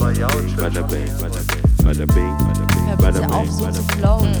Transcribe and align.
Bada 0.00 0.28
bing, 0.28 0.56
bada 0.56 0.82
bing, 0.86 1.06
bada 1.84 2.06
bing, 3.20 3.30
auf, 3.30 3.44
bing, 3.44 3.52
so 3.52 3.70
zu 3.70 3.82
bing. 3.82 3.98
flowen. 3.98 4.32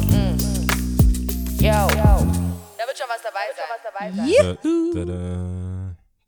Yo. 1.58 1.68
Da 1.68 2.86
wird 2.86 2.96
schon 2.96 3.08
was 3.10 3.20
dabei 3.22 4.10
sein. 4.10 4.26
Juhu. 4.26 4.94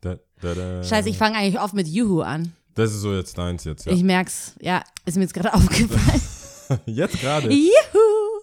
Da, 0.01 0.15
da, 0.41 0.53
da. 0.53 0.83
Scheiße, 0.83 1.09
ich 1.09 1.17
fange 1.17 1.37
eigentlich 1.37 1.59
oft 1.59 1.73
mit 1.73 1.87
Juhu 1.87 2.21
an. 2.21 2.53
Das 2.75 2.91
ist 2.91 3.01
so 3.01 3.11
jetzt 3.13 3.35
deins 3.35 3.63
jetzt, 3.63 3.87
ja. 3.87 3.91
Ich 3.91 4.03
merk's. 4.03 4.53
Ja, 4.61 4.83
ist 5.05 5.15
mir 5.17 5.23
jetzt 5.23 5.33
gerade 5.33 5.51
aufgefallen. 5.55 6.21
jetzt 6.85 7.19
gerade. 7.19 7.51
Juhu. 7.51 7.71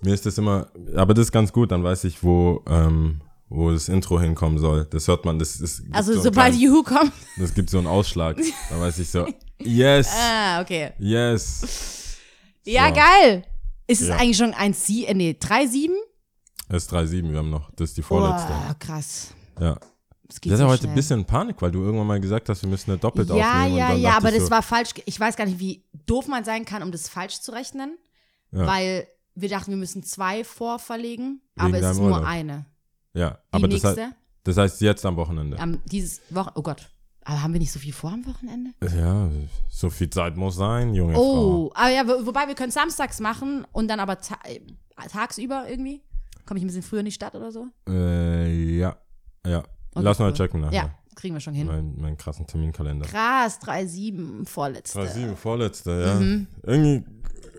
Mir 0.02 0.14
ist 0.14 0.26
das 0.26 0.38
immer, 0.38 0.66
aber 0.96 1.14
das 1.14 1.26
ist 1.26 1.32
ganz 1.32 1.52
gut, 1.52 1.70
dann 1.70 1.84
weiß 1.84 2.02
ich, 2.04 2.22
wo, 2.24 2.64
ähm, 2.66 3.20
wo 3.48 3.70
das 3.70 3.88
Intro 3.88 4.18
hinkommen 4.20 4.58
soll. 4.58 4.86
Das 4.90 5.06
hört 5.06 5.24
man, 5.24 5.38
das 5.38 5.60
ist. 5.60 5.82
Also 5.92 6.14
so 6.14 6.22
sobald 6.22 6.52
kleinen- 6.54 6.60
Juhu 6.60 6.82
kommt. 6.82 7.12
Das 7.38 7.54
gibt 7.54 7.70
so 7.70 7.78
einen 7.78 7.86
Ausschlag. 7.86 8.36
Dann 8.70 8.80
weiß 8.80 8.98
ich 8.98 9.08
so, 9.08 9.26
yes, 9.60 10.08
Ah, 10.12 10.60
okay. 10.60 10.92
yes. 10.98 12.16
Ja, 12.64 12.88
So. 12.88 12.94
geil. 12.94 13.44
Ist 13.86 14.02
es 14.02 14.08
Ja. 14.08 14.16
eigentlich 14.16 14.36
schon 14.36 14.54
1, 14.54 14.86
Sie 14.86 15.06
äh, 15.06 15.14
nee, 15.14 15.36
3, 15.38 15.66
7? 15.66 15.94
Es 16.68 16.84
ist 16.84 16.92
3-7, 16.92 17.30
wir 17.32 17.38
haben 17.38 17.50
noch, 17.50 17.70
das 17.74 17.90
ist 17.90 17.96
die 17.96 18.02
vorletzte. 18.02 18.52
Oh, 18.52 18.74
krass. 18.78 19.34
Ja. 19.58 19.74
Das 20.28 20.36
Ich 20.36 20.40
geht 20.42 20.52
hatte 20.52 20.62
so 20.62 20.68
heute 20.68 20.82
schnell. 20.82 20.92
ein 20.92 20.94
bisschen 20.94 21.24
Panik, 21.24 21.60
weil 21.60 21.72
du 21.72 21.82
irgendwann 21.82 22.06
mal 22.06 22.20
gesagt 22.20 22.48
hast, 22.48 22.62
wir 22.62 22.68
müssen 22.68 22.92
eine 22.92 23.00
doppelt 23.00 23.28
Ja, 23.30 23.62
aufnehmen. 23.62 23.76
ja, 23.76 23.92
ja, 23.94 24.10
dachte 24.10 24.16
aber 24.28 24.30
das 24.36 24.44
so, 24.44 24.50
war 24.52 24.62
falsch. 24.62 24.90
Ich 25.06 25.18
weiß 25.18 25.34
gar 25.34 25.46
nicht, 25.46 25.58
wie 25.58 25.84
doof 26.06 26.28
man 26.28 26.44
sein 26.44 26.64
kann, 26.64 26.84
um 26.84 26.92
das 26.92 27.08
falsch 27.08 27.40
zu 27.40 27.50
rechnen. 27.50 27.98
Ja. 28.52 28.64
Weil 28.66 29.08
wir 29.34 29.48
dachten, 29.48 29.70
wir 29.72 29.76
müssen 29.78 30.04
zwei 30.04 30.44
vorverlegen, 30.44 31.40
Wegen 31.56 31.66
aber 31.66 31.78
es 31.80 31.90
ist 31.90 31.98
nur 31.98 32.10
Urlaub. 32.12 32.24
eine. 32.26 32.66
Ja, 33.14 33.30
Die 33.30 33.36
aber 33.50 33.66
das, 33.68 33.82
nächste, 33.82 34.02
heißt, 34.04 34.14
das 34.44 34.56
heißt 34.56 34.80
jetzt 34.82 35.04
am 35.04 35.16
Wochenende. 35.16 35.58
am, 35.58 35.82
dieses 35.86 36.20
Woche, 36.30 36.52
oh 36.54 36.62
Gott. 36.62 36.88
Aber 37.24 37.42
haben 37.42 37.52
wir 37.52 37.60
nicht 37.60 37.72
so 37.72 37.78
viel 37.78 37.92
vor 37.92 38.12
am 38.12 38.26
Wochenende? 38.26 38.70
Ja, 38.96 39.28
so 39.68 39.90
viel 39.90 40.08
Zeit 40.10 40.36
muss 40.36 40.56
sein, 40.56 40.94
junge 40.94 41.16
Oh, 41.18 41.70
aber 41.74 41.90
ja, 41.90 42.06
wo- 42.08 42.26
wobei 42.26 42.48
wir 42.48 42.54
können 42.54 42.72
samstags 42.72 43.20
machen 43.20 43.66
und 43.72 43.88
dann 43.88 44.00
aber 44.00 44.18
ta 44.20 44.38
äh, 44.44 44.60
tagsüber 45.08 45.66
irgendwie. 45.68 46.02
Komme 46.46 46.58
ich 46.58 46.64
ein 46.64 46.68
bisschen 46.68 46.82
früher 46.82 47.00
in 47.00 47.06
die 47.06 47.12
Stadt 47.12 47.34
oder 47.34 47.52
so? 47.52 47.66
Frau. 47.86 47.92
Äh, 47.94 48.78
ja, 48.78 48.96
ja. 49.46 49.58
Okay, 49.58 49.68
Lass 50.04 50.18
mal 50.18 50.28
cool. 50.30 50.34
checken 50.34 50.60
nachher. 50.62 50.74
Ja, 50.74 50.90
kriegen 51.14 51.34
wir 51.34 51.40
schon 51.40 51.54
hin. 51.54 51.66
Mein, 51.66 51.94
meinen 52.00 52.16
krassen 52.16 52.46
Terminkalender. 52.46 53.06
Krass, 53.06 53.60
3-7, 53.60 54.46
vorletzte. 54.46 55.00
3-7, 55.00 55.36
vorletzte, 55.36 55.90
ja. 56.06 56.14
Mhm. 56.20 56.46
Irgendwie 56.62 57.04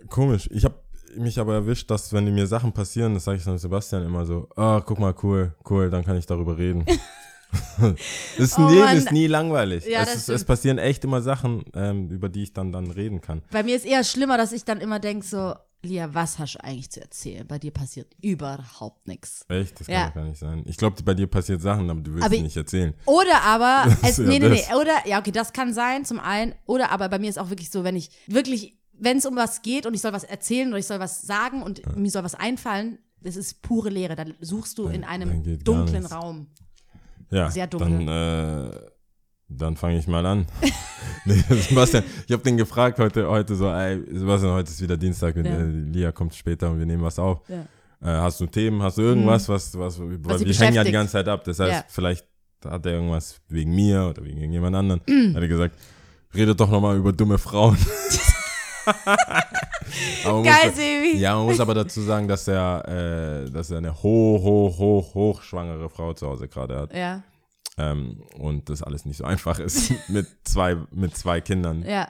komisch. 0.09 0.49
Ich 0.51 0.65
habe 0.65 0.75
mich 1.17 1.39
aber 1.39 1.53
erwischt, 1.53 1.89
dass 1.91 2.11
wenn 2.13 2.33
mir 2.33 2.47
Sachen 2.47 2.71
passieren, 2.73 3.13
das 3.13 3.25
sage 3.25 3.37
ich 3.37 3.43
dann 3.43 3.57
Sebastian 3.57 4.03
immer 4.05 4.25
so, 4.25 4.49
ah, 4.55 4.81
guck 4.85 4.97
mal, 4.99 5.13
cool, 5.23 5.53
cool, 5.69 5.89
dann 5.89 6.03
kann 6.03 6.17
ich 6.17 6.25
darüber 6.25 6.57
reden. 6.57 6.83
das 8.37 8.57
Oh 8.57 8.61
Mann. 8.61 8.97
ist 8.97 9.11
nie 9.11 9.27
langweilig. 9.27 9.85
Ja, 9.85 10.01
es, 10.03 10.15
ist, 10.15 10.29
es 10.29 10.45
passieren 10.45 10.77
echt 10.77 11.03
immer 11.03 11.21
Sachen, 11.21 11.63
ähm, 11.73 12.09
über 12.09 12.29
die 12.29 12.43
ich 12.43 12.53
dann, 12.53 12.71
dann 12.71 12.89
reden 12.91 13.21
kann. 13.21 13.41
Bei 13.51 13.63
mir 13.63 13.75
ist 13.75 13.85
eher 13.85 14.03
schlimmer, 14.03 14.37
dass 14.37 14.51
ich 14.51 14.63
dann 14.65 14.79
immer 14.81 14.99
denke 14.99 15.25
so, 15.25 15.53
Lia, 15.83 16.13
was 16.13 16.37
hast 16.37 16.53
du 16.55 16.63
eigentlich 16.63 16.91
zu 16.91 17.01
erzählen? 17.01 17.47
Bei 17.47 17.57
dir 17.57 17.71
passiert 17.71 18.13
überhaupt 18.21 19.07
nichts. 19.07 19.45
Echt? 19.49 19.79
Das 19.79 19.87
kann 19.87 19.95
Ja. 19.95 20.09
gar 20.09 20.25
nicht 20.25 20.37
sein. 20.37 20.63
Ich 20.67 20.77
glaube, 20.77 21.01
bei 21.03 21.15
dir 21.15 21.25
passiert 21.25 21.61
Sachen, 21.61 21.89
aber 21.89 22.01
du 22.01 22.11
willst 22.13 22.23
Aber 22.25 22.29
sie 22.31 22.37
ich- 22.37 22.43
nicht 22.43 22.57
erzählen. 22.57 22.93
Oder 23.05 23.41
aber, 23.41 23.85
es, 24.03 24.09
ist 24.09 24.17
ja 24.19 24.25
nee, 24.25 24.37
nee, 24.39 24.49
nee, 24.49 24.63
oder, 24.79 25.07
ja, 25.07 25.19
okay, 25.19 25.31
das 25.31 25.53
kann 25.53 25.73
sein, 25.73 26.05
zum 26.05 26.19
einen. 26.19 26.53
Oder 26.67 26.91
aber 26.91 27.09
bei 27.09 27.17
mir 27.17 27.29
ist 27.29 27.39
auch 27.39 27.49
wirklich 27.49 27.71
so, 27.71 27.83
wenn 27.83 27.95
ich 27.95 28.11
wirklich, 28.27 28.77
wenn 28.93 29.17
es 29.17 29.25
um 29.25 29.35
was 29.35 29.63
geht 29.63 29.87
und 29.87 29.95
ich 29.95 30.01
soll 30.01 30.13
was 30.13 30.23
erzählen 30.23 30.67
oder 30.69 30.77
ich 30.77 30.85
soll 30.85 30.99
was 30.99 31.23
sagen 31.23 31.63
und 31.63 31.81
mir 31.97 32.11
soll 32.11 32.23
was 32.23 32.35
einfallen, 32.35 32.99
das 33.23 33.35
ist 33.35 33.63
pure 33.63 33.89
Leere. 33.89 34.15
Dann 34.15 34.35
suchst 34.39 34.77
du 34.77 34.85
in 34.87 35.01
dann 35.01 35.09
einem 35.09 35.43
geht 35.43 35.65
gar 35.65 35.75
dunklen. 35.75 36.05
Raum. 36.05 36.47
Ja, 37.31 37.49
Sehr 37.49 37.67
dunkel. 37.67 38.05
dann, 38.05 38.69
äh, 38.71 38.71
dann 39.47 39.75
fange 39.77 39.97
ich 39.97 40.07
mal 40.07 40.25
an. 40.25 40.45
nee, 41.25 41.33
Sebastian, 41.49 42.03
ich 42.27 42.31
habe 42.33 42.43
den 42.43 42.57
gefragt 42.57 42.99
heute, 42.99 43.27
heute 43.27 43.55
so, 43.55 43.69
ey, 43.69 44.01
Sebastian, 44.11 44.53
heute 44.53 44.69
ist 44.69 44.81
wieder 44.81 44.97
Dienstag 44.97 45.35
und 45.35 45.45
Ja. 45.45 45.51
äh, 45.57 45.63
Lia 45.63 46.11
kommt 46.11 46.35
später 46.35 46.69
und 46.69 46.79
wir 46.79 46.85
nehmen 46.85 47.03
was 47.03 47.17
auf. 47.19 47.39
Ja. 47.47 47.61
Äh, 48.01 48.21
hast 48.21 48.39
du 48.41 48.45
Themen, 48.47 48.81
hast 48.81 48.97
du 48.97 49.01
irgendwas, 49.03 49.47
was, 49.49 49.77
was, 49.77 49.99
weil 49.99 50.37
sie 50.39 50.45
wir 50.45 50.53
hängen 50.55 50.75
ja 50.75 50.83
die 50.83 50.91
ganze 50.91 51.13
Zeit 51.13 51.27
ab. 51.27 51.43
Das 51.43 51.59
heißt, 51.59 51.71
Ja. 51.71 51.83
vielleicht 51.87 52.25
hat 52.65 52.85
er 52.85 52.93
irgendwas 52.93 53.39
wegen 53.47 53.73
mir 53.75 54.07
oder 54.09 54.23
wegen 54.23 54.37
irgendjemand 54.37 54.75
anderen. 54.75 55.01
Mm. 55.07 55.35
Hat 55.35 55.41
er 55.41 55.47
gesagt, 55.47 55.75
redet 56.35 56.59
doch 56.59 56.69
nochmal 56.69 56.97
über 56.97 57.11
dumme 57.13 57.37
Frauen. 57.37 57.77
Geil, 60.23 60.43
muss, 60.67 60.75
Sebi. 60.75 61.17
ja, 61.19 61.35
man 61.35 61.45
muss 61.45 61.59
aber 61.59 61.73
dazu 61.73 62.01
sagen, 62.01 62.27
dass 62.27 62.47
er, 62.47 63.43
äh, 63.45 63.49
dass 63.49 63.69
er 63.71 63.77
eine 63.79 63.93
hoch, 63.93 64.41
hoch, 64.43 64.77
hoch, 64.77 65.13
hoch 65.13 65.41
schwangere 65.41 65.89
Frau 65.89 66.13
zu 66.13 66.27
Hause 66.27 66.47
gerade 66.47 66.77
hat. 66.79 66.93
Ja, 66.95 67.21
Ähm, 67.77 68.21
und 68.37 68.69
das 68.69 68.83
alles 68.83 69.05
nicht 69.05 69.17
so 69.17 69.23
einfach 69.23 69.57
ist 69.59 69.93
mit 70.09 70.27
zwei, 70.43 70.75
mit 70.91 71.15
zwei 71.15 71.39
Kindern, 71.41 71.83
ja. 71.83 72.09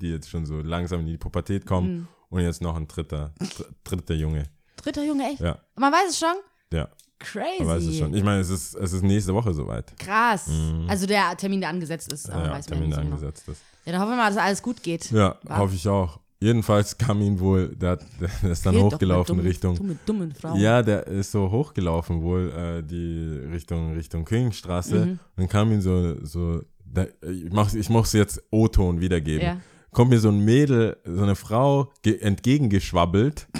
die 0.00 0.08
jetzt 0.10 0.28
schon 0.28 0.44
so 0.46 0.60
langsam 0.60 1.00
in 1.00 1.06
die 1.06 1.16
Pubertät 1.16 1.64
kommen 1.66 1.88
Mhm. 2.00 2.08
und 2.30 2.40
jetzt 2.42 2.60
noch 2.60 2.76
ein 2.76 2.86
dritter, 2.88 3.32
dr- 3.38 3.68
dritter 3.84 4.14
Junge. 4.14 4.44
Dritter 4.76 5.04
Junge, 5.04 5.24
echt? 5.30 5.40
Ja, 5.40 5.58
Man 5.76 5.92
weiß 5.92 6.10
es 6.10 6.18
schon? 6.18 6.34
ja, 6.72 6.88
Crazy. 7.18 7.58
man 7.64 7.68
weiß 7.68 7.84
es 7.84 7.98
schon. 7.98 8.14
Ich 8.14 8.22
meine, 8.22 8.40
es 8.40 8.50
ist, 8.50 8.74
es 8.74 8.92
ist 8.92 9.02
nächste 9.02 9.34
Woche 9.34 9.52
soweit. 9.54 9.96
Krass. 9.98 10.48
Also 10.86 11.06
der 11.06 11.36
Termin, 11.36 11.60
der 11.62 11.70
angesetzt 11.70 12.12
ist, 12.12 12.28
aber 12.30 12.40
Mhm. 12.40 12.46
ja, 12.46 12.52
weiß 12.52 12.66
Termin 12.66 12.92
so 12.92 13.00
genau. 13.00 13.14
angesetzt 13.14 13.48
ist. 13.48 13.62
Ja, 13.86 13.92
dann 13.92 14.00
hoffen 14.02 14.10
wir 14.12 14.16
mal, 14.16 14.28
dass 14.28 14.36
alles 14.38 14.62
gut 14.62 14.82
geht. 14.82 15.10
Ja, 15.10 15.36
hoffe 15.48 15.74
ich 15.74 15.88
auch. 15.88 16.20
Jedenfalls 16.40 16.96
kam 16.96 17.20
ihn 17.20 17.40
wohl, 17.40 17.74
der, 17.74 17.96
der 18.42 18.50
ist 18.52 18.64
dann 18.64 18.74
Geht 18.74 18.82
hochgelaufen 18.84 19.38
dummen- 19.38 19.46
Richtung. 19.46 19.74
Dumme, 19.76 19.98
dummen 20.06 20.32
Frauen. 20.32 20.60
Ja, 20.60 20.82
der 20.82 21.06
ist 21.08 21.32
so 21.32 21.50
hochgelaufen 21.50 22.22
wohl, 22.22 22.52
äh, 22.52 22.82
die 22.82 23.40
Richtung, 23.52 23.94
Richtung 23.94 24.24
Königstraße. 24.24 25.06
Mhm. 25.06 25.18
Und 25.36 25.48
kam 25.50 25.72
ihm 25.72 25.80
so, 25.80 26.24
so, 26.24 26.62
der, 26.84 27.08
ich 27.22 27.50
mach's, 27.52 27.74
ich 27.74 27.88
muss 27.90 28.12
jetzt 28.12 28.40
O-Ton 28.50 29.00
wiedergeben. 29.00 29.42
Ja. 29.44 29.60
Kommt 29.90 30.10
mir 30.10 30.20
so 30.20 30.28
ein 30.28 30.44
Mädel, 30.44 30.96
so 31.04 31.22
eine 31.22 31.34
Frau 31.34 31.90
ge- 32.02 32.18
entgegengeschwabbelt. 32.20 33.46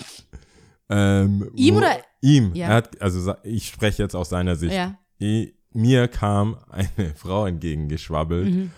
Ähm, 0.90 1.50
Ihm 1.54 1.74
wo- 1.74 1.78
oder- 1.80 1.98
Ihm. 2.22 2.54
Ja. 2.54 2.68
Er 2.68 2.74
hat, 2.76 3.02
also 3.02 3.34
ich 3.42 3.68
spreche 3.68 4.02
jetzt 4.02 4.16
aus 4.16 4.30
seiner 4.30 4.56
Sicht. 4.56 4.72
Ja. 4.72 4.98
I- 5.20 5.52
Mir 5.74 6.08
kam 6.08 6.56
eine 6.70 7.12
Frau 7.14 7.44
entgegengeschwabbelt 7.44 8.48
Mhm. 8.54 8.70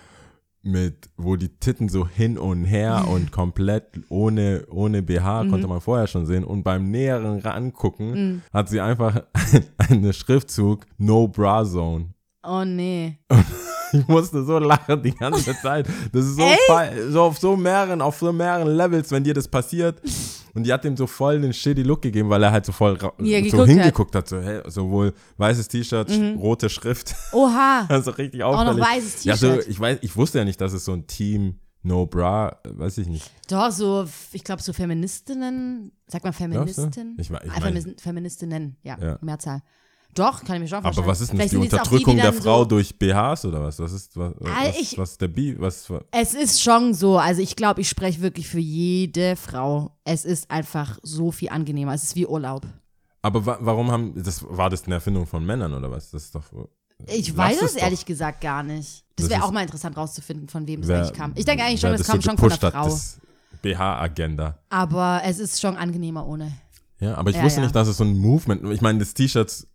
Mit, 0.62 1.09
wo 1.16 1.37
die 1.37 1.48
Titten 1.48 1.88
so 1.88 2.06
hin 2.06 2.37
und 2.38 2.65
her 2.65 3.06
und 3.09 3.32
komplett 3.32 4.00
ohne, 4.10 4.66
ohne 4.71 5.03
BH, 5.03 5.44
Mhm. 5.44 5.50
konnte 5.50 5.66
man 5.69 5.81
vorher 5.81 6.06
schon 6.06 6.26
sehen. 6.26 6.44
Und 6.44 6.62
beim 6.62 6.91
näheren 6.91 7.44
Angucken 7.44 8.43
hat 8.53 8.69
sie 8.69 8.81
einfach 8.81 9.22
einen 9.78 10.12
Schriftzug 10.12 10.87
No 10.98 11.28
Bra 11.28 11.65
Zone. 11.65 12.10
Oh 12.47 12.65
nee. 12.65 13.19
Ich 13.93 14.06
musste 14.06 14.44
so 14.44 14.60
lachen 14.60 15.03
die 15.03 15.10
ganze 15.10 15.53
Zeit. 15.60 15.88
Das 16.12 16.25
ist 16.25 16.37
so, 16.37 16.47
so 17.09 17.22
auf 17.22 17.38
so 17.38 17.56
mehreren, 17.56 18.00
auf 18.00 18.19
so 18.21 18.32
mehreren 18.32 18.69
Levels, 18.69 19.10
wenn 19.10 19.25
dir 19.25 19.34
das 19.34 19.48
passiert. 19.48 20.00
Und 20.55 20.65
die 20.65 20.72
hat 20.72 20.84
ihm 20.84 20.97
so 20.97 21.06
voll 21.06 21.41
den 21.41 21.53
shitty 21.53 21.83
Look 21.83 22.03
gegeben, 22.03 22.28
weil 22.31 22.43
er 22.43 22.50
halt 22.53 22.66
so 22.66 22.72
voll 22.72 22.97
er 23.34 23.43
so 23.50 23.56
geguckt 23.59 23.69
hingeguckt 23.69 24.15
hat. 24.15 24.28
So, 24.28 24.41
hey, 24.41 24.62
sowohl 24.66 25.12
weißes 25.37 25.69
T-Shirt, 25.69 26.09
Mhm. 26.11 26.38
rote 26.38 26.69
Schrift. 26.69 27.15
Oha. 27.33 27.87
Also 27.88 28.11
richtig 28.12 28.43
Auch 28.43 28.59
auffällig. 28.59 28.78
noch 28.81 28.87
weißes 28.89 29.25
Ja, 29.25 29.37
so, 29.37 29.49
T-Shirt. 29.50 29.69
ich 29.69 29.78
weiß, 29.81 29.99
ich 30.03 30.16
wusste 30.16 30.39
ja 30.39 30.44
nicht, 30.44 30.60
dass 30.60 30.72
es 30.72 30.84
so 30.84 30.93
ein 30.93 31.06
Team 31.06 31.56
No 31.83 32.05
Bra, 32.06 32.59
weiß 32.65 32.99
ich 32.99 33.06
nicht. 33.09 33.31
Doch, 33.49 33.71
so, 33.71 34.06
ich 34.33 34.44
glaube, 34.44 34.60
so 34.62 34.72
Feministinnen, 34.75 35.93
sag 36.06 36.25
mal 36.25 36.33
Feministin? 36.33 37.16
Ich 37.19 37.31
ich 37.31 37.37
Ah, 37.53 37.60
mein- 37.60 37.94
Feministinnen, 37.99 38.77
ja, 38.83 38.99
Ja. 39.00 39.19
Mehrzahl. 39.22 39.62
Doch, 40.15 40.43
kann 40.44 40.56
ich 40.56 40.62
mir 40.62 40.69
schon 40.69 40.82
vorstellen. 40.82 41.04
Aber 41.04 41.12
was 41.12 41.21
ist 41.21 41.32
denn 41.32 41.48
die 41.48 41.56
Unterdrückung 41.56 42.15
die, 42.15 42.21
die 42.21 42.22
der 42.22 42.32
Frau 42.32 42.60
so, 42.60 42.65
durch 42.65 42.98
BHs 42.98 43.44
oder 43.44 43.62
was? 43.62 43.78
Was 43.78 43.93
ist, 43.93 44.16
was, 44.16 44.32
was, 44.38 44.76
ich- 44.78 44.98
was 44.98 45.16
der 45.19 45.28
Bi, 45.28 45.54
was, 45.59 45.88
was 45.88 46.03
Es 46.10 46.34
ist 46.34 46.62
schon 46.62 46.94
so, 46.94 47.19
also 47.19 47.41
ich 47.41 47.54
glaube, 47.56 47.81
ich 47.81 47.88
spreche 47.88 48.21
wirklich 48.21 48.48
für 48.48 48.59
jede 48.59 49.37
Frau. 49.37 49.97
Es 50.04 50.25
ist 50.25 50.50
einfach 50.50 50.98
so 51.03 51.31
viel 51.31 51.50
angenehmer. 51.50 51.94
Es 51.94 52.03
ist 52.03 52.16
wie 52.16 52.26
Urlaub. 52.26 52.66
aber 53.22 53.44
wa 53.47 53.59
warum 53.60 53.91
haben, 53.91 54.12
das, 54.22 54.44
war 54.48 54.69
das 54.71 54.84
eine 54.84 54.94
Erfindung 54.97 55.26
von 55.26 55.44
Männern 55.47 55.72
oder 55.75 55.91
was? 55.91 56.10
Das 56.10 56.25
ist 56.25 56.34
doch, 56.34 56.44
Ich 57.06 57.37
weiß 57.37 57.59
es 57.59 57.62
es 57.62 57.75
doch. 57.75 57.82
ehrlich 57.82 58.04
gesagt 58.04 58.41
gar 58.41 58.62
nicht. 58.62 59.04
Das 59.16 59.27
Das 59.28 59.31
wäre 59.31 59.44
auch 59.44 59.53
mal 59.53 59.62
interessant 59.62 59.97
rauszufinden, 59.97 60.48
von 60.48 60.66
wem 60.66 60.81
es 60.81 60.88
wer- 60.88 60.98
eigentlich 61.03 61.12
kam. 61.16 61.32
Ich 61.37 61.44
denke 61.44 61.62
eigentlich 61.65 61.80
schon, 61.80 61.92
das 61.92 62.07
so 62.07 62.12
kam 62.12 62.22
schon 62.22 62.36
von 62.39 62.48
der 62.48 62.72
Frau. 62.72 62.98
BH-Agenda. 63.62 64.59
Aber 64.71 65.21
es 65.24 65.39
ist 65.39 65.60
schon 65.60 65.77
angenehmer 65.77 66.27
ohne. 66.27 66.53
Ja, 66.98 67.15
aber 67.16 67.30
ich 67.30 67.36
Ja, 67.36 67.42
wusste 67.45 67.60
ja. 67.60 67.66
nicht, 67.66 67.74
dass 67.77 67.89
es 67.89 67.97
so 67.97 68.04
ein 68.04 68.18
Movement, 68.18 68.65
ich 68.72 68.80
meine, 68.80 68.98
das 68.98 69.15
T-Shirt, 69.15 69.66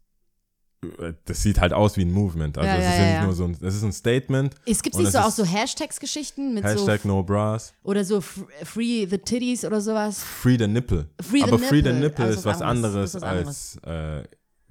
das 1.26 1.42
sieht 1.44 1.60
halt 1.60 1.74
aus 1.74 1.98
wie 1.98 2.02
ein 2.06 2.12
Movement. 2.12 2.58
Also 2.58 2.68
Ja, 2.70 2.76
es 2.78 2.84
ja, 2.84 2.90
ist 2.92 2.98
ja, 2.98 3.06
ja, 3.06 3.12
nicht 3.14 3.24
nur 3.26 3.34
so 3.34 3.44
ein, 3.46 3.58
es 3.62 3.76
ist 3.76 3.84
ein 3.84 3.92
Statement. 3.94 4.56
Es 4.66 4.82
gibt 4.82 4.98
nicht 4.98 5.12
so 5.12 5.20
auch 5.20 5.32
so 5.32 5.44
Hashtags-Geschichten 5.46 6.54
mit 6.54 6.64
Hashtag 6.64 7.02
so 7.02 7.08
No 7.08 7.24
Bras. 7.24 7.74
oder 7.84 8.04
so 8.04 8.22
Free 8.22 9.06
the 9.10 9.18
Titties 9.18 9.64
oder 9.66 9.82
sowas. 9.82 10.22
Free 10.24 10.58
the 10.58 10.68
Nipple. 10.68 11.08
Free 11.22 11.40
the 11.40 11.44
aber 11.44 11.60
Free 11.60 11.78
the 11.82 11.90
Nipple, 11.92 12.00
Nipple 12.00 12.26
also 12.26 12.40
ist 12.40 12.46
was 12.46 12.62
anderes 12.62 13.14
was 13.16 13.24
als 13.24 13.78
äh, 13.86 14.24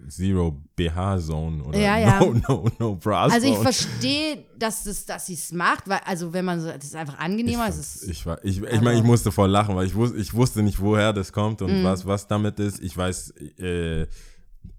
Zero 0.09 0.61
BH 0.77 1.19
Zone 1.21 1.63
oder 1.65 1.79
Ja, 1.79 1.97
ja. 1.99 2.21
No 2.21 2.35
No 2.49 2.69
No 2.79 2.95
Bra 2.97 3.23
Also 3.23 3.47
ich 3.47 3.53
Zone. 3.55 3.63
verstehe, 3.63 4.45
dass 4.59 4.85
das, 4.85 5.07
dass 5.07 5.27
sie 5.27 5.35
es 5.35 5.53
macht, 5.53 5.89
weil 5.89 6.01
also 6.05 6.33
wenn 6.33 6.45
man 6.45 6.61
so, 6.61 6.67
das 6.69 6.85
ist 6.85 6.97
einfach 6.97 7.19
angenehmer. 7.19 7.69
es 7.69 7.79
ist, 7.79 8.09
ich, 8.09 8.27
war, 8.27 8.45
ich, 8.45 8.61
ich 8.61 8.81
meine, 8.81 8.99
ich 8.99 9.05
musste 9.05 9.31
voll 9.33 9.49
lachen, 9.49 9.75
weil 9.77 9.87
ich, 9.87 9.95
wus, 9.95 10.13
ich 10.13 10.35
wusste 10.35 10.63
nicht, 10.63 10.81
woher 10.81 11.13
das 11.13 11.33
kommt 11.33 11.63
und 11.63 11.81
Mhm. 11.81 11.85
was, 11.85 12.05
was 12.05 12.27
damit 12.27 12.59
ist. 12.61 12.83
Ich 12.83 12.95
weiß, 12.97 13.31
äh, 13.59 14.07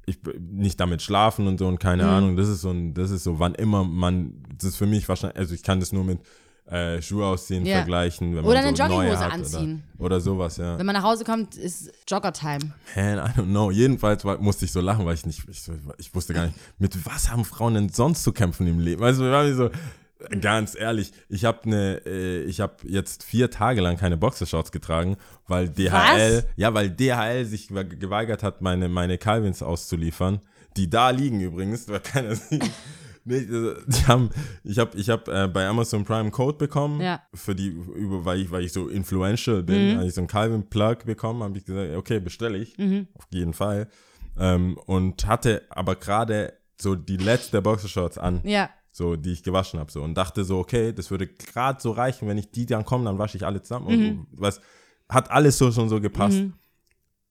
ich 0.05 0.19
nicht 0.39 0.79
damit 0.79 1.01
schlafen 1.01 1.47
und 1.47 1.57
so 1.57 1.67
und 1.67 1.79
keine 1.79 2.03
Mhm. 2.03 2.09
Ahnung. 2.09 2.35
Das 2.37 2.47
ist 2.47 2.61
so 2.61 2.69
ein, 2.71 2.93
das 2.93 3.11
ist 3.11 3.23
so, 3.23 3.39
wann 3.39 3.55
immer 3.55 3.83
man, 3.83 4.33
das 4.57 4.69
ist 4.69 4.75
für 4.77 4.85
mich 4.85 5.07
wahrscheinlich, 5.09 5.37
also 5.37 5.53
ich 5.55 5.63
kann 5.63 5.79
das 5.79 5.91
nur 5.91 6.03
mit 6.03 6.19
äh, 6.67 6.99
Schuhe 7.01 7.25
ausziehen 7.25 7.63
Ja. 7.65 7.77
vergleichen. 7.77 8.37
Oder 8.39 8.59
eine 8.59 8.75
so 8.75 8.83
Jogginghose 8.83 9.19
anziehen. 9.25 9.83
Oder, 9.97 10.05
oder 10.05 10.19
sowas, 10.21 10.57
ja. 10.57 10.77
Wenn 10.79 10.85
man 10.87 10.95
nach 10.95 11.03
Hause 11.03 11.23
kommt, 11.23 11.55
ist 11.55 11.91
Jogger-Time. 12.07 12.73
Man, 12.95 13.17
I 13.19 13.21
don't 13.39 13.43
know. 13.45 13.69
Jedenfalls 13.69 14.25
war, 14.25 14.39
musste 14.39 14.65
ich 14.65 14.71
so 14.71 14.81
lachen, 14.81 15.05
weil 15.05 15.13
ich 15.13 15.25
nicht, 15.27 15.43
ich, 15.47 15.61
ich 15.99 16.15
wusste 16.15 16.33
gar 16.33 16.47
nicht, 16.47 16.57
mit 16.79 17.05
was 17.05 17.29
haben 17.29 17.45
Frauen 17.45 17.75
denn 17.75 17.89
sonst 17.89 18.23
zu 18.23 18.31
kämpfen 18.31 18.65
im 18.65 18.79
Leben? 18.79 19.03
Also, 19.03 19.23
wir 19.23 19.31
waren 19.31 19.55
so, 19.55 19.69
ganz 20.41 20.75
ehrlich, 20.75 21.11
ich 21.29 21.45
habe 21.45 21.69
ne, 21.69 22.01
äh, 22.05 22.43
ich 22.43 22.59
habe 22.61 22.75
jetzt 22.83 23.23
vier 23.23 23.49
Tage 23.51 23.81
lang 23.81 23.97
keine 23.97 24.17
Boxershorts 24.17 24.71
getragen, 24.71 25.17
weil 25.47 25.69
DHL, 25.69 25.91
Was? 25.91 26.45
ja, 26.55 26.73
weil 26.73 26.89
DHL 26.89 27.45
sich 27.45 27.67
ge- 27.69 27.83
geweigert 27.97 28.43
hat, 28.43 28.61
meine, 28.61 28.89
meine 28.89 29.17
Calvins 29.17 29.61
auszuliefern, 29.63 30.41
die 30.77 30.89
da 30.89 31.09
liegen 31.09 31.41
übrigens, 31.41 31.87
weil 31.89 31.99
keiner 32.01 32.35
sieht. 32.35 32.69
Nee, 33.27 33.39
also, 33.49 33.73
die 33.87 34.05
haben, 34.07 34.29
ich 34.63 34.77
habe 34.77 34.95
ich 34.97 35.09
hab, 35.09 35.27
äh, 35.27 35.47
bei 35.47 35.65
Amazon 35.67 36.05
Prime 36.05 36.29
Code 36.29 36.57
bekommen, 36.59 37.01
Ja. 37.01 37.23
für 37.33 37.55
die, 37.55 37.69
über, 37.69 38.23
weil, 38.23 38.39
ich, 38.41 38.51
weil 38.51 38.63
ich 38.63 38.71
so 38.71 38.87
influential 38.87 39.63
bin, 39.63 39.93
Mhm. 39.93 39.97
habe 39.97 40.05
ich 40.07 40.13
so 40.13 40.21
einen 40.21 40.27
Calvin 40.27 40.69
Plug 40.69 40.97
bekommen, 41.05 41.41
habe 41.41 41.57
ich 41.57 41.65
gesagt, 41.65 41.95
okay, 41.95 42.19
bestelle 42.19 42.57
ich, 42.59 42.77
Mhm. 42.77 43.07
auf 43.15 43.25
jeden 43.31 43.53
Fall. 43.53 43.87
Ähm, 44.37 44.77
und 44.85 45.25
hatte 45.25 45.63
aber 45.69 45.95
gerade 45.95 46.53
so 46.79 46.93
die 46.93 47.17
letzte 47.17 47.61
Boxershorts 47.63 48.17
an, 48.19 48.41
Ja. 48.43 48.69
So 48.95 49.17
die 49.17 49.33
ich 49.33 49.43
gewaschen 49.43 49.77
habe, 49.77 49.91
so 49.91 50.01
und 50.01 50.13
dachte 50.15 50.45
so, 50.45 50.57
okay, 50.57 50.93
das 50.93 51.11
würde 51.11 51.27
gerade 51.27 51.81
so 51.81 51.91
reichen, 51.91 52.29
wenn 52.29 52.37
ich 52.37 52.49
die 52.49 52.65
dann 52.65 52.85
kommen, 52.85 53.03
dann 53.03 53.17
wasche 53.19 53.35
ich 53.35 53.45
alle 53.45 53.61
zusammen. 53.61 53.87
Mhm. 53.87 54.27
Und 54.31 54.39
was 54.39 54.61
hat 55.09 55.29
alles 55.31 55.57
so 55.57 55.69
schon 55.69 55.89
so 55.89 55.99
gepasst. 55.99 56.43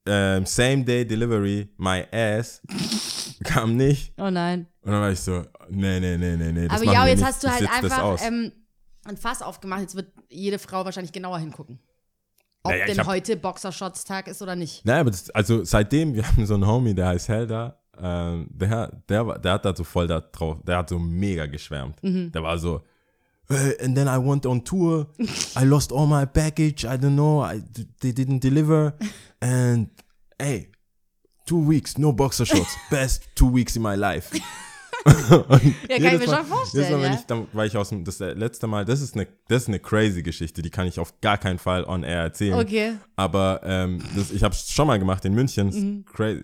Ähm, 0.07 0.45
same 0.45 0.85
day 0.85 1.07
delivery, 1.07 1.71
my 1.79 2.05
ass 2.13 2.61
kam 3.45 3.77
nicht. 3.79 4.13
Oh 4.19 4.29
nein. 4.29 4.67
Und 4.83 4.93
dann 4.93 5.01
war 5.01 5.11
ich 5.11 5.21
so, 5.21 5.43
nee, 5.71 5.99
nee, 6.01 6.19
nee, 6.19 6.37
nee, 6.37 6.53
nee. 6.53 6.69
Das 6.69 6.83
Aber 6.83 6.93
ja, 6.93 7.07
jetzt 7.07 7.21
nicht. 7.21 7.27
hast 7.29 7.43
du 7.43 7.47
Ich 7.47 7.53
halt 7.55 7.71
einfach 7.71 8.21
ähm, 8.27 8.53
ein 9.07 9.17
Fass 9.17 9.41
aufgemacht. 9.41 9.81
Jetzt 9.81 9.95
wird 9.97 10.13
jede 10.29 10.59
Frau 10.59 10.85
wahrscheinlich 10.85 11.13
genauer 11.13 11.39
hingucken. 11.39 11.79
Ob 12.63 12.73
Naja, 12.73 12.85
denn 12.85 12.99
hab- 12.99 13.07
heute 13.07 13.39
Boxershorts-Tag 13.39 14.29
ist 14.29 14.43
oder 14.43 14.55
nicht. 14.55 14.85
Naja, 14.85 15.01
aber 15.01 15.11
das, 15.13 15.31
also 15.31 15.65
seitdem, 15.65 16.13
wir 16.15 16.29
haben 16.29 16.45
so 16.45 16.53
einen 16.53 16.67
Homie, 16.67 16.95
der 16.95 17.07
heißt 17.07 17.29
Helda, 17.29 17.81
ähm, 18.03 18.47
der, 18.51 18.93
der, 19.09 19.27
war- 19.27 19.39
der 19.39 19.53
hat 19.55 19.65
da 19.65 19.75
so 19.75 19.85
voll 19.85 20.07
da 20.07 20.21
drauf, 20.21 20.59
der 20.67 20.79
hat 20.79 20.89
so 20.89 20.99
mega 20.99 21.47
geschwärmt. 21.47 22.03
Mhm. 22.03 22.33
Der 22.33 22.43
war 22.43 22.59
so, 22.59 22.83
"Hey, 23.49 23.75
and 23.83 23.95
then 23.97 24.07
I 24.09 24.17
went 24.19 24.47
on 24.47 24.65
tour, 24.65 25.07
I 25.59 25.65
lost 25.65 25.93
all 25.93 26.07
my 26.07 26.25
baggage, 26.27 26.85
I 26.85 26.97
don't 26.99 27.15
know, 27.15 27.43
I, 27.45 27.63
they 28.01 28.13
didn't 28.13 28.41
deliver, 28.41 28.95
and 29.41 29.89
hey, 30.41 30.69
two 31.47 31.67
weeks, 31.67 31.99
no 31.99 32.13
boxer 32.13 32.47
shorts, 32.47 32.77
best 32.91 33.29
two 33.35 33.49
weeks 33.53 33.77
in 33.77 33.83
my 33.83 33.95
life. 33.97 34.31
Ja, 35.07 35.43
kann 35.43 35.61
ich 35.61 36.01
mir 36.01 36.19
Mal- 36.19 36.27
schon 36.29 36.45
vorstellen. 36.47 36.93
Mal, 36.93 37.03
wenn 37.03 37.13
ja. 37.13 37.19
ich 37.19 37.27
dann, 37.27 37.47
weil 37.53 37.67
ich 37.67 37.77
aus 37.77 37.91
dem, 37.91 38.05
das 38.05 38.21
letzte 38.21 38.67
Mal, 38.67 38.87
das 38.87 39.03
ist 39.03 39.15
eine, 39.15 39.27
das 39.49 39.63
ist 39.63 39.69
eine 39.69 39.79
crazy 39.79 40.23
Geschichte, 40.23 40.63
die 40.63 40.71
kann 40.71 40.87
ich 40.87 40.99
auf 40.99 41.21
gar 41.21 41.37
keinen 41.37 41.59
Fall 41.59 41.85
on 41.85 42.05
air 42.05 42.23
erzählen. 42.23 42.59
Okay. 42.59 42.95
Aber 43.15 43.61
ähm, 43.65 43.99
das, 44.17 44.31
ich 44.31 44.43
habe 44.43 44.55
es 44.55 44.71
schon 44.71 44.87
mal 44.87 44.99
gemacht 44.99 45.23
in 45.27 45.35
München. 45.35 45.67
Mhm. 45.69 46.05
Cra 46.07 46.37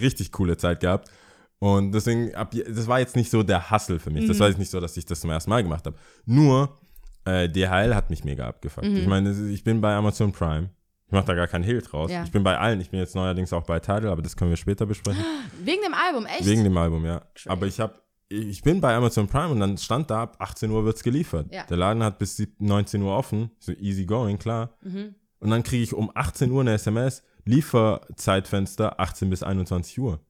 richtig 0.00 0.32
coole 0.32 0.56
Zeit 0.56 0.80
gehabt. 0.80 1.10
Und 1.58 1.92
deswegen, 1.92 2.34
ab, 2.34 2.54
das 2.68 2.86
war 2.86 2.98
jetzt 3.00 3.16
nicht 3.16 3.30
so 3.30 3.42
der 3.42 3.70
Hustle 3.70 3.98
für 3.98 4.10
mich. 4.10 4.24
Mhm. 4.24 4.28
Das 4.28 4.38
war 4.40 4.48
jetzt 4.48 4.58
nicht 4.58 4.70
so, 4.70 4.80
dass 4.80 4.96
ich 4.96 5.06
das 5.06 5.20
zum 5.20 5.30
ersten 5.30 5.48
Mal 5.50 5.62
gemacht 5.62 5.86
habe. 5.86 5.96
Nur, 6.26 6.76
äh, 7.24 7.48
DHL 7.48 7.94
hat 7.94 8.10
mich 8.10 8.24
mega 8.24 8.46
abgefuckt. 8.46 8.86
Mhm. 8.86 8.96
Ich 8.96 9.06
meine, 9.06 9.30
ich 9.50 9.64
bin 9.64 9.80
bei 9.80 9.94
Amazon 9.94 10.32
Prime. 10.32 10.70
Ich 11.06 11.12
mache 11.12 11.24
da 11.26 11.34
gar 11.34 11.46
keinen 11.46 11.64
Hehl 11.64 11.80
draus. 11.80 12.10
Ja. 12.10 12.24
Ich 12.24 12.32
bin 12.32 12.42
bei 12.42 12.58
allen. 12.58 12.80
Ich 12.80 12.90
bin 12.90 12.98
jetzt 13.00 13.14
neuerdings 13.14 13.52
auch 13.52 13.62
bei 13.62 13.78
Tidal, 13.78 14.08
aber 14.08 14.22
das 14.22 14.36
können 14.36 14.50
wir 14.50 14.56
später 14.56 14.86
besprechen. 14.86 15.24
Wegen 15.64 15.80
dem 15.82 15.94
Album, 15.94 16.26
echt? 16.26 16.44
Wegen 16.46 16.64
dem 16.64 16.76
Album, 16.76 17.04
ja. 17.06 17.22
Aber 17.46 17.66
ich 17.66 17.78
habe, 17.80 17.94
ich 18.28 18.60
bin 18.62 18.80
bei 18.80 18.94
Amazon 18.94 19.28
Prime 19.28 19.48
und 19.50 19.60
dann 19.60 19.78
stand 19.78 20.10
da, 20.10 20.22
ab 20.24 20.36
18 20.40 20.68
Uhr 20.70 20.84
wird's 20.84 21.02
geliefert. 21.04 21.46
Ja. 21.52 21.62
Der 21.64 21.76
Laden 21.76 22.02
hat 22.02 22.18
bis 22.18 22.36
sieb- 22.36 22.60
19 22.60 23.02
Uhr 23.02 23.16
offen, 23.16 23.50
so 23.60 23.72
easy 23.72 24.04
going, 24.04 24.38
klar. 24.38 24.74
Mhm. 24.82 25.14
Und 25.38 25.50
dann 25.50 25.62
kriege 25.62 25.84
ich 25.84 25.94
um 25.94 26.10
18 26.12 26.50
Uhr 26.50 26.60
eine 26.62 26.72
SMS, 26.72 27.22
Lieferzeitfenster 27.46 29.00
18 29.00 29.30
bis 29.30 29.42
21 29.42 29.98
Uhr. 29.98 30.20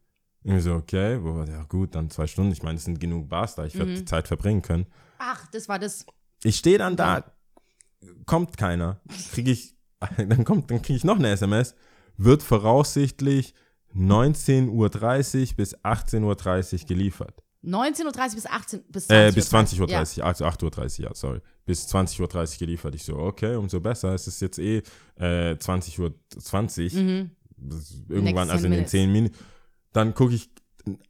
Irgendwie 0.44 0.62
so, 0.62 0.74
okay, 0.74 1.18
wo, 1.22 1.42
ja 1.42 1.64
gut, 1.64 1.94
dann 1.94 2.08
zwei 2.10 2.26
Stunden. 2.26 2.52
Ich 2.52 2.62
meine, 2.62 2.76
es 2.76 2.84
sind 2.84 3.00
genug 3.00 3.28
Bars 3.28 3.56
da, 3.56 3.64
ich 3.64 3.74
werde 3.76 3.90
Mhm. 3.90 3.96
die 3.96 4.04
Zeit 4.04 4.28
verbringen 4.28 4.62
können. 4.62 4.86
Ach, 5.18 5.46
das 5.48 5.68
war 5.68 5.78
das. 5.78 6.06
Ich 6.44 6.56
stehe 6.56 6.78
dann 6.78 6.94
da, 6.96 7.24
kommt 8.26 8.56
keiner. 8.56 9.00
Kriege 9.32 9.50
ich, 9.50 9.74
dann 10.16 10.44
kommt, 10.44 10.70
dann 10.70 10.82
kriege 10.82 10.96
ich 10.96 11.04
noch 11.04 11.16
eine 11.18 11.30
SMS, 11.30 11.74
wird 12.16 12.42
voraussichtlich 12.42 13.54
19.30 13.94 14.70
Uhr 14.70 15.56
bis 15.56 15.76
18.30 15.78 16.82
Uhr 16.82 16.86
geliefert. 16.86 17.42
19.30 17.66 18.34
bis 18.36 18.46
18 18.46 18.82
bis 18.88 19.06
20 19.08 19.10
Äh, 19.10 19.32
bis 19.34 19.52
20.30 19.52 19.80
Uhr, 19.80 19.88
Ja. 19.90 19.98
also 20.24 20.44
8.30 20.46 21.00
Uhr, 21.00 21.04
ja, 21.06 21.14
sorry. 21.14 21.40
Bis 21.64 21.86
20.30 21.92 22.20
Uhr 22.54 22.58
geliefert. 22.60 22.94
Ich 22.94 23.04
so, 23.04 23.16
okay, 23.16 23.56
umso 23.56 23.80
besser. 23.80 24.14
Es 24.14 24.26
ist 24.28 24.40
jetzt 24.40 24.58
eh 24.58 24.82
äh, 25.16 25.52
20.20 25.54 25.98
Uhr. 26.00 26.14
20. 26.38 26.94
Mhm. 26.94 27.30
Irgendwann, 28.08 28.48
Next 28.48 28.48
10 28.48 28.50
also 28.50 28.54
in 28.56 28.62
den 28.62 28.70
minutes. 28.70 28.90
10 28.90 29.12
Minuten. 29.12 29.34
Dann 29.92 30.14
gucke 30.14 30.34
ich, 30.34 30.50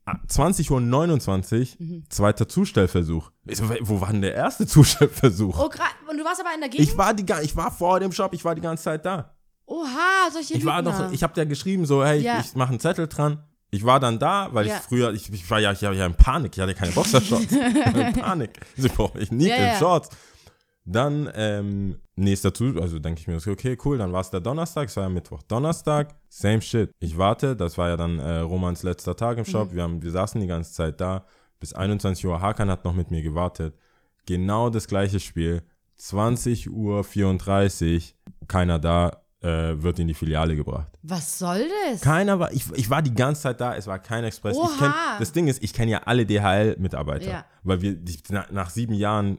ah, 0.07 0.17
20.29 0.29 1.81
Uhr, 1.81 1.87
Mhm. 1.87 2.05
zweiter 2.09 2.49
Zustellversuch. 2.49 3.31
Ich 3.47 3.59
so, 3.59 3.65
wo 3.81 4.01
war 4.01 4.13
denn 4.13 4.23
der 4.23 4.35
erste 4.35 4.67
Zustellversuch? 4.67 5.59
Oh, 5.59 5.69
grad, 5.69 5.91
und 6.09 6.17
du 6.19 6.25
warst 6.25 6.41
aber 6.41 6.55
in 6.55 6.61
der 6.61 6.69
Gegend? 6.71 6.89
Ich 6.89 6.97
war, 6.97 7.13
die, 7.15 7.25
ich 7.43 7.57
war 7.57 7.71
vor 7.71 8.01
dem 8.01 8.13
Shop, 8.13 8.33
ich 8.33 8.45
war 8.45 8.55
die 8.55 8.61
ganze 8.61 8.85
Zeit 8.85 9.05
da. 9.05 9.35
Oha, 9.67 10.31
solche 10.33 10.55
Ich 10.55 10.65
war 10.65 10.81
noch, 10.81 11.11
ich 11.13 11.23
habe 11.25 11.35
dir 11.35 11.45
geschrieben, 11.45 11.85
so, 11.87 12.05
hey, 12.05 12.21
Ja. 12.21 12.39
ich 12.41 12.55
mache 12.55 12.71
einen 12.71 12.81
Zettel 12.81 13.09
dran. 13.09 13.43
Ich 13.77 13.85
war 13.85 14.01
dann 14.01 14.19
da, 14.19 14.49
weil 14.53 14.67
Ja. 14.67 14.77
ich 14.77 14.81
früher, 14.83 15.13
ich, 15.13 15.33
ich 15.33 15.51
war 15.51 15.61
ja, 15.61 15.73
ich 15.73 15.83
war 15.83 15.93
ja 15.93 16.07
in 16.07 16.15
Panik, 16.15 16.57
ich 16.57 16.61
hatte 16.63 16.75
keine 16.75 16.93
Boxershorts. 16.93 17.53
In 17.53 18.13
Panik. 18.15 18.59
Also, 18.77 18.89
ich 18.89 18.93
brauche 18.95 19.19
ich 19.21 19.31
nie 19.31 19.49
Ja, 19.49 19.73
in. 19.75 19.79
Shorts. 19.79 20.09
Dann, 20.85 21.29
ähm, 21.35 21.97
nächster 22.15 22.55
zu, 22.55 22.81
also 22.81 22.99
denke 23.01 23.21
ich 23.21 23.27
mir, 23.27 23.37
okay, 23.37 23.77
cool, 23.85 23.99
dann 23.99 24.13
war 24.13 24.21
es 24.21 24.31
der 24.31 24.41
Donnerstag, 24.41 24.89
es 24.89 24.97
war 24.97 25.03
ja 25.03 25.09
Mittwoch. 25.09 25.43
Donnerstag, 25.43 26.15
same 26.29 26.63
shit. 26.63 26.91
Ich 27.01 27.19
warte, 27.19 27.57
das 27.57 27.77
war 27.77 27.89
ja 27.89 27.97
dann 27.97 28.19
äh, 28.21 28.39
Romans 28.39 28.83
letzter 28.85 29.17
Tag 29.17 29.37
im 29.39 29.43
Mhm. 29.45 29.51
Shop. 29.51 29.75
Wir, 29.75 29.83
haben, 29.83 30.01
wir 30.03 30.11
saßen 30.13 30.41
die 30.41 30.47
ganze 30.47 30.73
Zeit 30.73 31.01
da. 31.01 31.25
Bis 31.59 31.73
21 31.73 32.25
Uhr, 32.27 32.41
Hakan 32.41 32.71
hat 32.71 32.85
noch 32.85 32.95
mit 32.95 33.11
mir 33.11 33.23
gewartet. 33.23 33.75
Genau 34.27 34.71
das 34.71 34.87
gleiche 34.87 35.19
Spiel. 35.21 35.63
20 35.97 36.71
Uhr 36.71 37.03
34, 37.05 38.15
keiner 38.49 38.79
da, 38.79 39.23
äh, 39.47 39.83
wird 39.83 39.99
in 39.99 40.09
die 40.09 40.15
Filiale 40.15 40.57
gebracht. 40.57 40.89
Was 41.03 41.39
soll 41.39 41.67
das? 41.91 42.01
Keiner 42.01 42.39
war, 42.41 42.53
ich, 42.53 42.65
ich 42.75 42.91
war 42.91 43.03
die 43.03 43.15
ganze 43.15 43.43
Zeit 43.43 43.61
da, 43.61 43.75
es 43.77 43.87
war 43.87 43.99
kein 43.99 44.25
Express. 44.25 44.57
Ich 44.57 44.79
kenn, 44.79 44.93
das 45.19 45.33
Ding 45.33 45.47
ist, 45.47 45.63
ich 45.63 45.73
kenne 45.73 45.93
ja 45.93 45.99
alle 46.05 46.27
DHL-Mitarbeiter, 46.27 47.31
Ja. 47.31 47.45
weil 47.63 47.81
wir 47.83 47.95
die, 47.95 48.19
na, 48.31 48.47
nach 48.51 48.71
sieben 48.71 48.95
Jahren 48.95 49.39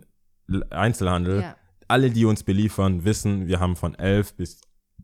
Einzelhandel, 0.69 1.42
Ja. 1.42 1.56
alle, 1.88 2.09
die 2.12 2.25
uns 2.25 2.44
beliefern, 2.44 3.04
wissen, 3.04 3.48
wir 3.48 3.60
haben 3.60 3.75
von 3.75 3.96
11 3.96 4.36
bis 4.36 4.62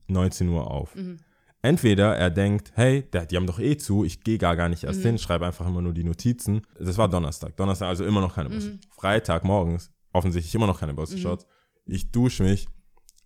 19 0.08 0.50
Uhr 0.50 0.70
auf. 0.70 0.96
Mhm. 0.96 1.20
Entweder 1.62 2.16
er 2.18 2.30
denkt, 2.30 2.72
hey, 2.75 3.06
die 3.30 3.36
haben 3.38 3.48
doch 3.48 3.60
eh 3.60 3.77
zu, 3.77 4.04
ich 4.04 4.22
gehe 4.22 4.38
gar, 4.38 4.56
gar 4.56 4.68
nicht 4.70 4.84
Mhm. 4.84 4.89
erst 4.89 5.01
hin, 5.01 5.18
schreibe 5.18 5.46
einfach 5.46 5.66
immer 5.66 5.82
nur 5.82 5.94
die 5.94 6.04
Notizen. 6.04 6.62
Das 6.80 6.98
war 6.98 7.08
Donnerstag. 7.10 7.56
Donnerstag 7.56 7.88
also 7.88 8.04
immer 8.06 8.20
noch 8.22 8.36
keine 8.36 8.50
Bus. 8.50 8.66
Mhm. 8.66 8.80
Freitag 8.89 9.44
morgens, 9.46 9.92
offensichtlich 10.12 10.54
immer 10.56 10.68
noch 10.68 10.80
keine 10.80 10.94
Bossenshots. 10.94 11.46
Ich 11.86 12.12
dusche 12.12 12.44
mich, 12.44 12.68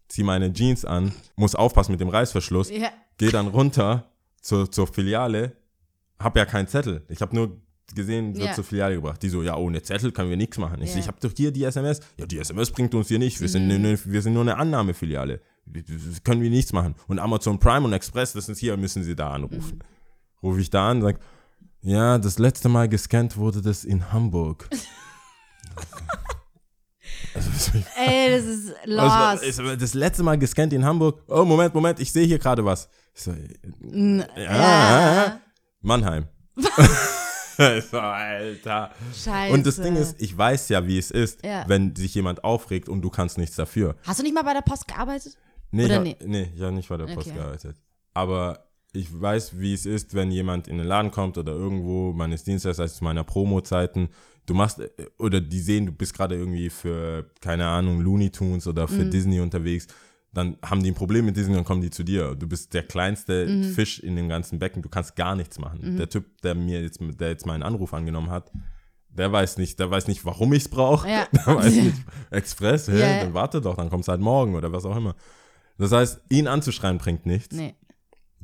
ziehe 0.08 0.26
meine 0.26 0.52
Jeans 0.54 0.86
an, 0.86 1.12
muss 1.36 1.56
aufpassen 1.56 1.92
mit 1.92 2.02
dem 2.02 2.10
Reißverschluss, 2.10 2.70
Ja. 2.70 2.90
gehe 3.18 3.32
dann 3.32 3.48
runter 3.48 4.10
zur, 4.42 4.72
zur 4.72 4.88
Filiale, 4.88 5.54
hab 6.20 6.36
ja 6.38 6.46
keinen 6.46 6.68
Zettel. 6.68 7.06
Ich 7.10 7.22
habe 7.22 7.36
nur 7.36 7.62
gesehen, 7.96 8.36
wird 8.36 8.48
Ja. 8.48 8.54
zur 8.54 8.64
Filiale 8.64 8.96
gebracht. 8.96 9.22
Die 9.24 9.30
so, 9.30 9.44
ja, 9.44 9.56
ohne 9.56 9.82
Zettel 9.82 10.12
können 10.12 10.30
wir 10.30 10.38
nichts 10.38 10.58
machen. 10.58 10.82
Ich, 10.82 10.94
Ja. 10.94 11.00
ich 11.00 11.08
habe 11.08 11.18
doch 11.22 11.32
hier 11.36 11.52
die 11.52 11.64
SMS. 11.64 12.00
Ja, 12.18 12.26
die 12.26 12.38
SMS 12.40 12.72
bringt 12.72 12.94
uns 12.96 13.08
hier 13.08 13.20
nicht. 13.20 13.40
Wir, 13.40 13.48
sind, 13.50 13.68
ne, 13.68 13.80
ne, 13.80 13.98
wir 14.04 14.22
sind 14.22 14.34
nur 14.34 14.42
eine 14.42 14.58
Annahmefiliale. 14.58 15.42
Können 16.24 16.42
wir 16.42 16.50
nichts 16.50 16.74
machen. 16.74 16.96
Und 17.08 17.20
Amazon 17.20 17.60
Prime 17.60 17.86
und 17.86 17.94
Express, 17.94 18.34
das 18.34 18.50
ist 18.50 18.60
hier, 18.60 18.76
müssen 18.78 19.04
Sie 19.04 19.16
da 19.16 19.32
anrufen. 19.32 19.80
Rufe 20.44 20.60
ich 20.62 20.70
da 20.70 20.90
an, 20.90 21.02
sag, 21.02 21.20
ja, 21.82 22.18
das 22.18 22.40
letzte 22.40 22.70
Mal 22.70 22.88
gescannt 22.90 23.38
wurde 23.38 23.62
das 23.62 23.84
in 23.86 24.12
Hamburg. 24.12 24.70
also, 27.38 27.72
ich 27.78 27.86
Ey, 27.96 28.32
das 28.32 28.46
ist 28.46 28.74
lost. 28.86 29.44
ist 29.44 29.60
aber 29.60 29.78
das 29.78 29.94
letzte 29.94 30.24
Mal 30.24 30.38
gescannt 30.38 30.74
in 30.74 30.84
Hamburg. 30.84 31.22
Oh, 31.28 31.46
Moment, 31.46 31.74
Moment, 31.74 32.00
ich 32.00 32.12
sehe 32.12 32.26
hier 32.26 32.40
gerade 32.40 32.64
was. 32.66 32.90
Ich 33.16 33.22
so, 33.24 33.32
N- 33.32 34.26
ja, 34.36 34.44
ja. 35.26 35.42
Mannheim. 35.82 36.26
Ich 37.60 37.86
so, 37.86 37.98
Alter. 38.00 38.92
Scheiße. 39.16 39.52
Und 39.52 39.66
das 39.66 39.78
Ding 39.78 39.96
ist, 39.96 40.22
ich 40.22 40.38
weiß 40.38 40.70
ja, 40.70 40.86
wie 40.86 41.00
es 41.00 41.10
ist, 41.10 41.44
Ja. 41.44 41.64
wenn 41.68 41.96
sich 41.96 42.14
jemand 42.14 42.44
aufregt 42.44 42.88
und 42.88 43.02
du 43.02 43.10
kannst 43.10 43.40
nichts 43.40 43.56
dafür. 43.56 43.96
Hast 44.06 44.20
du 44.20 44.24
nicht 44.24 44.36
mal 44.36 44.44
bei 44.44 44.54
der 44.54 44.62
Post 44.62 44.88
gearbeitet? 44.88 45.36
Nee, 45.72 45.86
Oder 45.86 46.04
ich 46.04 46.12
hab, 46.20 46.22
nee, 46.28 46.52
ich 46.56 46.62
habe 46.62 46.72
nicht 46.74 46.88
bei 46.88 46.98
der 46.98 47.06
Post 47.06 47.30
Okay. 47.30 47.36
gearbeitet. 47.36 47.78
Aber 48.14 48.68
ich 48.94 49.08
weiß, 49.12 49.60
wie 49.60 49.74
es 49.74 49.88
ist, 49.88 50.14
wenn 50.14 50.30
jemand 50.30 50.68
in 50.68 50.78
den 50.78 50.86
Laden 50.86 51.10
kommt 51.10 51.36
oder 51.40 51.52
irgendwo 51.54 52.14
meines 52.14 52.44
Dienstleisters 52.44 53.02
meiner 53.02 53.24
Promo-Zeiten, 53.24 54.10
du 54.48 54.56
machst, 54.56 54.82
oder 55.20 55.40
die 55.40 55.60
sehen, 55.60 55.86
du 55.86 55.92
bist 55.92 56.16
gerade 56.16 56.36
irgendwie 56.36 56.70
für, 56.72 57.30
keine 57.42 57.68
Ahnung, 57.68 58.02
Looney 58.02 58.32
Tunes 58.32 58.66
oder 58.66 58.88
für 58.88 59.06
Mhm. 59.06 59.12
Disney 59.12 59.40
unterwegs, 59.40 59.86
dann 60.34 60.58
haben 60.64 60.82
die 60.84 60.92
ein 60.92 60.96
Problem 60.96 61.26
mit 61.26 61.38
Disney 61.38 61.56
und 61.58 61.64
kommen 61.64 61.82
die 61.82 61.90
zu 61.92 62.04
dir. 62.04 62.34
Du 62.36 62.48
bist 62.48 62.74
der 62.74 62.84
kleinste 62.84 63.46
Mhm. 63.48 63.64
Fisch 63.64 64.00
in 64.00 64.16
dem 64.16 64.28
ganzen 64.30 64.58
Becken, 64.60 64.82
du 64.82 64.90
kannst 64.90 65.16
gar 65.16 65.36
nichts 65.36 65.60
machen. 65.60 65.98
Der 65.98 66.10
Typ, 66.10 66.26
der 66.42 66.56
mir 66.56 66.82
jetzt, 66.82 67.00
der 67.20 67.30
jetzt 67.30 67.46
meinen 67.46 67.64
Anruf 67.64 67.94
angenommen 67.94 68.30
hat, 68.32 68.52
der 69.10 69.32
weiß 69.32 69.58
nicht, 69.58 69.80
der 69.80 69.90
weiß 69.90 70.08
nicht, 70.08 70.26
warum 70.26 70.54
ich 70.54 70.64
es 70.64 70.70
brauche. 70.70 71.10
Ja. 71.10 71.28
Der 71.34 71.46
weiß 71.56 71.74
nicht, 71.74 71.96
Express, 72.30 72.88
hä, 72.88 73.00
Ja, 73.00 73.08
ja. 73.08 73.24
dann 73.24 73.34
warte 73.34 73.62
doch, 73.62 73.76
dann 73.76 73.90
kommt 73.90 74.04
es 74.04 74.08
halt 74.10 74.22
morgen 74.22 74.54
oder 74.54 74.72
was 74.72 74.86
auch 74.86 74.96
immer. 74.96 75.16
Das 75.80 75.92
heißt, 75.92 76.22
ihn 76.30 76.48
anzuschreien 76.48 77.00
bringt 77.00 77.26
nichts. 77.26 77.56
Nee. 77.56 77.74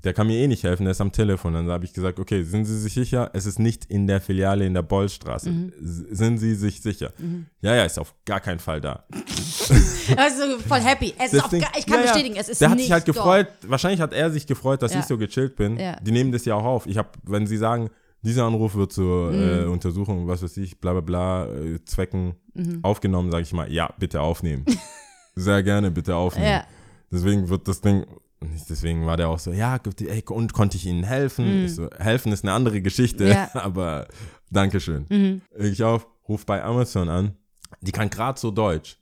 Der 0.03 0.13
kann 0.13 0.27
mir 0.27 0.38
eh 0.38 0.48
nicht 0.48 0.63
helfen, 0.63 0.83
der 0.83 0.91
ist 0.91 1.00
am 1.01 1.12
Telefon. 1.13 1.53
Dann 1.53 1.69
habe 1.69 1.86
ich 1.86 1.93
gesagt, 1.93 2.19
okay, 2.19 2.43
sind 2.43 2.65
Sie 2.65 2.77
sich 2.77 2.93
sicher? 2.93 3.29
Es 3.33 3.45
ist 3.45 3.57
nicht 3.57 3.86
in 3.86 4.05
der 4.05 4.19
Filiale 4.19 4.65
in 4.65 4.74
der 4.74 4.81
Bollstraße. 4.81 5.50
Mhm. 5.50 5.74
Sind 5.79 6.39
Sie 6.39 6.55
sich 6.55 6.81
sicher? 6.81 7.12
Ja, 7.62 7.74
ja, 7.75 7.86
ist 7.86 7.98
auf 7.98 8.13
gar 8.25 8.41
keinen 8.41 8.60
Fall 8.60 8.81
da. 8.81 9.05
Also 10.17 10.60
voll 10.67 10.81
happy. 10.81 11.13
Es 11.17 11.33
ist 11.33 11.36
Das 11.36 11.45
auf, 11.45 11.53
ich 11.53 11.86
kann 11.86 12.00
ja, 12.00 12.12
bestätigen, 12.12 12.36
es 12.36 12.50
ist 12.50 12.60
Der 12.62 12.69
hat 12.69 12.75
nicht 12.75 12.86
sich 12.88 12.91
halt 12.91 13.07
dort. 13.07 13.15
gefreut, 13.15 13.48
wahrscheinlich 13.67 14.01
hat 14.01 14.13
er 14.13 14.29
sich 14.31 14.45
gefreut, 14.45 14.81
dass 14.81 14.93
Ja. 14.93 15.00
ich 15.00 15.05
so 15.05 15.17
gechillt 15.17 15.55
bin. 15.55 15.77
Ja. 15.79 15.95
Die 16.01 16.12
nehmen 16.12 16.31
das 16.33 16.43
ja 16.45 16.55
auch 16.55 16.65
auf. 16.65 16.86
Ich 16.88 16.98
habe, 16.98 17.10
wenn 17.24 17.48
sie 17.48 17.57
sagen, 17.57 17.89
dieser 18.22 18.43
Anruf 18.45 18.75
wird 18.75 18.91
zur 18.91 19.31
Mhm. 19.31 19.39
äh, 19.41 19.63
Untersuchung, 19.65 20.27
was 20.27 20.43
weiß 20.43 20.57
ich, 20.57 20.79
bla 20.79 20.91
bla 20.91 21.01
bla, 21.01 21.45
äh, 21.48 21.79
Zwecken 21.86 22.36
Mhm. 22.53 22.79
aufgenommen, 22.83 23.31
sage 23.31 23.43
ich 23.43 23.53
mal, 23.53 23.72
ja, 23.72 23.93
bitte 23.98 24.19
aufnehmen. 24.22 24.65
Sehr 25.36 25.63
gerne, 25.63 25.89
bitte 25.91 26.15
aufnehmen. 26.15 26.62
Deswegen 27.12 27.48
wird 27.50 27.67
das 27.67 27.79
Ding, 27.81 28.05
nicht 28.51 28.69
deswegen 28.69 29.05
war 29.05 29.17
der 29.17 29.29
auch 29.29 29.39
so, 29.39 29.51
ja, 29.51 29.79
ey, 30.00 30.23
und 30.27 30.53
konnte 30.53 30.77
ich 30.77 30.85
Ihnen 30.85 31.03
helfen? 31.03 31.65
Ich 31.65 31.75
so, 31.75 31.89
helfen 31.97 32.31
ist 32.31 32.43
eine 32.43 32.53
andere 32.53 32.81
Geschichte, 32.81 33.23
Mhm. 33.25 33.29
Ja. 33.31 33.50
aber 33.53 34.07
Dankeschön. 34.51 35.05
Mhm. 35.09 35.41
Ich 35.57 35.83
auf, 35.83 36.07
ruf 36.27 36.45
bei 36.45 36.63
Amazon 36.63 37.09
an. 37.09 37.35
Die 37.81 37.91
kann 37.91 38.09
gerade 38.09 38.39
so 38.39 38.51
Deutsch. 38.51 38.97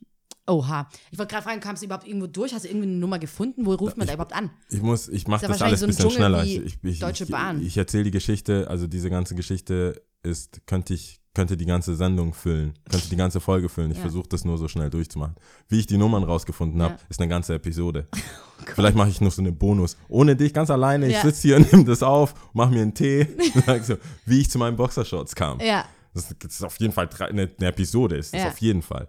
Oha. 0.46 0.88
Ich 1.10 1.18
wollte 1.18 1.30
gerade 1.30 1.44
fragen, 1.44 1.60
kamst 1.60 1.82
du 1.82 1.86
überhaupt 1.86 2.06
irgendwo 2.06 2.26
durch? 2.26 2.52
Hast 2.52 2.64
du 2.64 2.68
irgendwie 2.68 2.88
eine 2.88 2.96
Nummer 2.96 3.18
gefunden? 3.18 3.64
Wo 3.64 3.74
ruft 3.74 3.96
man 3.96 4.06
da 4.08 4.14
überhaupt 4.14 4.32
an? 4.34 4.50
Ich 4.70 4.82
muss, 4.82 5.08
ich 5.08 5.28
mache 5.28 5.42
ja 5.42 5.48
das 5.48 5.62
alles 5.62 5.82
ein 5.82 5.88
wahrscheinlich 5.88 5.96
so 5.98 6.04
bisschen 6.04 6.10
Dschungel 6.10 6.42
schneller. 6.42 6.44
Ich, 6.44 6.74
ich, 6.82 6.84
ich, 6.84 6.98
Deutsche 6.98 7.24
ich, 7.24 7.30
Bahn. 7.30 7.62
Ich 7.64 7.76
erzähle 7.76 8.04
die 8.04 8.10
Geschichte, 8.10 8.68
also 8.68 8.86
diese 8.88 9.08
ganze 9.08 9.34
Geschichte 9.36 10.02
ist, 10.24 10.66
könnte 10.66 10.94
ich, 10.94 11.20
könnte 11.34 11.56
die 11.56 11.64
ganze 11.66 11.94
Sendung 11.96 12.34
füllen, 12.34 12.74
könnte 12.90 13.08
die 13.08 13.16
ganze 13.16 13.40
Folge 13.40 13.68
füllen. 13.70 13.90
Ich 13.90 13.96
Ja. 13.96 14.02
versuche 14.02 14.28
das 14.28 14.44
nur 14.44 14.58
so 14.58 14.68
schnell 14.68 14.90
durchzumachen. 14.90 15.34
Wie 15.68 15.78
ich 15.78 15.86
die 15.86 15.96
Nummern 15.96 16.24
rausgefunden 16.24 16.82
habe, 16.82 16.94
Ja. 16.94 17.00
ist 17.08 17.20
eine 17.20 17.28
ganze 17.28 17.54
Episode. 17.54 18.06
Vielleicht 18.74 18.96
mache 18.96 19.08
ich 19.08 19.20
noch 19.20 19.32
so 19.32 19.40
eine 19.42 19.50
Bonus. 19.52 19.96
Ohne 20.08 20.36
dich, 20.36 20.52
ganz 20.52 20.70
alleine. 20.70 21.06
Ich 21.06 21.14
Ja. 21.14 21.22
sitze 21.22 21.48
hier, 21.48 21.58
nehme 21.72 21.84
das 21.84 22.02
auf, 22.02 22.34
mache 22.52 22.70
mir 22.72 22.82
einen 22.82 22.94
Tee, 22.94 23.26
so, 23.82 23.96
wie 24.26 24.40
ich 24.40 24.50
zu 24.50 24.58
meinen 24.58 24.76
Boxershorts 24.76 25.34
kam. 25.34 25.58
Ja. 25.60 25.84
Das, 26.14 26.30
ist 26.30 26.62
auf 26.64 26.76
jeden 26.78 26.92
Fall 26.92 27.08
eine, 27.20 27.50
eine 27.58 27.68
Episode, 27.68 28.16
ist 28.16 28.34
das 28.34 28.46
auf 28.48 28.58
jeden 28.58 28.82
Fall. 28.82 29.08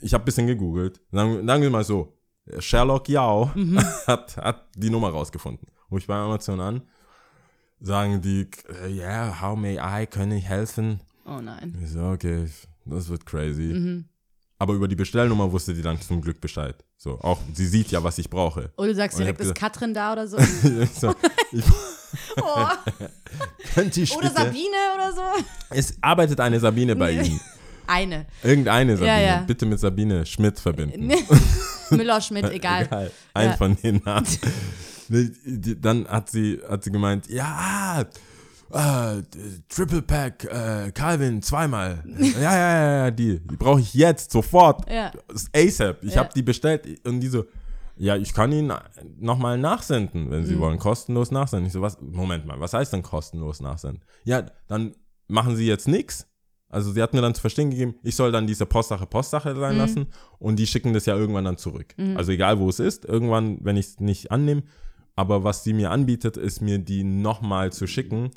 Ich 0.00 0.14
habe 0.14 0.22
ein 0.22 0.26
bisschen 0.26 0.46
gegoogelt. 0.46 1.00
Sagen, 1.10 1.44
sagen 1.44 1.62
wir 1.62 1.70
mal 1.70 1.82
so, 1.84 2.16
Sherlock 2.60 3.08
Yao 3.08 3.50
Mhm. 3.54 3.78
hat, 4.06 4.36
hat 4.36 4.68
die 4.76 4.90
Nummer 4.90 5.10
rausgefunden. 5.10 5.66
Ruf 5.90 5.98
ich 6.00 6.06
bei 6.06 6.14
Amazon 6.14 6.60
an, 6.60 6.82
sagen 7.80 8.20
die, 8.22 8.48
äh, 8.84 8.88
yeah, 8.88 9.40
how 9.42 9.56
may 9.56 9.78
I, 9.80 10.06
kann 10.06 10.30
ich 10.32 10.44
helfen? 10.44 11.00
Oh 11.28 11.40
nein. 11.40 11.76
Ich 11.82 11.90
so, 11.90 12.00
okay, 12.10 12.46
das 12.86 13.08
wird 13.08 13.26
crazy. 13.26 13.72
Mhm. 13.74 14.04
Aber 14.60 14.74
über 14.74 14.88
die 14.88 14.96
Bestellnummer 14.96 15.52
wusste 15.52 15.72
die 15.74 15.82
dann 15.82 16.00
zum 16.00 16.20
Glück 16.20 16.40
Bescheid. 16.40 16.74
So, 16.96 17.20
auch 17.20 17.38
sie 17.54 17.66
sieht 17.66 17.90
ja, 17.92 18.02
was 18.02 18.18
ich 18.18 18.28
brauche. 18.28 18.72
Oder 18.76 18.88
du 18.88 18.94
sagst 18.96 19.18
direkt, 19.18 19.40
ist 19.40 19.54
Katrin 19.54 19.94
da 19.94 20.12
oder 20.12 20.26
so? 20.26 20.36
so, 21.00 21.14
ich, 21.52 21.64
Oh. 22.42 22.66
könnte 23.74 24.00
ich 24.00 24.16
Oder 24.16 24.30
Sabine 24.30 24.76
oder 24.94 25.12
so? 25.12 25.22
Es 25.70 25.94
arbeitet 26.00 26.40
eine 26.40 26.58
Sabine 26.58 26.96
bei 26.96 27.14
Nee. 27.14 27.28
Ihnen. 27.28 27.40
Eine. 27.86 28.26
Irgendeine 28.42 28.96
Sabine. 28.96 29.24
ja. 29.26 29.40
Bitte 29.46 29.66
mit 29.66 29.78
Sabine 29.78 30.24
Schmidt 30.26 30.58
verbinden. 30.58 31.10
Müller, 31.90 32.20
Schmidt, 32.20 32.50
egal. 32.50 32.84
Egal. 32.86 33.10
Ein 33.34 33.48
Ja. 33.50 33.56
von 33.56 33.76
den 33.76 34.00
Namen. 34.04 34.26
Dann 35.80 36.06
hat 36.08 36.30
sie, 36.30 36.60
hat 36.68 36.84
sie 36.84 36.90
gemeint, 36.90 37.28
ja, 37.28 38.04
ah, 38.70 39.16
Triple 39.68 40.02
Pack, 40.02 40.44
äh, 40.44 40.90
Calvin, 40.92 41.42
zweimal. 41.42 42.04
Ja, 42.18 42.40
ja, 42.40 42.56
ja, 42.56 42.96
ja, 43.04 43.10
die, 43.10 43.40
die 43.40 43.56
brauche 43.56 43.80
ich 43.80 43.94
jetzt, 43.94 44.30
sofort. 44.32 44.88
Ja. 44.90 45.10
ASAP. 45.54 46.02
Ich 46.04 46.14
Ja. 46.14 46.20
habe 46.20 46.30
die 46.34 46.42
bestellt 46.42 47.06
und 47.06 47.20
die 47.20 47.28
so, 47.28 47.44
ja, 47.96 48.16
ich 48.16 48.32
kann 48.32 48.52
Ihnen 48.52 48.72
nochmal 49.18 49.58
nachsenden, 49.58 50.30
wenn 50.30 50.44
Sie 50.44 50.54
Mhm. 50.54 50.60
wollen. 50.60 50.78
Kostenlos 50.78 51.30
nachsenden. 51.30 51.66
Ich 51.66 51.72
so, 51.72 51.80
was, 51.82 51.98
Moment 52.00 52.46
mal, 52.46 52.60
was 52.60 52.72
heißt 52.72 52.92
denn 52.92 53.02
kostenlos 53.02 53.60
nachsenden? 53.60 54.02
Ja, 54.24 54.46
dann 54.68 54.94
machen 55.26 55.56
Sie 55.56 55.66
jetzt 55.66 55.88
nichts. 55.88 56.26
Also 56.70 56.92
sie 56.92 57.00
hat 57.00 57.14
mir 57.14 57.22
dann 57.22 57.34
zu 57.34 57.40
verstehen 57.40 57.70
gegeben, 57.70 57.94
ich 58.02 58.14
soll 58.14 58.30
dann 58.30 58.46
diese 58.46 58.66
Postsache 58.66 59.06
Postsache 59.06 59.56
sein 59.56 59.72
Mhm. 59.76 59.78
lassen 59.80 60.06
und 60.38 60.56
die 60.58 60.66
schicken 60.66 60.92
das 60.92 61.06
ja 61.06 61.16
irgendwann 61.16 61.46
dann 61.46 61.56
zurück. 61.56 61.94
Also 62.14 62.30
egal 62.32 62.58
wo 62.58 62.68
es 62.68 62.78
ist, 62.78 63.06
irgendwann, 63.06 63.58
wenn 63.64 63.78
ich 63.78 63.86
es 63.86 64.00
nicht 64.00 64.30
annehme. 64.30 64.62
Aber 65.16 65.42
was 65.44 65.64
sie 65.64 65.72
mir 65.72 65.90
anbietet, 65.90 66.36
ist 66.36 66.60
mir 66.60 66.78
die 66.78 67.04
nochmal 67.04 67.72
zu 67.72 67.86
schicken, 67.86 68.30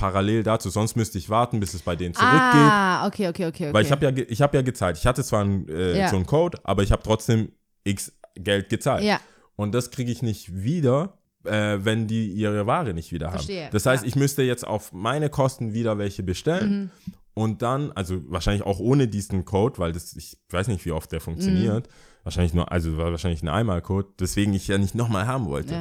parallel 0.00 0.42
dazu. 0.42 0.70
Sonst 0.70 0.96
müsste 0.96 1.18
ich 1.18 1.28
warten, 1.28 1.60
bis 1.60 1.74
es 1.74 1.82
bei 1.82 1.94
denen 1.94 2.14
zurückgeht. 2.14 2.40
Ah, 2.40 3.06
okay, 3.06 3.28
okay, 3.28 3.46
okay. 3.46 3.64
okay. 3.66 3.74
Weil 3.74 3.84
ich 3.84 3.92
habe 3.92 4.06
ja, 4.06 4.24
ich 4.28 4.40
habe 4.40 4.56
ja 4.56 4.62
gezahlt. 4.62 4.96
Ich 4.96 5.06
hatte 5.06 5.22
zwar 5.22 5.44
ein, 5.44 5.68
äh, 5.68 5.98
Ja. 5.98 6.08
so 6.08 6.16
einen 6.16 6.26
Code, 6.26 6.58
aber 6.64 6.82
ich 6.82 6.90
habe 6.90 7.02
trotzdem 7.02 7.52
X 7.84 8.12
Geld 8.34 8.70
gezahlt. 8.70 9.04
Ja. 9.04 9.20
Und 9.56 9.72
das 9.72 9.90
kriege 9.90 10.10
ich 10.10 10.22
nicht 10.22 10.64
wieder, 10.64 11.18
äh, 11.44 11.78
wenn 11.82 12.06
die 12.06 12.32
ihre 12.32 12.66
Ware 12.66 12.94
nicht 12.94 13.12
wieder 13.12 13.30
Verstehe, 13.30 13.64
haben. 13.64 13.72
Das 13.72 13.84
heißt, 13.84 14.04
ja. 14.04 14.08
ich 14.08 14.16
müsste 14.16 14.42
jetzt 14.42 14.66
auf 14.66 14.92
meine 14.92 15.28
Kosten 15.28 15.74
wieder 15.74 15.98
welche 15.98 16.22
bestellen. 16.22 16.70
Mhm. 16.70 16.90
Und 17.34 17.62
dann, 17.62 17.92
also 17.92 18.20
wahrscheinlich 18.30 18.64
auch 18.64 18.80
ohne 18.80 19.06
diesen 19.06 19.44
Code, 19.44 19.78
weil 19.78 19.92
das, 19.92 20.16
ich 20.16 20.38
weiß 20.48 20.68
nicht, 20.68 20.84
wie 20.86 20.92
oft 20.92 21.12
der 21.12 21.20
funktioniert. 21.20 21.86
Mhm. 21.86 21.92
Wahrscheinlich 22.24 22.54
nur, 22.54 22.72
also 22.72 22.96
war 22.96 23.10
wahrscheinlich 23.10 23.42
ein 23.42 23.48
Einmalcode, 23.48 24.18
deswegen 24.18 24.54
ich 24.54 24.66
ja 24.68 24.78
nicht 24.78 24.94
nochmal 24.94 25.26
haben 25.26 25.46
wollte. 25.46 25.74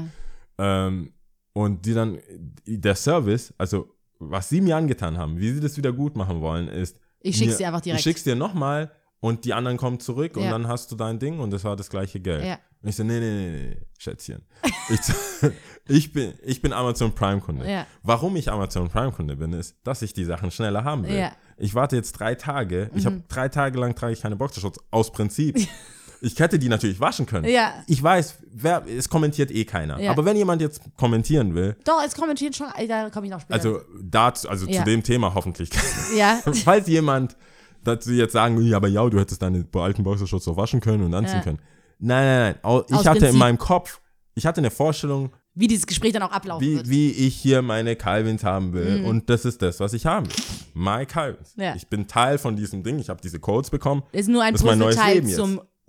Ja. 0.57 0.88
Ähm, 0.88 1.13
und 1.53 1.85
die 1.85 1.93
dann, 1.93 2.19
der 2.65 2.95
Service, 2.95 3.53
also 3.57 3.95
was 4.19 4.49
sie 4.49 4.61
mir 4.61 4.75
angetan 4.77 5.17
haben, 5.17 5.39
wie 5.39 5.51
sie 5.51 5.59
das 5.59 5.77
wieder 5.77 5.91
gut 5.93 6.15
machen 6.15 6.41
wollen, 6.41 6.67
ist, 6.67 6.99
Ich 7.21 7.38
schick's 7.38 7.53
mir- 7.53 7.57
dir 7.57 7.67
einfach 7.67 7.81
direkt. 7.81 7.99
Ich 7.99 8.03
schick's 8.03 8.23
dir 8.23 8.35
nochmal 8.35 8.91
und 9.21 9.45
die 9.45 9.53
anderen 9.53 9.77
kommen 9.77 9.99
zurück 9.99 10.38
und 10.38 10.43
Ja. 10.43 10.51
dann 10.51 10.67
hast 10.67 10.91
du 10.91 10.95
dein 10.95 11.19
Ding 11.19 11.39
und 11.39 11.51
das 11.51 11.63
war 11.63 11.75
das 11.75 11.89
gleiche 11.89 12.19
Geld. 12.19 12.45
Ja. 12.45 12.59
Und 12.81 12.89
ich 12.89 12.95
so, 12.95 13.03
nee, 13.03 13.19
nee, 13.19 13.51
nee, 13.51 13.51
nee, 13.71 13.77
Schätzchen. 13.97 14.43
ich, 14.89 14.99
ich, 15.88 16.13
bin, 16.13 16.33
ich 16.43 16.61
bin 16.61 16.71
Amazon 16.71 17.13
Prime-Kunde. 17.13 17.69
Ja. 17.69 17.85
Warum 18.03 18.35
ich 18.38 18.49
Amazon 18.49 18.88
Prime-Kunde 18.89 19.35
bin, 19.35 19.51
ist, 19.53 19.75
dass 19.83 20.01
ich 20.01 20.13
die 20.13 20.23
Sachen 20.23 20.51
schneller 20.51 20.83
haben 20.85 21.05
will. 21.05 21.21
Mhm. 21.23 21.29
Ich 21.57 21.75
warte 21.75 21.97
jetzt 21.97 22.13
drei 22.13 22.35
Tage. 22.35 22.89
Ich 22.95 23.05
habe 23.05 23.21
drei 23.27 23.49
Tage 23.49 23.77
lang 23.77 23.95
trage 23.95 24.13
ich 24.13 24.21
keine 24.21 24.38
Boxershorts 24.38 24.79
aus 24.91 25.11
Prinzip. 25.11 25.57
ich 26.21 26.38
hätte 26.39 26.59
die 26.59 26.69
natürlich 26.69 26.99
waschen 26.99 27.25
können. 27.25 27.45
Ja. 27.49 27.73
Ich 27.88 28.01
weiß, 28.01 28.35
wer, 28.51 28.83
es 28.88 29.07
kommentiert 29.09 29.51
eh 29.51 29.65
keiner. 29.65 29.99
Ja. 29.99 30.11
Aber 30.11 30.25
wenn 30.25 30.35
jemand 30.38 30.61
jetzt 30.61 30.81
kommentieren 30.97 31.55
will, 31.55 31.75
Doch, 31.85 32.01
es 32.05 32.15
kommentieren 32.15 32.53
schon, 32.53 32.67
äh, 32.77 32.88
da 32.88 33.09
komme 33.09 33.27
ich 33.27 33.31
noch 33.31 33.39
später. 33.41 33.53
also 33.55 33.81
dazu, 34.01 34.49
also 34.49 34.65
Ja. 34.67 34.79
zu 34.79 34.85
dem 34.85 35.03
Thema 35.03 35.33
hoffentlich 35.33 35.69
ja. 36.17 36.39
Falls 36.65 36.88
jemand 36.88 37.35
dazu 37.83 38.11
jetzt 38.11 38.33
sagen, 38.33 38.61
ja, 38.61 38.77
aber 38.77 38.88
ja, 38.89 39.07
du 39.09 39.19
hättest 39.19 39.41
deine 39.41 39.65
alten 39.73 40.03
Boxershorts 40.03 40.45
doch 40.45 40.57
waschen 40.57 40.81
können 40.81 41.03
und 41.03 41.13
anziehen 41.13 41.38
Ja. 41.38 41.43
können. 41.43 41.59
Nein, 41.99 42.25
nein, 42.25 42.39
nein. 42.63 42.83
Ich 42.88 42.95
Aus 42.95 43.05
hatte 43.05 43.17
in 43.17 43.23
Prinzip. 43.23 43.39
meinem 43.39 43.57
Kopf, 43.57 44.01
ich 44.35 44.45
hatte 44.45 44.59
eine 44.61 44.71
Vorstellung, 44.71 45.31
Wie 45.53 45.67
dieses 45.67 45.85
Gespräch 45.88 46.13
dann 46.13 46.21
auch 46.23 46.31
ablaufen 46.31 46.65
wie, 46.65 46.75
wird. 46.75 46.89
wie 46.89 47.11
ich 47.11 47.35
hier 47.35 47.61
meine 47.61 47.95
Calvins 47.97 48.43
haben 48.43 48.71
will. 48.73 49.03
Und 49.05 49.29
das 49.29 49.43
ist 49.43 49.61
das, 49.61 49.79
was 49.81 49.91
ich 49.93 50.05
haben 50.05 50.27
will. 50.27 50.35
My 50.73 51.05
Calvins. 51.05 51.55
Mhm. 51.57 51.63
Ja. 51.63 51.75
Ich 51.75 51.88
bin 51.88 52.07
Teil 52.07 52.38
von 52.38 52.55
diesem 52.55 52.83
Ding. 52.83 52.99
Ich 52.99 53.09
habe 53.09 53.19
diese 53.21 53.39
Codes 53.39 53.69
bekommen. 53.69 54.03
ist 54.13 54.29
nur 54.29 54.43
ein 54.43 54.53
Das 54.53 54.61
ist 54.61 54.65
mein 54.67 54.79
neues 54.79 54.95
Puzzleteil 54.95 55.27
jetzt. 55.27 55.38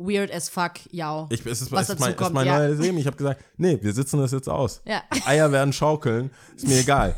Weird 0.02 0.32
as 0.32 0.48
fuck, 0.48 0.72
ja. 0.90 1.26
Ich, 1.30 1.44
es 1.44 1.60
ist, 1.60 1.70
Was 1.72 1.90
es 1.90 1.94
ist 1.96 2.00
mein, 2.00 2.08
es 2.10 2.14
ist 2.14 2.18
kommt, 2.22 2.34
mein 2.34 2.46
ja. 2.46 2.58
neues 2.58 2.78
Leben. 2.80 2.96
Ich 2.96 3.06
habe 3.06 3.18
gesagt, 3.18 3.44
nee, 3.58 3.78
wir 3.82 3.92
sitzen 3.92 4.18
das 4.18 4.32
jetzt 4.32 4.48
aus. 4.48 4.80
Ja. 4.86 5.02
Eier 5.26 5.52
werden 5.52 5.74
schaukeln, 5.74 6.30
ist 6.56 6.66
mir 6.66 6.78
egal. 6.80 7.14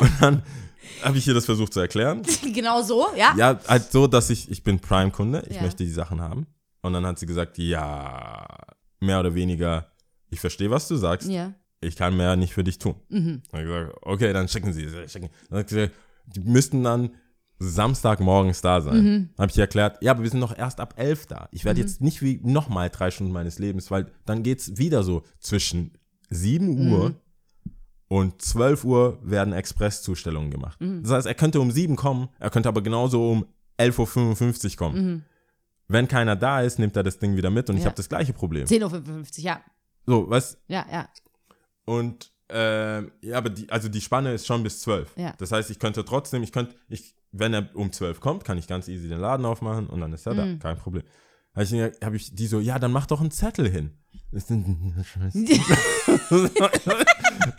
Und 0.00 0.10
dann 0.20 0.42
habe 1.02 1.18
ich 1.18 1.26
ihr 1.28 1.34
das 1.34 1.44
versucht 1.44 1.74
zu 1.74 1.80
erklären. 1.80 2.22
genau 2.54 2.80
so, 2.82 3.08
ja. 3.16 3.34
Ja, 3.36 3.60
halt 3.68 3.92
so, 3.92 4.06
dass 4.06 4.30
ich, 4.30 4.50
ich 4.50 4.62
bin 4.64 4.80
Prime-Kunde, 4.80 5.44
ich 5.50 5.56
Ja. 5.56 5.62
möchte 5.62 5.84
die 5.84 5.90
Sachen 5.92 6.22
haben. 6.22 6.46
Und 6.80 6.94
dann 6.94 7.04
hat 7.06 7.18
sie 7.18 7.26
gesagt, 7.26 7.58
ja, 7.58 8.46
mehr 9.00 9.20
oder 9.20 9.34
weniger, 9.34 9.92
ich 10.30 10.40
verstehe, 10.40 10.70
was 10.70 10.88
du 10.88 10.96
sagst, 10.96 11.28
Ja. 11.28 11.52
ich 11.82 11.96
kann 11.96 12.16
mehr 12.16 12.36
nicht 12.36 12.54
für 12.54 12.64
dich 12.64 12.78
tun. 12.78 12.94
Mhm. 13.10 13.42
Dann 13.50 13.60
ich 13.60 13.66
gesagt, 13.66 13.96
okay, 14.02 14.32
dann 14.32 14.48
schicken 14.48 14.72
sie 14.72 14.84
es. 14.84 15.12
Dann 15.12 15.58
hat 15.58 15.68
sie 15.68 15.76
gesagt, 15.76 15.94
die 16.26 16.40
müssten 16.40 16.82
dann 16.82 17.10
Samstagmorgens 17.70 18.60
da 18.60 18.80
sein. 18.80 19.04
Mhm. 19.04 19.28
Habe 19.38 19.50
ich 19.50 19.58
erklärt, 19.58 19.98
ja, 20.02 20.12
aber 20.12 20.22
wir 20.22 20.30
sind 20.30 20.40
noch 20.40 20.56
erst 20.56 20.80
ab 20.80 20.94
elf 20.96 21.26
da. 21.26 21.48
Ich 21.52 21.64
werde 21.64 21.80
jetzt 21.80 22.00
nicht 22.00 22.22
wie 22.22 22.40
nochmal 22.42 22.90
drei 22.90 23.10
Stunden 23.10 23.32
meines 23.32 23.58
Lebens, 23.58 23.90
weil 23.90 24.06
dann 24.26 24.42
geht 24.42 24.60
es 24.60 24.76
wieder 24.78 25.02
so 25.04 25.22
zwischen 25.38 25.92
7 26.30 26.90
Uhr 26.90 27.10
Mhm. 27.10 27.16
und 28.08 28.42
12 28.42 28.84
Uhr 28.84 29.18
werden 29.22 29.52
Expresszustellungen 29.52 30.50
gemacht. 30.50 30.80
Mhm. 30.80 31.02
Das 31.02 31.12
heißt, 31.12 31.26
er 31.26 31.34
könnte 31.34 31.60
um 31.60 31.70
7 31.70 31.96
kommen, 31.96 32.28
er 32.38 32.50
könnte 32.50 32.68
aber 32.68 32.82
genauso 32.82 33.30
um 33.30 33.46
11.55 33.78 34.72
Uhr 34.72 34.76
kommen. 34.76 35.24
Wenn 35.88 36.08
keiner 36.08 36.36
da 36.36 36.62
ist, 36.62 36.78
nimmt 36.78 36.96
er 36.96 37.02
das 37.02 37.18
Ding 37.18 37.36
wieder 37.36 37.50
mit 37.50 37.68
und 37.68 37.76
ich 37.76 37.80
Mhm. 37.80 37.84
Ja. 37.84 37.90
habe 37.90 37.96
das 37.96 38.08
gleiche 38.08 38.32
Problem. 38.32 38.66
10.55 38.66 39.38
Uhr, 39.38 39.44
ja. 39.44 39.60
So, 40.06 40.28
was? 40.28 40.58
Ja, 40.68 40.84
ja. 40.90 41.08
Und 41.84 42.32
ähm, 42.54 43.12
ja, 43.22 43.38
aber 43.38 43.48
die, 43.50 43.70
also 43.70 43.88
die 43.88 44.00
Spanne 44.02 44.34
ist 44.34 44.46
schon 44.46 44.62
bis 44.62 44.80
12. 44.80 45.16
Ja. 45.16 45.32
Das 45.38 45.52
heißt, 45.52 45.70
ich 45.70 45.78
könnte 45.78 46.04
trotzdem, 46.04 46.42
ich 46.42 46.52
könnte, 46.52 46.74
ich, 46.88 47.14
wenn 47.32 47.54
er 47.54 47.68
um 47.74 47.90
12 47.92 48.20
kommt, 48.20 48.44
kann 48.44 48.58
ich 48.58 48.66
ganz 48.68 48.88
easy 48.88 49.08
den 49.08 49.18
Laden 49.18 49.44
aufmachen 49.46 49.86
und 49.88 50.00
dann 50.00 50.12
ist 50.12 50.26
er 50.26 50.34
Mhm. 50.34 50.58
da, 50.60 50.68
kein 50.68 50.78
Problem. 50.78 51.02
Habe 51.54 51.64
ich, 51.64 51.72
hab 52.04 52.14
ich 52.14 52.34
die 52.34 52.46
so, 52.46 52.60
ja, 52.60 52.78
dann 52.78 52.92
mach 52.92 53.06
doch 53.06 53.20
einen 53.20 53.30
Zettel 53.30 53.68
hin. 53.70 53.90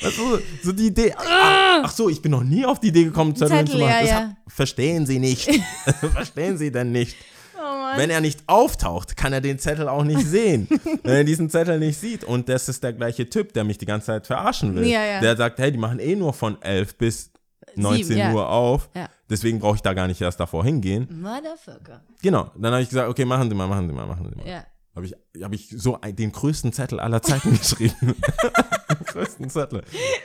Also, 0.01 0.39
so 0.63 0.71
die 0.71 0.87
Idee. 0.87 1.13
Ach, 1.17 1.81
ach 1.83 1.91
so, 1.91 2.09
ich 2.09 2.21
bin 2.21 2.31
noch 2.31 2.43
nie 2.43 2.65
auf 2.65 2.79
die 2.79 2.87
Idee 2.87 3.05
gekommen, 3.05 3.35
Zettel, 3.35 3.57
Zettel, 3.57 3.73
hinzumachen. 3.79 3.93
ja, 3.93 4.01
Das 4.01 4.09
ja. 4.09 4.15
hab- 4.45 4.51
verstehen 4.51 5.05
Sie 5.05 5.19
nicht. 5.19 5.49
verstehen 6.11 6.57
Sie 6.57 6.71
denn 6.71 6.91
nicht? 6.91 7.15
Oh 7.55 7.97
Wenn 7.97 8.09
er 8.09 8.19
nicht 8.21 8.41
auftaucht, 8.47 9.15
kann 9.15 9.31
er 9.33 9.41
den 9.41 9.57
Zettel 9.59 9.87
auch 9.87 10.03
nicht 10.03 10.25
sehen. 10.25 10.67
Wenn 11.03 11.15
er 11.15 11.23
diesen 11.23 11.49
Zettel 11.49 11.79
nicht 11.79 11.97
sieht 11.99 12.23
und 12.23 12.49
das 12.49 12.67
ist 12.67 12.83
der 12.83 12.93
gleiche 12.93 13.29
Typ, 13.29 13.53
der 13.53 13.63
mich 13.63 13.77
die 13.77 13.85
ganze 13.85 14.07
Zeit 14.07 14.27
verarschen 14.27 14.75
will. 14.75 14.85
Ja, 14.87 15.03
ja. 15.05 15.21
Der 15.21 15.37
sagt, 15.37 15.59
hey, 15.59 15.71
die 15.71 15.77
machen 15.77 15.99
eh 15.99 16.15
nur 16.15 16.33
von 16.33 16.61
11 16.61 16.97
bis 16.97 17.31
19 17.75 18.17
ja. 18.17 18.33
Uhr 18.33 18.49
auf. 18.49 18.89
Ja. 18.95 19.07
Deswegen 19.29 19.59
brauche 19.59 19.75
ich 19.75 19.81
da 19.81 19.93
gar 19.93 20.07
nicht 20.07 20.21
erst 20.21 20.39
davor 20.39 20.63
hingehen. 20.63 21.07
Motherfucker. 21.21 22.01
Genau. 22.21 22.51
Dann 22.57 22.71
habe 22.73 22.81
ich 22.83 22.89
gesagt, 22.89 23.09
okay, 23.09 23.25
machen 23.25 23.49
Sie 23.49 23.55
mal, 23.55 23.67
machen 23.67 23.87
Sie 23.87 23.93
mal, 23.93 24.05
machen 24.05 24.29
Sie 24.29 24.35
mal. 24.35 24.47
Ja. 24.47 24.65
Habe 24.95 25.07
ich, 25.07 25.15
hab 25.41 25.51
ich 25.53 25.69
so 25.75 25.99
ein, 26.01 26.15
den 26.15 26.31
größten 26.31 26.71
Zettel 26.71 26.99
aller 26.99 27.21
Zeiten 27.21 27.51
geschrieben. 27.57 27.95
den 28.01 29.05
größten 29.07 29.49
Zettel. 29.49 29.83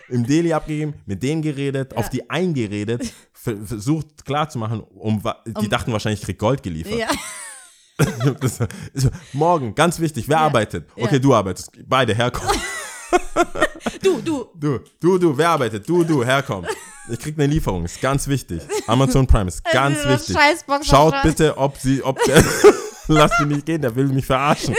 Im 0.09 0.27
Deli 0.27 0.53
abgegeben, 0.53 0.95
mit 1.07 1.23
denen 1.23 1.41
geredet, 1.41 1.97
auf 1.97 2.11
die 2.11 2.29
eingeredet, 2.29 3.11
ver- 3.33 3.57
versucht 3.65 4.27
klarzumachen, 4.27 4.81
um, 4.81 5.23
die 5.63 5.69
dachten 5.71 5.91
wahrscheinlich, 5.93 6.21
ich 6.21 6.27
krieg 6.27 6.39
Gold 6.39 6.63
geliefert. 6.63 6.99
Ja. 6.99 7.09
Das, 8.41 8.61
morgen, 9.33 9.75
ganz 9.75 9.99
wichtig, 9.99 10.29
wer 10.29 10.37
Ja. 10.37 10.43
arbeitet? 10.45 10.89
Okay, 10.95 11.15
Ja. 11.15 11.19
du 11.19 11.35
arbeitest. 11.35 11.73
Beide, 11.85 12.15
herkommen. 12.15 12.55
Du, 14.03 14.21
du. 14.21 14.47
Du, 14.55 14.81
du, 15.01 15.19
du, 15.19 15.37
wer 15.37 15.51
arbeitet? 15.51 15.89
Du, 15.89 16.05
du, 16.05 16.25
herkommen. 16.25 16.69
Ich 17.11 17.19
krieg 17.19 17.37
eine 17.39 17.47
Lieferung, 17.47 17.85
ist 17.85 18.01
ganz 18.01 18.29
wichtig. 18.29 18.61
Amazon 18.87 19.27
Prime 19.27 19.49
ist 19.49 19.65
ganz 19.73 19.99
Also, 20.05 20.09
das 20.09 20.29
wichtig. 20.29 20.87
Schaut 20.89 21.15
bitte, 21.23 21.57
ob 21.57 21.77
sie, 21.79 22.03
ob 22.03 22.23
der, 22.25 22.43
lass 23.09 23.33
die 23.41 23.47
nicht 23.47 23.65
gehen, 23.67 23.81
der 23.81 23.95
will 23.97 24.07
mich 24.09 24.27
verarschen. 24.27 24.75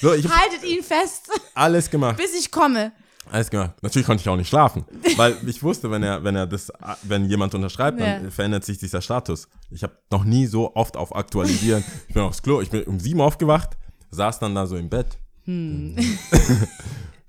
So, 0.00 0.10
Haltet 0.10 0.64
ihn 0.64 0.82
fest, 0.82 1.28
alles 1.54 1.88
gemacht. 1.88 2.16
bis 2.16 2.34
ich 2.34 2.50
komme. 2.50 2.92
Alles 3.30 3.48
gemacht. 3.48 3.70
Natürlich 3.80 4.06
konnte 4.06 4.20
ich 4.20 4.28
auch 4.28 4.36
nicht 4.36 4.48
schlafen, 4.48 4.84
weil 5.16 5.36
ich 5.46 5.62
wusste, 5.62 5.90
wenn 5.90 6.02
er, 6.02 6.22
wenn 6.24 6.36
er 6.36 6.46
das, 6.46 6.70
wenn 7.04 7.24
jemand 7.26 7.54
unterschreibt, 7.54 7.98
dann 8.00 8.24
Ja. 8.24 8.30
verändert 8.30 8.64
sich 8.64 8.76
dieser 8.78 9.00
Status. 9.00 9.48
Ich 9.70 9.82
habe 9.82 9.96
noch 10.10 10.24
nie 10.24 10.46
so 10.46 10.74
oft 10.74 10.96
auf 10.98 11.14
Aktualisieren. 11.16 11.82
ich 12.08 12.14
bin 12.14 12.22
aufs 12.22 12.42
Klo, 12.42 12.60
ich 12.60 12.68
bin 12.70 12.82
um 12.82 13.00
sieben 13.00 13.20
aufgewacht, 13.22 13.70
saß 14.10 14.40
dann 14.40 14.54
da 14.54 14.66
so 14.66 14.76
im 14.76 14.90
Bett. 14.90 15.16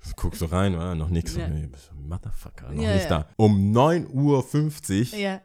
Guck 0.16 0.34
so 0.36 0.46
rein, 0.46 0.74
ah, 0.76 0.94
noch 0.94 1.08
nichts. 1.08 1.36
Hm. 1.36 1.40
Ja. 1.40 1.68
Motherfucker, 2.00 2.70
noch 2.72 2.82
Ja, 2.82 2.94
nicht 2.94 3.10
ja. 3.10 3.18
da. 3.20 3.26
Um 3.36 3.72
9.50 3.76 5.12
Uhr 5.12 5.18
Ja. 5.18 5.40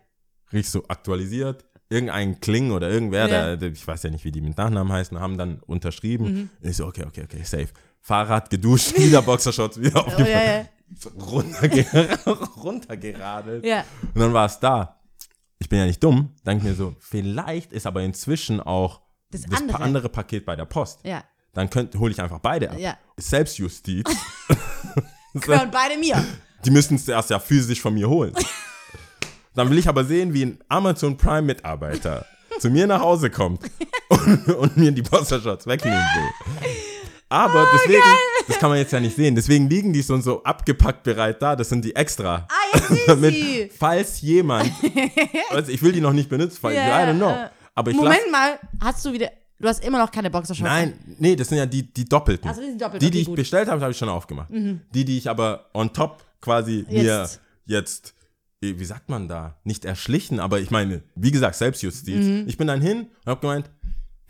riech 0.53 0.69
so 0.69 0.83
aktualisiert. 0.87 1.65
Irgendein 1.89 2.39
Kling 2.39 2.71
oder 2.71 2.89
irgendwer, 2.89 3.27
Ja. 3.27 3.55
der, 3.57 3.71
ich 3.71 3.85
weiß 3.85 4.03
ja 4.03 4.09
nicht, 4.11 4.23
wie 4.23 4.31
die 4.31 4.39
mit 4.41 4.57
Nachnamen 4.57 4.93
heißen, 4.93 5.19
haben 5.19 5.37
dann 5.37 5.59
unterschrieben. 5.61 6.33
Mhm. 6.33 6.49
Ich 6.61 6.77
so, 6.77 6.85
okay, 6.85 7.03
okay, 7.05 7.23
okay, 7.25 7.43
safe. 7.43 7.67
Fahrrad 7.99 8.49
geduscht, 8.49 8.93
wieder 8.97 9.21
Boxershorts, 9.21 9.79
wieder 9.79 9.97
Oh, 10.03 10.07
aufgepackt 10.07 10.29
ja, 10.29 10.43
ja. 10.61 10.65
so 10.97 11.09
runterge 11.09 11.85
runtergeradelt. 12.57 13.65
Ja. 13.65 13.83
Und 14.13 14.19
dann 14.21 14.33
war 14.33 14.45
es 14.45 14.59
da. 14.59 15.01
Ich 15.59 15.67
bin 15.69 15.79
ja 15.79 15.85
nicht 15.85 16.03
dumm. 16.03 16.33
Denke 16.45 16.65
mir 16.65 16.73
so, 16.73 16.95
vielleicht 16.99 17.71
ist 17.73 17.85
aber 17.85 18.01
inzwischen 18.03 18.59
auch 18.61 19.01
Das 19.31 19.41
das, 19.41 19.59
andere. 19.61 19.79
andere 19.81 20.09
Paket 20.09 20.45
bei 20.45 20.55
der 20.55 20.65
Post. 20.65 20.99
Ja. 21.03 21.23
Dann 21.53 21.70
hole 21.98 22.12
ich 22.12 22.22
einfach 22.22 22.39
beide 22.39 22.72
ab. 22.72 22.77
Ja. 22.79 22.98
Selbstjustiz. 23.17 24.05
Genau, 25.34 25.63
und 25.63 25.72
beide 25.72 25.98
mir. 25.98 26.22
Die 26.65 26.72
müssten 26.72 26.96
es 26.96 27.08
erst 27.08 27.29
ja 27.29 27.39
physisch 27.39 27.79
von 27.81 27.93
mir 27.93 28.10
holen. 28.10 28.34
Dann 29.55 29.70
will 29.70 29.77
ich 29.77 29.88
aber 29.88 30.03
sehen, 30.03 30.34
wie 30.34 30.43
ein 30.46 30.60
Amazon 30.67 31.15
Prime 31.15 31.43
Mitarbeiter 31.43 32.25
zu 32.60 32.70
mir 32.70 32.86
nach 32.86 33.00
Hause 33.01 33.29
kommt 33.29 33.62
und, 34.10 34.48
und 34.50 34.77
mir 34.77 34.91
die 34.91 35.01
Postershots 35.01 35.65
wegnehmen 35.67 35.98
will. 36.00 36.70
Aber 37.29 37.63
Oh, 37.63 37.67
deswegen, 37.77 38.03
das 38.48 38.60
kann 38.60 38.70
man 38.70 38.77
jetzt 38.79 38.91
ja 38.91 39.00
nicht 39.00 39.15
sehen, 39.15 39.36
deswegen 39.36 39.70
liegen 39.70 39.93
die 39.93 40.03
schon 40.03 40.22
so 40.22 40.43
abgepackt 40.43 41.03
bereit 41.03 41.41
da, 41.41 41.55
das 41.55 41.70
sind 41.70 41.86
die 41.86 41.96
extra. 41.96 42.46
Ah, 42.50 42.77
jetzt 42.77 43.08
Damit, 43.08 43.34
sie. 43.34 43.72
falls 43.77 44.20
jemand, 44.20 44.70
also 45.50 45.72
ich 45.72 45.81
will 45.81 45.93
die 45.93 46.01
noch 46.01 46.12
nicht 46.13 46.27
benutzen, 46.29 46.58
weil, 46.62 46.75
Ja, 46.75 47.05
I 47.05 47.10
don't 47.10 47.15
know. 47.17 47.34
Aber 47.74 47.91
ich 47.91 47.96
Moment 47.96 48.20
lass, 48.25 48.31
mal, 48.31 48.60
hast 48.81 49.05
du 49.05 49.13
wieder. 49.13 49.31
Du 49.62 49.68
hast 49.68 49.84
immer 49.86 50.00
noch 50.00 50.12
keine 50.12 50.30
Boxershorts. 50.30 50.70
nein, 50.70 50.94
nee, 51.20 51.36
das 51.36 51.50
sind 51.50 51.58
ja 51.60 51.65
die, 51.65 51.84
die 51.84 52.06
doppelten. 52.06 52.50
Ach 52.50 52.56
so, 52.56 52.62
die 52.62 52.68
sind 52.68 52.82
doppelt, 52.82 53.01
Die, 53.01 53.12
die 53.12 53.20
ich 53.20 53.25
gut. 53.25 53.34
Mhm. 53.38 53.41
bestellt 53.41 53.70
habe, 53.70 53.82
habe 53.82 53.91
ich 53.91 53.97
schon 53.97 54.10
aufgemacht. 54.10 54.50
Die, 54.52 55.06
die 55.06 55.17
ich 55.17 55.30
aber 55.30 55.69
on 55.74 55.93
top 55.93 56.24
quasi 56.41 56.86
mir 56.89 57.04
Jetzt. 57.04 57.41
jetzt, 57.65 58.13
eh, 58.63 58.74
wie 58.80 58.86
sagt 58.86 59.10
man 59.10 59.28
da, 59.28 59.56
nicht 59.63 59.86
erschlichen, 59.86 60.39
aber 60.39 60.60
ich 60.60 60.71
meine, 60.71 61.04
wie 61.15 61.32
gesagt, 61.32 61.56
Selbstjustiz. 61.56 62.26
Mhm. 62.26 62.43
Ich 62.47 62.58
bin 62.58 62.67
dann 62.67 62.82
hin 62.82 63.08
und 63.26 63.28
habe 63.30 63.41
gemeint, 63.41 63.69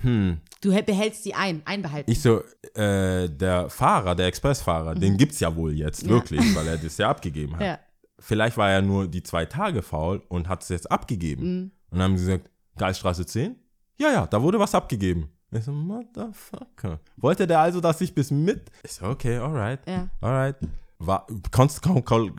Du 0.04 0.72
hä- 0.72 0.82
behältst 0.82 1.26
die 1.26 1.36
ein, 1.36 1.62
einbehalten. 1.65 2.10
ich 2.10 2.22
so, 2.22 2.41
äh, 2.74 3.30
der 3.30 3.70
Fahrer, 3.70 4.15
der 4.15 4.26
Expressfahrer, 4.28 4.96
den 4.96 5.15
gibt's 5.17 5.39
ja 5.39 5.56
wohl 5.56 5.74
jetzt 5.74 6.08
wirklich, 6.10 6.56
weil 6.56 6.67
er 6.67 6.78
das 6.78 6.98
ja 6.98 7.10
abgegeben 7.10 7.54
hat. 7.54 7.60
Mhm. 7.60 7.65
ja. 7.65 7.80
Vielleicht 8.20 8.58
war 8.58 8.70
er 8.70 8.82
nur 8.82 9.08
die 9.08 9.24
zwei 9.24 9.46
Tage 9.46 9.82
faul 9.82 10.22
und 10.28 10.48
hat 10.48 10.62
es 10.63 10.70
jetzt 10.70 10.91
abgegeben. 10.91 11.44
Mhm. 11.44 11.72
Und 11.91 12.00
dann 12.00 12.02
haben 12.02 12.17
sie 12.17 12.26
gesagt, 12.26 12.50
Geiststraße 12.78 13.26
10? 13.26 13.56
Ja, 14.02 14.12
ja, 14.12 14.28
da 14.28 14.42
wurde 14.42 14.60
was 14.60 14.74
abgegeben. 14.74 15.30
Ich 15.52 15.64
so, 15.64 15.72
Motherfucker. 15.72 17.00
Wollte 17.18 17.46
der 17.46 17.60
also, 17.60 17.82
dass 17.82 18.00
ich 18.02 18.14
bis 18.16 18.32
mit? 18.32 18.72
Ich 18.84 18.94
so, 18.94 19.06
okay, 19.06 19.38
alright. 19.38 19.80
Ja. 19.88 20.08
Alright. 20.22 20.56
War, 21.04 21.26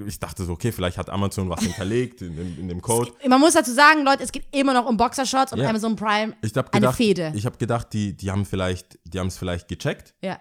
ich 0.06 0.20
dachte 0.20 0.44
so, 0.44 0.52
okay, 0.52 0.70
vielleicht 0.72 0.96
hat 0.96 1.10
Amazon 1.10 1.48
was 1.50 1.60
hinterlegt 1.62 2.22
in, 2.22 2.36
dem- 2.36 2.58
in 2.60 2.68
dem 2.68 2.80
Code. 2.80 3.12
Man 3.28 3.40
muss 3.40 3.54
dazu 3.54 3.72
sagen, 3.72 4.04
Leute, 4.04 4.22
es 4.22 4.30
geht 4.32 4.44
immer 4.52 4.72
noch 4.72 4.86
um 4.86 4.96
Boxershorts 4.96 5.52
und 5.52 5.58
Ja. 5.58 5.68
Amazon 5.68 5.96
Prime. 5.96 6.34
Ich 6.42 6.52
habe 6.56 6.72
Eine 6.72 6.80
gedacht, 6.82 6.96
Fehde. 6.96 7.32
ich 7.34 7.44
habe 7.44 7.56
gedacht, 7.58 7.92
die, 7.92 8.16
die 8.16 8.30
haben 8.30 8.44
vielleicht, 8.44 8.98
die 9.04 9.18
haben 9.18 9.26
es 9.26 9.36
vielleicht 9.36 9.66
gecheckt 9.68 10.14
Ja. 10.22 10.38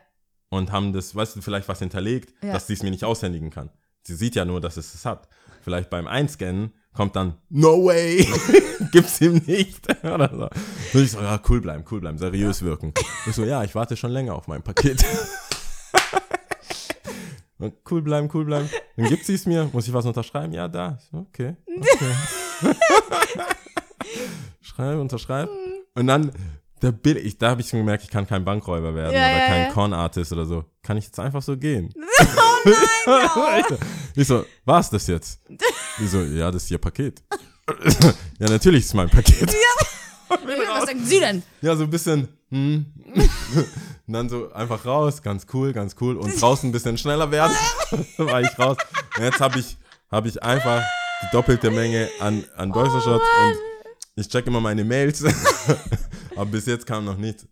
und 0.50 0.72
haben 0.72 0.94
das, 0.94 1.16
weißt 1.16 1.36
du, 1.36 1.42
vielleicht 1.42 1.68
was 1.68 1.80
hinterlegt, 1.80 2.34
Ja. 2.44 2.54
dass 2.54 2.68
sie 2.68 2.74
es 2.74 2.84
mir 2.84 2.92
nicht 2.92 3.04
aushändigen 3.04 3.50
kann. 3.50 3.70
Sie 4.04 4.16
sieht 4.16 4.36
ja 4.36 4.46
nur, 4.46 4.62
dass 4.62 4.78
es 4.78 4.94
es 4.94 5.04
hat. 5.06 5.28
Vielleicht 5.62 5.90
beim 5.90 6.08
Einscannen 6.08 6.74
kommt 6.94 7.16
dann, 7.16 7.36
no 7.50 7.86
way, 7.86 8.28
gibt's 8.92 9.22
ihm 9.22 9.42
nicht. 9.46 9.88
Oder 10.04 10.30
so. 10.30 10.50
Und 10.98 11.04
ich 11.04 11.12
so, 11.12 11.22
ja, 11.22 11.40
cool 11.50 11.62
bleiben, 11.62 11.86
cool 11.92 12.02
bleiben, 12.02 12.18
seriös 12.18 12.62
wirken. 12.62 12.94
Ich 13.26 13.36
so, 13.36 13.44
ja, 13.44 13.64
ich 13.64 13.74
warte 13.76 13.96
schon 13.96 14.12
länger 14.12 14.36
auf 14.36 14.48
mein 14.48 14.62
Paket. 14.62 15.06
Und 17.58 17.76
cool 17.92 18.02
bleiben, 18.02 18.28
cool 18.34 18.46
bleiben. 18.46 18.68
Dann 18.98 19.06
gibt 19.08 19.24
sie 19.24 19.36
es 19.36 19.46
mir. 19.46 19.70
Muss 19.72 19.88
ich 19.88 19.94
was 19.94 20.08
unterschreiben? 20.08 20.52
Ja, 20.52 20.68
da. 20.68 20.98
So, 21.12 21.20
okay. 21.20 21.56
okay. 21.68 22.76
Schreibe, 24.62 25.00
unterschreib. 25.00 25.48
Und 25.94 26.08
dann 26.08 26.32
der 26.82 26.92
Bild, 26.92 27.18
ich, 27.18 27.38
da 27.38 27.52
habe 27.52 27.62
ich 27.62 27.70
schon 27.70 27.80
gemerkt, 27.80 28.04
ich 28.04 28.10
kann 28.10 28.28
kein 28.28 28.44
Bankräuber 28.44 28.96
werden 28.96 29.14
Ja, 29.14 29.20
oder 29.20 29.38
ja, 29.38 29.48
kein 29.48 29.64
ja. 29.64 29.72
Con-Artist 29.72 30.34
oder 30.34 30.46
so. 30.46 30.66
Kann 30.82 30.98
ich 30.98 31.06
jetzt 31.06 31.20
einfach 31.20 31.42
so 31.42 31.58
gehen? 31.58 31.94
Oh 32.64 32.70
nein, 33.50 33.64
Ich 34.16 34.28
so, 34.28 34.46
was 34.66 34.86
ist 34.86 34.94
das 34.94 35.08
jetzt? 35.08 35.42
Ich 36.00 36.12
so, 36.12 36.22
ja, 36.22 36.52
das 36.52 36.66
ist 36.66 36.70
ihr 36.70 36.78
Paket. 36.78 37.24
ja, 38.38 38.48
natürlich 38.48 38.82
ist 38.82 38.90
es 38.90 38.94
mein 38.94 39.10
Paket. 39.10 39.52
Was 40.30 40.86
sagen 40.86 41.04
Sie 41.04 41.20
denn? 41.20 41.42
Ja, 41.62 41.76
so 41.76 41.86
ein 41.86 41.90
bisschen, 41.90 42.28
hm. 42.52 42.86
Und 44.06 44.14
dann 44.14 44.30
so 44.30 44.52
einfach 44.54 44.86
raus, 44.86 45.24
ganz 45.24 45.48
cool, 45.54 45.74
ganz 45.74 45.96
cool. 46.02 46.18
Und 46.18 46.40
draußen 46.40 46.70
ein 46.70 46.72
bisschen 46.72 47.00
schneller 47.00 47.32
werden, 47.32 47.56
war 48.18 48.42
ich 48.42 48.60
raus. 48.60 48.78
Und 49.18 49.24
jetzt 49.24 49.40
habe 49.40 49.58
ich, 49.58 49.78
hab 50.12 50.28
ich 50.28 50.44
einfach 50.44 50.84
die 51.24 51.28
doppelte 51.32 51.72
Menge 51.72 52.10
an, 52.20 52.44
an 52.58 52.72
Boxershorts 52.72 53.26
und 53.44 53.56
ich 54.16 54.28
check 54.28 54.46
immer 54.46 54.62
meine 54.62 54.84
Mails. 54.84 55.24
Aber 56.42 56.52
bis 56.52 56.66
jetzt 56.66 56.86
kam 56.86 57.06
noch 57.06 57.18
nichts. 57.18 57.48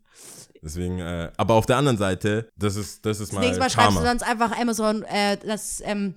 Deswegen, 0.62 1.00
äh, 1.00 1.32
aber 1.38 1.54
auf 1.54 1.66
der 1.66 1.78
anderen 1.78 1.98
Seite, 1.98 2.50
das 2.58 2.76
ist, 2.76 3.06
das 3.06 3.20
ist 3.22 3.32
mal 3.32 3.40
Nächstes 3.40 3.60
Mal 3.60 3.70
schreibst 3.70 3.98
du 3.98 4.04
sonst 4.04 4.24
einfach 4.24 4.60
Amazon, 4.60 5.04
äh, 5.04 5.38
das, 5.38 5.82
ähm, 5.86 6.16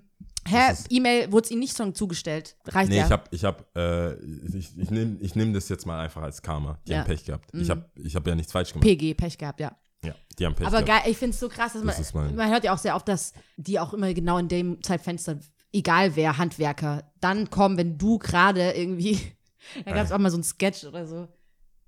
hä, 0.48 0.74
E-Mail 0.90 1.30
wurde 1.30 1.44
es 1.44 1.50
ihnen 1.52 1.61
nicht 1.61 1.76
schon 1.76 1.94
zugestellt. 1.94 2.56
Reicht 2.66 2.90
Nee, 2.90 2.98
ja. 2.98 3.06
ich 3.06 3.12
hab, 3.12 3.32
ich 3.32 3.44
hab, 3.44 3.76
äh, 3.76 4.14
ich, 4.56 4.76
ich 4.76 4.90
nehme 4.90 5.16
ich 5.20 5.37
nehm 5.37 5.52
das 5.52 5.68
jetzt 5.68 5.87
mal 5.87 6.00
einfach 6.00 6.22
als 6.22 6.42
Karma. 6.42 6.78
Die 6.87 6.90
Ja. 6.90 6.96
Mhm. 6.96 7.00
haben 7.02 7.06
Pech 7.06 7.24
gehabt. 7.24 7.50
Ich 7.54 7.70
hab, 7.70 7.90
ich 7.96 8.16
hab 8.16 8.26
ja 8.26 8.35
nichts 8.35 8.50
falsch 8.50 8.72
gemacht. 8.72 8.85
PG, 8.85 9.14
Pech 9.14 9.38
gehabt, 9.38 9.61
ja. 9.61 9.76
Ja, 10.04 10.14
die 10.37 10.44
haben 10.46 10.56
Pech 10.56 10.66
Aber 10.66 10.82
gehabt. 10.82 11.04
geil, 11.04 11.12
ich 11.12 11.18
finde 11.18 11.35
es 11.35 11.38
so 11.40 11.48
krass, 11.48 11.74
dass 11.74 11.85
man, 11.85 11.94
Das 11.96 12.12
mein- 12.14 12.35
man 12.35 12.50
hört 12.50 12.64
ja 12.64 12.74
auch 12.74 12.78
sehr 12.78 12.96
oft, 12.96 13.06
dass 13.06 13.35
die 13.56 13.78
auch 13.78 13.94
immer 13.94 14.12
genau 14.12 14.38
in 14.38 14.48
dem 14.48 14.82
Zeitfenster, 14.82 15.38
egal 15.72 16.16
wer, 16.16 16.38
Handwerker, 16.38 17.04
dann 17.20 17.48
kommen, 17.48 17.76
wenn 17.78 17.96
du 17.96 18.18
gerade 18.18 18.72
irgendwie, 18.72 19.20
da 19.85 19.92
gab 19.92 20.04
es 20.04 20.11
auch 20.11 20.18
mal 20.18 20.32
so 20.32 20.38
ein 20.38 20.42
Sketch 20.42 20.82
oder 20.82 21.06
so. 21.06 21.28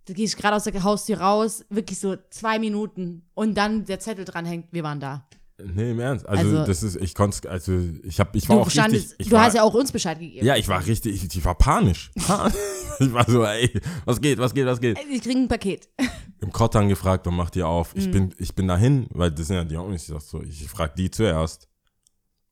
Du 0.06 0.12
gehst 0.12 0.36
gerade 0.36 0.56
aus 0.56 0.64
der 0.64 0.82
Haustür 0.82 1.18
raus, 1.20 1.64
wirklich 1.70 1.98
so 1.98 2.16
zwei 2.30 2.58
Minuten 2.58 3.22
und 3.34 3.54
dann 3.56 3.84
der 3.86 4.00
Zettel 4.00 4.24
dranhängt, 4.24 4.66
wir 4.70 4.82
waren 4.82 5.00
da. 5.00 5.26
Nee, 5.56 5.92
im 5.92 6.00
Ernst. 6.00 6.28
Also, 6.28 6.48
Also- 6.50 6.66
das 6.66 6.82
ist, 6.82 6.96
ich 6.96 7.14
konnte, 7.14 7.48
also 7.48 7.78
ich 8.02 8.18
hab, 8.20 8.34
ich 8.34 8.48
war 8.48 8.56
Du, 8.56 8.62
auch 8.62 8.70
standest, 8.70 9.10
richtig. 9.12 9.20
Ich 9.20 9.28
du 9.30 9.36
war, 9.36 9.44
hast 9.44 9.54
ja 9.54 9.62
auch 9.62 9.72
uns 9.72 9.92
Bescheid 9.92 10.18
gegeben. 10.18 10.44
Ja, 10.44 10.56
ich 10.56 10.66
war 10.68 10.84
richtig, 10.84 11.22
ich, 11.24 11.36
ich 11.36 11.44
war 11.44 11.54
panisch. 11.54 12.10
ich 12.16 13.12
war 13.12 13.24
so, 13.30 13.44
ey, 13.44 13.70
was 14.04 14.20
geht, 14.20 14.38
was 14.38 14.52
geht, 14.52 14.66
was 14.66 14.80
geht? 14.80 14.98
Wir 15.08 15.20
kriegen 15.20 15.42
ein 15.44 15.48
Paket. 15.48 15.88
Im 16.40 16.52
Krottern 16.52 16.88
gefragt, 16.88 17.24
wann 17.26 17.36
macht 17.36 17.54
ihr 17.56 17.66
auf? 17.68 17.94
Mhm. 17.94 18.00
Ich 18.00 18.10
bin, 18.10 18.34
ich 18.38 18.54
bin 18.54 18.66
dahin, 18.68 19.06
weil 19.10 19.30
das 19.30 19.46
sind 19.46 19.56
ja 19.56 19.64
die 19.64 19.76
auch 19.76 19.88
nicht. 19.88 20.02
Ich 20.02 20.08
sag 20.08 20.20
so, 20.20 20.42
ich 20.42 20.68
frag 20.68 20.96
die 20.96 21.10
zuerst. 21.10 21.68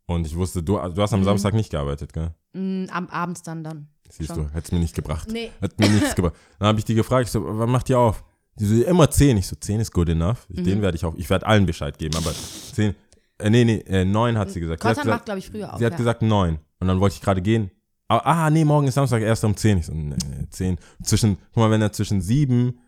Und 0.06 0.26
ich 0.26 0.36
wusste, 0.36 0.62
du, 0.62 0.74
du 0.78 1.02
hast 1.02 1.12
am 1.12 1.20
Mhm. 1.20 1.24
Samstag 1.24 1.54
nicht 1.54 1.70
gearbeitet, 1.70 2.12
gell? 2.12 2.30
Mm, 2.52 2.86
Am 2.90 3.08
abends 3.08 3.42
dann 3.42 3.64
dann. 3.64 3.88
Siehst 4.12 4.28
Schon. 4.28 4.48
du, 4.48 4.52
hättest 4.52 4.74
mir 4.74 4.78
nicht 4.78 4.94
gebracht. 4.94 5.26
Nee. 5.32 5.50
Hat 5.62 5.78
mir 5.80 5.88
nichts 5.88 6.14
gebracht. 6.14 6.34
Dann 6.58 6.68
habe 6.68 6.78
ich 6.78 6.84
die 6.84 6.94
gefragt, 6.94 7.28
ich 7.28 7.32
so, 7.32 7.42
wann 7.46 7.70
macht 7.70 7.88
ihr 7.88 7.98
auf? 7.98 8.22
Die 8.56 8.66
so, 8.66 8.84
immer 8.84 9.10
10. 9.10 9.38
Ich 9.38 9.46
so, 9.46 9.56
10 9.56 9.80
ist 9.80 9.90
good 9.90 10.10
enough. 10.10 10.46
Mhm. 10.50 10.64
Den 10.64 10.82
werde 10.82 10.96
ich 10.96 11.04
auch, 11.06 11.14
ich 11.14 11.30
werde 11.30 11.46
allen 11.46 11.64
Bescheid 11.64 11.98
geben, 11.98 12.14
aber 12.16 12.30
10, 12.74 12.94
äh, 13.38 13.48
nee, 13.48 13.64
nee, 13.64 13.78
äh, 13.86 14.04
9 14.04 14.36
hat 14.36 14.50
sie 14.50 14.60
gesagt. 14.60 14.82
Sie 14.82 14.88
hat 14.88 14.96
gesagt, 14.96 15.08
macht, 15.08 15.24
glaube 15.24 15.38
ich, 15.38 15.48
früher 15.48 15.72
auf. 15.72 15.78
Sie 15.78 15.86
hat 15.86 15.92
ja. 15.92 15.96
gesagt 15.96 16.20
9. 16.20 16.58
Und 16.80 16.88
dann 16.88 17.00
wollte 17.00 17.14
ich 17.14 17.22
gerade 17.22 17.40
gehen. 17.40 17.70
Ah, 18.08 18.18
ah, 18.18 18.50
nee, 18.50 18.66
morgen 18.66 18.86
ist 18.86 18.94
Samstag, 18.94 19.22
erst 19.22 19.44
um 19.44 19.56
10. 19.56 19.78
Ich 19.78 19.86
so, 19.86 19.94
nee, 19.94 20.14
10. 20.50 20.76
Zwischen, 21.02 21.38
guck 21.54 21.56
mal, 21.56 21.70
wenn 21.70 21.80
er 21.80 21.92
zwischen 21.92 22.20
7 22.20 22.78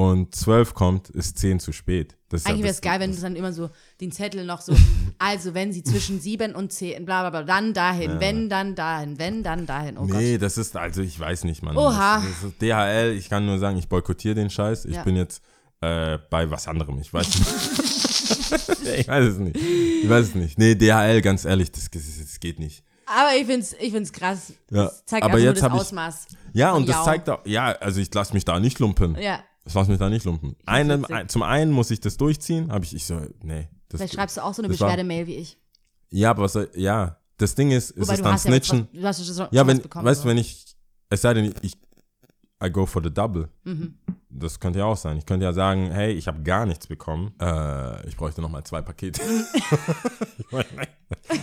und 0.00 0.34
12 0.34 0.72
kommt, 0.72 1.10
ist 1.10 1.38
10 1.38 1.60
zu 1.60 1.72
spät. 1.72 2.16
Das 2.30 2.44
ja 2.44 2.50
Eigentlich 2.50 2.62
wäre 2.62 2.72
es 2.72 2.80
geil, 2.80 3.00
wenn 3.00 3.14
du 3.14 3.20
dann 3.20 3.36
immer 3.36 3.52
so 3.52 3.68
den 4.00 4.12
Zettel 4.12 4.46
noch 4.46 4.62
so, 4.62 4.74
also 5.18 5.52
wenn 5.52 5.72
sie 5.74 5.82
zwischen 5.82 6.20
sieben 6.20 6.54
und 6.54 6.72
zehn, 6.72 7.04
bla 7.04 7.28
bla 7.28 7.30
bla, 7.30 7.42
dann 7.42 7.74
dahin, 7.74 8.18
wenn, 8.18 8.48
dann 8.48 8.74
dahin, 8.74 9.18
wenn, 9.18 9.42
dann 9.42 9.66
dahin. 9.66 9.98
Oh 9.98 10.04
nee, 10.04 10.32
Gott. 10.32 10.42
das 10.42 10.56
ist, 10.56 10.74
also 10.76 11.02
ich 11.02 11.18
weiß 11.20 11.44
nicht, 11.44 11.62
Mann. 11.62 11.76
Oha. 11.76 12.16
Das, 12.16 12.24
das 12.40 12.50
ist 12.52 12.62
DHL, 12.62 13.12
ich 13.18 13.28
kann 13.28 13.44
nur 13.44 13.58
sagen, 13.58 13.76
ich 13.76 13.88
boykottiere 13.88 14.34
den 14.34 14.48
Scheiß. 14.48 14.86
Ich 14.86 14.94
Ja. 14.96 15.02
bin 15.02 15.16
jetzt 15.16 15.42
äh, 15.82 16.18
bei 16.30 16.50
was 16.50 16.66
anderem. 16.66 16.98
Ich 17.00 17.12
weiß 17.12 17.26
nicht. 17.28 18.90
ich 19.00 19.08
weiß 19.08 19.24
es 19.26 19.38
nicht. 19.38 19.56
Ich 19.56 20.08
weiß 20.08 20.28
es 20.28 20.34
nicht. 20.34 20.58
Nee, 20.58 20.76
DHL, 20.76 21.20
ganz 21.20 21.44
ehrlich, 21.44 21.72
das, 21.72 21.90
das, 21.90 22.02
das 22.18 22.40
geht 22.40 22.58
nicht. 22.58 22.84
Aber 23.06 23.36
ich 23.36 23.44
find's, 23.46 23.74
ich 23.80 23.92
find's 23.92 24.12
krass. 24.12 24.52
Ja, 24.70 24.84
Das 24.84 25.04
zeigt 25.04 25.24
aber 25.24 25.34
nur 25.34 25.42
jetzt 25.42 25.56
das 25.58 25.64
hab 25.64 25.74
ich- 25.74 25.80
Ausmaß. 25.80 26.26
Ja, 26.52 26.72
und 26.72 26.88
das 26.88 26.96
Jau. 26.96 27.04
zeigt 27.04 27.28
auch, 27.28 27.40
ja, 27.44 27.72
also 27.72 28.00
ich 28.00 28.12
lasse 28.14 28.32
mich 28.34 28.44
da 28.44 28.60
nicht 28.60 28.78
lumpen. 28.78 29.16
Ja. 29.20 29.40
Ich 29.70 29.74
lasse 29.74 29.88
mich 29.88 30.00
da 30.00 30.08
nicht 30.10 30.24
lumpen. 30.24 30.56
Einem, 30.66 31.04
ein, 31.04 31.28
zum 31.28 31.44
einen 31.44 31.70
muss 31.70 31.92
ich 31.92 32.00
das 32.00 32.16
durchziehen, 32.16 32.72
habe 32.72 32.84
ich, 32.84 32.92
ich 32.92 33.06
so, 33.06 33.20
nee. 33.44 33.68
Das, 33.88 34.00
Vielleicht 34.00 34.14
schreibst 34.14 34.36
du 34.36 34.40
auch 34.42 34.52
so 34.52 34.62
eine 34.62 34.68
Beschwerdemail 34.68 35.28
wie 35.28 35.36
ich. 35.36 35.58
Ja, 36.10 36.30
aber 36.30 36.42
was 36.42 36.54
soll, 36.54 36.68
ja, 36.74 37.18
das 37.36 37.54
Ding 37.54 37.70
ist, 37.70 37.92
ist 37.92 38.00
Wobei 38.02 38.14
es 38.14 38.18
du 38.18 38.24
dann 38.24 38.32
hast 38.32 38.44
ja 38.46 38.50
snitchen. 38.50 38.88
was, 38.94 39.00
du 39.00 39.06
hast 39.06 39.28
ja 39.38 39.44
schon, 39.46 39.54
Ja, 39.56 39.64
wenn, 39.66 39.80
bekommen. 39.80 40.04
weißt 40.06 40.24
du, 40.24 40.28
wenn 40.28 40.38
ich, 40.38 40.74
es 41.08 41.22
sei 41.22 41.34
denn, 41.34 41.54
ich, 41.62 41.78
I 42.62 42.68
go 42.68 42.84
for 42.84 43.00
the 43.00 43.10
double. 43.14 43.48
Mhm. 43.62 43.94
Das 44.32 44.60
könnte 44.60 44.78
ja 44.78 44.84
auch 44.84 44.96
sein. 44.96 45.16
Ich 45.18 45.26
könnte 45.26 45.44
ja 45.44 45.52
sagen, 45.52 45.90
hey, 45.90 46.12
ich 46.12 46.28
habe 46.28 46.42
gar 46.42 46.64
nichts 46.64 46.86
bekommen. 46.86 47.34
Äh, 47.40 48.06
ich 48.08 48.16
bräuchte 48.16 48.40
noch 48.40 48.48
mal 48.48 48.62
zwei 48.64 48.80
Pakete. 48.80 49.20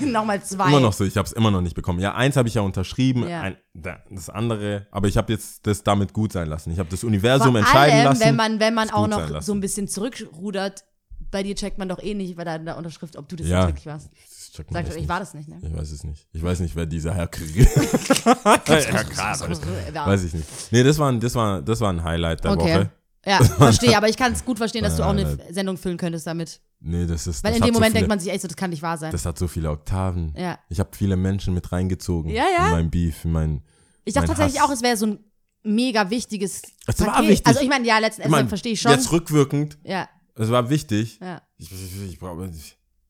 Nochmal 0.02 0.41
zwei. 0.43 0.69
immer 0.69 0.80
noch 0.80 0.93
so, 0.93 1.04
ich 1.04 1.17
habe 1.17 1.26
es 1.26 1.34
immer 1.34 1.52
noch 1.52 1.62
nicht 1.62 1.76
bekommen. 1.76 2.00
Ja, 2.00 2.15
eins 2.15 2.36
habe 2.38 2.47
ich 2.47 2.56
ja 2.56 2.62
unterschrieben, 2.62 3.28
Ja. 3.28 3.41
Ein, 3.41 3.58
da- 3.73 4.00
das 4.10 4.30
andere, 4.30 4.88
aber 4.91 5.08
ich 5.08 5.17
habe 5.17 5.34
jetzt 5.34 5.67
das 5.67 5.84
damit 5.84 6.13
gut 6.13 6.32
sein 6.32 6.47
lassen. 6.47 6.71
Ich 6.71 6.80
habe 6.80 6.89
das 6.89 7.04
Universum 7.04 7.52
Vor 7.52 7.60
entscheiden 7.60 7.95
allem, 7.95 8.06
lassen. 8.06 8.21
wenn 8.21 8.36
man, 8.36 8.60
wenn 8.60 8.73
man 8.73 8.89
auch 8.89 9.08
noch 9.08 9.41
so 9.41 9.54
ein 9.54 9.60
bisschen 9.60 9.88
zurückrudert, 9.88 10.84
bei 11.32 11.43
dir 11.43 11.56
checkt 11.56 11.78
man 11.78 11.89
doch 11.89 12.02
eh 12.02 12.13
nicht 12.13 12.38
bei 12.38 12.43
deiner 12.45 12.78
Unterschrift, 12.78 13.17
ob 13.17 13.28
du 13.28 13.36
das 13.36 13.47
Ja. 13.47 13.67
wirklich 13.67 13.86
warst. 13.86 14.10
Checkt 14.58 14.72
man 14.72 14.78
Sag 14.78 14.86
echt 14.86 14.89
doch, 14.91 14.96
ich 14.96 15.02
nicht. 15.02 15.10
war 15.10 15.20
das 15.20 15.34
nicht, 15.36 15.48
ne? 15.50 15.60
Ich 15.62 15.76
weiß 15.78 15.91
es 15.91 16.04
nicht. 16.04 16.28
Ich 16.34 16.41
weiß 16.43 16.60
nicht, 16.62 16.76
wer 16.76 16.88
dieser 16.88 17.13
Herr 17.13 17.28
Krieg 17.28 17.56
ist. 17.58 18.26
Herr 18.26 19.04
Kramer. 19.04 20.08
Weiß 20.08 20.24
ich 20.24 20.34
nicht. 20.34 20.48
Nee, 20.72 20.82
das 20.84 20.98
war, 20.98 21.12
ein- 21.12 21.20
das 21.20 21.36
war, 21.36 21.62
das 21.62 21.80
war 21.80 21.93
ein 21.93 22.04
Highlight 22.04 22.43
der 22.43 22.52
Okay. 22.54 22.62
Woche. 22.80 22.91
Ja, 23.26 23.43
verstehe, 23.43 23.96
aber 23.96 24.08
ich 24.10 24.15
kann 24.17 24.32
es 24.32 24.43
gut 24.46 24.58
verstehen, 24.58 24.84
dass 24.84 24.96
du 24.96 25.04
auch 25.04 25.10
eine 25.10 25.38
Sendung 25.52 25.78
füllen 25.78 25.98
könntest 25.98 26.26
damit. 26.26 26.60
Nee, 26.80 27.06
das 27.06 27.28
ist. 27.28 27.43
Weil 27.43 27.52
das 27.52 27.60
in 27.60 27.65
dem 27.65 27.74
so 27.74 27.80
Moment 27.80 27.91
viele, 27.91 28.00
denkt 28.00 28.10
man 28.10 28.20
sich, 28.20 28.32
ey, 28.32 28.39
so, 28.39 28.48
das 28.48 28.56
kann 28.56 28.70
nicht 28.72 28.82
wahr 28.82 28.98
sein. 28.98 29.12
Das 29.12 29.26
hat 29.26 29.38
so 29.38 29.48
viele 29.48 29.70
Oktaven. 29.70 30.34
Ja. 30.38 30.58
Ich 30.70 30.80
habe 30.80 30.89
viele 30.96 31.15
Menschen 31.17 31.54
mit 31.54 31.72
reingezogen. 31.72 32.32
Ja, 32.32 32.46
ja. 32.58 32.65
In 32.67 32.72
mein 32.72 32.89
Beef, 32.89 33.26
in 33.26 33.32
mein. 33.34 33.63
Ich 34.06 34.13
dachte 34.13 34.28
mein 34.30 34.38
tatsächlich 34.38 34.62
Hass. 34.62 34.70
auch, 34.70 34.74
es 34.74 34.82
wäre 34.82 34.96
so 34.98 35.06
ein 35.08 35.20
mega 35.63 36.10
wichtiges 36.10 36.62
Es 36.88 37.00
war 37.02 37.08
Paket. 37.13 37.30
wichtig. 37.30 37.48
Also 37.48 37.60
ich 37.62 37.67
meine, 37.70 37.86
ja, 37.86 38.00
letzten 38.00 38.22
Ich 38.22 38.26
Endes 38.26 38.39
mein, 38.39 38.48
verstehe 38.48 38.74
ich 38.74 38.82
schon. 38.82 38.91
Jetzt 38.91 39.12
rückwirkend, 39.12 39.78
ja, 39.84 40.08
es 40.36 40.50
war 40.50 40.70
wichtig. 40.70 41.20
ja. 41.22 41.41
Ich, 41.58 41.70
ich, 41.72 42.02
ich 42.12 42.20
brauche. 42.20 42.50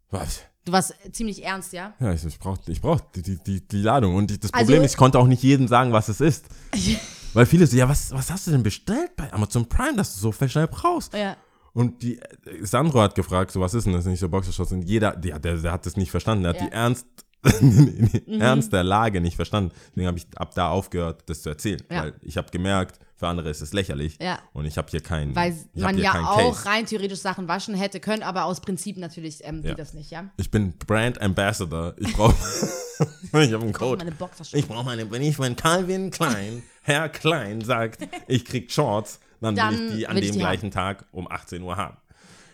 Was? 0.10 0.42
Du 0.68 0.74
warst 0.74 0.94
ziemlich 1.14 1.46
ernst, 1.46 1.72
ja? 1.72 1.94
Ja, 1.98 2.12
ich, 2.12 2.26
ich 2.26 2.38
brauche 2.38 2.60
ich 2.68 2.82
brauch 2.82 3.00
die, 3.16 3.22
die, 3.22 3.38
die, 3.42 3.66
die 3.66 3.82
Ladung. 3.82 4.16
Und 4.16 4.30
das 4.44 4.54
Also- 4.54 4.66
Problem 4.66 4.84
ist, 4.84 4.92
ich 4.92 4.98
konnte 4.98 5.18
auch 5.18 5.26
nicht 5.28 5.42
jedem 5.42 5.70
sagen, 5.70 5.94
was 5.94 6.10
es 6.10 6.20
ist. 6.20 6.46
Weil 7.34 7.46
viele 7.46 7.66
so, 7.68 7.78
ja, 7.78 7.88
was, 7.88 8.12
was 8.12 8.30
hast 8.30 8.48
du 8.48 8.52
denn 8.52 8.64
bestellt 8.64 9.16
bei 9.16 9.32
Amazon 9.32 9.68
Prime, 9.70 9.96
dass 9.96 10.14
du 10.16 10.20
so 10.20 10.34
schnell 10.48 10.68
brauchst? 10.68 11.14
Ja. 11.14 11.38
Und 11.72 12.02
die, 12.02 12.20
äh, 12.20 12.28
Sandro 12.66 13.00
hat 13.02 13.16
gefragt, 13.16 13.52
so, 13.52 13.62
was 13.62 13.74
ist 13.76 13.86
denn 13.86 13.94
das? 13.94 14.06
Nicht 14.06 14.20
so 14.20 14.28
Boxershorts. 14.28 14.74
Und 14.74 14.82
jeder, 14.84 15.16
der, 15.16 15.40
der, 15.40 15.56
der 15.56 15.72
hat 15.72 15.86
das 15.86 15.96
nicht 15.96 16.12
verstanden. 16.12 16.44
Der 16.44 16.50
hat 16.50 16.58
Ja. 16.58 16.64
Mhm. 16.66 16.70
die 16.70 16.74
Ernst, 16.76 17.06
die 17.62 18.40
Ernst 18.40 18.74
der 18.74 18.84
Lage 18.84 19.22
nicht 19.22 19.36
verstanden. 19.36 19.72
Deswegen 19.90 20.08
habe 20.08 20.18
ich 20.18 20.28
ab 20.36 20.54
da 20.56 20.70
aufgehört, 20.70 21.24
das 21.28 21.42
zu 21.42 21.50
erzählen. 21.50 21.82
Ja. 21.92 22.04
Weil 22.04 22.14
ich 22.22 22.38
habe 22.38 22.50
gemerkt, 22.52 23.00
für 23.16 23.28
andere 23.28 23.50
ist 23.50 23.62
es 23.62 23.74
lächerlich. 23.74 24.18
Ja. 24.22 24.40
Und 24.54 24.66
ich 24.66 24.78
habe 24.78 24.90
hier 24.92 25.02
keinen. 25.02 25.36
Weil 25.36 25.56
man 25.74 25.98
ja 25.98 26.14
auch 26.30 26.54
Case. 26.54 26.66
rein 26.70 26.86
theoretisch 26.86 27.20
Sachen 27.20 27.48
waschen 27.48 27.74
hätte 27.74 28.00
können, 28.00 28.22
aber 28.24 28.46
aus 28.46 28.62
Prinzip 28.62 28.98
natürlich 28.98 29.44
ähm, 29.44 29.64
Ja. 29.64 29.70
geht 29.72 29.80
das 29.80 29.94
nicht, 29.94 30.12
ja? 30.12 30.26
Ich 30.38 30.52
bin 30.52 30.74
Brand 30.78 31.20
Ambassador. 31.22 31.96
Ich 31.98 32.14
brauche. 32.14 32.36
ich 33.24 33.54
habe 33.54 33.64
einen 33.64 33.74
Code. 33.74 34.06
Meine. 34.06 34.16
Ich 34.54 34.68
brauche 34.68 34.86
meine, 34.86 35.10
wenn 35.10 35.22
ich, 35.24 35.40
wenn 35.40 35.56
Calvin 35.56 36.12
Klein, 36.12 36.62
Herr 36.84 37.10
Klein 37.10 37.62
sagt, 37.62 38.08
ich 38.28 38.46
krieg 38.46 38.72
Shorts, 38.72 39.20
dann, 39.42 39.56
will 39.56 39.64
Dann 39.64 39.88
ich 39.90 39.96
die 39.96 40.08
an 40.08 40.16
will 40.16 40.22
dem 40.22 40.32
die 40.34 40.40
gleichen 40.40 40.72
Tag 40.72 41.06
um 41.12 41.30
18 41.30 41.62
Uhr 41.64 41.76
haben. 41.76 41.98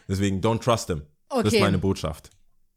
Deswegen, 0.07 0.41
don't 0.41 0.59
trust 0.61 0.87
him. 0.87 1.03
Das 1.29 1.39
ist 1.39 1.47
Okay. 1.53 1.61
meine 1.61 1.77
Botschaft. 1.77 2.29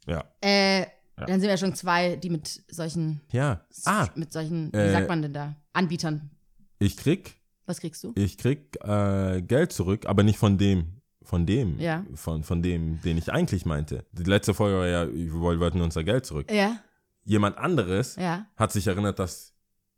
Ja. 0.06 0.24
Äh, 0.40 0.86
dann 1.16 1.40
sind 1.40 1.48
wir 1.48 1.56
schon 1.56 1.74
zwei, 1.74 2.16
die 2.16 2.30
mit 2.30 2.62
solchen, 2.68 3.20
Ja. 3.32 3.64
Ah, 3.84 4.08
mit 4.14 4.32
solchen, 4.32 4.72
wie 4.72 4.76
äh, 4.76 4.92
sagt 4.92 5.08
man 5.08 5.22
denn 5.22 5.32
da? 5.32 5.56
Anbietern. 5.72 6.30
ich 6.78 6.96
krieg, 6.96 7.36
Was 7.66 7.80
kriegst 7.80 8.04
du? 8.04 8.12
ich 8.16 8.36
krieg 8.38 8.76
äh, 8.84 9.40
Geld 9.42 9.72
zurück, 9.72 10.06
aber 10.06 10.22
nicht 10.22 10.38
von 10.38 10.58
dem, 10.58 11.00
von 11.22 11.46
dem, 11.46 11.78
Ja. 11.80 12.04
von, 12.14 12.42
von 12.44 12.62
dem, 12.62 13.00
den 13.02 13.16
ich 13.18 13.32
eigentlich 13.32 13.64
meinte. 13.66 14.04
Die 14.12 14.24
letzte 14.24 14.52
Folge 14.54 14.78
war 14.78 14.86
ja, 14.86 15.08
wir 15.12 15.32
wollten 15.60 15.80
unser 15.80 16.04
Geld 16.04 16.26
zurück. 16.26 16.50
Ja, 16.52 16.78
Jemand 17.24 17.58
anderes 17.58 18.14
ja. 18.16 18.46
hat 18.56 18.70
sich 18.70 18.86
erinnert, 18.86 19.18
dass 19.18 19.52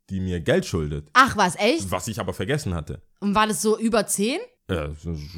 die 0.09 0.19
mir 0.19 0.39
Geld 0.41 0.65
schuldet, 0.65 1.07
Ach 1.13 1.37
was, 1.37 1.55
echt? 1.57 1.91
was 1.91 2.07
ich 2.07 2.19
aber 2.19 2.33
vergessen 2.33 2.73
hatte. 2.73 3.01
Und 3.19 3.35
war 3.35 3.45
das 3.45 3.61
so 3.61 3.77
über 3.77 4.07
10? 4.07 4.39
Ja, 4.67 4.89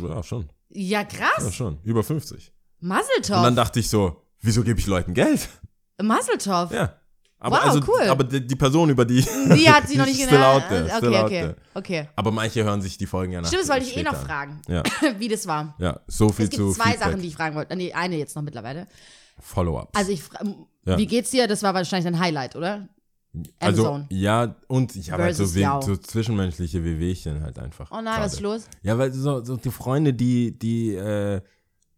ja 0.02 0.24
schon. 0.24 0.50
Ja, 0.70 1.02
Ja, 1.02 1.04
krass. 1.04 1.54
schon. 1.54 1.80
Über 1.84 2.02
50. 2.04 2.54
Und 2.82 2.90
dann 3.30 3.56
dachte 3.58 3.80
ich 3.82 3.90
so, 3.90 4.22
wieso 4.40 4.64
gebe 4.64 4.80
ich 4.80 4.88
Leuten 4.88 5.14
Geld? 5.14 5.50
Muzzletop. 6.04 6.72
Ja. 6.72 6.94
Aber, 7.44 7.56
Wow, 7.58 7.66
also, 7.66 7.80
cool. 7.88 8.08
aber 8.08 8.24
die, 8.24 8.46
die 8.46 8.56
Person, 8.56 8.90
über 8.92 9.04
die. 9.04 9.22
Die 9.22 9.68
hat 9.70 9.88
sie 9.88 9.98
noch 9.98 10.06
nicht 10.06 10.30
there, 10.30 10.90
still 10.98 11.10
Okay, 11.16 11.24
okay. 11.24 11.54
Okay. 11.74 12.08
Aber 12.16 12.30
manche 12.32 12.64
hören 12.64 12.84
sich 12.84 12.98
die 13.00 13.08
Folgen 13.08 13.34
ja 13.34 13.42
nach. 13.42 13.48
Stimmt, 13.48 13.64
das 13.64 13.70
wollte 13.70 13.86
ich 13.86 13.98
eh 13.98 14.04
noch 14.04 14.14
an. 14.14 14.26
fragen, 14.26 14.62
Ja, 14.68 14.84
wie 15.18 15.28
das 15.28 15.48
war. 15.48 15.74
ja, 15.80 16.00
so 16.06 16.30
viel 16.30 16.46
Es 16.46 16.52
gibt 16.52 16.62
zu 16.62 16.72
zwei 16.74 16.92
Feedback. 16.92 17.00
Sachen, 17.08 17.22
die 17.22 17.28
ich 17.30 17.36
fragen 17.36 17.56
wollte. 17.56 17.76
Nee, 17.76 17.94
eine 17.94 18.16
jetzt 18.18 18.36
noch 18.36 18.44
mittlerweile. 18.44 18.88
Follow-ups. 19.40 19.98
Also 19.98 20.12
ich, 20.12 20.22
Ja. 20.86 20.98
wie 21.00 21.08
geht's 21.08 21.32
dir? 21.32 21.48
Das 21.48 21.64
war 21.64 21.74
wahrscheinlich 21.74 22.06
ein 22.08 22.20
Highlight, 22.20 22.56
oder? 22.56 22.88
Also, 23.60 23.88
Amazon. 23.88 24.08
ja, 24.12 24.56
und 24.68 24.96
ich 24.96 25.10
habe 25.12 25.24
halt 25.24 25.36
so, 25.36 25.46
so 25.46 25.96
zwischenmenschliche 25.96 26.84
Wehwehchen 26.84 27.42
halt 27.42 27.58
einfach. 27.60 27.90
Oh 27.92 28.02
nein, 28.02 28.22
was 28.22 28.34
ist 28.34 28.42
los? 28.42 28.68
Ja, 28.84 28.98
weil 29.00 29.14
so, 29.14 29.44
so 29.44 29.56
die 29.58 29.72
Freunde, 29.72 30.14
die, 30.14 30.60
die, 30.60 30.94
äh, 30.96 31.42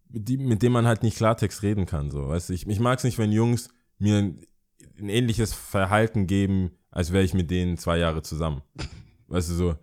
die, 0.09 0.37
mit 0.37 0.61
denen 0.61 0.73
man 0.73 0.85
halt 0.87 1.01
nicht 1.03 1.17
Klartext 1.17 1.63
reden 1.63 1.85
kann, 1.87 2.11
so, 2.11 2.29
weißt 2.29 2.49
du, 2.49 2.53
ich, 2.53 2.67
ich 2.67 2.79
mag 2.79 2.99
es 2.99 3.03
nicht, 3.03 3.17
wenn 3.17 3.31
Jungs 3.31 3.69
mir 3.99 4.17
ein, 4.17 4.41
ein 4.99 5.09
ähnliches 5.09 5.53
Verhalten 5.53 6.27
geben, 6.27 6.71
als 6.91 7.11
wäre 7.11 7.23
ich 7.23 7.33
mit 7.33 7.49
denen 7.51 7.77
zwei 7.77 7.97
Jahre 7.97 8.21
zusammen. 8.21 8.61
Weißt 9.27 9.49
du, 9.49 9.53
so, 9.55 9.75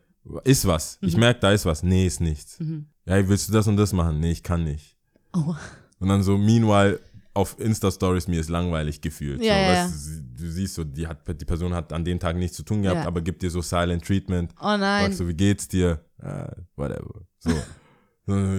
ist 0.44 0.66
was. 0.66 0.98
Ich 1.00 1.14
Mhm. 1.14 1.20
merke, 1.20 1.40
da 1.40 1.52
ist 1.52 1.64
was. 1.66 1.82
Nee, 1.82 2.06
ist 2.06 2.20
nichts. 2.20 2.58
Ja, 3.06 3.26
willst 3.28 3.48
du 3.48 3.52
das 3.52 3.66
und 3.66 3.76
das 3.76 3.92
machen? 3.92 4.20
Nee, 4.20 4.30
ich 4.32 4.42
kann 4.42 4.64
nicht. 4.64 4.96
Oh. 5.34 5.54
Und 5.98 6.08
dann 6.08 6.22
so, 6.22 6.36
meanwhile, 6.38 7.00
auf 7.34 7.58
Insta-Stories, 7.58 8.28
mir 8.28 8.40
ist 8.40 8.48
langweilig 8.50 9.00
gefühlt. 9.00 9.42
Ja, 9.42 9.54
so, 9.54 9.60
ja, 9.60 9.68
weißt 9.84 9.94
du, 9.94 9.98
sie- 9.98 10.22
du 10.36 10.50
siehst 10.50 10.74
so, 10.74 10.84
die, 10.84 11.06
hat, 11.06 11.26
die 11.40 11.44
Person 11.44 11.74
hat 11.74 11.92
an 11.92 12.04
dem 12.04 12.18
Tag 12.18 12.36
nichts 12.36 12.56
zu 12.56 12.62
tun 12.62 12.82
gehabt, 12.82 13.06
aber 13.06 13.20
gibt 13.22 13.42
dir 13.42 13.50
so 13.50 13.60
Silent 13.62 14.04
Treatment. 14.04 14.52
Oh 14.60 14.76
nein. 14.76 15.04
Fragst 15.06 15.20
du, 15.20 15.28
wie 15.28 15.34
geht's 15.34 15.68
dir? 15.68 16.04
Ah, 16.18 16.52
whatever. 16.76 17.22
So. 17.38 17.50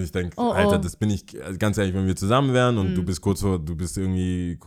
Ich 0.02 0.12
denke, 0.12 0.34
Oh, 0.36 0.48
oh. 0.48 0.52
Alter, 0.52 0.78
das 0.78 0.96
bin 0.96 1.10
ich, 1.10 1.24
also 1.42 1.58
ganz 1.58 1.78
ehrlich, 1.78 1.94
wenn 1.94 2.06
wir 2.06 2.16
zusammen 2.16 2.52
wären 2.52 2.78
und 2.78 2.90
Mhm. 2.90 2.94
du 2.94 3.02
bist 3.04 3.20
kurz 3.20 3.40
vor, 3.40 3.58
du 3.58 3.74
bist 3.76 3.96
irgendwie, 3.98 4.58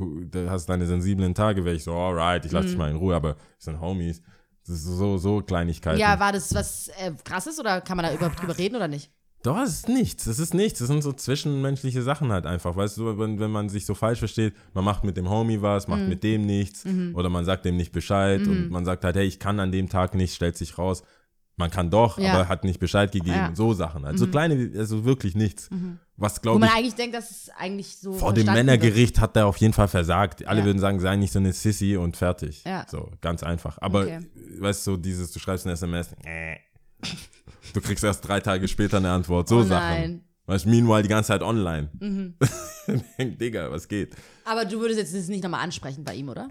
hast 0.47 0.67
deine 0.67 0.85
sensiblen 0.85 1.33
Tage, 1.33 1.63
wäre 1.65 1.75
ich 1.75 1.83
so, 1.83 1.93
alright, 1.93 2.45
ich 2.45 2.51
lasse 2.51 2.65
Mhm. 2.65 2.69
dich 2.69 2.77
mal 2.77 2.89
in 2.91 2.97
Ruhe, 2.97 3.15
aber 3.15 3.29
wir 3.29 3.35
sind 3.59 3.79
Homies. 3.79 4.21
Das 4.67 4.77
ist 4.77 4.85
so, 4.85 5.17
so 5.17 5.41
Kleinigkeiten. 5.41 5.99
Ja, 5.99 6.19
war 6.19 6.31
das 6.31 6.53
was 6.55 6.87
äh, 6.99 7.11
krasses 7.23 7.59
oder 7.59 7.81
kann 7.81 7.97
man 7.97 8.05
da 8.07 8.13
überhaupt 8.13 8.41
drüber 8.41 8.57
reden 8.57 8.75
oder 8.75 8.87
nicht? 8.87 9.11
Doch, 9.43 9.59
es 9.61 9.73
ist 9.75 9.89
nichts. 9.89 10.25
Das 10.25 10.39
ist 10.39 10.55
nichts. 10.55 10.79
Das 10.79 10.87
sind 10.87 11.03
so 11.03 11.13
zwischenmenschliche 11.13 12.01
Sachen 12.01 12.31
halt 12.31 12.47
einfach. 12.47 12.75
Weißt 12.75 12.97
du, 12.97 13.19
wenn, 13.19 13.39
wenn 13.39 13.51
man 13.51 13.69
sich 13.69 13.85
so 13.85 13.93
falsch 13.93 14.17
versteht, 14.17 14.55
man 14.73 14.83
macht 14.83 15.03
mit 15.03 15.17
dem 15.17 15.29
Homie 15.29 15.61
was, 15.61 15.87
Mhm. 15.87 15.93
macht 15.93 16.07
mit 16.07 16.23
dem 16.23 16.47
nichts 16.47 16.83
oder 17.13 17.29
man 17.29 17.45
sagt 17.45 17.63
dem 17.65 17.77
nicht 17.77 17.91
Bescheid 17.91 18.47
und 18.47 18.71
man 18.71 18.85
sagt 18.85 19.03
halt, 19.03 19.15
hey, 19.15 19.25
ich 19.27 19.37
kann 19.37 19.59
an 19.59 19.71
dem 19.71 19.87
Tag 19.87 20.15
nicht, 20.15 20.33
stellt 20.33 20.57
sich 20.57 20.79
raus. 20.79 21.03
Man 21.57 21.71
kann 21.71 21.89
doch, 21.89 22.17
Ja. 22.17 22.33
aber 22.33 22.49
hat 22.49 22.65
nicht 22.65 22.79
Bescheid 22.79 23.11
gegeben. 23.13 23.35
Ja. 23.35 23.49
Mhm. 23.49 23.55
So 23.55 23.73
Sachen. 23.73 24.05
halt. 24.05 24.19
so 24.19 24.27
kleine, 24.27 24.71
also 24.77 25.05
wirklich 25.05 25.35
nichts. 25.35 25.69
Was 26.17 26.37
Wo 26.37 26.41
glaube 26.41 26.59
man 26.59 26.69
ich, 26.69 26.75
eigentlich 26.75 26.95
denkt, 26.95 27.15
dass 27.15 27.31
es 27.31 27.49
eigentlich 27.57 27.95
so. 27.97 28.11
vor 28.13 28.33
dem 28.33 28.45
Männergericht 28.47 29.19
hat 29.21 29.37
er 29.37 29.47
auf 29.47 29.57
jeden 29.57 29.73
Fall 29.73 29.87
versagt. 29.87 30.45
Alle 30.47 30.59
Ja. 30.59 30.65
würden 30.65 30.79
sagen, 30.79 30.99
sei 30.99 31.15
nicht 31.15 31.31
so 31.31 31.39
eine 31.39 31.53
Sissy 31.53 31.95
und 31.97 32.17
fertig. 32.17 32.63
Ja. 32.65 32.85
So, 32.89 33.09
ganz 33.21 33.41
einfach. 33.43 33.77
Aber, 33.81 34.01
Okay. 34.01 34.19
weißt 34.59 34.85
du, 34.87 34.97
dieses, 34.97 35.31
du 35.31 35.39
schreibst 35.39 35.65
eine 35.65 35.73
SMS, 35.73 36.09
äh, 36.25 36.57
du 37.73 37.79
kriegst 37.81 38.03
erst 38.03 38.27
drei 38.27 38.39
Tage 38.41 38.67
später 38.67 38.97
eine 38.97 39.11
Antwort. 39.11 39.47
So 39.47 39.59
Oh 39.59 39.63
Sachen. 39.63 39.69
nein. 39.87 40.11
Mhm. 40.11 40.21
Weißt 40.47 40.65
du, 40.65 40.69
meanwhile 40.69 41.03
die 41.03 41.09
ganze 41.09 41.29
Zeit 41.29 41.41
online. 41.41 41.89
Denk, 43.17 43.39
Digga, 43.39 43.71
was 43.71 43.87
geht? 43.87 44.09
wird. 44.11 44.19
Aber 44.43 44.65
du 44.65 44.79
würdest 44.79 44.99
jetzt 44.99 45.15
das 45.15 45.27
nicht 45.29 45.43
nochmal 45.43 45.61
ansprechen 45.63 46.03
bei 46.03 46.15
ihm, 46.15 46.29
oder? 46.29 46.49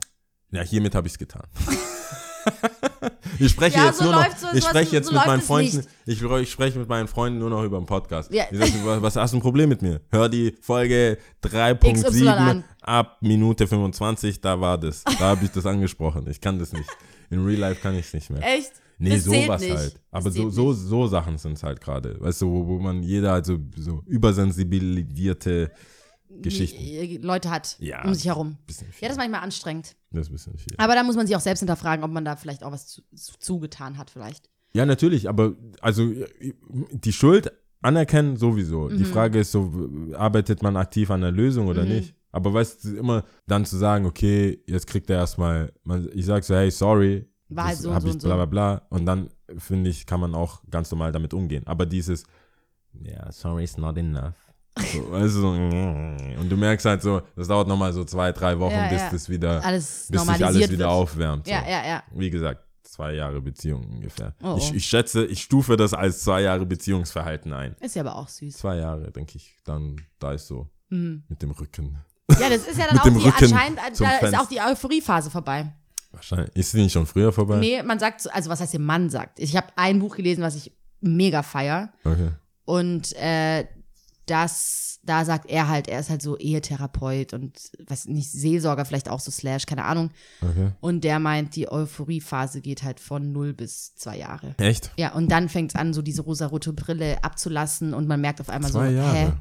Ja, 0.51 0.63
hiermit 0.63 0.95
habe 0.95 1.07
ich 1.07 1.13
es 1.13 1.19
getan. 1.19 1.43
Ich 3.39 3.51
spreche 3.53 3.77
Ja, 3.79 3.87
jetzt 3.87 3.99
so 3.99 4.05
nur 4.05 4.13
noch, 4.15 4.27
so- 4.37 4.47
ich 4.55 4.63
so- 4.63 4.69
spreche 4.69 4.91
so 4.91 4.97
jetzt 4.97 5.07
mit 5.07 5.15
läuft 5.15 5.27
meinen 5.27 5.41
Freunden, 5.43 5.85
ich, 6.07 6.23
ich 6.23 6.51
spreche 6.51 6.79
mit 6.79 6.89
meinen 6.89 7.09
Freunden 7.09 7.39
nur 7.39 7.51
noch 7.51 7.63
über 7.65 7.79
den 7.79 7.87
Podcast. 7.87 8.33
Ja. 8.33 8.45
Die 8.51 8.57
sagen, 8.57 8.73
was, 8.85 9.03
was 9.03 9.17
hast 9.17 9.33
du 9.33 9.39
ein 9.39 9.43
Problem 9.43 9.69
mit 9.69 9.83
mir? 9.83 10.01
Hör 10.11 10.29
die 10.29 10.55
Folge 10.61 11.19
XY 11.43 11.49
3.7 11.49 12.27
an. 12.29 12.65
ab 12.83 13.19
Minute 13.21 13.67
25, 13.67 14.41
da 14.41 14.61
war 14.61 14.79
das. 14.79 15.05
Da 15.05 15.19
habe 15.21 15.45
ich 15.45 15.51
das 15.51 15.67
angesprochen. 15.67 16.27
Ich 16.29 16.41
kann 16.41 16.59
das 16.59 16.73
nicht. 16.73 16.89
In 17.31 17.45
Real 17.45 17.59
Life 17.61 17.81
kann 17.81 17.95
ich 17.95 18.07
es 18.07 18.15
nicht 18.15 18.31
mehr. 18.31 18.43
Echt? 18.43 18.73
Nee, 18.99 19.11
Das 19.17 19.25
sowas 19.25 19.61
halt. 19.69 20.01
Aber 20.13 20.31
so, 20.31 20.51
so, 20.51 20.73
so 20.73 21.07
Sachen 21.09 21.37
sind 21.39 21.55
es 21.55 21.63
halt 21.65 21.81
gerade. 21.81 22.17
Weißt 22.21 22.43
du, 22.43 22.51
wo, 22.51 22.67
wo 22.69 22.79
man 22.79 23.03
jeder 23.03 23.33
halt 23.33 23.45
so, 23.45 23.59
so 23.77 24.03
übersensibilisierte 24.07 25.71
Geschichten. 26.43 26.79
Die, 26.83 26.97
äh, 27.17 27.19
Leute 27.19 27.51
hat 27.51 27.77
Ja. 27.81 28.05
um 28.05 28.15
sich 28.15 28.27
herum. 28.27 28.57
Ja, 28.69 28.77
das 29.03 29.13
ist 29.13 29.17
manchmal 29.17 29.41
anstrengend. 29.43 29.97
Das 30.11 30.27
ist 30.27 30.31
ein 30.31 30.33
bisschen 30.35 30.59
viel. 30.59 30.75
Aber 30.79 30.95
da 30.95 31.03
muss 31.03 31.17
man 31.17 31.27
sich 31.27 31.35
auch 31.37 31.41
selbst 31.41 31.61
hinterfragen, 31.61 32.05
ob 32.05 32.11
man 32.11 32.25
da 32.25 32.37
vielleicht 32.37 32.63
auch 32.65 32.73
was 32.73 32.87
zu, 32.87 33.03
zu, 33.15 33.33
zugetan 33.39 33.99
hat, 33.99 34.11
vielleicht. 34.11 34.49
Ja, 34.75 34.85
natürlich, 34.87 35.29
aber 35.29 35.55
also 35.81 36.13
die 36.93 37.13
Schuld 37.13 37.53
anerkennen 37.83 38.37
sowieso. 38.37 38.89
Mhm. 38.89 38.99
Die 38.99 39.05
Frage 39.05 39.41
ist 39.41 39.53
so, 39.53 39.89
arbeitet 40.17 40.63
man 40.63 40.77
aktiv 40.77 41.11
an 41.11 41.21
der 41.21 41.31
Lösung 41.33 41.67
oder 41.69 41.85
nicht? 41.85 42.15
Aber 42.33 42.53
weißt 42.53 42.85
du, 42.85 42.97
immer 42.97 43.25
dann 43.47 43.65
zu 43.65 43.77
sagen, 43.77 44.07
okay, 44.07 44.61
jetzt 44.67 44.87
kriegt 44.89 45.09
er 45.11 45.19
erstmal, 45.19 45.73
man- 45.85 46.09
ich 46.13 46.27
sag 46.27 46.43
so, 46.43 46.55
hey, 46.55 46.71
sorry, 46.71 47.27
War 47.51 47.67
halt 47.67 47.79
so 47.79 47.91
und 47.91 47.95
hab 47.95 48.03
so 48.03 48.09
ich 48.09 48.15
und 48.15 48.21
so. 48.23 48.27
bla 48.29 48.37
bla 48.37 48.47
bla. 48.47 48.83
Und 48.91 49.07
dann, 49.07 49.29
finde 49.59 49.91
ich, 49.91 50.07
kann 50.07 50.19
man 50.19 50.35
auch 50.35 50.63
ganz 50.71 50.91
normal 50.91 51.13
damit 51.13 51.33
umgehen. 51.35 51.65
Aber 51.67 51.87
dieses, 51.87 52.25
ja, 53.01 53.31
sorry 53.31 53.63
is 53.65 53.77
not 53.77 53.97
enough. 53.99 54.35
So, 54.77 55.11
weißt 55.13 55.37
du, 55.37 55.41
so, 55.41 55.49
und 55.51 56.49
du 56.49 56.57
merkst 56.57 56.85
halt 56.87 57.01
so, 57.03 57.23
das 57.37 57.47
dauert 57.49 57.69
nochmal 57.69 57.93
so 57.93 58.05
zwei, 58.05 58.33
drei 58.33 58.59
Wochen, 58.59 58.75
Ja, 58.75 58.89
bis 58.89 59.03
ja. 59.03 59.11
das 59.11 59.29
wieder, 59.29 59.65
Alles 59.65 60.09
bis 60.11 60.23
sich 60.23 60.45
alles 60.45 60.57
wieder 60.69 60.79
wird. 60.79 60.89
aufwärmt. 60.89 61.47
So. 61.47 61.53
Ja, 61.53 61.63
ja, 61.69 61.87
ja. 61.87 62.03
Wie 62.13 62.29
gesagt, 62.31 62.61
zwei 62.83 63.13
Jahre 63.15 63.41
Beziehung 63.41 63.85
ungefähr. 63.89 64.35
Oh, 64.43 64.55
oh. 64.55 64.57
Ich, 64.59 64.75
ich 64.75 64.85
schätze, 64.87 65.25
ich 65.27 65.43
stufe 65.43 65.77
das 65.77 65.95
als 65.95 66.23
zwei 66.25 66.43
Jahre 66.43 66.67
Beziehungsverhalten 66.67 67.53
ein. 67.53 67.77
Ist 67.81 67.95
ja 67.95 68.03
aber 68.03 68.17
auch 68.17 68.29
süß. 68.29 68.57
Zwei 68.57 68.77
Jahre, 68.79 69.11
denke 69.13 69.37
ich, 69.37 69.57
dann 69.65 69.97
da 70.19 70.33
ist 70.33 70.47
so 70.49 70.69
Mhm. 70.91 71.23
mit 71.29 71.41
dem 71.41 71.51
Rücken. 71.53 71.99
Ja, 72.41 72.49
das 72.51 72.67
ist 72.67 72.77
ja 72.79 72.87
dann 72.91 72.99
auch 72.99 73.05
die, 73.05 73.45
anscheinend, 73.45 73.79
da 73.99 74.19
ist 74.19 74.39
auch 74.39 74.49
die 74.49 74.61
Euphoriephase 74.61 75.31
vorbei. 75.31 75.73
Wahrscheinlich. 76.13 76.55
Ist 76.57 76.73
sie 76.73 76.83
nicht 76.83 76.93
schon 76.93 77.07
früher 77.07 77.33
vorbei? 77.33 77.59
Nee, 77.59 77.83
man 77.83 77.99
sagt, 77.99 78.21
so- 78.23 78.31
also 78.31 78.51
was 78.51 78.61
heißt 78.61 78.73
der 78.73 78.81
Mann 78.81 79.09
sagt? 79.11 79.39
Ich 79.41 79.57
habe 79.57 79.69
ein 79.77 79.99
Buch 79.99 80.17
gelesen, 80.17 80.43
was 80.43 80.55
ich 80.57 80.73
mega 81.01 81.43
feier. 81.43 81.93
Okay. 82.05 82.31
Und 82.65 83.13
äh, 83.17 83.67
das, 84.27 85.01
da 85.03 85.25
sagt 85.25 85.51
er 85.51 85.69
halt, 85.69 85.89
er 85.89 86.01
ist 86.01 86.11
halt 86.11 86.23
so 86.23 86.37
Ehetherapeut 86.39 87.35
und 87.35 87.59
was 87.87 88.07
nicht, 88.07 88.31
Seelsorger 88.31 88.85
vielleicht 88.85 89.09
auch 89.09 89.21
so 89.21 89.31
slash, 89.31 89.67
keine 89.67 89.85
Ahnung. 89.85 90.11
Okay. 90.41 90.73
Und 90.81 91.05
der 91.05 91.19
meint, 91.19 91.57
die 91.57 91.71
Euphoriephase 91.71 92.61
geht 92.61 92.83
halt 92.83 93.01
von 93.01 93.33
null 93.33 93.53
bis 93.53 93.95
zwei 93.95 94.19
Jahre. 94.19 94.55
Echt? 94.59 94.91
Ja, 94.97 95.13
und 95.13 95.31
dann 95.31 95.49
fängt 95.49 95.73
es 95.73 95.77
an, 95.77 95.93
so 95.93 96.03
diese 96.03 96.23
rosarote 96.23 96.73
Brille 96.73 97.23
abzulassen 97.23 97.95
und 97.95 98.09
man 98.09 98.21
merkt 98.21 98.41
auf 98.41 98.49
einmal 98.49 98.71
Zwei 98.71 98.91
so, 98.91 98.97
Jahre. 98.97 99.17
hä, 99.17 99.33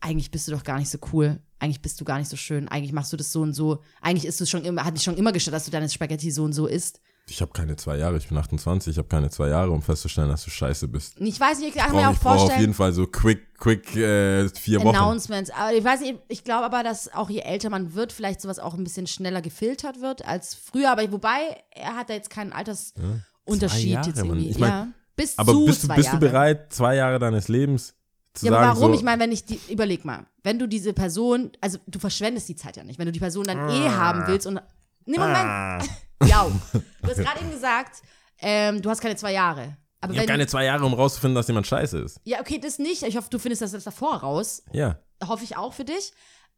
eigentlich 0.00 0.30
bist 0.30 0.48
du 0.48 0.52
doch 0.52 0.64
gar 0.64 0.78
nicht 0.78 0.90
so 0.90 0.98
cool. 1.12 1.40
Eigentlich 1.58 1.82
bist 1.82 2.00
du 2.00 2.04
gar 2.04 2.18
nicht 2.18 2.28
so 2.28 2.36
schön. 2.36 2.68
Eigentlich 2.68 2.92
machst 2.92 3.12
du 3.12 3.16
das 3.16 3.30
so 3.30 3.40
und 3.42 3.54
so. 3.54 3.82
Eigentlich 4.00 4.26
ist 4.26 4.40
es 4.40 4.50
schon 4.50 4.64
immer, 4.64 4.84
hat 4.84 4.96
dich 4.96 5.04
schon 5.04 5.16
immer 5.16 5.32
gestört, 5.32 5.54
dass 5.54 5.64
du 5.64 5.70
deine 5.70 5.88
Spaghetti 5.88 6.30
so 6.30 6.42
und 6.44 6.52
so 6.52 6.66
isst. 6.66 7.00
Ich 7.34 7.40
habe 7.40 7.52
keine 7.52 7.76
zwei 7.76 7.96
Jahre, 7.96 8.16
ich 8.18 8.28
bin 8.28 8.36
28, 8.36 8.90
ich 8.92 8.98
habe 8.98 9.08
keine 9.08 9.30
zwei 9.30 9.48
Jahre, 9.48 9.70
um 9.70 9.80
festzustellen, 9.82 10.28
dass 10.28 10.44
du 10.44 10.50
scheiße 10.50 10.86
bist. 10.88 11.18
Ich 11.18 11.40
weiß 11.40 11.60
nicht, 11.60 11.70
ich 11.74 11.74
kann 11.82 11.88
Ich 11.90 11.94
mir 11.96 12.06
auch 12.08 12.12
auf 12.12 12.18
vorstellen. 12.18 12.60
jeden 12.60 12.74
Fall 12.74 12.92
so 12.92 13.06
quick, 13.06 13.58
quick 13.58 13.96
äh, 13.96 14.48
vier 14.50 14.80
Wochen. 14.84 14.94
Announcements. 14.96 15.50
Aber 15.50 15.72
ich 15.72 15.82
weiß 15.82 16.00
nicht, 16.00 16.18
ich 16.28 16.44
glaube 16.44 16.64
aber, 16.66 16.82
dass 16.82 17.12
auch 17.14 17.30
je 17.30 17.40
älter 17.40 17.70
man 17.70 17.94
wird, 17.94 18.12
vielleicht 18.12 18.40
sowas 18.42 18.58
auch 18.58 18.74
ein 18.74 18.84
bisschen 18.84 19.06
schneller 19.06 19.40
gefiltert 19.40 20.00
wird 20.02 20.26
als 20.26 20.54
früher. 20.54 20.90
Aber 20.92 21.10
wobei, 21.10 21.38
er 21.70 21.96
hat 21.96 22.10
da 22.10 22.14
jetzt 22.14 22.28
keinen 22.30 22.52
Altersunterschied 22.52 23.88
Jahre, 23.90 24.08
jetzt 24.08 24.24
Mann. 24.24 24.38
Ich 24.40 24.58
mein, 24.58 24.70
ja. 24.70 24.88
Bis 25.16 25.38
Aber 25.38 25.52
zu 25.52 25.64
bist, 25.66 25.82
du, 25.82 25.86
zwei 25.88 25.96
bist 25.96 26.08
du 26.08 26.12
Jahre. 26.12 26.20
bereit, 26.26 26.72
zwei 26.72 26.96
Jahre 26.96 27.18
deines 27.18 27.48
Lebens 27.48 27.94
zu 28.34 28.46
Ja, 28.46 28.52
aber 28.52 28.66
sagen, 28.66 28.76
warum? 28.80 28.92
so, 28.92 28.98
Ich 28.98 29.04
meine, 29.04 29.22
wenn 29.22 29.32
ich 29.32 29.44
die, 29.44 29.58
überleg 29.70 30.04
mal, 30.04 30.26
wenn 30.42 30.58
du 30.58 30.66
diese 30.66 30.92
Person, 30.92 31.50
also 31.60 31.78
du 31.86 31.98
verschwendest 31.98 32.48
die 32.48 32.56
Zeit 32.56 32.76
ja 32.76 32.84
nicht, 32.84 32.98
wenn 32.98 33.06
du 33.06 33.12
die 33.12 33.20
Person 33.20 33.44
dann 33.44 33.68
eh 33.70 33.88
haben 33.90 34.24
willst 34.26 34.46
und. 34.46 34.60
Nee, 35.04 35.18
Moment. 35.18 35.36
ah, 35.36 35.78
Ja. 36.26 36.46
Du 36.72 37.08
hast 37.08 37.16
gerade 37.18 37.40
eben 37.40 37.50
gesagt, 37.50 38.02
ähm, 38.40 38.80
du 38.82 38.90
hast 38.90 39.00
keine 39.00 39.16
zwei 39.16 39.32
Jahre. 39.32 39.76
Aber 40.00 40.12
ich 40.12 40.18
habe 40.18 40.28
keine 40.28 40.46
zwei 40.48 40.64
Jahre, 40.64 40.84
um 40.84 40.94
rauszufinden, 40.94 41.34
dass 41.36 41.46
jemand 41.46 41.66
scheiße 41.66 41.98
ist. 41.98 42.20
ja, 42.24 42.40
okay, 42.40 42.58
das 42.58 42.78
nicht. 42.78 43.02
Ich 43.04 43.16
hoffe, 43.16 43.28
du 43.30 43.38
findest 43.38 43.62
das 43.62 43.72
jetzt 43.72 43.86
davor 43.86 44.16
raus. 44.16 44.62
Ja, 44.72 44.98
Hoffe 45.24 45.44
ich 45.44 45.56
auch 45.56 45.72
für 45.72 45.84
dich. 45.84 46.10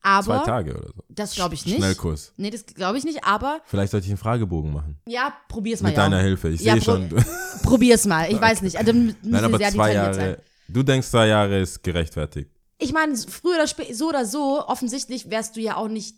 zwei 0.03 0.09
Aber. 0.35 0.43
Tage 0.45 0.75
oder 0.79 0.89
so. 0.89 1.05
Das 1.11 1.35
glaube 1.35 1.55
ich 1.55 1.67
nicht. 1.67 1.77
Schnellkurs. 1.77 2.33
Nee, 2.39 2.49
das 2.51 2.65
glaube 2.65 2.97
ich 2.97 3.05
nicht, 3.05 3.25
aber 3.25 3.61
Vielleicht 3.67 3.91
sollte 3.91 4.07
ich 4.07 4.11
einen 4.11 4.17
Fragebogen 4.19 4.73
machen. 4.73 4.99
ja, 5.07 5.35
probier's 5.49 5.83
mal. 5.83 5.89
Mit 5.91 5.99
ja. 5.99 6.05
deiner 6.05 6.21
Hilfe. 6.23 6.49
Ich 6.49 6.63
Ja, 6.63 6.73
sehe 6.75 6.83
schon. 6.83 7.09
Probier's 7.63 8.07
mal. 8.07 8.31
Ich 8.33 8.41
weiß 8.41 8.63
nicht. 8.63 8.79
Also, 8.79 8.93
müssen 8.95 9.17
Nein, 9.23 9.45
aber 9.45 9.59
sehr 9.59 9.71
zwei 9.73 9.93
Jahre. 9.93 10.15
sein. 10.15 10.37
Du 10.69 10.83
denkst, 10.83 11.09
zwei 11.09 11.27
Jahre 11.27 11.61
ist 11.61 11.83
gerechtfertigt. 11.83 12.51
Ich 12.79 12.93
meine, 12.95 13.15
früher 13.17 13.57
oder 13.57 13.67
später, 13.67 13.95
so 13.95 14.09
oder 14.09 14.25
so, 14.25 14.67
offensichtlich 14.67 15.31
wärst 15.31 15.57
du 15.57 15.61
ja 15.61 15.77
auch 15.77 15.89
nicht 15.89 16.17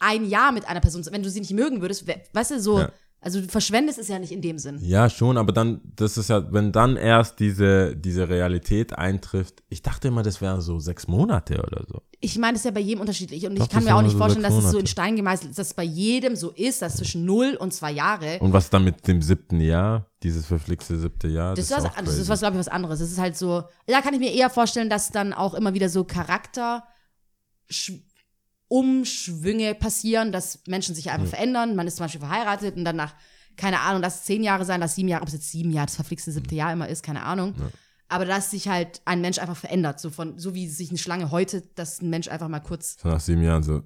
ein 0.00 0.24
Jahr 0.28 0.52
mit 0.52 0.68
einer 0.68 0.80
Person, 0.80 1.04
wenn 1.10 1.22
du 1.22 1.30
sie 1.30 1.40
nicht 1.40 1.52
mögen 1.52 1.80
würdest, 1.80 2.06
wär, 2.06 2.20
weißt 2.32 2.52
du, 2.52 2.60
so, 2.60 2.80
Ja. 2.80 2.90
also 3.20 3.40
du 3.40 3.48
verschwendest 3.48 3.98
es 3.98 4.08
ja 4.08 4.18
nicht 4.18 4.32
in 4.32 4.42
dem 4.42 4.58
Sinn. 4.58 4.78
Ja, 4.82 5.08
schon, 5.08 5.38
aber 5.38 5.52
dann, 5.52 5.80
das 5.96 6.18
ist 6.18 6.28
ja, 6.28 6.52
wenn 6.52 6.72
dann 6.72 6.96
erst 6.96 7.40
diese, 7.40 7.96
diese 7.96 8.28
Realität 8.28 8.98
eintrifft. 8.98 9.62
Ich 9.68 9.82
dachte 9.82 10.08
immer, 10.08 10.22
das 10.22 10.40
wären 10.40 10.60
so 10.60 10.78
sechs 10.78 11.06
Monate 11.08 11.62
oder 11.62 11.84
so. 11.88 12.02
Ich 12.20 12.36
meine, 12.38 12.54
das 12.54 12.60
ist 12.60 12.64
ja 12.66 12.70
bei 12.70 12.80
jedem 12.80 13.00
unterschiedlich 13.00 13.46
und 13.46 13.58
Doch, 13.58 13.64
ich 13.64 13.70
kann 13.70 13.84
mir 13.84 13.94
auch 13.94 14.02
nicht 14.02 14.12
so 14.12 14.18
vorstellen, 14.18 14.42
dass 14.42 14.54
es 14.54 14.70
so 14.70 14.78
in. 14.78 14.86
Stein 14.86 15.16
gemeißelt 15.16 15.50
ist, 15.50 15.58
dass 15.58 15.68
es 15.68 15.74
bei 15.74 15.84
jedem 15.84 16.36
so 16.36 16.50
ist, 16.50 16.82
dass 16.82 16.96
zwischen 16.96 17.24
0 17.24 17.56
und 17.58 17.72
2 17.72 17.92
Jahre. 17.92 18.38
Und 18.40 18.52
was 18.52 18.68
dann 18.70 18.84
mit 18.84 19.06
dem 19.06 19.22
siebten 19.22 19.60
Jahr, 19.60 20.06
dieses 20.22 20.44
verflixte 20.46 20.98
siebte 20.98 21.28
Jahr? 21.28 21.54
Das, 21.54 21.68
das 21.68 21.78
ist 21.78 21.84
was, 21.84 22.04
das 22.04 22.18
ist 22.18 22.28
was, 22.28 22.38
glaube 22.40 22.56
ich, 22.56 22.60
was 22.60 22.68
anderes. 22.68 22.98
Das 23.00 23.10
ist 23.10 23.18
halt 23.18 23.36
so, 23.36 23.62
da 23.86 24.00
kann 24.00 24.12
ich 24.14 24.20
mir 24.20 24.32
eher 24.32 24.50
vorstellen, 24.50 24.88
dass 24.90 25.10
dann 25.10 25.32
auch 25.32 25.54
immer 25.54 25.72
wieder 25.74 25.88
so 25.88 26.04
Charakter 26.04 26.84
Umschwünge 28.74 29.74
passieren, 29.76 30.32
dass 30.32 30.58
Menschen 30.66 30.96
sich 30.96 31.10
einfach 31.12 31.28
verändern. 31.28 31.76
Man 31.76 31.86
ist 31.86 31.96
zum 31.96 32.04
Beispiel 32.06 32.20
verheiratet 32.20 32.76
und 32.76 32.84
dann 32.84 32.96
nach, 32.96 33.14
keine 33.56 33.78
Ahnung, 33.80 34.02
lass 34.02 34.24
zehn 34.24 34.42
Jahre 34.42 34.64
sein, 34.64 34.80
lass 34.80 34.96
sieben 34.96 35.08
Jahre, 35.08 35.22
ob 35.22 35.28
es 35.28 35.34
jetzt 35.34 35.48
sieben 35.50 35.70
Jahre, 35.70 35.86
das 35.86 35.94
verflixte 35.94 36.32
siebte 36.32 36.56
Jahr 36.56 36.72
immer 36.72 36.88
ist, 36.88 37.04
keine 37.04 37.22
Ahnung. 37.22 37.54
Aber 38.08 38.24
dass 38.24 38.50
sich 38.50 38.66
halt 38.66 39.00
ein 39.04 39.20
Mensch 39.20 39.38
einfach 39.38 39.56
verändert, 39.56 40.00
so 40.00 40.10
von, 40.10 40.40
so 40.40 40.54
wie 40.54 40.68
sich 40.68 40.88
eine 40.88 40.98
Schlange 40.98 41.30
heute, 41.30 41.62
dass 41.76 42.02
ein 42.02 42.10
Mensch 42.10 42.26
einfach 42.26 42.48
mal 42.48 42.58
kurz, 42.60 42.96
So 43.00 43.08
nach 43.08 43.20
sieben 43.20 43.44
Jahren 43.44 43.62
so, 43.62 43.82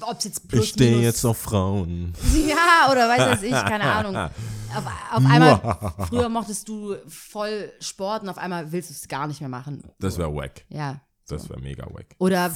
ob 0.00 0.18
es 0.18 0.24
jetzt 0.24 0.48
plus 0.48 0.64
ich 0.64 0.70
stehe 0.70 1.00
jetzt 1.00 1.24
auf 1.24 1.38
Frauen. 1.38 2.12
Ja, 2.48 2.90
oder 2.90 3.08
weiß 3.08 3.30
was 3.38 3.42
ich, 3.44 3.52
keine 3.52 3.84
Ahnung. 3.92 4.16
Auf, 4.16 4.84
auf 5.12 5.24
einmal, 5.24 5.94
früher 6.08 6.28
mochtest 6.28 6.68
du 6.68 6.96
voll 7.06 7.72
Sport 7.80 8.24
und 8.24 8.28
auf 8.28 8.38
einmal 8.38 8.72
willst 8.72 8.90
du 8.90 8.94
es 8.94 9.06
gar 9.06 9.28
nicht 9.28 9.40
mehr 9.40 9.48
machen. 9.48 9.84
Das 10.00 10.18
wäre 10.18 10.34
wack. 10.34 10.64
Ja. 10.68 11.00
Das 11.28 11.48
wäre 11.48 11.60
mega 11.60 11.84
wack. 11.86 12.06
Oder, 12.18 12.50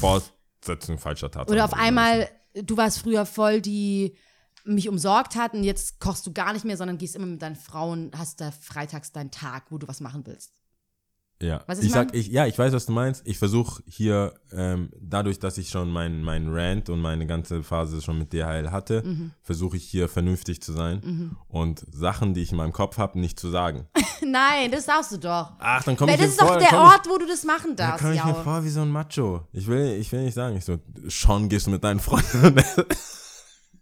Fortsetzung 0.67 0.99
falscher 0.99 1.31
Tatsache. 1.31 1.53
oder 1.55 1.65
auf 1.65 1.75
einmal, 1.75 2.29
du 2.55 2.77
warst 2.77 2.99
früher 2.99 3.27
voll 3.27 3.61
die 3.61 4.17
mich 4.65 4.89
umsorgt 4.89 5.37
hat 5.37 5.55
und 5.55 5.63
jetzt 5.63 6.01
kochst 6.01 6.27
du 6.27 6.33
gar 6.33 6.53
nicht 6.53 6.65
mehr, 6.65 6.77
sondern 6.77 6.99
gehst 6.99 7.15
immer 7.15 7.27
mit 7.27 7.41
deinen 7.41 7.57
Frauen, 7.57 8.11
hast 8.17 8.41
da 8.41 8.51
freitags 8.51 9.13
deinen 9.13 9.31
Tag, 9.31 9.67
wo 9.71 9.79
du 9.79 9.87
was 9.87 10.01
machen 10.01 10.27
willst. 10.27 10.56
Ja, 11.43 11.59
ich 11.59 11.63
was 11.69 11.79
ich 11.83 11.93
sag, 11.93 12.15
ich, 12.15 12.29
ja, 12.29 12.47
ich 12.47 12.59
weiß, 12.59 12.73
was 12.73 12.87
du 12.87 12.93
meinst. 12.93 13.21
Ich 13.27 13.39
versuche 13.39 13.83
hier, 13.87 14.33
ähm, 14.53 14.89
dadurch, 14.99 15.39
dass 15.39 15.59
ich 15.59 15.69
schon 15.69 15.91
meinen 15.91 16.23
mein 16.23 16.49
Rant 16.49 16.89
und 16.89 17.01
meine 17.01 17.27
ganze 17.27 17.63
Phase 17.63 18.01
schon 18.01 18.19
mit 18.19 18.33
DHL 18.33 18.71
hatte, 18.71 19.03
Mhm. 19.05 19.33
versuche 19.43 19.77
ich 19.77 19.85
hier 19.85 20.09
vernünftig 20.09 20.63
zu 20.63 20.73
sein 20.73 21.37
und 21.49 21.85
Sachen, 21.93 22.33
die 22.33 22.41
ich 22.41 22.53
in 22.53 22.57
meinem 22.57 22.73
Kopf 22.73 22.97
habe, 22.97 23.19
nicht 23.21 23.39
zu 23.39 23.51
sagen. 23.51 23.87
Nein, 24.25 24.71
das 24.71 24.87
darfst 24.87 25.13
du 25.13 25.19
doch. 25.19 25.53
Ach, 25.59 25.83
dann 25.85 25.95
komme 25.97 26.13
Weil 26.13 26.19
ich 26.21 26.25
das 26.25 26.29
mir 26.29 26.33
ist 26.33 26.41
doch 26.41 26.47
vor, 26.49 26.57
der 26.59 26.71
dann 26.71 26.79
komm 26.79 26.89
Ort, 26.89 27.09
wo 27.11 27.19
du 27.19 27.27
das 27.27 27.45
machen 27.45 27.71
Ich, 27.73 27.77
darfst, 27.77 27.99
komme 28.03 28.15
ich 28.15 28.25
mir 28.25 28.31
ja. 28.31 28.43
vor 28.43 28.65
wie 28.65 28.71
so 28.71 28.81
ein 28.81 28.91
Macho. 28.91 29.47
Ich 29.53 29.67
will, 29.67 29.93
ich 30.01 30.11
will 30.13 30.23
nicht 30.25 30.35
sagen, 30.35 30.57
ich 30.57 30.65
so, 30.65 30.79
schon 31.09 31.51
gehst 31.51 31.67
du 31.67 31.71
mit 31.71 31.85
deinen 31.85 32.01
Freundinnen 32.01 32.57
essen. 32.57 32.85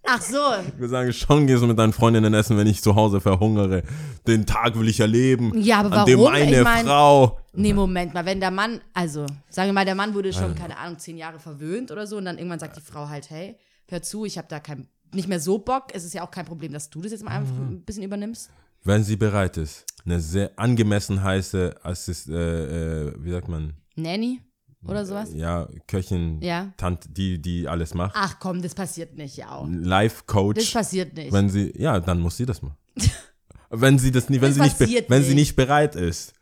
Ach 0.06 0.20
so. 0.20 0.36
Ich 0.74 0.78
will 0.78 0.88
sagen, 0.88 1.12
schon 1.12 1.46
gehst 1.46 1.62
du 1.62 1.66
mit 1.66 1.78
deinen 1.78 1.92
Freundinnen 1.92 2.34
essen, 2.34 2.56
wenn 2.58 2.66
ich 2.66 2.82
zu 2.82 2.94
Hause 2.94 3.20
verhungere. 3.20 3.82
Den 4.26 4.44
Tag 4.46 4.78
will 4.78 4.88
ich 4.88 5.00
erleben. 5.00 5.58
Ja, 5.60 5.80
aber 5.80 5.96
An 6.00 6.06
dem 6.06 6.18
warum? 6.18 6.32
meine 6.32 6.58
Ich 6.58 6.62
mein- 6.64 6.84
Frau. 6.86 7.38
Nee, 7.54 7.72
Moment 7.72 8.12
mal, 8.14 8.26
wenn 8.26 8.40
der 8.40 8.50
Mann, 8.50 8.80
also, 8.92 9.24
sagen 9.48 9.68
wir 9.68 9.72
mal, 9.72 9.84
der 9.84 9.94
Mann 9.94 10.12
wurde 10.14 10.28
Also. 10.28 10.40
schon, 10.40 10.54
keine 10.54 10.76
Ahnung, 10.76 10.98
zehn 10.98 11.16
Jahre 11.16 11.38
verwöhnt 11.38 11.90
oder 11.90 12.06
so 12.06 12.16
und 12.18 12.24
dann 12.26 12.36
irgendwann 12.36 12.58
sagt 12.58 12.76
die 12.76 12.80
Frau 12.80 13.08
halt, 13.08 13.30
hey, 13.30 13.56
hör 13.88 14.02
zu, 14.02 14.24
ich 14.24 14.36
habe 14.38 14.48
da 14.48 14.60
kein, 14.60 14.88
nicht 15.12 15.28
mehr 15.28 15.40
so 15.40 15.58
Bock. 15.58 15.84
Es 15.94 16.04
ist 16.04 16.12
ja 16.14 16.22
auch 16.26 16.30
kein 16.30 16.44
Problem, 16.46 16.72
dass 16.72 16.90
du 16.90 17.00
das 17.00 17.12
jetzt 17.12 17.24
mal 17.24 17.30
einfach 17.30 17.54
Mhm. 17.54 17.76
ein 17.76 17.84
bisschen 17.84 18.02
übernimmst. 18.02 18.50
Wenn 18.82 19.04
sie 19.04 19.16
bereit 19.16 19.56
ist, 19.56 19.84
eine 20.04 20.20
sehr 20.20 20.50
angemessen 20.56 21.22
heiße 21.22 21.76
Assist, 21.82 22.28
äh, 22.28 23.06
äh, 23.08 23.14
wie 23.18 23.30
sagt 23.30 23.48
man, 23.48 23.72
Nanny 23.96 24.40
oder 24.86 25.04
sowas? 25.06 25.30
ja, 25.34 25.68
Köchin, 25.86 26.40
Ja. 26.42 26.72
Tante, 26.76 27.08
die, 27.08 27.40
die 27.40 27.66
alles 27.68 27.94
macht. 27.94 28.14
Ach 28.16 28.36
komm, 28.40 28.62
das 28.62 28.74
passiert 28.74 29.16
nicht, 29.16 29.36
ja 29.36 29.50
auch. 29.52 29.66
Das 29.66 29.84
Life-Coach. 29.86 30.72
passiert 30.72 31.14
nicht. 31.14 31.32
Wenn 31.32 31.48
sie, 31.48 31.72
ja, 31.76 32.00
dann 32.00 32.20
muss 32.20 32.36
sie 32.36 32.46
das 32.46 32.62
machen. 32.62 32.76
wenn 33.70 33.98
sie 33.98 34.10
das 34.10 34.28
nicht, 34.28 34.40
wenn 34.40 34.48
Das 34.50 34.56
sie 34.56 34.62
nicht, 34.62 34.78
be- 34.78 34.84
passiert 34.84 35.10
wenn 35.10 35.22
sie 35.22 35.28
nicht. 35.34 35.48
nicht 35.48 35.56
bereit 35.56 35.96
ist, 35.96 36.32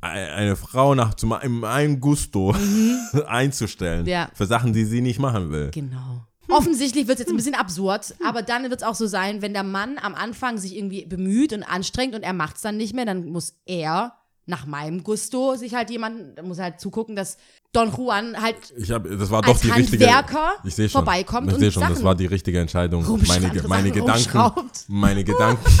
ein- 0.00 0.28
eine 0.30 0.56
Frau 0.56 0.94
nach 0.94 1.14
zum 1.14 1.32
einem 1.32 2.00
Gusto 2.00 2.54
einzustellen 3.26 4.02
Mhm. 4.02 4.08
Ja. 4.08 4.30
für 4.34 4.46
Sachen, 4.46 4.72
die 4.72 4.84
sie 4.84 5.00
nicht 5.00 5.18
machen 5.18 5.50
will. 5.50 5.70
genau. 5.72 6.26
offensichtlich 6.48 7.08
wird 7.08 7.18
es 7.18 7.24
jetzt 7.24 7.30
ein 7.30 7.36
bisschen 7.36 7.54
absurd, 7.56 8.14
aber 8.24 8.42
dann 8.42 8.62
wird 8.70 8.80
es 8.80 8.86
auch 8.86 8.94
so 8.94 9.06
sein, 9.08 9.42
wenn 9.42 9.52
der 9.52 9.64
Mann 9.64 9.98
am 10.00 10.14
Anfang 10.14 10.58
sich 10.58 10.76
irgendwie 10.76 11.04
bemüht 11.04 11.52
und 11.52 11.62
anstrengt 11.64 12.14
und 12.14 12.22
er 12.22 12.32
macht 12.34 12.56
es 12.56 12.62
dann 12.62 12.76
nicht 12.76 12.94
mehr, 12.94 13.04
dann 13.04 13.26
muss 13.26 13.54
er 13.66 14.12
nach 14.46 14.64
meinem 14.66 15.02
Gusto 15.02 15.56
sich 15.56 15.74
halt 15.74 15.90
jemand, 15.90 16.40
muss 16.42 16.58
halt 16.58 16.80
zugucken, 16.80 17.16
dass 17.16 17.36
Don 17.72 17.92
Juan 17.92 18.40
halt 18.40 18.56
Ich 18.76 18.90
hab, 18.92 19.04
das 19.04 19.30
war 19.30 19.42
doch 19.42 19.48
als 19.54 19.60
die 19.60 19.70
richtige. 19.70 20.08
Ich 20.64 20.74
sehe 20.74 20.88
schon. 20.88 21.00
vorbeikommt 21.02 21.48
ich 21.48 21.54
und 21.54 21.60
sehe 21.60 21.72
schon, 21.72 21.82
das 21.82 21.92
Sachen 21.94 22.04
war 22.04 22.14
die 22.14 22.26
richtige 22.26 22.60
Entscheidung. 22.60 23.04
Meine, 23.26 23.52
meine 23.66 23.90
Gedanken. 23.90 24.70
Meine 24.88 25.24
Gedanken. 25.24 25.64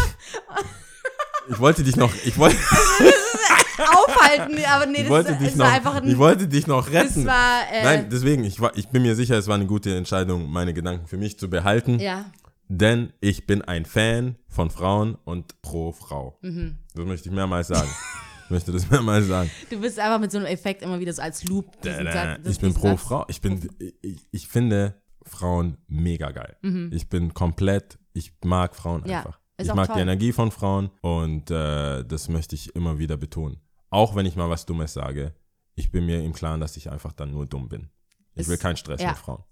Ich 1.48 1.60
wollte 1.60 1.84
dich 1.84 1.94
noch. 1.94 2.12
Ich 2.24 2.36
wollte, 2.38 2.56
aufhalten, 3.78 4.58
aber 4.68 4.86
nee, 4.86 4.94
ich 4.98 5.00
das, 5.02 5.10
wollte 5.10 5.30
ist- 5.32 5.40
dich 5.40 5.48
es 5.50 5.54
noch. 5.56 5.64
war 5.66 5.72
einfach 5.74 5.94
ein, 5.94 6.08
ich 6.08 6.18
wollte 6.18 6.48
dich 6.48 6.66
noch 6.66 6.90
retten. 6.90 7.24
das 7.24 7.24
war, 7.24 7.60
äh, 7.72 7.84
Nein, 7.84 8.08
deswegen. 8.10 8.42
Ich, 8.44 8.60
war, 8.60 8.76
ich 8.76 8.88
bin 8.88 9.02
mir 9.02 9.14
sicher, 9.14 9.36
es 9.38 9.46
war 9.46 9.54
eine 9.54 9.66
gute 9.66 9.94
Entscheidung, 9.96 10.50
meine 10.50 10.74
Gedanken 10.74 11.06
für 11.06 11.16
mich 11.16 11.38
zu 11.38 11.48
behalten. 11.48 12.00
ja, 12.00 12.24
Denn 12.68 13.12
ich 13.20 13.46
bin 13.46 13.62
ein 13.62 13.84
Fan 13.84 14.34
von 14.48 14.70
Frauen 14.70 15.16
und 15.24 15.62
pro 15.62 15.92
Frau. 15.92 16.36
Mhm. 16.42 16.78
Das 16.94 17.04
möchte 17.06 17.28
ich 17.28 17.34
mehrmals 17.34 17.68
sagen. 17.68 17.88
möchte 18.50 18.72
das 18.72 18.88
mehrmals 18.90 19.26
sagen. 19.26 19.50
du 19.70 19.80
bist 19.80 19.98
einfach 19.98 20.20
mit 20.20 20.30
so 20.32 20.38
einem 20.38 20.46
Effekt 20.46 20.82
immer 20.82 20.98
wieder 21.00 21.12
so 21.12 21.22
als 21.22 21.44
Loop. 21.44 21.80
diesen 21.82 22.06
Satz- 22.06 22.38
ich 22.48 22.58
bin 22.60 22.74
pro 22.74 22.88
Satz. 22.88 23.00
Frau. 23.02 23.24
Ich 23.28 23.40
bin, 23.40 23.68
ich, 24.02 24.26
ich 24.30 24.48
finde 24.48 24.94
Frauen 25.24 25.76
mega 25.88 26.30
geil. 26.30 26.56
Ich 26.92 27.08
bin 27.08 27.34
komplett, 27.34 27.98
ich 28.12 28.32
mag 28.44 28.74
Frauen 28.76 29.02
Mhm. 29.02 29.08
Ja, 29.10 29.18
einfach. 29.18 29.40
Ich 29.58 29.72
mag 29.74 29.86
toll. 29.86 29.96
die 29.96 30.02
Energie 30.02 30.32
von 30.32 30.50
Frauen 30.50 30.90
und 31.00 31.50
äh, 31.50 32.04
das 32.04 32.28
möchte 32.28 32.54
ich 32.54 32.74
immer 32.76 32.98
wieder 32.98 33.16
betonen. 33.16 33.58
Auch 33.90 34.14
wenn 34.14 34.26
ich 34.26 34.36
mal 34.36 34.50
was 34.50 34.66
Dummes 34.66 34.92
sage, 34.92 35.34
ich 35.74 35.90
bin 35.90 36.04
mir 36.06 36.22
im 36.22 36.32
Klaren, 36.34 36.60
dass 36.60 36.76
ich 36.76 36.90
einfach 36.90 37.12
dann 37.12 37.30
nur 37.30 37.46
dumm 37.46 37.68
bin. 37.68 37.88
Ich 38.34 38.42
Ist- 38.42 38.48
will 38.48 38.58
keinen 38.58 38.76
Stress 38.76 39.00
ja. 39.00 39.08
mit 39.08 39.16
Frauen. 39.18 39.42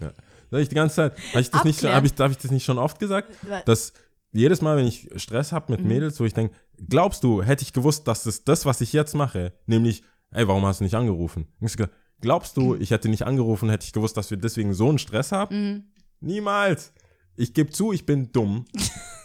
Ja. 0.00 0.12
Sag 0.50 0.60
ich 0.60 0.68
die 0.68 0.74
ganze 0.74 0.96
Zeit. 0.96 1.12
Habe 1.30 1.40
ich, 1.40 1.50
das 1.50 1.64
nicht, 1.64 1.76
Abklären. 1.76 1.96
hab 1.96 2.04
ich, 2.04 2.12
hab 2.18 2.30
ich 2.30 2.36
das 2.38 2.50
nicht 2.50 2.64
schon 2.64 2.76
oft 2.76 2.98
gesagt? 2.98 3.30
Dass 3.64 3.94
jedes 4.32 4.60
Mal, 4.62 4.76
wenn 4.76 4.86
ich 4.86 5.08
Stress 5.16 5.52
habe 5.52 5.72
Mhm. 5.72 5.78
mit 5.78 5.86
Mädels, 5.86 6.18
wo 6.20 6.24
ich 6.24 6.34
denke, 6.34 6.54
glaubst 6.88 7.22
du, 7.24 7.42
hätte 7.42 7.62
ich 7.62 7.72
gewusst, 7.72 8.08
dass 8.08 8.26
es 8.26 8.44
das, 8.44 8.64
was 8.66 8.80
ich 8.80 8.92
jetzt 8.92 9.14
mache, 9.14 9.52
nämlich, 9.66 10.02
ey, 10.30 10.48
warum 10.48 10.64
hast 10.66 10.80
du 10.80 10.84
nicht 10.84 10.94
angerufen? 10.94 11.46
Glaubst 12.20 12.56
du, 12.56 12.76
ich 12.76 12.92
hätte 12.92 13.08
nicht 13.08 13.24
angerufen, 13.26 13.68
hätte 13.68 13.84
ich 13.84 13.92
gewusst, 13.92 14.16
dass 14.16 14.30
wir 14.30 14.36
deswegen 14.38 14.74
so 14.74 14.88
einen 14.88 14.98
Stress 14.98 15.32
haben? 15.32 15.56
Mhm. 15.72 15.84
Niemals. 16.20 16.92
Ich 17.36 17.52
gebe 17.54 17.70
zu, 17.70 17.92
ich 17.92 18.06
bin 18.06 18.30
dumm. 18.32 18.64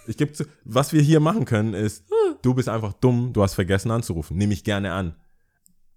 Ich 0.07 0.17
gebe 0.17 0.31
zu, 0.33 0.45
was 0.63 0.93
wir 0.93 1.01
hier 1.01 1.19
machen 1.19 1.45
können, 1.45 1.73
ist, 1.73 2.05
du 2.41 2.53
bist 2.53 2.69
einfach 2.69 2.93
dumm, 2.93 3.33
du 3.33 3.43
hast 3.43 3.53
vergessen 3.55 3.91
anzurufen. 3.91 4.37
Nehme 4.37 4.53
ich 4.53 4.63
gerne 4.63 4.93
an. 4.93 5.15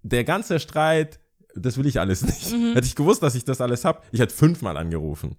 Der 0.03 0.23
ganze 0.25 0.59
Streit, 0.59 1.19
das 1.55 1.77
will 1.77 1.85
ich 1.87 1.99
alles 1.99 2.21
nicht. 2.23 2.51
Mhm. 2.51 2.73
Hätte 2.73 2.85
ich 2.87 2.95
gewusst, 2.95 3.23
dass 3.23 3.35
ich 3.35 3.45
das 3.45 3.61
alles 3.61 3.83
habe, 3.85 4.01
ich 4.11 4.19
hätte 4.19 4.35
fünfmal 4.35 4.77
angerufen. 4.77 5.37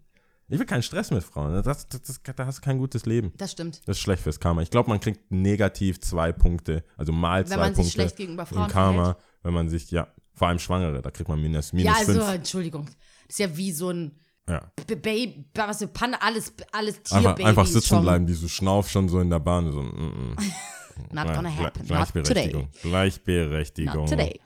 Ich 0.48 0.58
will 0.58 0.66
keinen 0.66 0.82
Stress 0.82 1.10
mit 1.10 1.24
Frauen. 1.24 1.54
Das, 1.62 1.88
das, 1.88 2.02
das, 2.02 2.20
da 2.36 2.46
hast 2.46 2.58
du 2.58 2.62
kein 2.62 2.78
gutes 2.78 3.06
Leben. 3.06 3.32
Das 3.38 3.52
stimmt. 3.52 3.80
Das 3.86 3.96
ist 3.96 4.02
schlecht 4.02 4.22
fürs 4.22 4.38
Karma. 4.38 4.60
Ich 4.62 4.70
glaube, 4.70 4.90
man 4.90 5.00
kriegt 5.00 5.30
negativ 5.30 6.00
zwei 6.00 6.32
Punkte, 6.32 6.84
also 6.96 7.12
mal 7.12 7.46
zwei 7.46 7.52
Wenn 7.52 7.60
man 7.60 7.66
Punkte 7.68 7.84
sich 7.84 7.92
schlecht 7.92 8.16
gegenüber 8.16 8.42
im 8.42 8.46
Frauen 8.48 8.68
Karma, 8.68 9.04
verhält. 9.04 9.24
wenn 9.44 9.54
man 9.54 9.68
sich, 9.70 9.90
ja, 9.90 10.08
vor 10.34 10.48
allem 10.48 10.58
Schwangere, 10.58 11.00
da 11.00 11.10
kriegt 11.10 11.28
man 11.28 11.40
minus, 11.40 11.72
minus 11.72 11.86
Ja, 11.92 11.98
also, 11.98 12.12
fünf. 12.20 12.34
Entschuldigung. 12.34 12.84
Das 12.86 12.94
ist 13.30 13.38
ja 13.38 13.56
wie 13.56 13.72
so 13.72 13.90
ein 13.90 14.18
Ja. 14.48 14.70
Baby, 14.86 15.46
was 15.54 15.78
für 15.78 15.88
Panne, 15.88 16.20
alles, 16.20 16.52
alles 16.72 16.96
Einfach, 16.96 17.18
Tierbabys 17.20 17.46
einfach 17.46 17.66
sitzen 17.66 17.88
schon. 17.88 18.02
bleiben, 18.02 18.26
die 18.26 18.34
so 18.34 18.48
Schnauf 18.48 18.90
schon 18.90 19.08
so 19.08 19.20
in 19.20 19.30
der 19.30 19.38
Bahn. 19.40 19.70
So, 19.72 19.80
mm, 19.82 19.86
mm. 19.88 20.36
Not 21.12 21.26
Ja, 21.26 21.34
gonna 21.34 21.56
happen. 21.56 21.78
Not 21.80 21.88
Gleichberechtigung. 21.88 22.70
today. 22.72 22.90
Gleichberechtigung. 22.90 23.94
Not 24.00 24.08
today. 24.10 24.40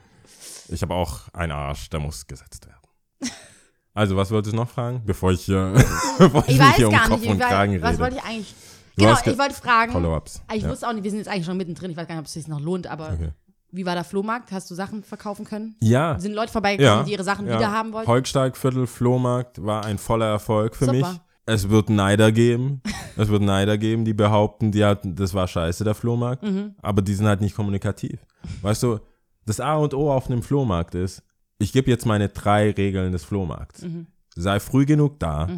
Ich 0.69 0.81
habe 0.81 0.93
auch 0.93 1.27
einen 1.33 1.51
Arsch, 1.51 1.89
der 1.89 1.99
muss 1.99 2.25
gesetzt 2.27 2.65
werden. 2.67 2.77
Also, 3.97 4.15
was 4.15 4.29
wolltest 4.29 4.53
du 4.53 4.57
noch 4.57 4.69
fragen, 4.69 5.01
bevor 5.05 5.31
ich 5.31 5.41
hier, 5.41 5.73
bevor 6.19 6.43
ich, 6.47 6.53
Ich 6.53 6.59
weiß 6.59 6.75
hier 6.75 6.87
um 6.87 6.93
gar 6.93 7.07
Kopf 7.07 7.19
nicht, 7.19 7.31
und 7.31 7.39
Kragen 7.39 7.81
was 7.81 7.89
rede? 7.93 7.99
wollte 7.99 8.15
ich 8.17 8.23
eigentlich. 8.23 8.55
Du 8.95 9.03
Genau, 9.05 9.17
ich 9.25 9.37
wollte 9.39 9.55
fragen. 9.55 9.91
Follow-ups. 9.91 10.41
Ich 10.53 10.61
Ja. 10.63 10.69
wusste 10.69 10.87
auch 10.87 10.93
nicht, 10.93 11.03
wir 11.03 11.09
sind 11.11 11.19
jetzt 11.19 11.27
eigentlich 11.29 11.45
schon 11.45 11.57
mittendrin. 11.57 11.89
Ich 11.91 11.97
weiß 11.97 12.07
gar 12.07 12.13
nicht, 12.15 12.19
ob 12.21 12.27
es 12.27 12.33
sich 12.33 12.47
noch 12.47 12.59
lohnt, 12.59 12.85
aber 12.85 13.13
Okay. 13.13 13.29
wie 13.71 13.85
war 13.87 13.95
der 13.95 14.03
Flohmarkt? 14.03 14.51
Hast 14.51 14.69
du 14.69 14.75
Sachen 14.75 15.03
verkaufen 15.03 15.45
können? 15.45 15.75
Ja. 15.81 16.19
Sind 16.19 16.33
Leute 16.33 16.51
vorbeigekommen, 16.51 16.99
ja, 16.99 17.03
die 17.05 17.11
ihre 17.13 17.23
Sachen 17.23 17.47
ja. 17.47 17.57
wieder 17.57 17.71
haben 17.71 17.91
wollten? 17.91 18.07
Holsteigviertel 18.07 18.85
Flohmarkt 18.85 19.63
war 19.65 19.83
ein 19.85 19.97
voller 19.97 20.27
Erfolg 20.27 20.75
für 20.75 20.85
Super. 20.85 20.97
mich. 20.97 21.07
Es 21.47 21.69
wird 21.69 21.89
Neider 21.89 22.31
geben. 22.31 22.81
es 23.17 23.29
wird 23.29 23.41
Neider 23.41 23.79
geben, 23.79 24.05
die 24.05 24.13
behaupten, 24.13 24.71
die 24.71 24.85
hatten, 24.85 25.15
das 25.15 25.33
war 25.33 25.47
scheiße, 25.47 25.83
der 25.83 25.95
Flohmarkt. 25.95 26.43
Mhm. 26.43 26.75
Aber 26.83 27.01
die 27.01 27.15
sind 27.15 27.25
halt 27.25 27.41
nicht 27.41 27.55
kommunikativ. 27.55 28.19
Weißt 28.61 28.83
du, 28.83 28.99
das 29.47 29.59
A 29.59 29.75
und 29.77 29.93
O 29.95 30.11
auf 30.11 30.29
einem 30.29 30.43
Flohmarkt 30.43 30.93
ist, 30.93 31.23
ich 31.59 31.71
gebe 31.73 31.89
jetzt 31.89 32.05
meine 32.05 32.29
drei 32.29 32.71
Regeln 32.71 33.11
des 33.11 33.23
Flohmarkts. 33.23 33.81
Mhm. 33.83 34.07
Sei 34.35 34.59
früh 34.59 34.85
genug 34.85 35.19
da, 35.19 35.49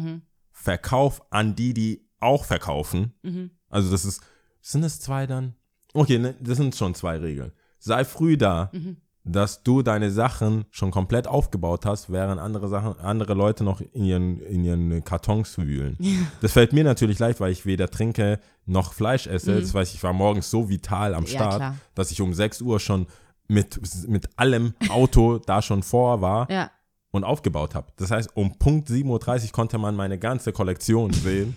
verkauf 0.52 1.22
an 1.30 1.54
die, 1.54 1.74
die 1.74 2.06
auch 2.20 2.44
verkaufen. 2.44 3.12
Mhm. 3.22 3.50
Also 3.68 3.90
das 3.90 4.04
ist, 4.04 4.22
sind 4.60 4.84
es 4.84 5.00
zwei 5.00 5.26
dann? 5.26 5.54
Okay, 5.94 6.18
ne, 6.18 6.34
das 6.40 6.56
sind 6.58 6.74
schon 6.74 6.94
zwei 6.94 7.18
Regeln. 7.18 7.52
Sei 7.78 8.04
früh 8.04 8.36
da, 8.36 8.70
Mhm. 8.72 8.96
dass 9.24 9.62
du 9.62 9.82
deine 9.82 10.10
Sachen 10.10 10.64
schon 10.70 10.90
komplett 10.90 11.26
aufgebaut 11.26 11.84
hast, 11.86 12.10
während 12.10 12.40
andere 12.40 12.68
Sachen, 12.68 12.98
andere 13.00 13.34
Leute 13.34 13.64
noch 13.64 13.80
in 13.80 14.04
ihren, 14.04 14.40
in 14.40 14.64
ihren 14.64 15.04
Kartons 15.04 15.58
wühlen. 15.58 15.98
Das 16.40 16.52
fällt 16.52 16.72
mir 16.72 16.84
natürlich 16.84 17.18
leicht, 17.18 17.40
weil 17.40 17.52
ich 17.52 17.66
weder 17.66 17.88
trinke 17.90 18.38
noch 18.66 18.92
Fleisch 18.92 19.26
esse. 19.26 19.60
Das 19.60 19.74
weiß 19.74 19.94
ich, 19.94 20.02
war 20.02 20.12
morgens 20.12 20.50
so 20.50 20.68
vital 20.68 21.14
am 21.14 21.24
Mhm. 21.24 21.28
Ja, 21.28 21.32
Start, 21.34 21.56
klar. 21.56 21.76
dass 21.94 22.10
ich 22.10 22.20
um 22.20 22.32
6 22.34 22.60
Uhr 22.62 22.80
schon 22.80 23.06
mit, 23.50 23.80
mit 24.08 24.28
allem 24.38 24.74
Auto 24.88 25.38
da 25.46 25.60
schon 25.62 25.82
vor 25.82 26.20
war 26.20 26.50
Ja. 26.50 26.70
und 27.10 27.24
aufgebaut 27.24 27.74
habe. 27.74 27.88
Das 27.96 28.10
heißt, 28.10 28.30
um 28.36 28.56
Punkt 28.58 28.88
7.30 28.88 29.44
Uhr 29.46 29.52
konnte 29.52 29.78
man 29.78 29.96
meine 29.96 30.18
ganze 30.18 30.52
Kollektion 30.52 31.12
sehen. 31.26 31.54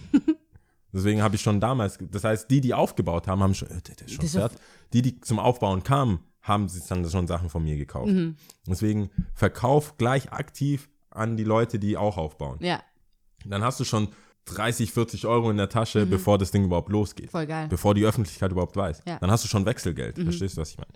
Deswegen 0.91 1.23
habe 1.23 1.35
ich 1.35 1.41
schon 1.41 1.59
damals, 1.59 1.97
das 2.11 2.23
heißt, 2.23 2.51
die, 2.51 2.61
die 2.61 2.73
aufgebaut 2.73 3.27
haben, 3.27 3.41
haben 3.41 3.55
schon, 3.55 3.69
äh, 3.69 3.81
schon 4.07 4.27
fertig. 4.27 4.59
Die, 4.93 5.01
die 5.01 5.19
zum 5.21 5.39
Aufbauen 5.39 5.81
kamen, 5.83 6.19
haben 6.41 6.67
sich 6.69 6.83
dann 6.85 7.09
schon 7.09 7.25
Sachen 7.25 7.49
von 7.49 7.63
mir 7.63 7.77
gekauft. 7.77 8.11
Mhm. 8.11 8.35
Deswegen 8.67 9.09
verkauf 9.33 9.97
gleich 9.97 10.31
aktiv 10.31 10.89
an 11.09 11.35
die 11.37 11.43
Leute, 11.45 11.79
die 11.79 11.97
auch 11.97 12.17
aufbauen. 12.17 12.57
Ja, 12.61 12.81
Dann 13.45 13.63
hast 13.63 13.79
du 13.79 13.85
schon 13.85 14.09
30, 14.45 14.91
40 14.91 15.25
Euro 15.25 15.49
in 15.49 15.57
der 15.57 15.67
Mhm. 15.67 15.71
Tasche, 15.71 16.05
bevor 16.05 16.37
das 16.37 16.51
Ding 16.51 16.65
überhaupt 16.65 16.89
losgeht. 16.89 17.31
voll 17.31 17.47
geil. 17.47 17.67
Bevor 17.69 17.95
die 17.95 18.03
Öffentlichkeit 18.05 18.51
überhaupt 18.51 18.75
weiß. 18.75 19.01
Ja. 19.07 19.15
Mhm. 19.15 19.19
Dann 19.21 19.31
hast 19.31 19.43
du 19.45 19.47
schon 19.47 19.65
Wechselgeld. 19.65 20.19
Verstehst 20.19 20.57
du, 20.57 20.61
was 20.61 20.71
ich 20.71 20.77
meine? 20.77 20.91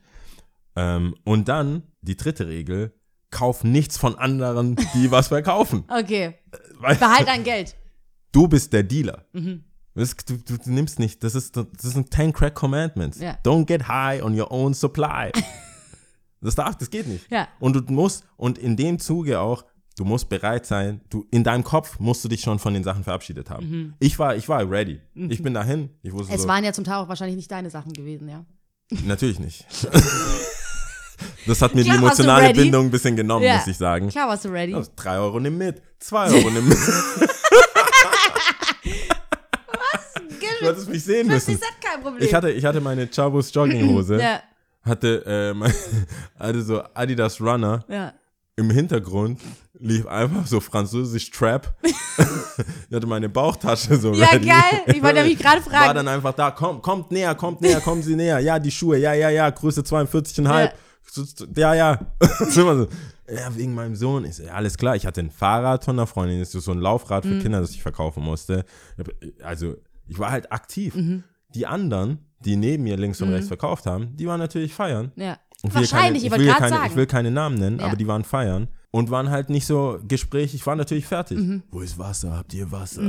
Ähm, 0.78 1.16
und 1.24 1.48
dann 1.48 1.84
die 2.02 2.16
dritte 2.16 2.48
Regel, 2.48 2.94
kauf 3.32 3.64
nichts 3.64 3.98
von 3.98 4.16
anderen, 4.16 4.76
die 4.94 5.12
was 5.12 5.28
verkaufen. 5.30 5.84
Okay. 5.90 6.36
Weil 6.80 6.96
Behalt 6.96 7.28
dein 7.28 7.44
Geld. 7.44 7.76
du 8.32 8.48
bist 8.48 8.72
der 8.72 8.84
Dealer. 8.84 9.26
Mhm. 9.34 9.64
Das, 9.96 10.16
du, 10.16 10.38
du, 10.38 10.58
du 10.58 10.72
nimmst 10.72 11.00
nicht, 11.00 11.24
das 11.24 11.34
ist, 11.34 11.58
das 11.58 11.66
sind 11.82 12.14
10 12.14 12.32
Crack 12.32 12.54
Commandments. 12.54 13.20
Ja. 13.20 13.36
Don't 13.44 13.66
get 13.66 13.88
high 13.88 14.22
on 14.22 14.40
your 14.40 14.52
own 14.52 14.76
supply. 14.76 15.32
das 16.42 16.54
darf, 16.54 16.78
das 16.78 16.92
geht 16.92 17.08
nicht. 17.08 17.30
Ja. 17.32 17.48
Und 17.60 17.76
du 17.76 17.82
musst, 17.92 18.24
und 18.38 18.60
in 18.60 18.78
dem 18.78 19.00
Zuge 19.00 19.40
auch, 19.40 19.66
du 19.98 20.06
musst 20.06 20.30
bereit 20.30 20.68
sein, 20.68 21.02
du, 21.10 21.26
in 21.32 21.44
deinem 21.44 21.64
Kopf 21.64 21.98
musst 22.00 22.24
du 22.24 22.28
dich 22.30 22.42
schon 22.42 22.60
von 22.60 22.76
den 22.76 22.84
Sachen 22.84 23.04
verabschiedet 23.04 23.50
haben. 23.50 23.96
Ich 24.00 24.20
war, 24.20 24.36
ich 24.36 24.48
war 24.48 24.70
ready. 24.70 25.02
Ich 25.16 25.42
bin 25.42 25.56
dahin. 25.56 25.90
Ich 26.04 26.14
wusste 26.14 26.28
Mhm. 26.32 26.36
Es 26.36 26.44
so, 26.44 26.48
waren 26.48 26.64
ja 26.64 26.74
zum 26.74 26.84
Teil 26.84 26.98
auch 26.98 27.08
wahrscheinlich 27.10 27.36
nicht 27.36 27.52
deine 27.52 27.72
Sachen 27.72 27.92
gewesen, 27.94 28.30
ja. 28.30 28.46
natürlich 29.06 29.40
nicht. 29.40 29.66
das 31.46 31.62
hat 31.62 31.74
mir 31.76 31.84
Klar 31.84 31.98
die 31.98 32.04
emotionale. 32.04 32.54
Bindung 32.54 32.86
ein 32.88 32.92
bisschen 32.92 33.16
genommen, 33.16 33.46
Ja. 33.46 33.56
muss 33.58 33.68
ich 33.68 33.78
sagen. 33.78 34.10
Klar 34.10 34.28
warst 34.30 34.46
du 34.46 34.50
ready. 34.50 34.74
Also, 34.74 34.92
drei 34.96 35.18
Euro 35.18 35.40
nimm 35.40 35.58
mit, 35.58 35.82
zwei 36.00 36.28
Euro 36.30 36.50
nimm 36.50 36.68
mit. 36.68 36.78
Du 40.60 40.66
hättest 40.66 40.90
mich 40.90 41.04
sehen 41.04 41.28
Das 41.30 41.48
müssen. 41.48 41.60
ist 41.62 41.64
kein 41.82 42.02
Problem. 42.02 42.24
Ich 42.24 42.34
hatte, 42.34 42.50
ich 42.52 42.66
hatte 42.66 42.82
meine 42.82 43.08
Chavos 43.12 43.54
Jogginghose, 43.54 44.20
ja, 44.20 44.42
hatte, 44.84 45.54
äh, 45.56 45.70
hatte 46.44 46.62
so 46.64 46.82
Adidas 46.94 47.40
Runner. 47.42 47.84
ja. 47.88 48.14
Im 48.60 48.72
Hintergrund 48.72 49.40
lief 49.80 50.08
einfach 50.08 50.48
so 50.48 50.60
französisch 50.60 51.30
Trap. 51.30 51.76
ich 51.84 52.96
hatte 52.96 53.06
meine 53.06 53.30
Bauchtasche 53.30 53.96
so 53.98 54.12
Ja, 54.14 54.30
ready. 54.30 54.48
geil. 54.48 54.82
Ich 54.88 55.04
wollte 55.04 55.18
nämlich 55.20 55.38
gerade 55.38 55.62
fragen. 55.62 55.86
War 55.86 55.94
dann 55.94 56.08
einfach 56.08 56.34
da, 56.34 56.50
komm, 56.50 56.82
kommt 56.82 57.12
näher, 57.12 57.36
kommt 57.36 57.62
näher, 57.62 57.80
kommen 57.82 58.02
Sie 58.02 58.16
näher. 58.16 58.40
Ja, 58.40 58.58
die 58.58 58.72
Schuhe, 58.72 58.98
ja, 58.98 59.14
ja, 59.14 59.30
ja, 59.30 59.48
Größe 59.52 59.82
42,5. 59.82 60.60
Ja, 60.60 60.72
ja. 61.56 62.00
So. 62.50 62.88
Ja, 63.30 63.56
wegen 63.56 63.74
meinem 63.76 63.96
Sohn. 63.96 64.24
Ich 64.26 64.36
so, 64.38 64.44
ja, 64.44 64.54
alles 64.54 64.78
klar. 64.78 64.96
Ich 64.96 65.06
hatte 65.06 65.20
ein 65.20 65.32
Fahrrad 65.32 65.84
von 65.84 65.96
einer 65.98 66.08
Freundin, 66.08 66.40
das 66.40 66.56
ist 66.56 66.64
so 66.64 66.72
ein 66.72 66.80
Laufrad 66.80 67.26
Mhm. 67.26 67.30
für 67.30 67.40
Kinder, 67.44 67.60
das 67.62 67.72
ich 67.72 67.82
verkaufen 67.82 68.24
musste. 68.24 68.64
Ich 68.98 69.46
Also, 69.46 69.76
ich 70.08 70.18
war 70.18 70.32
halt 70.32 70.52
aktiv. 70.52 70.96
Mhm. 70.96 71.24
Die 71.54 71.66
anderen, 71.68 72.20
die 72.40 72.56
neben 72.56 72.84
mir 72.84 72.96
links 72.98 73.22
und 73.22 73.30
rechts 73.30 73.48
verkauft 73.48 73.86
haben, 73.86 74.16
die 74.16 74.28
waren 74.28 74.40
natürlich 74.40 74.74
feiern. 74.74 75.12
ja. 75.16 75.38
Ich 75.64 75.74
will 75.74 75.82
Wahrscheinlich, 75.82 76.22
keine, 76.22 76.36
ich 76.36 76.40
will 76.40 76.46
gerade 76.48 76.60
keine, 76.60 76.76
sagen. 76.76 76.90
Ich 76.92 76.96
will 76.96 77.06
keine 77.08 77.32
Namen 77.32 77.58
nennen, 77.58 77.80
Ja. 77.80 77.88
aber 77.88 77.96
die 77.96 78.06
waren 78.06 78.24
feiern 78.24 78.68
und 78.92 79.10
waren 79.10 79.32
halt 79.32 79.50
nicht 79.50 79.66
so 79.66 80.00
gesprächig. 80.08 80.54
Ich 80.62 80.68
war 80.68 80.76
natürlich 80.76 81.08
fertig. 81.08 81.40
Mhm. 81.40 81.64
Wo 81.72 81.80
ist 81.82 81.98
Wasser? 81.98 82.38
Habt 82.38 82.54
ihr 82.54 82.72
Wasser? 82.72 83.02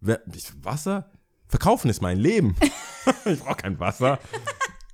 Wer, 0.00 0.20
ich, 0.34 0.50
Wasser? 0.62 1.10
Verkaufen 1.46 1.90
ist 1.90 2.00
mein 2.00 2.18
Leben. 2.18 2.56
ich 3.26 3.40
brauche 3.40 3.56
kein 3.56 3.78
Wasser. 3.78 4.18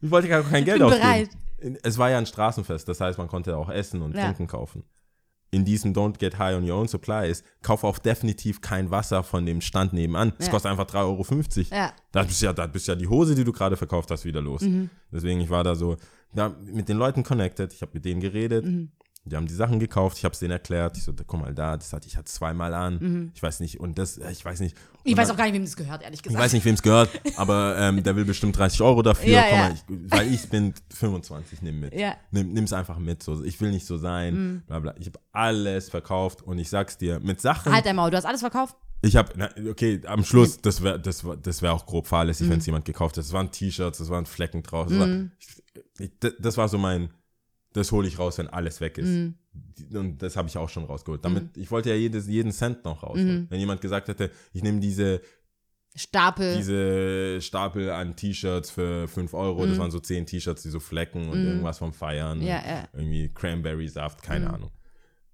Ich 0.03 0.11
wollte 0.11 0.27
gar 0.29 0.43
kein 0.43 0.65
Geld 0.65 0.79
bin 0.79 0.87
ausgeben. 0.89 1.03
bereit. 1.03 1.29
Es 1.83 1.99
war 1.99 2.11
ja 2.11 2.19
ein 2.19 2.27
Straßenfest, 2.27 2.87
das 2.89 3.01
heißt, 3.01 3.19
man 3.19 3.29
konnte 3.29 3.57
auch 3.57 3.71
essen 3.71 4.03
und 4.03 4.15
Ja. 4.15 4.25
Trinken 4.27 4.47
kaufen. 4.47 4.85
in 5.51 5.65
diesem 5.65 5.93
Don't 5.93 6.19
Get 6.19 6.37
High 6.37 6.57
on 6.57 6.69
Your 6.69 6.77
Own 6.81 6.89
Supply 6.89 7.31
ist, 7.31 7.45
kauf 7.63 7.85
auch 7.85 7.99
definitiv 8.01 8.61
kein 8.61 8.91
Wasser 8.91 9.23
von 9.23 9.47
dem 9.47 9.61
Stand 9.61 9.93
nebenan. 9.93 10.33
Es 10.39 10.47
Ja. 10.47 10.51
kostet 10.51 10.69
einfach 10.73 10.85
3,50 10.87 11.71
Euro. 11.71 11.81
Ja. 11.81 11.93
Da 12.11 12.25
bist 12.25 12.43
ja, 12.43 12.53
da 12.53 12.67
bist 12.67 12.89
ja 12.89 12.97
die 12.97 13.07
Hose, 13.07 13.37
die 13.37 13.45
du 13.45 13.53
gerade 13.53 13.77
verkauft 13.77 14.11
hast, 14.11 14.25
wieder 14.25 14.41
los. 14.41 14.63
Mhm. 14.63 14.91
Deswegen, 15.13 15.41
ich 15.41 15.51
war 15.51 15.63
da 15.63 15.77
so, 15.77 15.97
da 16.33 16.49
mit 16.65 16.89
den 16.89 16.97
Leuten 16.97 17.23
connected, 17.23 17.73
ich 17.73 17.83
habe 17.83 17.93
mit 17.95 18.05
denen 18.05 18.21
geredet, 18.21 18.65
Mhm. 18.65 18.91
Die 19.25 19.37
haben 19.37 19.47
die 19.47 19.55
Sachen 19.55 19.79
gekauft, 19.81 20.19
ich 20.19 20.25
habe 20.25 20.33
es 20.35 20.39
denen 20.39 20.51
erklärt, 20.53 20.97
ich 20.99 21.05
so, 21.05 21.13
guck 21.13 21.41
mal 21.41 21.55
da, 21.55 21.77
das 21.77 21.93
hatte 21.93 22.07
ich 22.07 22.17
hatte 22.17 22.27
zweimal 22.31 22.75
an, 22.75 23.33
ich 23.35 23.43
weiß 23.43 23.61
nicht, 23.61 23.81
und 23.81 23.99
das, 23.99 24.19
ich 24.19 24.45
weiß 24.45 24.61
nicht. 24.61 24.77
Mhm. 24.77 24.81
Ich 25.07 25.13
und 25.13 25.19
weiß 25.19 25.31
auch 25.31 25.37
gar 25.37 25.45
nicht, 25.45 25.55
wem 25.55 25.65
das 25.65 25.77
gehört, 25.77 26.03
ehrlich 26.03 26.21
ich 26.21 26.23
gesagt. 26.23 26.43
weiß 26.43 26.53
nicht, 26.55 26.65
wem 26.65 26.75
es 26.75 26.83
gehört, 26.83 27.11
aber 27.37 27.77
ähm, 27.79 28.03
der 28.03 28.17
will 28.17 28.25
bestimmt 28.25 28.57
30 28.57 28.81
Euro 28.83 29.03
dafür. 29.03 29.29
Ja, 29.29 29.43
Komm 29.43 29.59
ja. 29.59 29.69
mal, 29.69 29.75
ich, 29.75 30.11
weil 30.11 30.33
ich 30.35 30.49
bin 30.49 30.75
25, 30.95 31.63
nimm 31.63 31.81
mit. 31.81 31.95
Ja. 31.95 32.17
Nimm, 32.31 32.53
nimm's 32.53 32.73
einfach 32.73 32.99
mit. 32.99 33.23
So. 33.23 33.43
Ich 33.45 33.61
will 33.61 33.71
nicht 33.71 33.87
so 33.87 33.99
sein. 33.99 34.35
Mhm. 34.35 34.63
Bla 34.67 34.79
bla. 34.79 34.95
Ich 34.99 35.07
habe 35.07 35.19
alles 35.33 35.91
verkauft 35.91 36.43
und 36.43 36.59
ich 36.59 36.71
sag's 36.71 36.97
dir, 36.97 37.21
mit 37.21 37.41
Sachen. 37.41 37.73
Halt 37.73 37.85
dein 37.85 37.97
Maul, 37.97 38.11
du 38.11 38.17
hast 38.17 38.25
alles 38.25 38.41
verkauft? 38.41 38.77
Ich 39.03 39.17
habe, 39.17 39.51
okay, 39.69 40.01
am 40.07 40.25
Schluss, 40.25 40.57
das 40.63 40.83
wäre 40.83 40.99
das 40.99 41.23
wär, 41.25 41.37
das 41.37 41.61
wär 41.61 41.75
auch 41.75 41.85
grob 41.85 42.05
Mhm. 42.05 42.09
fahrlässig, 42.09 42.49
wenn 42.49 42.61
es 42.61 42.67
jemand 42.67 42.87
gekauft 42.87 43.17
hätte. 43.19 43.27
Es 43.27 43.33
waren 43.35 43.51
T-Shirts, 43.51 44.01
es 44.01 44.09
waren 44.09 44.25
Flecken 44.25 44.63
drauf. 44.63 44.87
Das, 44.89 44.99
war, 44.99 45.09
ich, 45.39 45.49
ich, 45.99 46.11
das 46.41 46.57
war 46.57 46.69
so 46.71 46.79
mein, 46.79 47.11
das 47.75 47.93
hole 47.93 48.09
ich 48.09 48.19
raus, 48.19 48.39
wenn 48.39 48.49
alles 48.49 48.81
weg 48.81 48.97
ist. 48.99 49.09
Mhm. 49.09 49.35
Die- 49.53 49.97
Und 49.97 50.23
das 50.23 50.37
habe 50.37 50.49
ich 50.49 50.57
auch 50.57 50.69
schon 50.71 50.85
rausgeholt. 50.85 51.23
Damit, 51.25 51.57
ich 51.57 51.71
wollte 51.71 51.91
ja 51.91 51.97
jedes, 51.97 52.27
jeden 52.27 52.51
Cent 52.53 52.85
noch 52.85 53.03
rausholen. 53.03 53.43
Mhm. 53.43 53.47
Wenn 53.51 53.61
jemand 53.61 53.81
gesagt 53.83 54.09
hätte, 54.09 54.31
ich 54.53 54.63
nehme 54.63 54.81
diese, 54.81 55.21
Stapel. 55.97 56.57
diese 56.57 57.41
Stapel 57.41 57.91
an 57.91 58.17
T-Shirts 58.17 58.71
für 58.71 59.07
5 59.07 59.33
Euro, 59.35 59.65
das 59.67 59.79
waren 59.79 59.91
so 59.93 60.01
10 60.01 60.27
T-Shirts, 60.27 60.63
die 60.63 60.71
so 60.71 60.81
Flecken 60.81 61.29
und 61.29 61.45
irgendwas 61.45 61.79
vom 61.79 61.93
Feiern. 61.93 62.39
Mhm. 62.39 62.47
Ja, 62.47 62.63
ja. 62.67 62.81
Mhm. 62.95 62.99
Irgendwie 63.01 63.29
Cranberry-Saft, 63.33 64.23
keine 64.23 64.51
Ahnung. 64.53 64.71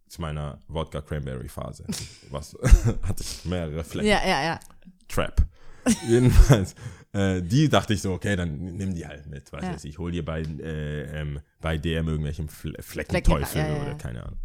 Zu 0.09 0.21
meiner 0.21 0.59
Wodka-Cranberry-Phase. 0.69 1.85
Was 2.31 2.55
hatte 3.03 3.23
ich 3.23 3.45
mehrere 3.47 3.85
Flecken. 3.85 4.09
ja, 4.09 4.21
ja, 4.27 4.43
ja. 4.45 4.61
Trap. 5.09 5.41
Jedenfalls, 6.09 6.75
äh, 7.13 7.43
die 7.43 7.69
dachte 7.69 7.95
ich 7.95 8.03
so, 8.03 8.13
okay, 8.13 8.37
dann 8.37 8.57
nimm 8.77 8.95
die 8.95 9.07
halt 9.07 9.27
mit. 9.27 9.53
Weiß 9.53 9.63
Ja. 9.65 9.75
ich, 9.77 9.85
ich 9.85 9.99
hol 9.99 10.13
dir 10.13 10.25
bei, 10.25 10.43
äh, 10.43 11.21
ähm, 11.21 11.41
bei 11.61 11.77
DM 11.79 12.07
irgendwelchen 12.09 12.49
Fle 12.49 12.75
Fleckenteufel 12.81 13.63
ja, 13.63 13.69
ja, 13.77 13.83
oder 13.83 13.95
keine 13.95 14.23
Ahnung. 14.25 14.39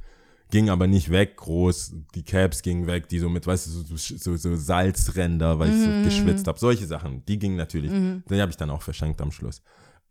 Ging 0.51 0.69
aber 0.69 0.85
nicht 0.85 1.09
weg, 1.09 1.37
groß. 1.37 1.95
Die 2.13 2.23
Caps 2.23 2.61
gingen 2.61 2.85
weg, 2.85 3.09
die 3.09 3.17
so 3.19 3.29
mit, 3.29 3.47
weißt 3.47 3.65
du, 3.67 3.71
so, 3.97 4.17
so, 4.17 4.35
so 4.37 4.55
Salzränder, 4.55 5.57
weil 5.57 5.69
ich 5.69 5.75
Mhm, 5.77 5.95
so 5.95 6.03
geschwitzt 6.03 6.47
habe. 6.47 6.59
Solche 6.59 6.85
Sachen, 6.85 7.25
die 7.25 7.39
gingen 7.39 7.55
natürlich. 7.57 7.91
Die 7.91 8.41
habe 8.41 8.51
ich 8.51 8.57
dann 8.57 8.69
auch 8.69 8.83
verschenkt 8.83 9.21
am 9.21 9.31
Schluss. 9.31 9.61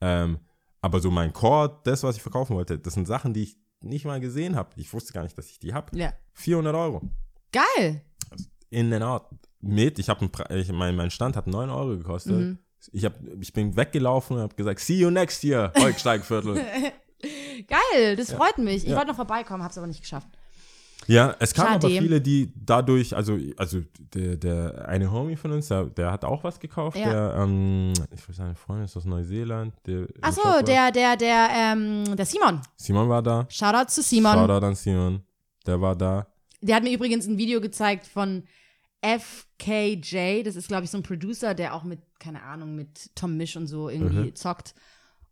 Ähm, 0.01 0.39
aber 0.81 1.01
so 1.01 1.11
mein 1.11 1.33
Core, 1.33 1.81
das, 1.85 2.03
was 2.03 2.17
ich 2.17 2.23
verkaufen 2.23 2.57
wollte, 2.57 2.79
das 2.79 2.95
sind 2.95 3.07
Sachen, 3.07 3.33
die 3.33 3.45
ich 3.45 3.57
nicht 3.81 4.05
mal 4.07 4.19
gesehen 4.21 4.57
habe. 4.57 4.71
Ich 4.77 4.93
wusste 4.93 5.13
gar 5.13 5.23
nicht, 5.23 5.39
dass 5.39 5.49
ich 5.51 5.59
die 5.61 5.73
habe. 5.73 5.97
Ja. 5.97 6.13
400 6.33 6.75
Euro 6.75 7.03
Geil. 7.53 8.03
in 8.71 8.93
and 8.93 9.05
out 9.05 9.27
mit. 9.67 9.99
Ich 9.99 10.09
habe 10.09 10.29
mein, 10.73 10.97
mein 10.97 11.11
Stand 11.11 11.37
hat 11.37 11.47
9 11.47 11.71
Euro 11.71 11.97
gekostet. 11.97 12.33
Mhm. 12.35 12.59
Ich, 12.93 13.05
hab, 13.05 13.15
ich 13.41 13.53
bin 13.53 13.77
weggelaufen 13.77 14.37
und 14.37 14.43
habe 14.43 14.55
gesagt, 14.55 14.79
see 14.81 14.99
you 14.99 15.11
next 15.11 15.43
year, 15.43 15.73
Holsteigviertel. 15.77 16.55
Geil, 17.67 18.17
das 18.17 18.33
freut 18.33 18.59
mich. 18.59 18.85
Ich 18.85 18.91
Ja. 18.91 18.97
wollte 18.97 19.09
noch 19.09 19.17
vorbeikommen, 19.17 19.63
hab's 19.63 19.79
aber 19.79 19.87
nicht 19.87 20.03
geschafft. 20.03 20.29
ja, 21.07 21.35
es 21.39 21.55
kamen 21.55 21.75
aber 21.77 21.89
viele, 21.89 22.21
die 22.21 22.53
dadurch, 22.55 23.15
also, 23.17 23.39
also 23.57 23.81
der, 24.15 24.37
der 24.37 24.87
eine 24.89 25.11
Homie 25.11 25.37
von 25.37 25.53
uns, 25.53 25.69
der, 25.69 25.85
der 25.85 26.11
hat 26.13 26.25
auch 26.25 26.45
was 26.45 26.61
gekauft. 26.61 26.97
Ja. 26.99 27.11
Der, 27.11 27.43
ähm, 27.43 27.93
ich 28.15 28.29
weiß 28.29 28.37
seine 28.37 28.55
Freundin 28.55 28.85
ist 28.85 28.97
aus 28.97 29.05
Neuseeland. 29.07 29.73
Der 29.87 30.07
Shop 30.33 30.45
war. 30.45 30.63
der, 30.63 30.91
der, 30.93 31.17
der, 31.17 31.49
ähm, 31.55 32.05
der 32.17 32.27
Simon. 32.27 32.61
Simon 32.77 33.09
war 33.09 33.23
da. 33.23 33.47
Shoutout 33.49 33.89
zu 33.89 34.03
Simon. 34.03 34.35
Shoutout 34.35 34.67
an 34.67 34.75
Simon. 34.75 35.23
Der 35.67 35.81
war 35.81 35.97
da. 35.97 36.27
Der 36.61 36.77
hat 36.77 36.83
mir 36.83 36.93
übrigens 36.93 37.27
ein 37.27 37.39
Video 37.39 37.61
gezeigt 37.61 38.07
von 38.07 38.45
FKJ. 39.05 40.43
Das 40.45 40.57
ist, 40.57 40.69
glaube 40.69 40.85
ich, 40.85 40.91
so 40.91 40.99
ein 40.99 41.03
Producer, 41.03 41.55
der 41.55 41.75
auch 41.75 41.85
mit, 41.85 42.01
keine 42.19 42.43
Ahnung, 42.43 42.75
mit 42.75 43.15
Tom 43.15 43.37
Misch 43.37 43.57
und 43.57 43.67
so 43.67 43.89
irgendwie 43.89 44.31
Mhm. 44.31 44.35
zockt. 44.37 44.75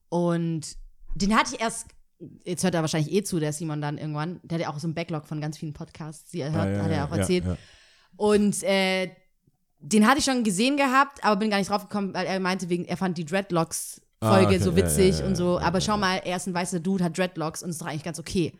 Und 0.08 0.76
den 1.14 1.36
hatte 1.36 1.54
ich 1.54 1.60
erst, 1.60 1.86
jetzt 2.44 2.64
hört 2.64 2.74
er 2.74 2.82
wahrscheinlich 2.82 3.12
eh 3.12 3.22
zu, 3.22 3.40
der 3.40 3.52
Simon 3.52 3.80
dann 3.80 3.98
irgendwann. 3.98 4.40
Der 4.44 4.56
hat 4.58 4.62
ja 4.62 4.70
auch 4.70 4.78
so 4.78 4.86
einen 4.86 4.94
Backlog 4.94 5.26
von 5.26 5.40
ganz 5.40 5.58
vielen 5.58 5.72
Podcasts, 5.72 6.30
die 6.30 6.40
er 6.40 6.52
hört, 6.52 6.68
Ah, 6.68 6.70
ja, 6.72 6.82
hat 6.82 6.90
er 6.90 6.96
ja, 6.98 7.06
auch 7.06 7.10
ja, 7.12 7.16
erzählt. 7.18 7.44
Ja, 7.44 7.56
Und 8.16 8.62
äh, 8.62 9.10
den 9.80 10.06
hatte 10.06 10.18
ich 10.18 10.24
schon 10.24 10.44
gesehen 10.44 10.76
gehabt, 10.76 11.24
aber 11.24 11.36
bin 11.36 11.50
gar 11.50 11.58
nicht 11.58 11.70
drauf 11.70 11.82
gekommen, 11.88 12.14
weil 12.14 12.26
er 12.26 12.38
meinte, 12.40 12.68
wegen, 12.68 12.84
er 12.84 12.96
fand 12.96 13.18
die 13.18 13.24
Dreadlocks-Folge 13.24 14.02
Ah, 14.20 14.42
okay, 14.46 14.58
so 14.58 14.70
ja, 14.70 14.76
witzig 14.76 15.16
ja, 15.16 15.20
ja, 15.22 15.26
und 15.26 15.34
so. 15.36 15.58
ja, 15.58 15.66
aber 15.66 15.78
ja, 15.78 15.84
schau 15.84 15.96
mal, 15.98 16.18
er 16.24 16.36
ist 16.36 16.46
ein 16.46 16.54
weißer 16.54 16.78
Dude, 16.80 17.02
hat 17.04 17.18
Dreadlocks 17.18 17.62
und 17.62 17.70
ist 17.70 17.80
doch 17.80 17.86
eigentlich 17.86 18.04
ganz 18.04 18.20
okay. 18.20 18.52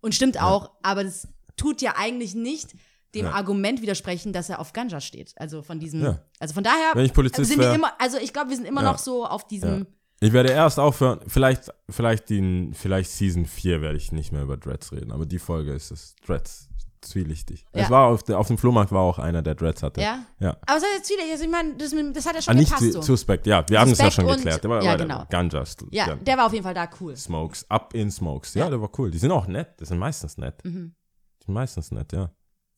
Und 0.00 0.14
stimmt 0.14 0.40
auch, 0.40 0.70
aber 0.82 1.02
das 1.02 1.26
tut 1.56 1.82
ja 1.82 1.94
eigentlich 1.96 2.36
nicht 2.36 2.68
dem 3.14 3.26
Ja. 3.26 3.32
Argument 3.32 3.80
widersprechen, 3.82 4.32
dass 4.32 4.48
er 4.50 4.58
auf 4.60 4.72
Ganja 4.72 5.00
steht. 5.00 5.32
Also 5.36 5.62
von 5.62 5.80
diesem, 5.80 6.02
Ja. 6.02 6.18
also 6.38 6.54
von 6.54 6.62
daher 6.64 6.92
Wenn 6.94 7.04
ich 7.06 7.12
Polizist 7.14 7.48
sind 7.50 7.58
wir 7.60 7.68
wär- 7.68 7.74
immer, 7.74 7.92
also 7.98 8.18
ich 8.18 8.32
glaube, 8.32 8.50
wir 8.50 8.56
sind 8.56 8.66
immer 8.66 8.82
Ja. 8.82 8.92
noch 8.92 8.98
so 8.98 9.24
auf 9.26 9.46
diesem, 9.46 9.86
Ich 10.20 10.32
werde 10.32 10.50
erst 10.50 10.80
aufhören, 10.80 11.20
vielleicht, 11.28 11.70
vielleicht, 11.88 12.28
die, 12.28 12.70
vielleicht 12.72 13.10
Season 13.10 13.46
4 13.46 13.80
werde 13.80 13.96
ich 13.96 14.10
nicht 14.12 14.32
mehr 14.32 14.42
über 14.42 14.56
Dreads 14.56 14.90
reden, 14.92 15.12
aber 15.12 15.26
die 15.26 15.38
Folge 15.38 15.72
ist 15.72 15.92
es. 15.92 16.16
Dreads, 16.26 16.68
zwielichtig. 17.00 17.64
Ja. 17.72 17.84
Es 17.84 17.90
war 17.90 18.08
auf, 18.08 18.24
der, 18.24 18.38
auf 18.40 18.48
dem 18.48 18.58
Flohmarkt 18.58 18.90
war 18.90 19.02
auch 19.02 19.20
einer, 19.20 19.42
der 19.42 19.54
Dreads 19.54 19.82
hatte. 19.84 20.00
ja. 20.00 20.24
Ja. 20.40 20.56
Aber 20.66 20.76
es 20.78 20.82
hat 20.82 20.90
jetzt 20.96 21.08
wieder, 21.10 21.22
also 21.30 21.44
ich 21.44 21.50
meine, 21.50 21.76
das, 21.76 21.94
das 22.12 22.26
hat 22.26 22.32
ja 22.34 22.38
Ah, 22.40 22.42
schon 22.42 22.56
nicht 22.56 22.66
gepasst 22.68 22.84
zu- 22.86 22.92
so. 22.94 23.02
suspekt, 23.02 23.46
ja, 23.46 23.64
wir 23.68 23.78
haben 23.80 23.92
es 23.92 23.98
ja 23.98 24.10
schon 24.10 24.26
geklärt. 24.26 24.62
Der 24.64 24.70
war, 24.70 24.82
ja, 24.82 24.96
der 24.96 25.06
genau. 25.06 25.24
Ganja. 25.30 25.62
Ja, 25.92 26.16
der 26.16 26.36
war 26.36 26.46
auf 26.46 26.52
jeden 26.52 26.64
Fall 26.64 26.74
da 26.74 26.88
cool. 27.00 27.16
Smokes, 27.16 27.64
up 27.70 27.94
in 27.94 28.10
Smokes. 28.10 28.54
Ja, 28.54 28.68
der 28.68 28.80
war 28.80 28.90
cool. 28.98 29.10
Die 29.12 29.18
sind 29.18 29.30
auch 29.30 29.46
nett, 29.46 29.78
die 29.80 29.84
sind 29.84 29.98
meistens 29.98 30.36
nett. 30.36 30.64
Mhm. 30.64 30.94
Die 31.40 31.44
sind 31.44 31.54
meistens 31.54 31.92
nett, 31.92 32.12
ja. 32.12 32.30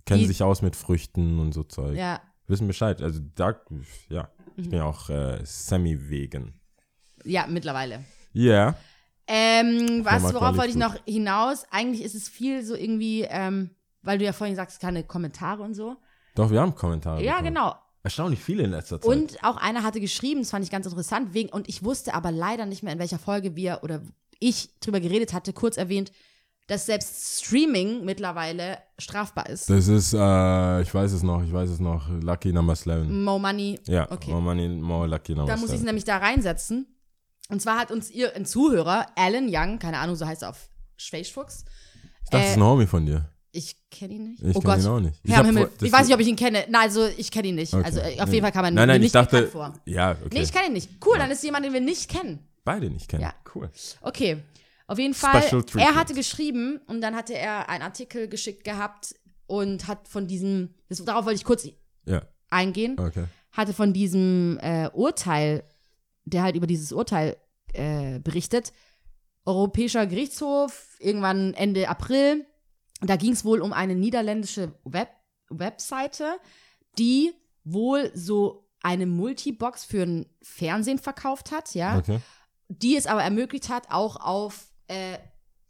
Kennen 0.07 0.21
Die- 0.21 0.27
sich 0.27 0.43
aus 0.43 0.63
mit 0.63 0.77
Früchten 0.77 1.39
und 1.39 1.53
so 1.53 1.63
Zeug. 1.63 1.97
Ja, 1.97 2.21
Wissen 2.47 2.67
Bescheid. 2.67 3.01
Also 3.01 3.21
da, 3.37 3.55
ja, 4.09 4.29
ich 4.57 4.67
Mhm. 4.67 4.71
bin 4.71 4.79
ja 4.79 4.85
auch 4.85 5.09
äh, 5.09 5.39
semi-vegan. 5.45 6.53
ja, 7.25 7.47
mittlerweile. 7.47 8.05
Ja. 8.33 8.75
Ähm, 9.27 10.05
was, 10.05 10.23
worauf 10.35 10.57
wollte 10.57 10.71
ich 10.71 10.77
noch 10.77 10.97
hinaus? 11.07 11.65
Eigentlich 11.71 12.03
ist 12.03 12.15
es 12.17 12.29
viel 12.29 12.65
so 12.65 12.75
irgendwie, 12.75 13.23
ähm, 13.29 13.71
weil 14.03 14.19
du 14.19 14.25
ja 14.25 14.33
vorhin 14.33 14.57
sagst, 14.57 14.81
keine 14.81 15.05
Kommentare 15.05 15.63
und 15.63 15.75
so. 15.75 15.97
Doch, 16.35 16.51
wir 16.51 16.61
haben 16.61 16.75
Kommentare. 16.75 17.23
Ja, 17.23 17.35
bekommen. 17.35 17.49
genau. 17.55 17.75
Erstaunlich 18.03 18.41
viele 18.41 18.65
in 18.65 18.71
letzter 18.71 19.01
Zeit. 19.01 19.09
Und 19.09 19.45
auch 19.45 19.57
einer 19.59 19.83
hatte 19.85 20.01
geschrieben, 20.01 20.41
das 20.41 20.51
fand 20.51 20.65
ich 20.65 20.71
ganz 20.71 20.87
interessant, 20.87 21.35
wegen, 21.35 21.51
und 21.51 21.69
ich 21.69 21.85
wusste 21.85 22.15
aber 22.15 22.33
leider 22.33 22.67
nicht 22.67 22.83
mehr, 22.83 22.93
in 22.93 22.99
welcher 22.99 23.19
Folge 23.19 23.55
wir 23.57 23.81
oder 23.83 24.01
ich 24.41 24.71
drüber 24.81 25.01
geredet 25.01 25.33
hatte, 25.35 25.53
kurz 25.53 25.77
erwähnt, 25.77 26.11
dass 26.71 26.87
selbst 26.87 27.43
Streaming 27.43 28.05
mittlerweile 28.05 28.79
strafbar 28.97 29.49
ist. 29.49 29.69
Das 29.69 29.89
ist, 29.89 30.13
äh, 30.15 30.83
ich 30.83 30.95
weiß 30.95 31.11
es 31.11 31.25
noch, 31.25 31.43
ich 31.43 31.53
weiß 31.53 31.69
es 31.69 31.81
noch, 31.81 32.09
Lucky 32.23 32.53
Number 32.53 32.75
11. 32.75 33.09
Mo 33.09 33.41
Money. 33.41 33.81
Ja, 33.87 34.09
Okay. 34.09 34.31
more 34.31 34.41
money, 34.41 34.69
more 34.69 35.09
Lucky 35.09 35.35
Number 35.35 35.53
Da 35.53 35.57
muss 35.57 35.71
ich 35.71 35.75
es 35.77 35.81
11. 35.81 35.87
nämlich 35.87 36.05
da 36.05 36.19
reinsetzen. 36.19 36.87
Und 37.49 37.61
zwar 37.61 37.77
hat 37.77 37.91
uns 37.91 38.09
ihr 38.09 38.37
ein 38.37 38.47
Zuhörer, 38.47 39.07
Alan 39.17 39.49
Young, 39.51 39.81
keine 39.81 39.99
Ahnung, 39.99 40.15
so 40.15 40.25
heißt 40.25 40.43
er 40.43 40.51
auf 40.51 40.71
Schweißfuchs. 40.97 41.65
Ich 42.23 42.31
dachte, 42.31 42.45
das 42.45 42.51
ist 42.53 42.57
ein 42.57 42.63
Homie 42.63 42.87
von 42.87 43.05
dir. 43.05 43.29
Ich 43.51 43.77
kenne 43.91 44.15
ihn 44.15 44.25
nicht. 44.31 44.43
Ich 44.45 44.55
oh 44.55 44.61
Gott. 44.61 44.79
ihn 44.79 44.87
auch 44.87 45.01
nicht. 45.01 45.19
Ich 45.25 45.33
Herr 45.33 45.45
Himmel. 45.45 45.71
ich 45.83 45.91
weiß 45.91 46.07
nicht, 46.07 46.15
ob 46.15 46.21
ich 46.21 46.29
ihn 46.29 46.37
kenne. 46.37 46.67
Nein, 46.69 46.83
also 46.83 47.05
ich 47.17 47.33
kenne 47.33 47.49
ihn 47.49 47.57
nicht. 47.57 47.75
Okay. 47.75 47.85
Also 47.85 47.99
äh, 47.99 48.21
auf 48.21 48.33
jeden 48.33 48.43
Fall 48.45 48.53
kam 48.53 48.65
er 48.67 48.71
Nein, 48.71 48.87
nein, 48.87 48.89
mir 48.89 48.95
ich 49.07 49.13
nicht 49.13 49.15
dachte, 49.17 49.49
vor. 49.49 49.75
ja, 49.87 50.13
okay. 50.13 50.29
Nee, 50.35 50.43
ich 50.43 50.53
kenne 50.53 50.67
ihn 50.67 50.75
nicht. 50.75 50.89
Cool, 51.05 51.19
dann 51.19 51.33
ist 51.33 51.43
jemand, 51.43 51.65
den 51.65 51.73
wir 51.73 51.81
nicht 51.81 52.09
kennen. 52.09 52.47
Beide 52.65 52.89
nicht 52.89 53.09
kennen. 53.09 53.23
Ja. 53.23 53.35
Cool. 53.53 53.69
Okay. 54.03 54.45
Auf 54.91 54.99
jeden 54.99 55.15
Fall, 55.15 55.41
er 55.77 55.95
hatte 55.95 56.15
geschrieben 56.15 56.81
und 56.89 57.01
dann 57.01 57.15
hatte 57.15 57.33
er 57.35 57.69
einen 57.69 57.85
Artikel 57.85 58.27
geschickt 58.27 58.65
gehabt 58.65 59.15
und 59.47 59.87
hat 59.87 60.09
von 60.09 60.27
diesem, 60.27 60.75
das, 60.89 61.05
darauf 61.05 61.27
wollte 61.27 61.37
ich 61.37 61.45
kurz 61.45 61.69
Ja, 62.07 62.23
eingehen, 62.51 62.99
okay. 62.99 63.27
hatte 63.53 63.73
von 63.73 63.93
diesem 63.93 64.59
äh, 64.61 64.91
Urteil, 64.93 65.63
der 66.25 66.43
halt 66.43 66.57
über 66.57 66.67
dieses 66.67 66.91
Urteil 66.93 67.37
äh, 67.73 68.19
berichtet, 68.19 68.73
Europäischer 69.45 70.07
Gerichtshof, 70.09 70.97
irgendwann 70.99 71.55
Ende 71.55 71.89
April, 71.89 72.45
da 73.01 73.15
ging 73.15 73.31
es 73.33 73.45
wohl 73.45 73.61
um 73.61 73.73
eine 73.73 73.95
niederländische 73.95 74.73
Web 74.83 75.11
Webseite, 75.51 76.35
die 76.99 77.33
wohl 77.63 78.11
so 78.15 78.69
eine 78.83 79.07
Multibox 79.07 79.85
für 79.85 80.03
ein 80.03 80.27
Fernsehen 80.43 80.99
verkauft 80.99 81.53
hat, 81.53 81.75
ja 81.75 81.99
Okay. 81.99 82.19
die 82.69 82.97
es 82.97 83.07
aber 83.07 83.23
ermöglicht 83.23 83.69
hat, 83.69 83.91
auch 83.91 84.17
auf 84.17 84.70
äh, 84.91 85.19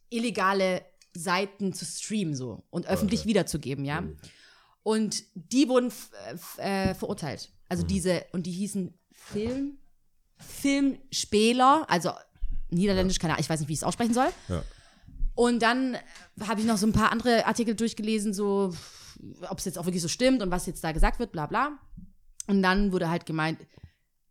illegale 0.08 0.82
Seiten 1.14 1.72
zu 1.72 1.84
streamen 1.84 2.34
so 2.34 2.64
und 2.70 2.86
öffentlich 2.86 3.26
wiederzugeben, 3.26 3.84
ja. 3.84 4.02
Und 4.82 5.24
die 5.34 5.68
wurden 5.68 5.92
äh, 6.56 6.94
verurteilt. 6.94 7.52
Also 7.68 7.84
diese, 7.84 8.24
und 8.32 8.46
die 8.46 8.52
hießen 8.52 8.98
Film, 9.12 9.78
Filmspäler, 10.38 11.84
also 11.88 12.12
niederländisch, 12.70 13.18
keine 13.18 13.34
Ahnung, 13.34 13.42
ich 13.42 13.50
weiß 13.50 13.60
nicht, 13.60 13.68
wie 13.68 13.74
ich 13.74 13.80
es 13.80 13.84
aussprechen 13.84 14.14
soll. 14.14 14.28
Ja. 14.48 14.62
Und 15.34 15.60
dann 15.60 15.96
habe 16.40 16.60
ich 16.60 16.66
noch 16.66 16.78
so 16.78 16.86
ein 16.86 16.92
paar 16.92 17.12
andere 17.12 17.46
Artikel 17.46 17.74
durchgelesen, 17.74 18.32
so 18.32 18.74
ob 19.48 19.58
es 19.58 19.66
jetzt 19.66 19.78
auch 19.78 19.84
wirklich 19.84 20.02
so 20.02 20.08
stimmt 20.08 20.42
und 20.42 20.50
was 20.50 20.66
jetzt 20.66 20.82
da 20.82 20.92
gesagt 20.92 21.18
wird, 21.18 21.32
bla 21.32 21.46
bla. 21.46 21.78
Und 22.46 22.62
dann 22.62 22.92
wurde 22.92 23.10
halt 23.10 23.26
gemeint, 23.26 23.60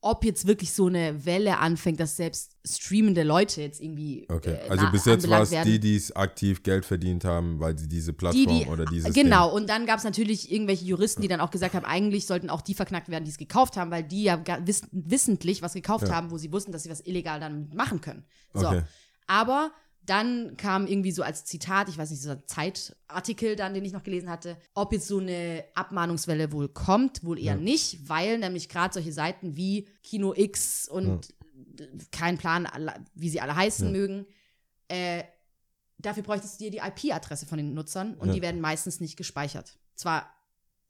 ob 0.01 0.23
jetzt 0.23 0.47
wirklich 0.47 0.71
so 0.71 0.87
eine 0.87 1.25
Welle 1.25 1.57
anfängt, 1.57 1.99
dass 1.99 2.15
selbst 2.15 2.55
streamende 2.65 3.23
Leute 3.23 3.61
jetzt 3.61 3.81
irgendwie. 3.81 4.25
Okay, 4.29 4.53
äh, 4.53 4.69
also 4.69 4.89
bis 4.91 5.03
jetzt 5.05 5.29
war 5.29 5.41
es 5.41 5.49
die, 5.49 5.79
die 5.79 5.95
es 5.95 6.15
aktiv 6.15 6.63
Geld 6.63 6.85
verdient 6.85 7.25
haben, 7.25 7.59
weil 7.59 7.77
sie 7.77 7.87
diese 7.87 8.11
Die, 8.11 8.17
Plattform 8.17 8.59
die, 8.59 8.65
oder 8.67 8.85
dieses 8.85 9.13
genau, 9.13 9.53
und 9.53 9.69
dann 9.69 9.85
gab 9.85 9.97
es 9.97 10.05
natürlich 10.05 10.51
irgendwelche 10.51 10.85
Juristen, 10.85 11.21
die 11.21 11.27
dann 11.27 11.41
auch 11.41 11.51
gesagt 11.51 11.73
haben, 11.73 11.85
eigentlich 11.85 12.25
sollten 12.25 12.49
auch 12.49 12.61
die 12.61 12.73
verknackt 12.75 13.09
werden, 13.09 13.25
die 13.25 13.31
es 13.31 13.37
gekauft 13.37 13.75
haben, 13.75 13.91
weil 13.91 14.03
die 14.03 14.23
ja 14.23 14.41
wiss 14.65 14.83
wissentlich 14.91 15.61
was 15.61 15.73
gekauft 15.73 16.07
Ja. 16.07 16.15
haben, 16.15 16.31
wo 16.31 16.37
sie 16.37 16.51
wussten, 16.53 16.71
dass 16.71 16.83
sie 16.83 16.89
was 16.89 17.01
illegal 17.01 17.39
dann 17.39 17.69
machen 17.73 17.99
können. 17.99 18.23
So. 18.53 18.67
Okay. 18.67 18.83
Aber 19.27 19.71
dann 20.09 20.57
kam 20.57 20.87
irgendwie 20.87 21.11
so 21.11 21.21
als 21.23 21.45
Zitat, 21.45 21.87
ich 21.89 21.97
weiß 21.97 22.09
nicht, 22.09 22.21
so 22.21 22.31
ein 22.31 22.43
Zeitartikel 22.47 23.55
dann, 23.55 23.73
den 23.73 23.85
ich 23.85 23.93
noch 23.93 24.03
gelesen 24.03 24.29
hatte, 24.29 24.57
ob 24.73 24.91
jetzt 24.93 25.07
so 25.07 25.19
eine 25.19 25.63
Abmahnungswelle 25.75 26.51
wohl 26.51 26.69
kommt, 26.69 27.23
wohl 27.23 27.37
eher 27.37 27.55
Ja. 27.55 27.55
nicht, 27.55 28.09
weil 28.09 28.37
nämlich 28.39 28.69
gerade 28.69 28.93
solche 28.93 29.11
Seiten 29.13 29.55
wie 29.55 29.87
Kino 30.03 30.33
X 30.35 30.87
und 30.89 31.33
kein 32.11 32.37
Plan, 32.37 32.67
wie 33.13 33.29
sie 33.29 33.41
alle 33.41 33.55
heißen 33.55 33.85
Ja. 33.87 33.91
mögen, 33.91 34.25
äh, 34.87 35.23
dafür 35.97 36.23
bräuchtest 36.23 36.59
du 36.59 36.65
dir 36.65 36.71
die 36.71 36.77
IP-Adresse 36.79 37.45
von 37.45 37.57
den 37.57 37.73
Nutzern 37.73 38.15
und 38.15 38.29
Ja. 38.29 38.33
die 38.33 38.41
werden 38.41 38.61
meistens 38.61 38.99
nicht 38.99 39.15
gespeichert. 39.17 39.77
Zwar 39.95 40.29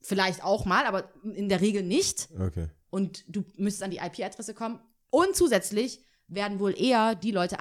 vielleicht 0.00 0.42
auch 0.42 0.64
mal, 0.64 0.86
aber 0.86 1.12
in 1.24 1.48
der 1.48 1.60
Regel 1.60 1.82
nicht. 1.82 2.28
Okay. 2.40 2.68
Und 2.88 3.24
du 3.28 3.44
müsstest 3.56 3.82
an 3.82 3.90
die 3.90 3.98
IP-Adresse 3.98 4.54
kommen. 4.54 4.80
Und 5.10 5.36
zusätzlich 5.36 6.00
werden 6.28 6.58
wohl 6.60 6.80
eher 6.80 7.14
die 7.14 7.32
Leute 7.32 7.60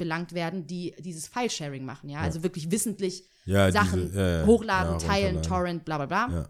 anbelangt 0.00 0.32
werden, 0.34 0.66
die 0.66 0.94
dieses 0.98 1.28
File-Sharing 1.28 1.84
machen, 1.84 2.08
ja. 2.08 2.20
Also 2.20 2.42
wirklich 2.42 2.70
wissentlich 2.70 3.24
Ja, 3.44 3.70
Sachen 3.70 4.06
diese, 4.06 4.20
ja, 4.20 4.40
ja, 4.40 4.46
hochladen, 4.46 4.98
ja, 4.98 5.06
teilen. 5.06 5.42
Torrent, 5.42 5.84
bla 5.84 5.98
bla 5.98 6.06
bla. 6.06 6.28
Ja. 6.40 6.48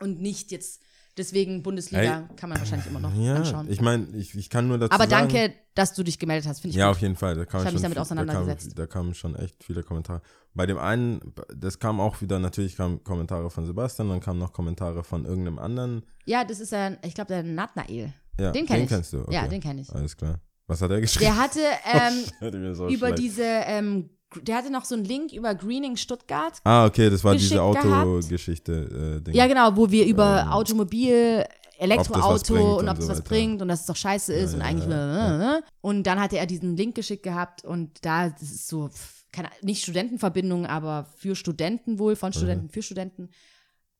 Und 0.00 0.20
nicht 0.20 0.50
jetzt, 0.50 0.80
deswegen 1.16 1.62
Bundesliga 1.62 2.28
Ey, 2.30 2.36
kann 2.36 2.48
man 2.50 2.58
wahrscheinlich 2.58 2.86
immer 2.88 3.00
noch 3.00 3.14
Ja, 3.14 3.36
anschauen. 3.36 3.70
ich 3.70 3.80
meine, 3.80 4.06
ich, 4.16 4.34
ich 4.34 4.50
kann 4.50 4.68
nur 4.68 4.78
dazu 4.78 4.92
aber 4.92 5.08
sagen, 5.08 5.28
danke, 5.32 5.54
dass 5.74 5.94
du 5.94 6.02
dich 6.02 6.18
gemeldet 6.18 6.48
hast, 6.48 6.60
finde 6.60 6.70
ich 6.72 6.76
Ja, 6.76 6.86
gut. 6.88 6.96
auf 6.96 7.02
jeden 7.02 7.16
Fall. 7.16 7.34
Da 7.34 7.44
kam 7.44 7.60
Ich 7.60 7.66
hab 7.66 7.72
mich 7.74 7.82
damit 7.82 7.98
auseinandergesetzt. 7.98 8.72
Da, 8.72 8.74
kam, 8.74 8.86
da 8.86 8.86
kamen 8.86 9.14
schon 9.14 9.36
echt 9.36 9.62
viele 9.64 9.82
Kommentare. 9.82 10.20
Bei 10.54 10.66
dem 10.66 10.78
einen, 10.78 11.20
das 11.54 11.78
kam 11.78 12.00
auch 12.00 12.20
wieder, 12.22 12.38
natürlich 12.38 12.76
kamen 12.76 13.02
Kommentare 13.04 13.50
von 13.50 13.66
Sebastian, 13.66 14.08
dann 14.08 14.20
kamen 14.20 14.38
noch 14.38 14.52
Kommentare 14.52 15.04
von 15.04 15.24
irgendeinem 15.26 15.58
anderen. 15.58 16.02
Ja, 16.24 16.44
das 16.44 16.60
ist 16.60 16.72
ja, 16.72 16.92
ich 17.02 17.14
glaube, 17.14 17.28
der 17.28 17.42
Nathnael. 17.42 18.12
Ja, 18.38 18.52
Den 18.52 18.66
kenn 18.66 18.82
ich. 18.82 18.88
kennst 18.88 19.12
du. 19.14 19.20
Okay. 19.22 19.32
Ja, 19.34 19.48
den 19.48 19.60
kenn 19.62 19.78
ich. 19.78 19.90
Alles 19.94 20.14
klar. 20.16 20.40
Was 20.66 20.82
hat 20.82 20.90
er 20.90 21.00
geschrieben? 21.00 21.24
Der 21.26 21.36
hatte 21.36 21.60
ähm, 21.92 22.24
Hört 22.40 22.54
mir 22.54 22.74
so 22.74 22.88
über 22.88 23.08
schlecht. 23.08 23.18
diese, 23.22 23.44
ähm, 23.44 24.10
der 24.42 24.56
hatte 24.56 24.70
noch 24.70 24.84
so 24.84 24.94
einen 24.94 25.04
Link 25.04 25.32
über 25.32 25.54
Greening 25.54 25.96
Stuttgart. 25.96 26.58
Ah, 26.64 26.86
okay, 26.86 27.08
das 27.08 27.22
war 27.22 27.34
diese. 27.34 27.62
Autogeschichte. 27.62 29.22
Äh. 29.26 29.30
Ja, 29.32 29.46
genau, 29.46 29.76
wo 29.76 29.90
wir 29.90 30.06
über 30.06 30.42
Ähm, 30.42 30.48
Automobil, 30.48 31.44
Elektroauto 31.78 32.78
und 32.78 32.88
ob 32.88 32.96
das 32.96 33.06
so 33.06 33.12
was 33.12 33.22
bringt 33.22 33.62
und 33.62 33.68
dass 33.68 33.80
es 33.80 33.86
doch 33.86 33.96
scheiße 33.96 34.32
ist 34.32 34.54
und 34.54 34.60
ja, 34.60 34.66
eigentlich. 34.66 34.88
ja, 34.88 35.60
Und 35.80 36.04
dann 36.04 36.20
hatte 36.20 36.38
er 36.38 36.46
diesen 36.46 36.76
Link 36.76 36.94
geschickt 36.94 37.22
gehabt 37.22 37.64
und 37.64 38.04
da 38.04 38.30
das 38.30 38.42
ist 38.42 38.68
so, 38.68 38.90
keine, 39.32 39.50
nicht 39.62 39.82
Studentenverbindung, 39.82 40.66
aber 40.66 41.06
für 41.16 41.36
Studenten 41.36 41.98
wohl, 41.98 42.16
von 42.16 42.32
Studenten 42.32 42.70
für 42.70 42.82
Studenten. 42.82 43.28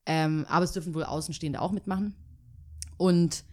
Ähm, 0.05 0.45
aber 0.49 0.65
es 0.65 0.71
dürfen 0.71 0.93
wohl 0.95 1.03
Außenstehende 1.03 1.61
auch 1.61 1.71
mitmachen. 1.71 2.15
Und 2.97 3.43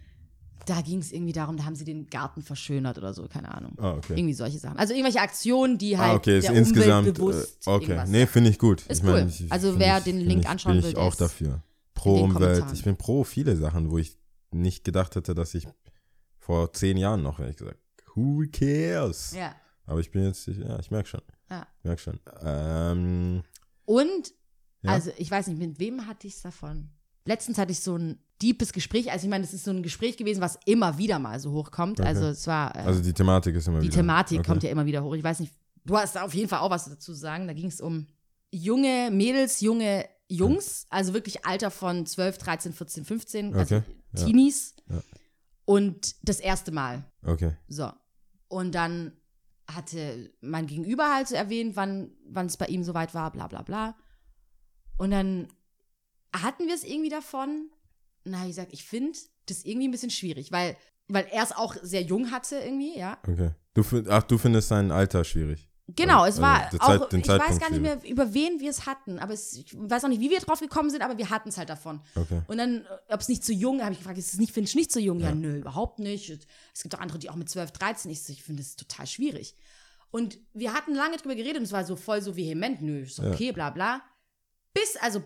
da 0.67 0.81
ging 0.81 0.99
es 0.99 1.12
irgendwie 1.12 1.33
darum, 1.33 1.57
da 1.57 1.65
haben 1.65 1.75
sie 1.77 1.85
den 1.85 2.07
Garten 2.09 2.43
verschönert 2.43 2.99
oder 2.99 3.12
so, 3.15 3.27
keine 3.29 3.55
Ahnung. 3.55 3.75
Ah, 3.79 3.93
okay. 3.95 4.15
Irgendwie 4.17 4.35
solche 4.35 4.59
Sachen. 4.59 4.77
Also 4.79 4.93
irgendwelche 4.95 5.21
Aktionen, 5.21 5.79
die 5.79 5.97
halt 5.99 6.12
Ah, 6.12 6.15
okay, 6.17 6.39
ist 6.39 6.49
der 6.49 6.55
insgesamt. 6.57 7.09
Umwelt 7.09 7.15
bewusst 7.17 7.67
äh, 7.67 7.71
okay, 7.71 7.85
irgendwas- 7.87 8.09
nee, 8.11 8.27
finde 8.27 8.51
ich 8.51 8.59
gut. 8.59 8.81
Ist 8.83 8.99
ich 8.99 9.03
mein, 9.05 9.25
cool. 9.25 9.29
ich- 9.31 9.53
Also 9.53 9.79
wer 9.79 9.99
ich- 9.99 10.05
den 10.05 10.21
Link 10.21 10.43
ich, 10.43 10.49
anschauen 10.49 10.73
bin 10.75 10.83
will, 10.83 10.89
ich 10.91 10.95
der 10.95 11.03
auch 11.05 11.15
dafür. 11.15 11.62
Pro 11.95 12.21
Umwelt. 12.23 12.65
Ich 12.73 12.83
bin 12.85 12.97
pro 12.97 13.25
viele 13.25 13.57
Sachen, 13.57 13.91
wo 13.91 13.99
ich 13.99 14.19
nicht 14.51 14.85
gedacht 14.85 15.15
hätte, 15.17 15.35
dass 15.35 15.55
ich 15.55 15.67
vor 16.39 16.73
zehn 16.73 16.97
Jahren 16.97 17.23
noch, 17.23 17.39
ehrlich 17.41 17.57
gesagt, 17.57 17.79
who 18.15 18.43
cares? 18.53 19.33
Ja. 19.37 19.55
Aber 19.87 20.01
ich 20.01 20.11
bin 20.11 20.25
jetzt, 20.25 20.47
ich, 20.49 20.59
ja, 20.59 20.79
ich 20.79 20.91
merke 20.91 21.09
schon. 21.09 21.23
Ja. 21.51 21.67
Ich 21.79 21.85
merke 21.85 22.01
schon. 22.01 22.21
Ähm, 22.43 23.43
Und, 23.85 24.33
Ja? 24.83 24.93
also 24.93 25.11
ich 25.19 25.31
weiß 25.31 25.47
nicht, 25.49 25.59
mit 25.59 25.79
wem 25.79 26.07
hatte 26.07 26.27
ich 26.27 26.35
es 26.35 26.43
davon? 26.43 26.91
Letztens 27.25 27.59
hatte 27.59 27.72
ich 27.72 27.81
so 27.81 27.97
ein 27.97 28.18
deepes 28.43 28.72
Gespräch. 28.72 29.11
Also 29.11 29.27
ich 29.27 29.31
meine, 29.31 29.45
es 29.45 29.55
ist 29.55 29.64
so 29.64 29.70
ein 29.70 29.83
Gespräch 29.83 30.16
gewesen, 30.16 30.41
was 30.41 30.59
immer 30.66 30.99
wieder 30.99 31.18
mal 31.18 31.39
so 31.41 31.53
hochkommt. 31.53 32.01
Okay. 32.01 32.09
Also 32.09 32.27
es 32.27 32.47
war, 32.47 32.75
äh, 32.75 32.81
also 32.81 33.03
die 33.03 33.12
Thematik 33.12 33.55
ist 33.57 33.68
immer 33.68 33.81
die 33.81 33.87
wieder. 33.87 33.97
Thematik 33.97 34.41
okay. 34.41 34.47
kommt 34.49 34.62
ja 34.62 34.70
immer 34.70 34.87
wieder 34.87 35.03
hoch. 35.03 35.14
Ich 35.14 35.25
weiß 35.25 35.41
nicht, 35.41 35.53
du 35.85 35.97
hast 35.97 36.16
da 36.16 36.22
auf 36.22 36.35
jeden 36.35 36.49
Fall 36.49 36.61
auch 36.61 36.70
was 36.70 36.85
dazu 36.85 37.12
zu 37.12 37.14
sagen. 37.14 37.47
Da 37.47 37.55
ging 37.55 37.66
es 37.66 37.81
um 37.81 38.07
junge 38.51 39.11
Mädels, 39.11 39.61
junge 39.61 40.07
Jungs, 40.29 40.87
also 40.91 41.12
wirklich 41.14 41.45
Alter 41.45 41.70
von 41.70 42.07
12, 42.07 42.39
13, 42.39 42.72
14, 42.72 43.05
15, 43.05 43.55
also 43.55 43.77
Okay, 43.77 43.85
ja. 44.16 44.25
Teenies. 44.25 44.75
Ja. 44.89 45.03
Und 45.66 46.14
das 46.22 46.41
erste 46.41 46.72
Mal. 46.72 47.05
Okay. 47.22 47.53
So. 47.68 47.91
Und 48.49 48.75
dann 48.75 49.12
hatte 49.66 50.31
mein 50.41 50.66
Gegenüber 50.66 51.14
halt 51.14 51.29
so 51.29 51.35
erwähnt, 51.35 51.77
wann 51.77 52.12
wann 52.29 52.47
es 52.47 52.57
bei 52.57 52.66
ihm 52.66 52.85
soweit 52.85 53.14
war, 53.14 53.31
bla 53.33 53.47
bla 53.47 53.62
bla. 53.62 53.97
Und 54.99 55.11
dann 55.11 55.49
hatten 56.43 56.66
wir 56.66 56.74
es 56.74 56.85
irgendwie 56.85 57.11
davon. 57.11 57.70
Na, 58.24 58.43
ich 58.43 58.49
gesagt, 58.49 58.72
ich 58.72 58.85
finde 58.85 59.18
das 59.47 59.64
irgendwie 59.64 59.89
ein 59.89 59.91
bisschen 59.91 60.11
schwierig, 60.11 60.51
weil, 60.53 60.76
weil 61.09 61.26
er 61.30 61.43
es 61.43 61.53
auch 61.53 61.76
sehr 61.82 62.03
jung 62.03 62.30
hatte 62.30 62.57
irgendwie, 62.57 62.99
ja. 62.99 63.18
Okay. 63.26 63.51
Du, 63.74 63.82
ach, 64.09 64.22
du 64.22 64.39
findest 64.39 64.68
sein 64.68 64.91
Alter 64.91 65.24
schwierig. 65.24 65.68
Genau, 65.87 66.22
Also, 66.22 66.39
es 66.39 66.43
war 66.43 66.64
also 66.64 66.78
auch, 66.78 66.87
Zeit- 67.01 67.12
den 67.12 67.20
ich 67.20 67.28
weiß 67.28 67.59
gar 67.59 67.70
nicht 67.70 67.82
mehr, 67.82 68.03
über 68.09 68.32
wen 68.32 68.59
wir 68.59 68.70
es 68.70 68.87
hatten, 68.87 69.18
aber 69.18 69.35
es, 69.35 69.53
ich 69.53 69.66
weiß 69.76 70.05
auch 70.05 70.09
nicht, 70.09 70.20
wie 70.22 70.30
wir 70.30 70.41
drauf 70.41 70.61
gekommen 70.61 70.89
sind, 70.89 71.03
aber 71.03 71.18
wir 71.18 71.28
hatten 71.28 71.51
es 71.51 71.59
halt 71.59 71.68
davon. 71.68 72.01
Okay. 72.14 72.41
Und 72.47 72.57
dann, 72.57 72.87
ob 73.09 73.20
es 73.20 73.28
nicht 73.28 73.45
zu 73.45 73.53
jung, 73.53 73.82
habe 73.82 73.93
ich 73.93 73.99
gefragt, 73.99 74.16
ist 74.16 74.32
es 74.32 74.41
nicht, 74.41 74.53
findest 74.55 74.74
du 74.74 74.78
nicht 74.78 74.91
zu 74.91 74.99
jung? 75.01 75.20
Ja. 75.20 75.28
Ja. 75.28 75.35
nö, 75.35 75.59
überhaupt 75.59 75.99
nicht. 75.99 76.30
Es 76.72 76.82
gibt 76.82 76.95
auch 76.95 77.01
andere, 77.01 77.18
die 77.18 77.28
auch 77.28 77.35
mit 77.37 77.51
12, 77.51 77.72
13, 77.72 78.11
ich, 78.11 78.26
ich 78.30 78.43
finde 78.43 78.62
es 78.62 78.76
total 78.76 79.07
schwierig. 79.07 79.55
Und 80.11 80.39
wir 80.55 80.72
hatten 80.72 80.95
lange 80.95 81.18
drüber 81.18 81.35
geredet 81.35 81.59
und 81.59 81.64
es 81.64 81.72
war 81.72 81.85
so 81.85 81.97
voll 81.97 82.22
so 82.22 82.35
vehement, 82.35 82.80
nö, 82.80 83.01
ist 83.03 83.18
Ja. 83.18 83.30
okay, 83.30 83.53
bla 83.53 83.68
bla. 83.68 84.01
Bis, 84.72 84.97
also, 84.97 85.22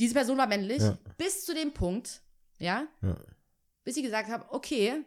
diese 0.00 0.14
Person 0.14 0.36
war 0.38 0.46
männlich, 0.48 0.82
Ja. 0.82 0.98
bis 1.18 1.44
zu 1.44 1.54
dem 1.54 1.72
Punkt, 1.72 2.22
ja, 2.58 2.86
Ja. 3.02 3.16
bis 3.84 3.96
ich 3.96 4.02
gesagt 4.02 4.28
habe, 4.30 4.46
okay, 4.52 5.04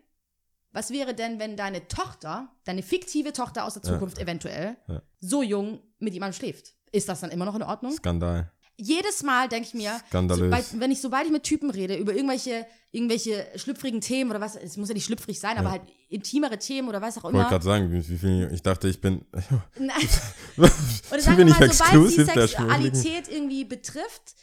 was 0.71 0.89
wäre 0.91 1.13
denn, 1.13 1.37
wenn 1.39 1.55
deine 1.57 1.87
Tochter, 1.87 2.49
deine 2.63 2.81
fiktive 2.81 3.33
Tochter 3.33 3.65
aus 3.65 3.73
der 3.75 3.83
Ja. 3.83 3.89
Zukunft 3.93 4.17
eventuell, 4.19 4.77
Ja. 4.87 5.01
so 5.19 5.43
jung 5.43 5.81
mit 5.99 6.13
jemandem 6.13 6.37
schläft? 6.37 6.73
Ist 6.91 7.09
das 7.09 7.21
dann 7.21 7.31
immer 7.31 7.45
noch 7.45 7.55
in 7.55 7.63
Ordnung? 7.63 7.91
Skandal. 7.91 8.51
Jedes 8.75 9.21
Mal 9.21 9.49
denke 9.49 9.67
ich 9.67 9.73
mir, 9.75 9.99
sobald, 10.11 10.79
wenn 10.79 10.91
ich, 10.91 10.99
sobald 10.99 11.25
ich 11.27 11.31
mit 11.31 11.43
Typen 11.43 11.69
rede, 11.69 11.95
über 11.95 12.13
irgendwelche, 12.15 12.65
irgendwelche 12.91 13.45
schlüpfrigen 13.55 14.01
Themen 14.01 14.31
oder 14.31 14.41
was, 14.41 14.55
es 14.55 14.77
muss 14.77 14.87
ja 14.89 14.95
nicht 14.95 15.05
schlüpfrig 15.05 15.39
sein, 15.39 15.57
aber 15.59 15.69
halt 15.69 15.83
intimere 16.09 16.57
Themen 16.57 16.89
oder 16.89 16.99
was 16.99 17.13
auch 17.17 17.19
Ich 17.19 17.23
wollte 17.25 17.37
immer. 17.37 17.49
gerade 17.49 17.63
sagen, 17.63 17.91
wie, 17.91 18.01
viel, 18.17 18.49
ich 18.51 18.63
dachte, 18.63 18.87
ich 18.87 18.99
bin. 18.99 19.25
Nein. 19.77 19.95
ich 20.01 21.11
Oder 21.11 21.21
sagen 21.21 21.37
wir 21.37 21.45
mal, 21.45 21.71
sobald 21.71 22.11
die. 22.17 22.23
Sexualität 22.23 23.27
irgendwie 23.29 23.63
betrifft, 23.63 24.33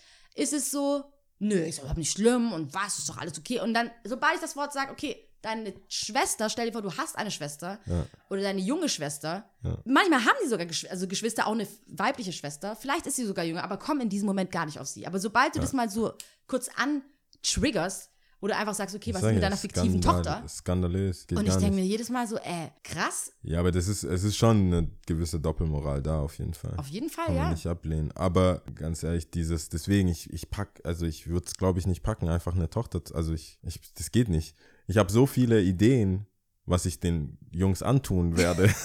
ist 0.41 0.53
es 0.53 0.71
so, 0.71 1.05
nö, 1.39 1.55
ist 1.55 1.79
überhaupt 1.79 1.99
nicht 1.99 2.13
schlimm 2.13 2.53
und 2.53 2.73
was, 2.75 2.99
ist 2.99 3.09
doch 3.09 3.19
alles 3.19 3.39
okay. 3.39 3.61
Und 3.61 3.75
dann, 3.75 3.91
sobald 4.05 4.35
ich 4.37 4.41
das 4.41 4.57
Wort 4.57 4.73
sage, 4.73 4.91
okay, 4.93 5.17
deine 5.43 5.73
Schwester, 5.89 6.51
stell 6.51 6.67
dir 6.67 6.73
vor, 6.73 6.83
du 6.83 6.93
hast 6.97 7.17
eine 7.17 7.31
Schwester 7.31 7.79
Ja. 7.87 8.05
oder 8.29 8.43
deine 8.43 8.61
junge 8.61 8.89
Schwester. 8.89 9.49
Ja. 9.63 9.79
Manchmal 9.85 10.25
haben 10.25 10.37
die 10.45 10.49
sogar 10.49 10.67
Geschw 10.67 10.89
also 10.89 11.09
Geschwister, 11.09 11.47
auch 11.47 11.53
eine 11.53 11.67
weibliche 11.87 12.33
Schwester. 12.33 12.77
Vielleicht 12.77 13.07
ist 13.07 13.17
sie 13.17 13.25
sogar 13.25 13.45
jünger, 13.45 13.65
aber 13.65 13.79
komm 13.79 14.01
in 14.01 14.09
diesem 14.11 14.27
Moment 14.27 14.51
gar 14.51 14.67
nicht 14.67 14.79
auf 14.79 14.87
sie. 14.87 15.07
Aber 15.07 15.19
sobald 15.19 15.55
du 15.57 15.61
das 15.61 15.73
mal 15.73 15.89
so 15.89 16.13
kurz 16.47 16.69
antriggerst, 16.77 18.10
wo 18.41 18.47
du 18.47 18.57
einfach 18.57 18.75
sagst, 18.75 18.95
okay, 18.97 19.13
was 19.13 19.23
ist 19.23 19.33
mit 19.35 19.43
deiner 19.43 19.57
fiktiven 19.57 20.01
Skandal- 20.03 20.23
Tochter? 20.23 20.49
Skandalös. 20.49 21.27
Geht 21.27 21.39
Und 21.39 21.47
ich 21.47 21.55
denke 21.57 21.75
mir 21.77 21.85
jedes 21.85 22.09
Mal 22.09 22.27
so, 22.27 22.37
äh, 22.37 22.69
krass, 22.83 23.33
Ja, 23.43 23.61
aber 23.61 23.71
das 23.71 23.87
ist, 23.89 24.03
es 24.03 24.25
ist 24.25 24.37
schon 24.37 24.73
eine 24.73 24.91
gewisse 25.07 25.39
Doppelmoral 25.39 26.03
da 26.03 26.21
auf 26.21 26.39
jeden 26.39 26.55
Fall. 26.55 26.75
auf 26.77 26.89
jeden 26.89 27.11
Fall, 27.11 27.27
Kann 27.27 27.35
man 27.35 27.45
ja. 27.45 27.51
nicht 27.51 27.67
ablehnen. 27.67 28.13
Aber 28.13 28.63
ganz 28.75 29.03
ehrlich, 29.03 29.31
dieses, 29.31 29.69
deswegen, 29.69 30.09
ich, 30.09 30.33
ich 30.33 30.51
pack, 30.51 30.81
also 30.85 31.05
ich 31.07 31.27
würde 31.27 31.47
es, 31.47 31.55
glaube 31.55 31.79
ich, 31.79 31.87
nicht 31.87 32.03
packen, 32.03 32.29
einfach 32.29 32.55
eine 32.55 32.71
Tochter, 32.71 33.05
zu- 33.05 33.15
also 33.15 33.33
ich, 33.35 33.59
ich 33.63 33.81
das 33.95 34.11
geht 34.11 34.29
nicht. 34.29 34.57
Ich 34.87 34.97
habe 34.97 35.13
so 35.13 35.27
viele 35.27 35.61
Ideen, 35.63 36.27
was 36.67 36.87
ich 36.87 36.99
den 37.01 37.37
Jungs 37.53 37.83
antun 37.83 38.37
werde. 38.37 38.71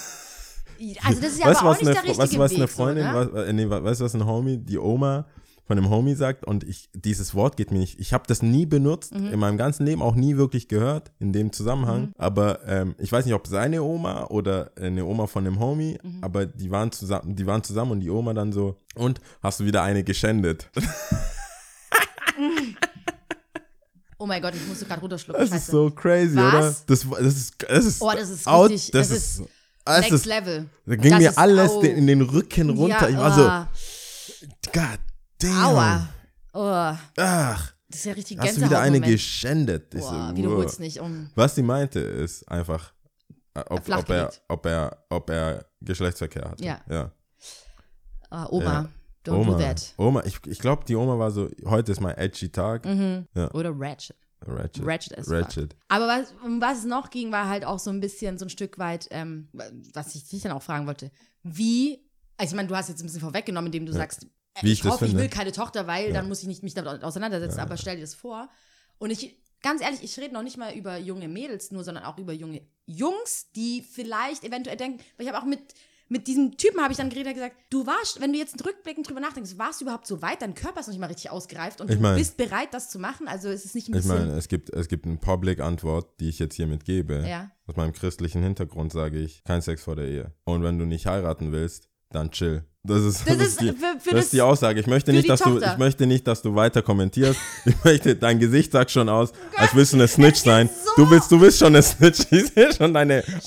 Also 1.02 1.22
das 1.22 1.32
ist 1.32 1.38
ja 1.40 1.46
weißt 1.46 1.60
du, 1.62 1.64
aber 1.64 1.70
auch 1.70 1.72
was 1.72 1.78
nicht 1.80 1.88
eine, 1.88 1.94
der 1.94 2.02
richtige 2.02 2.18
weißt 2.18 2.32
du, 2.34 2.38
was 2.38 2.50
Weg, 2.50 2.58
eine 2.58 2.68
Freundin, 2.68 3.04
so, 3.06 3.10
ne? 3.12 3.30
was, 3.32 3.44
äh, 3.46 3.52
nee, 3.54 3.70
weißt 3.70 4.00
du, 4.00 4.04
was 4.04 4.14
ein 4.14 4.26
Homie, 4.26 4.58
die 4.58 4.76
Oma 4.78 5.26
von 5.66 5.76
einem 5.76 5.90
Homie 5.90 6.14
sagt 6.14 6.44
und 6.44 6.62
ich, 6.64 6.88
dieses 6.94 7.34
Wort 7.34 7.56
geht 7.56 7.70
mir 7.72 7.78
nicht, 7.78 7.98
ich 7.98 8.12
habe 8.12 8.24
das 8.28 8.40
nie 8.42 8.66
benutzt, 8.66 9.12
Mhm. 9.14 9.32
in 9.32 9.38
meinem 9.40 9.56
ganzen 9.58 9.84
Leben 9.84 10.00
auch 10.00 10.14
nie 10.14 10.36
wirklich 10.36 10.68
gehört, 10.68 11.10
in 11.18 11.32
dem 11.32 11.52
Zusammenhang, 11.52 12.12
aber 12.16 12.60
ähm, 12.68 12.94
ich 12.98 13.10
weiß 13.10 13.24
nicht, 13.24 13.34
ob 13.34 13.46
seine 13.48 13.82
Oma 13.82 14.26
oder 14.26 14.70
eine 14.80 15.04
Oma 15.04 15.26
von 15.26 15.44
einem 15.46 15.58
Homie, 15.58 15.98
Mhm. 16.02 16.18
aber 16.22 16.46
die 16.46 16.70
waren 16.70 16.92
zusammen, 16.92 17.34
die 17.34 17.46
waren 17.46 17.64
zusammen 17.64 17.90
und 17.92 18.00
die 18.00 18.10
Oma 18.10 18.32
dann 18.32 18.52
so, 18.52 18.76
und 18.94 19.20
hast 19.42 19.58
du 19.60 19.64
wieder 19.64 19.82
eine 19.82 20.04
geschändet? 20.04 20.70
Oh 24.18 24.26
mein 24.26 24.40
Gott, 24.40 24.54
ich 24.54 24.66
musste 24.66 24.86
gerade 24.86 25.00
runterschlucken. 25.02 25.40
Das 25.42 25.50
Scheiße. 25.50 25.62
ist 25.62 25.70
so 25.70 25.90
crazy, 25.90 26.36
Was? 26.36 26.54
oder? 26.54 26.60
Das, 26.86 27.06
das 27.10 27.34
ist, 27.36 27.54
das 27.68 27.84
ist, 27.84 28.02
Oh, 28.02 28.10
das 28.14 28.30
ist 28.30 28.46
out, 28.46 28.70
richtig- 28.70 28.90
das 28.92 29.08
das 29.08 29.16
ist, 29.18 29.42
Next 29.86 30.10
ist, 30.12 30.24
Level. 30.26 30.66
da 30.86 30.96
ging 30.96 31.10
Das 31.12 31.20
mir 31.20 31.38
alles 31.38 31.78
den, 31.80 31.96
in 31.98 32.06
den 32.06 32.22
Rücken 32.22 32.70
runter. 32.70 33.02
Ja, 33.02 33.08
ich 33.10 33.16
war 33.18 33.34
so, 33.34 33.42
oh, 33.46 34.46
God 34.72 34.98
damn. 35.38 35.64
Aua. 35.64 36.08
Oh. 36.52 36.96
Ach, 37.18 37.72
Das 37.88 37.98
ist 37.98 38.04
ja 38.06 38.12
richtig 38.14 38.38
Hast 38.38 38.56
du 38.56 38.62
wieder 38.62 38.80
eine 38.80 39.00
geschändet? 39.00 39.94
Ich 39.94 40.00
Boah, 40.00 40.28
so, 40.30 40.36
wiederhol's 40.36 40.72
wow. 40.72 40.78
nicht 40.78 41.00
um. 41.00 41.30
Was 41.34 41.54
sie 41.54 41.62
meinte, 41.62 42.00
ist 42.00 42.48
einfach, 42.48 42.92
äh, 43.54 43.60
ob, 43.68 43.88
ob, 43.88 44.10
er, 44.10 44.32
ob, 44.48 44.66
er, 44.66 45.04
ob 45.10 45.30
er 45.30 45.66
Geschlechtsverkehr 45.80 46.50
hatte. 46.50 46.64
Ja. 46.64 46.80
ja. 46.88 47.12
Ah, 48.30 48.46
Oma, 48.50 48.64
Ja. 48.64 48.88
don't 49.24 49.36
Oma, 49.40 49.52
do 49.52 49.58
that. 49.58 49.94
Oma, 49.98 50.22
ich, 50.24 50.38
ich 50.46 50.58
glaube, 50.58 50.84
die 50.86 50.96
Oma 50.96 51.18
war 51.18 51.30
so, 51.30 51.48
heute 51.64 51.92
ist 51.92 52.00
mein 52.00 52.16
edgy 52.16 52.50
Tag. 52.50 52.84
Mhm. 52.84 53.26
Ja. 53.34 53.50
Oder 53.52 53.72
Ratchet. 53.74 54.16
Ratchet. 54.46 54.86
Ratchet 54.86 55.18
as 55.18 55.26
fuck. 55.26 55.34
Ratchet. 55.34 55.76
Aber 55.88 56.06
was, 56.06 56.34
um 56.44 56.60
was 56.60 56.78
es 56.78 56.84
noch 56.84 57.10
ging, 57.10 57.32
war 57.32 57.48
halt 57.48 57.64
auch 57.64 57.78
so 57.78 57.90
ein 57.90 58.00
bisschen 58.00 58.38
so 58.38 58.46
ein 58.46 58.50
Stück 58.50 58.78
weit, 58.78 59.08
ähm, 59.10 59.48
was 59.94 60.14
ich 60.14 60.28
dich 60.28 60.42
dann 60.42 60.52
auch 60.52 60.62
fragen 60.62 60.86
wollte. 60.86 61.10
Wie, 61.42 62.00
also 62.36 62.52
ich 62.52 62.56
meine, 62.56 62.68
du 62.68 62.76
hast 62.76 62.88
jetzt 62.88 63.00
ein 63.02 63.06
bisschen 63.06 63.20
vorweggenommen, 63.20 63.66
indem 63.66 63.86
du 63.86 63.92
sagst, 63.92 64.24
äh, 64.24 64.28
Wie 64.62 64.72
ich, 64.72 64.80
ich 64.80 64.84
hoffe, 64.84 65.04
ich 65.04 65.10
finde. 65.10 65.24
will 65.24 65.30
keine 65.30 65.52
Tochter, 65.52 65.86
weil 65.86 66.12
dann 66.12 66.28
muss 66.28 66.40
ich 66.42 66.48
nicht 66.48 66.62
mich 66.62 66.74
damit 66.74 67.02
auseinandersetzen, 67.04 67.60
aber 67.60 67.76
stell 67.76 67.96
dir 67.96 68.02
das 68.02 68.14
vor. 68.14 68.48
Und 68.98 69.10
ich, 69.10 69.36
ganz 69.62 69.82
ehrlich, 69.82 70.02
ich 70.02 70.16
rede 70.18 70.32
noch 70.34 70.42
nicht 70.42 70.56
mal 70.56 70.74
über 70.74 70.96
junge 70.98 71.28
Mädels 71.28 71.70
nur, 71.70 71.84
sondern 71.84 72.04
auch 72.04 72.18
über 72.18 72.32
junge 72.32 72.62
Jungs, 72.86 73.50
die 73.54 73.82
vielleicht 73.82 74.44
eventuell 74.44 74.76
denken, 74.76 75.00
weil 75.16 75.26
ich 75.26 75.32
habe 75.32 75.42
auch 75.42 75.46
mit, 75.48 75.60
mit 76.08 76.28
diesem 76.28 76.56
Typen 76.56 76.80
habe 76.80 76.92
ich 76.92 76.96
dann 76.98 77.10
geredet, 77.10 77.28
hat 77.30 77.34
gesagt, 77.34 77.56
du 77.68 77.84
warst, 77.84 78.20
wenn 78.20 78.32
du 78.32 78.38
jetzt 78.38 78.64
rückblickend 78.64 79.08
drüber 79.08 79.18
nachdenkst, 79.20 79.58
warst 79.58 79.80
du 79.80 79.84
überhaupt 79.86 80.06
so 80.06 80.22
weit, 80.22 80.40
dein 80.40 80.54
Körper 80.54 80.78
ist 80.80 80.86
noch 80.86 80.92
nicht 80.92 81.00
mal 81.00 81.08
richtig 81.08 81.30
ausgereift 81.30 81.80
und 81.80 81.90
Ich 81.90 81.96
du 81.96 82.02
mein- 82.02 82.16
bist 82.16 82.36
bereit, 82.36 82.68
das 82.72 82.88
zu 82.90 82.98
machen, 83.00 83.26
also 83.26 83.48
es 83.48 83.64
ist 83.64 83.74
nicht 83.74 83.88
ein 83.88 83.94
Ich 83.96 84.02
bisschen... 84.04 84.16
meine, 84.26 84.36
es 84.38 84.46
gibt, 84.48 84.70
es 84.70 84.86
gibt 84.88 85.04
eine 85.04 85.16
Public-Antwort, 85.16 86.20
die 86.20 86.28
ich 86.28 86.38
jetzt 86.38 86.54
hiermit 86.54 86.84
gebe. 86.84 87.26
Ja. 87.28 87.50
Aus 87.66 87.74
meinem 87.76 87.92
christlichen 87.92 88.42
Hintergrund 88.42 88.92
sage 88.92 89.18
ich, 89.18 89.42
kein 89.44 89.62
Sex 89.62 89.82
vor 89.82 89.96
der 89.96 90.06
Ehe. 90.06 90.32
Und 90.44 90.62
wenn 90.62 90.78
du 90.78 90.84
nicht 90.84 91.06
heiraten 91.06 91.50
willst, 91.50 91.88
dann 92.10 92.30
chill. 92.30 92.64
Das 92.84 93.02
ist, 93.02 93.26
Das 93.28 93.36
das 93.36 93.46
ist 93.48 93.60
die, 93.60 93.68
für- 93.70 93.74
für 93.74 93.86
das 93.96 94.04
das- 94.12 94.24
ist 94.26 94.32
die 94.32 94.42
Aussage. 94.42 94.78
Ich 94.78 94.86
möchte 94.86 95.12
nicht, 95.12 95.28
dass 95.28 95.40
du, 95.40 95.58
ich 95.58 95.76
möchte 95.76 96.06
nicht, 96.06 96.24
dass 96.24 96.40
du 96.42 96.54
weiter 96.54 96.82
kommentierst. 96.82 97.38
Ich 97.64 97.74
möchte, 97.84 98.14
dein 98.14 98.38
Gesicht 98.38 98.70
sagt 98.70 98.92
schon 98.92 99.08
aus, 99.08 99.32
als 99.56 99.74
willst 99.74 99.92
du 99.92 99.96
eine 99.96 100.06
Snitch 100.06 100.38
sein. 100.38 100.68
so- 100.68 100.92
Du 101.04 101.10
willst, 101.10 101.32
du 101.32 101.40
bist 101.40 101.58
schon 101.58 101.68
eine 101.74 101.82
Snitch. 101.82 102.20
Ich 102.30 102.46
sehe 102.52 102.72
schon 102.72 102.94
deine, 102.94 103.24
ich 103.26 103.44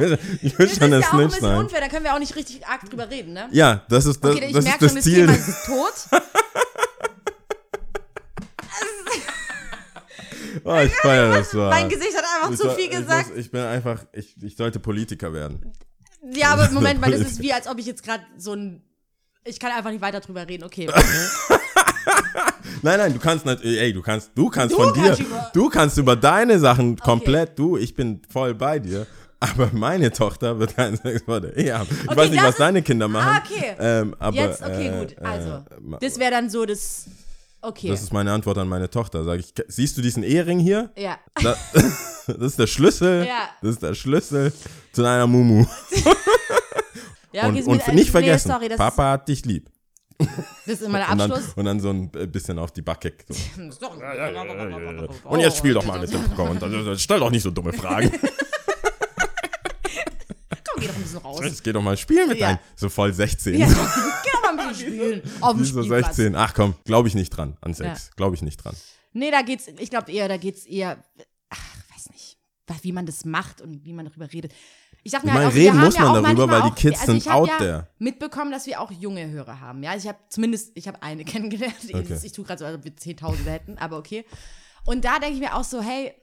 will, 0.00 0.18
ich 0.40 0.58
will 0.58 0.66
Das 0.66 0.76
schon 0.78 0.84
eine 0.84 1.00
ja 1.00 1.08
auch 1.08 1.12
ein 1.12 1.18
Snitch 1.18 1.26
bisschen 1.34 1.40
sein. 1.42 1.58
unfair, 1.58 1.80
da 1.82 1.88
können 1.88 2.04
wir 2.06 2.14
auch 2.14 2.18
nicht 2.18 2.34
richtig 2.36 2.66
arg 2.66 2.88
drüber 2.88 3.10
reden, 3.10 3.34
ne? 3.34 3.48
Ja, 3.52 3.82
das 3.90 4.06
ist 4.06 4.24
das, 4.24 4.34
Okay, 4.34 4.46
ich 4.46 4.52
das, 4.54 4.64
ist 4.64 4.70
merke 4.70 4.78
schon, 4.78 4.86
das 4.88 4.94
das 4.94 5.04
Ziel. 5.04 5.26
Thema 5.26 5.32
ist 5.34 5.66
tot. 5.66 6.20
Oh, 10.64 10.76
ich 10.82 10.92
feiere 10.94 11.30
das 11.36 11.50
so. 11.50 11.58
mein. 11.58 11.88
Gesicht 11.88 12.16
hat 12.16 12.24
einfach 12.36 12.50
Ich 12.52 12.58
zu 12.58 12.70
viel 12.70 12.84
ich 12.84 12.90
gesagt. 12.90 13.28
Muss, 13.30 13.38
ich 13.38 13.50
bin 13.50 13.60
einfach, 13.60 14.04
ich, 14.12 14.34
ich 14.42 14.56
sollte 14.56 14.78
Politiker 14.80 15.32
werden. 15.34 15.72
Ja, 16.32 16.48
aber 16.50 16.70
Moment 16.72 17.00
mal, 17.00 17.10
das 17.10 17.20
ist 17.20 17.40
wie, 17.40 17.52
als 17.52 17.66
ob 17.66 17.78
ich 17.78 17.86
jetzt 17.86 18.02
gerade 18.02 18.22
so 18.36 18.54
ein. 18.54 18.82
Ich 19.44 19.60
kann 19.60 19.72
einfach 19.72 19.90
nicht 19.90 20.00
weiter 20.00 20.20
drüber 20.20 20.48
reden, 20.48 20.64
okay. 20.64 20.88
Nein, 22.82 22.98
nein, 22.98 23.12
du 23.14 23.18
kannst 23.18 23.46
nicht, 23.46 23.64
ey, 23.64 23.92
du 23.92 24.02
kannst, 24.02 24.30
du 24.34 24.48
kannst 24.50 24.74
Du 24.74 24.82
von 24.82 24.92
kannst 24.92 25.20
dir, 25.20 25.24
über- 25.26 25.50
du 25.54 25.68
kannst 25.70 25.96
über 25.98 26.16
deine 26.16 26.58
Sachen 26.58 26.96
komplett, 26.96 27.58
du, 27.58 27.76
ich 27.78 27.94
bin 27.94 28.20
voll 28.30 28.54
bei 28.54 28.78
dir. 28.78 29.06
Aber 29.40 29.70
meine 29.72 30.10
Tochter 30.10 30.58
wird 30.58 30.76
keinen 30.76 30.96
Sex 30.96 31.22
vor 31.24 31.40
der 31.40 31.56
Ehe 31.56 31.78
haben. 31.78 31.88
Ich 31.90 32.08
Okay, 32.08 32.16
weiß 32.16 32.30
nicht, 32.30 32.42
was 32.42 32.56
deine 32.56 32.82
Kinder 32.82 33.08
machen. 33.08 33.28
Ah, 33.30 33.42
okay. 33.44 33.74
Ähm, 33.78 34.16
aber, 34.18 34.36
Jetzt, 34.36 34.62
okay, 34.62 34.88
äh, 34.88 34.98
gut. 35.00 35.16
Also, 35.22 35.48
äh, 35.50 35.98
das 36.00 36.18
wäre 36.18 36.30
dann 36.30 36.48
so 36.50 36.64
das. 36.64 37.04
Okay. 37.66 37.88
das 37.88 38.02
ist 38.02 38.12
meine 38.12 38.32
Antwort 38.32 38.58
an 38.58 38.68
meine 38.68 38.90
Tochter. 38.90 39.24
Sag 39.24 39.40
ich, 39.40 39.52
siehst 39.68 39.96
du 39.96 40.02
diesen 40.02 40.22
Ehering 40.22 40.58
hier? 40.58 40.90
ja. 40.96 41.18
Da, 41.42 41.56
das 42.26 42.36
ist 42.38 42.58
der 42.58 42.66
Schlüssel. 42.66 43.26
Ja. 43.26 43.48
Das 43.62 43.70
ist 43.72 43.82
der 43.82 43.94
Schlüssel 43.94 44.52
zu 44.92 45.02
deiner 45.02 45.26
Mumu. 45.26 45.64
ja 47.32 47.48
Und, 47.48 47.56
ist 47.56 47.66
und 47.66 47.76
mit- 47.86 47.94
nicht 47.94 48.06
nee, 48.06 48.10
vergessen, 48.10 48.48
sorry, 48.50 48.68
das 48.68 48.78
Papa 48.78 49.12
hat 49.12 49.28
dich 49.28 49.44
lieb. 49.44 49.68
Das 50.18 50.28
ist 50.66 50.82
immer 50.82 50.98
der 50.98 51.08
Und 51.12 51.18
dann, 51.18 51.32
Abschluss. 51.32 51.54
und 51.56 51.64
dann 51.64 51.80
so 51.80 51.90
ein 51.90 52.08
bisschen 52.30 52.58
auf 52.58 52.70
die 52.72 52.82
Backe. 52.82 53.12
So. 53.28 53.88
Und 55.24 55.40
jetzt 55.40 55.56
spiel 55.58 55.74
doch 55.74 55.84
mal 55.84 55.98
mit 56.00 56.12
dem 56.12 56.22
Popcorn. 56.22 56.58
Also, 56.62 56.96
Stell 56.96 57.18
doch 57.18 57.30
nicht 57.30 57.42
so 57.42 57.50
dumme 57.50 57.72
Fragen. 57.72 58.12
Komm, 60.74 60.80
geh 60.82 60.86
doch 60.88 60.94
ein 60.96 61.02
bisschen 61.02 61.18
raus. 61.18 61.40
Jetzt 61.44 61.64
geh 61.64 61.72
doch 61.72 61.82
mal 61.82 61.96
spielen 61.96 62.28
mit 62.28 62.38
Ja. 62.38 62.48
deinem. 62.48 62.58
So 62.76 62.88
voll 62.88 63.12
16. 63.12 63.54
Ja, 63.58 63.66
geh 63.68 63.74
doch 63.74 64.42
mal 64.42 64.58
ein 64.58 64.68
bisschen 64.68 64.92
spielen. 64.92 65.22
Auf 65.40 65.54
dem 65.56 65.64
so 65.64 65.82
Spielplatz. 65.82 66.16
16. 66.16 66.36
Ach 66.36 66.54
komm, 66.54 66.74
glaube 66.84 67.08
ich 67.08 67.14
nicht 67.14 67.30
dran 67.30 67.56
an 67.60 67.72
Sex. 67.74 68.06
Ja. 68.08 68.12
Glaube 68.16 68.34
ich 68.36 68.42
nicht 68.42 68.56
dran. 68.58 68.74
Nee, 69.12 69.30
da 69.30 69.42
geht's, 69.42 69.68
ich 69.68 69.90
glaube 69.90 70.10
eher, 70.12 70.26
da 70.28 70.36
geht's 70.36 70.66
eher, 70.66 71.02
ach, 71.48 71.76
weiß 71.94 72.10
nicht, 72.10 72.36
wie 72.82 72.92
man 72.92 73.06
das 73.06 73.24
macht 73.24 73.60
und 73.60 73.84
wie 73.84 73.92
man 73.92 74.06
darüber 74.06 74.32
redet. 74.32 74.52
Ich 75.06 75.12
sag 75.12 75.22
mir 75.22 75.30
Ich 75.30 75.34
halt 75.34 75.42
meine, 75.44 75.50
auch, 75.50 75.54
wir 75.54 75.70
reden 75.72 75.80
muss 75.84 75.94
ja 75.94 76.12
man 76.12 76.24
darüber, 76.24 76.48
weil 76.48 76.62
die 76.62 76.68
auch, 76.68 76.74
Kids 76.74 77.00
also 77.00 77.12
sind 77.12 77.18
ich 77.18 77.30
out 77.30 77.46
ja 77.48 77.58
there. 77.58 77.88
mitbekommen, 77.98 78.50
dass 78.50 78.66
wir 78.66 78.80
auch 78.80 78.90
junge 78.90 79.30
Hörer 79.30 79.60
haben. 79.60 79.82
Ja, 79.82 79.94
ich 79.94 80.08
habe 80.08 80.18
zumindest, 80.30 80.72
ich 80.74 80.88
habe 80.88 81.00
eine 81.02 81.24
kennengelernt. 81.26 81.74
Okay. 81.92 82.18
Ich 82.22 82.32
tue 82.32 82.44
gerade 82.44 82.58
so, 82.58 82.64
als 82.64 82.76
ob 82.78 82.84
wir 82.84 82.96
Zehntausende 82.96 83.50
hätten, 83.50 83.78
aber 83.78 83.98
okay. 83.98 84.24
Und 84.86 85.04
da 85.04 85.18
denke 85.18 85.34
ich 85.34 85.40
mir 85.40 85.54
auch 85.54 85.62
so, 85.64 85.80
hey, 85.82 86.14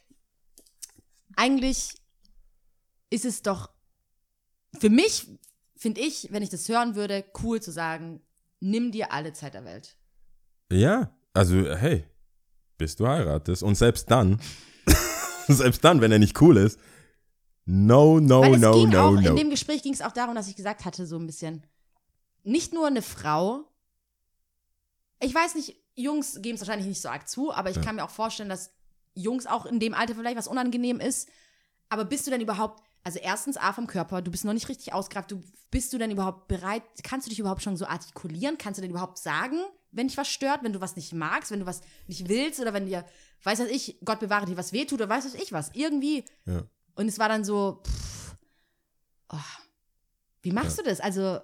eigentlich 1.35 1.89
ist 3.09 3.25
es 3.25 3.41
doch 3.41 3.69
für 4.79 4.89
mich, 4.89 5.27
finde 5.75 6.01
ich, 6.01 6.29
wenn 6.31 6.43
ich 6.43 6.49
das 6.49 6.67
hören 6.69 6.95
würde, 6.95 7.23
cool 7.43 7.61
zu 7.61 7.71
sagen, 7.71 8.21
nimm 8.59 8.91
dir 8.91 9.11
alle 9.11 9.33
Zeit 9.33 9.53
der 9.53 9.65
Welt. 9.65 9.95
Ja, 10.71 11.11
also 11.33 11.55
hey, 11.75 12.05
bis 12.77 12.95
du 12.95 13.07
heiratest. 13.07 13.63
Und 13.63 13.75
selbst 13.75 14.09
dann, 14.09 14.39
selbst 15.47 15.83
dann, 15.83 16.01
wenn 16.01 16.11
er 16.11 16.19
nicht 16.19 16.39
cool 16.41 16.57
ist, 16.57 16.79
no, 17.65 18.19
no, 18.19 18.41
Weil 18.41 18.55
es 18.55 18.61
no, 18.61 18.73
ging 18.73 18.89
no, 18.89 18.99
auch, 18.99 19.11
no. 19.11 19.29
in 19.29 19.35
dem 19.35 19.49
Gespräch 19.49 19.83
ging 19.83 19.93
es 19.93 20.01
auch 20.01 20.11
darum, 20.11 20.35
dass 20.35 20.47
ich 20.47 20.55
gesagt 20.55 20.85
hatte, 20.85 21.05
so 21.05 21.17
ein 21.17 21.27
bisschen, 21.27 21.63
nicht 22.43 22.73
nur 22.73 22.87
eine 22.87 23.01
Frau, 23.01 23.65
ich 25.19 25.33
weiß 25.33 25.55
nicht, 25.55 25.75
Jungs 25.95 26.41
geben 26.41 26.55
es 26.55 26.61
wahrscheinlich 26.61 26.87
nicht 26.87 27.01
so 27.01 27.09
arg 27.09 27.27
zu, 27.29 27.53
aber 27.53 27.69
ich 27.69 27.75
Ja. 27.75 27.81
kann 27.83 27.95
mir 27.97 28.03
auch 28.03 28.09
vorstellen, 28.09 28.49
dass 28.49 28.71
Jungs 29.13 29.45
auch 29.45 29.65
in 29.65 29.79
dem 29.79 29.93
Alter 29.93 30.15
vielleicht 30.15 30.37
was 30.37 30.47
unangenehm 30.47 30.99
ist. 30.99 31.29
Aber 31.89 32.05
bist 32.05 32.25
du 32.25 32.31
denn 32.31 32.41
überhaupt, 32.41 32.81
also 33.03 33.19
erstens 33.19 33.57
A 33.57 33.73
vom 33.73 33.87
Körper, 33.87 34.21
du 34.21 34.31
bist 34.31 34.45
noch 34.45 34.53
nicht 34.53 34.69
richtig 34.69 34.93
ausgereift, 34.93 35.31
du, 35.31 35.41
bist 35.71 35.91
du 35.93 35.97
denn 35.97 36.11
überhaupt 36.11 36.47
bereit, 36.47 36.83
kannst 37.03 37.25
du 37.25 37.29
dich 37.29 37.39
überhaupt 37.39 37.63
schon 37.63 37.77
so 37.77 37.85
artikulieren? 37.85 38.57
Kannst 38.57 38.77
du 38.77 38.81
denn 38.81 38.91
überhaupt 38.91 39.17
sagen, 39.17 39.57
wenn 39.91 40.07
dich 40.07 40.17
was 40.17 40.27
stört, 40.27 40.63
wenn 40.63 40.73
du 40.73 40.81
was 40.81 40.95
nicht 40.95 41.13
magst, 41.13 41.51
wenn 41.51 41.61
du 41.61 41.65
was 41.65 41.81
nicht 42.07 42.29
willst 42.29 42.59
oder 42.59 42.73
wenn 42.73 42.85
dir, 42.85 43.05
weiß 43.43 43.59
was 43.59 43.67
ich, 43.67 43.97
Gott 44.05 44.19
bewahre 44.19 44.45
dir 44.45 44.57
was 44.57 44.73
wehtut 44.73 44.99
oder 44.99 45.09
weiß 45.09 45.25
was 45.25 45.33
ich 45.33 45.51
was, 45.51 45.71
irgendwie. 45.73 46.25
Ja. 46.45 46.63
Und 46.95 47.07
es 47.07 47.19
war 47.19 47.29
dann 47.29 47.43
so, 47.43 47.81
pff, 47.85 48.35
oh, 49.29 49.37
wie 50.41 50.51
machst 50.51 50.77
du 50.77 50.83
das? 50.83 50.99
Also, 50.99 51.39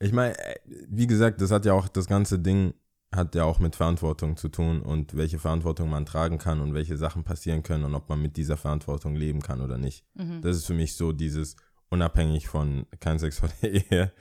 Ich 0.00 0.12
meine, 0.12 0.36
äh, 0.38 0.58
wie 0.66 1.06
gesagt, 1.06 1.40
das 1.40 1.50
hat 1.50 1.64
ja 1.64 1.72
auch, 1.72 1.88
das 1.88 2.06
ganze 2.06 2.38
Ding 2.38 2.74
hat 3.14 3.34
ja 3.34 3.44
auch 3.44 3.58
mit 3.58 3.76
Verantwortung 3.76 4.36
zu 4.36 4.48
tun 4.48 4.80
und 4.82 5.16
welche 5.16 5.38
Verantwortung 5.38 5.88
man 5.90 6.06
tragen 6.06 6.38
kann 6.38 6.60
und 6.60 6.74
welche 6.74 6.96
Sachen 6.96 7.24
passieren 7.24 7.62
können 7.62 7.84
und 7.84 7.94
ob 7.94 8.08
man 8.08 8.20
mit 8.20 8.36
dieser 8.36 8.56
Verantwortung 8.56 9.14
leben 9.14 9.40
kann 9.40 9.60
oder 9.60 9.78
nicht. 9.78 10.04
mhm. 10.14 10.40
Das 10.42 10.56
ist 10.56 10.66
für 10.66 10.74
mich 10.74 10.94
so 10.96 11.12
dieses, 11.12 11.56
unabhängig 11.90 12.48
von 12.48 12.86
kein 13.00 13.18
Sex 13.18 13.38
vor 13.38 13.48
der 13.62 13.72
Ehe, 13.72 14.12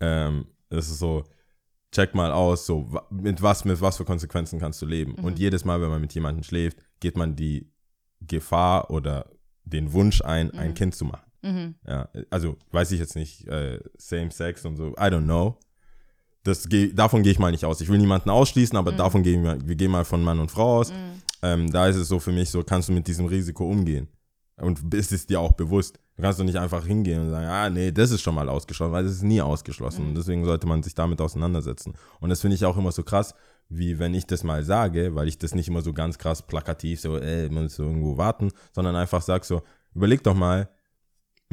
ähm, 0.00 0.46
das 0.68 0.88
ist 0.88 0.98
so, 0.98 1.24
check 1.92 2.14
mal 2.14 2.32
aus, 2.32 2.66
so, 2.66 2.90
mit 3.10 3.40
was, 3.40 3.64
mit 3.64 3.80
was 3.80 3.96
für 3.96 4.04
Konsequenzen 4.04 4.58
kannst 4.58 4.82
du 4.82 4.86
leben. 4.86 5.14
Mhm. 5.16 5.24
Und 5.24 5.38
jedes 5.38 5.64
Mal, 5.64 5.80
wenn 5.80 5.90
man 5.90 6.00
mit 6.00 6.12
jemandem 6.14 6.42
schläft, 6.42 6.78
geht 7.00 7.16
man 7.16 7.36
die 7.36 7.70
Gefahr 8.20 8.90
oder 8.90 9.30
den 9.64 9.92
Wunsch 9.92 10.22
ein, 10.22 10.50
ein 10.52 10.70
Mhm. 10.70 10.74
Kind 10.74 10.94
zu 10.94 11.04
machen. 11.04 11.30
Mhm. 11.42 11.74
Ja, 11.86 12.08
also 12.30 12.56
weiß 12.72 12.90
ich 12.92 13.00
jetzt 13.00 13.16
nicht, 13.16 13.46
äh, 13.46 13.78
Same 13.96 14.30
Sex 14.30 14.64
und 14.64 14.76
so, 14.76 14.88
I 14.92 15.08
don't 15.10 15.24
know. 15.24 15.58
Das 16.44 16.68
geh, 16.68 16.92
davon 16.92 17.22
gehe 17.22 17.32
ich 17.32 17.38
mal 17.38 17.50
nicht 17.50 17.64
aus. 17.64 17.80
Ich 17.80 17.88
will 17.88 17.98
niemanden 17.98 18.30
ausschließen, 18.30 18.76
aber 18.76 18.92
Mhm. 18.92 18.96
davon 18.98 19.22
gehen 19.22 19.42
wir, 19.42 19.58
wir 19.66 19.74
gehen 19.76 19.90
mal 19.90 20.04
von 20.04 20.22
Mann 20.22 20.38
und 20.38 20.50
Frau 20.50 20.78
aus. 20.78 20.90
Mhm. 20.90 20.96
Ähm, 21.42 21.72
da 21.72 21.88
ist 21.88 21.96
es 21.96 22.08
so 22.08 22.18
für 22.20 22.32
mich 22.32 22.50
so, 22.50 22.62
kannst 22.62 22.88
du 22.88 22.92
mit 22.92 23.06
diesem 23.06 23.26
Risiko 23.26 23.68
umgehen? 23.68 24.08
Und 24.56 24.94
ist 24.94 25.10
es 25.10 25.26
dir 25.26 25.40
auch 25.40 25.52
bewusst? 25.52 25.98
Du 26.16 26.22
kannst 26.22 26.38
doch 26.38 26.44
nicht 26.44 26.58
einfach 26.58 26.86
hingehen 26.86 27.22
und 27.22 27.30
sagen, 27.30 27.46
ah, 27.46 27.68
nee, 27.68 27.90
das 27.90 28.12
ist 28.12 28.22
schon 28.22 28.36
mal 28.36 28.48
ausgeschlossen, 28.48 28.92
weil 28.92 29.02
das 29.02 29.14
ist 29.14 29.22
nie 29.24 29.40
ausgeschlossen. 29.40 30.02
Mhm. 30.04 30.08
Und 30.10 30.14
deswegen 30.16 30.44
sollte 30.44 30.66
man 30.66 30.82
sich 30.82 30.94
damit 30.94 31.20
auseinandersetzen. 31.20 31.94
Und 32.20 32.30
das 32.30 32.40
finde 32.40 32.54
ich 32.54 32.64
auch 32.64 32.76
immer 32.76 32.92
so 32.92 33.02
krass, 33.02 33.34
wie 33.68 33.98
wenn 33.98 34.14
ich 34.14 34.26
das 34.26 34.44
mal 34.44 34.62
sage, 34.62 35.14
weil 35.14 35.26
ich 35.26 35.38
das 35.38 35.54
nicht 35.54 35.68
immer 35.68 35.80
so 35.82 35.92
ganz 35.92 36.18
krass 36.18 36.42
plakativ 36.42 37.00
so, 37.00 37.18
ey, 37.18 37.48
man 37.48 37.64
muss 37.64 37.78
irgendwo 37.78 38.16
warten, 38.16 38.50
sondern 38.72 38.94
einfach 38.94 39.22
sag 39.22 39.44
so, 39.44 39.62
überleg 39.94 40.22
doch 40.22 40.34
mal, 40.34 40.68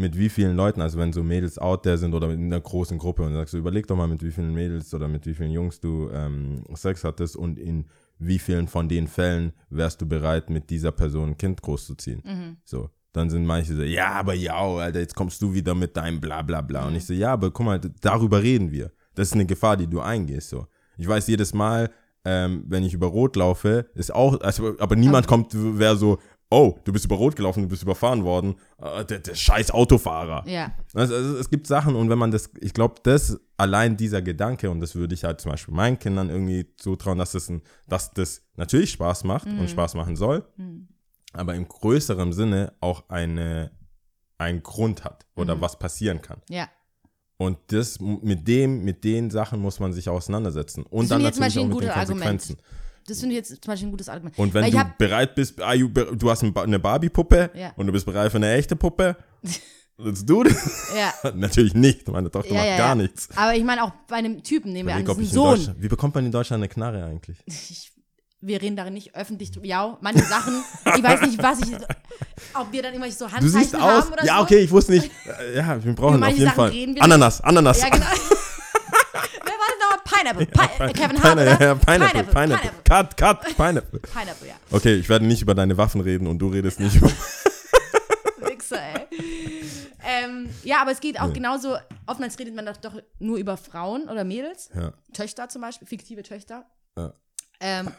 mit 0.02 0.18
wie 0.18 0.30
vielen 0.30 0.56
Leuten, 0.56 0.82
also 0.82 0.99
wenn 0.99 1.14
so 1.14 1.24
Mädels 1.24 1.58
out 1.58 1.84
there 1.84 1.97
sind 1.97 2.14
oder 2.14 2.30
in 2.32 2.45
einer 2.45 2.60
großen 2.60 2.97
Gruppe 2.97 3.24
und 3.24 3.34
sagst 3.34 3.54
du, 3.54 3.58
überleg 3.58 3.88
doch 3.88 3.95
mal, 3.95 4.08
mit 4.08 4.24
wie 4.24 4.32
vielen 4.32 4.54
Mädels 4.54 4.93
oder 4.93 5.08
mit 5.08 5.26
wie 5.26 5.34
vielen 5.34 5.52
Jungs 5.52 5.80
du 5.80 6.10
ähm, 6.12 6.64
Sex 6.74 7.04
hattest 7.04 7.36
und 7.36 7.58
in 7.58 7.86
wie 8.20 8.39
vielen 8.39 8.68
von 8.68 8.88
den 8.88 9.08
Fällen 9.08 9.54
wärst 9.70 10.02
du 10.02 10.06
bereit, 10.06 10.49
mit 10.49 10.70
dieser 10.70 10.91
Person 10.91 11.30
ein 11.30 11.38
Kind 11.38 11.62
großzuziehen. 11.62 12.22
Mhm. 12.26 12.58
So. 12.66 12.89
Dann 13.14 13.30
sind 13.30 13.45
manche 13.45 13.76
so, 13.76 13.82
ja, 13.82 14.12
aber 14.12 14.34
ja, 14.34 14.56
Alter, 14.56 14.99
jetzt 14.99 15.16
kommst 15.16 15.41
du 15.41 15.54
wieder 15.54 15.76
mit 15.76 15.97
deinem 15.97 16.22
bla 16.22 16.41
bla 16.43 16.62
bla. 16.62 16.88
Und 16.88 16.95
ich 16.95 17.06
so, 17.06 17.14
ja, 17.14 17.34
aber 17.34 17.52
guck 17.52 17.66
mal, 17.66 17.80
darüber 17.99 18.41
reden 18.41 18.72
wir. 18.72 18.91
Das 19.16 19.30
ist 19.30 19.34
eine 19.34 19.45
Gefahr, 19.45 19.76
die 19.76 19.88
du 19.88 19.99
eingehst. 19.99 20.49
So. 20.49 20.68
Ich 20.97 21.08
weiß 21.08 21.28
jedes 21.28 21.54
Mal, 21.54 21.89
ähm, 22.24 22.64
wenn 22.68 22.84
ich 22.84 22.93
über 22.93 23.08
Rot 23.08 23.36
laufe, 23.36 23.88
ist 23.95 24.14
auch, 24.14 24.39
also, 24.41 24.76
aber 24.80 24.95
niemand 24.95 25.28
kommt, 25.28 25.52
wer 25.54 25.95
so, 25.95 26.20
oh, 26.52 26.78
du 26.84 26.91
bist 26.91 27.06
über 27.06 27.16
Rot 27.16 27.36
gelaufen, 27.36 27.64
du 27.64 27.70
bist 27.70 27.82
überfahren 27.82 28.24
worden, 28.24 28.56
äh, 28.78 29.06
der, 29.06 29.20
der 29.20 29.34
scheiß 29.36 29.72
Autofahrer. 29.72 30.47
Ja. 30.47 30.74
Also, 30.93 31.16
also 31.16 31.38
es 31.38 31.49
gibt 31.49 31.66
Sachen 31.66 31.95
und 31.95 32.10
wenn 32.10 32.20
man 32.20 32.30
das, 32.30 32.52
ich 32.60 32.74
glaube, 32.74 32.95
das 33.04 33.39
allein 33.58 33.97
dieser 33.97 34.22
Gedanke 34.22 34.70
und 34.70 34.82
das 34.82 34.93
würde 34.93 35.16
ich 35.16 35.24
halt 35.24 35.39
zum 35.39 35.52
Beispiel 35.52 35.74
meinen 35.74 35.97
Kindern 35.97 36.30
irgendwie 36.30 36.68
zutrauen, 36.76 37.18
dass 37.18 37.32
das, 37.32 37.49
ein, 37.49 37.62
dass 37.88 38.14
das 38.14 38.43
natürlich 38.58 38.91
Spaß 38.91 39.24
macht 39.24 39.47
und 39.47 39.70
Spaß 39.70 39.95
machen 39.95 40.16
soll, 40.16 40.45
aber 41.34 41.56
im 41.56 41.68
größeren 41.68 42.34
Sinne 42.34 42.74
auch 42.82 43.10
eine, 43.10 43.72
einen 44.38 44.62
Grund 44.62 45.06
hat 45.06 45.26
oder 45.36 45.62
was 45.62 45.80
passieren 45.80 46.22
kann. 46.22 46.41
Ja. 46.49 46.68
Und 47.38 47.58
das 47.68 47.99
mit 47.99 48.47
dem, 48.47 48.84
mit 48.84 49.04
den 49.04 49.32
Sachen 49.32 49.62
muss 49.62 49.80
man 49.80 49.93
sich 49.93 50.10
auseinandersetzen 50.10 50.84
und 50.84 51.04
Das 51.04 51.10
dann 51.10 51.24
natürlich 51.24 51.58
auch 51.58 51.64
mit 51.64 51.72
den 51.72 51.72
gutes 51.72 51.89
Argument. 51.89 52.58
Das 53.08 53.20
finde 53.20 53.36
ich 53.36 53.38
jetzt 53.39 53.49
zum 53.49 53.60
Beispiel 53.72 53.88
ein 53.88 53.91
gutes 53.91 54.10
Argument. 54.10 54.38
Und 54.38 54.54
wenn 54.54 54.64
Weil 54.64 54.72
du 54.72 54.93
bereit 54.97 55.36
bist, 55.36 55.60
are 55.62 55.76
you, 55.76 55.88
du 55.89 56.30
hast 56.30 56.43
eine 56.43 56.80
Barbie-Puppe 56.80 57.52
Ja. 57.56 57.74
und 57.76 57.88
du 57.88 57.91
bist 57.91 58.06
bereit 58.06 58.32
für 58.32 58.38
eine 58.38 58.52
echte 58.54 58.76
Puppe, 58.76 59.18
let's 59.97 60.26
do 60.26 60.43
this. 60.43 60.91
ja, 60.95 61.32
Natürlich 61.36 61.74
nicht, 61.74 62.08
meine 62.08 62.30
Tochter 62.32 62.49
ja, 62.54 62.56
macht 62.58 62.68
ja, 62.68 62.78
gar 62.78 62.88
ja. 62.89 62.95
nichts. 62.95 63.30
Aber 63.36 63.56
ich 63.56 63.64
meine 63.64 63.84
auch 63.84 63.91
bei 64.08 64.18
einem 64.18 64.43
Typen, 64.43 64.72
nehmen 64.74 64.88
wir 64.89 64.95
an, 64.95 65.08
ein 65.08 65.20
in 65.20 65.26
Sohn. 65.26 65.76
Wie 65.80 65.88
bekommt 65.88 66.16
man 66.16 66.26
in 66.26 66.32
Deutschland 66.32 66.62
eine 66.62 66.70
Knarre 66.70 67.04
eigentlich? 67.06 67.38
Ich, 67.47 67.91
wir 68.43 68.60
reden 68.60 68.76
darin 68.76 68.95
nicht 68.95 69.14
öffentlich 69.14 69.52
drüber. 69.52 69.68
Ja, 69.68 69.99
manche 70.02 70.24
Sachen, 70.26 70.64
ich 70.97 71.04
weiß 71.04 71.22
nicht, 71.22 71.43
was 71.43 71.60
ich, 71.62 71.76
ob 72.56 72.72
wir 72.72 72.82
dann 72.82 72.93
irgendwelche 72.93 73.16
so 73.16 73.28
Du 73.28 73.32
Handzeichen 73.34 73.60
siehst 73.70 73.76
aus. 73.76 74.12
oder 74.12 74.26
Ja, 74.26 74.38
so. 74.38 74.41
okay, 74.43 74.58
ich 74.58 74.72
wusste 74.72 74.93
nicht. 74.93 75.12
Äh, 75.28 75.58
Ja, 75.58 75.84
wir 75.84 75.93
brauchen 75.93 76.24
auf 76.24 76.30
jeden 76.32 76.45
Sachen 76.45 76.56
Fall. 76.56 76.95
Ananas, 77.02 77.39
Ananas. 77.41 77.80
Ja, 77.82 77.89
genau. 77.89 78.06
Wer 79.14 79.54
war 79.54 79.68
das 79.70 79.80
noch? 79.91 80.04
Pineapple. 80.22 80.46
Pi 80.46 80.94
Kevin 80.94 81.24
Hart, 81.24 81.38
Pineapple, 81.38 81.76
Pineapple, 81.76 82.24
Pineapple, 82.24 82.34
Pineapple. 82.34 82.72
Cut, 82.84 83.18
cut, 83.18 83.42
Pineapple. 83.56 84.00
Pineapple, 84.00 84.48
ja. 84.48 84.56
Okay, 84.72 84.96
ich 84.96 85.10
werde 85.10 85.26
nicht 85.26 85.42
über 85.42 85.56
deine 85.56 85.78
Waffen 85.78 86.02
reden 86.02 86.28
und 86.28 86.40
du 86.40 86.48
redest 86.48 86.80
nicht 86.80 86.96
über. 86.96 87.10
Wichser, 88.42 88.82
ey. 88.82 89.08
ähm, 90.04 90.50
ja, 90.64 90.82
aber 90.82 90.92
es 90.92 91.00
geht 91.00 91.20
auch 91.20 91.34
genauso, 91.34 91.78
oftmals 92.08 92.38
redet 92.40 92.56
man 92.56 92.66
doch, 92.66 92.78
doch 92.78 92.96
nur 93.20 93.38
über 93.38 93.58
Frauen 93.58 94.10
oder 94.10 94.24
Mädels. 94.24 94.70
Ja. 94.76 94.94
Töchter 95.14 95.50
zum 95.50 95.62
Beispiel, 95.62 95.88
fiktive 95.88 96.24
Töchter. 96.24 96.66
Ja. 96.98 97.14
Ähm, 97.60 97.92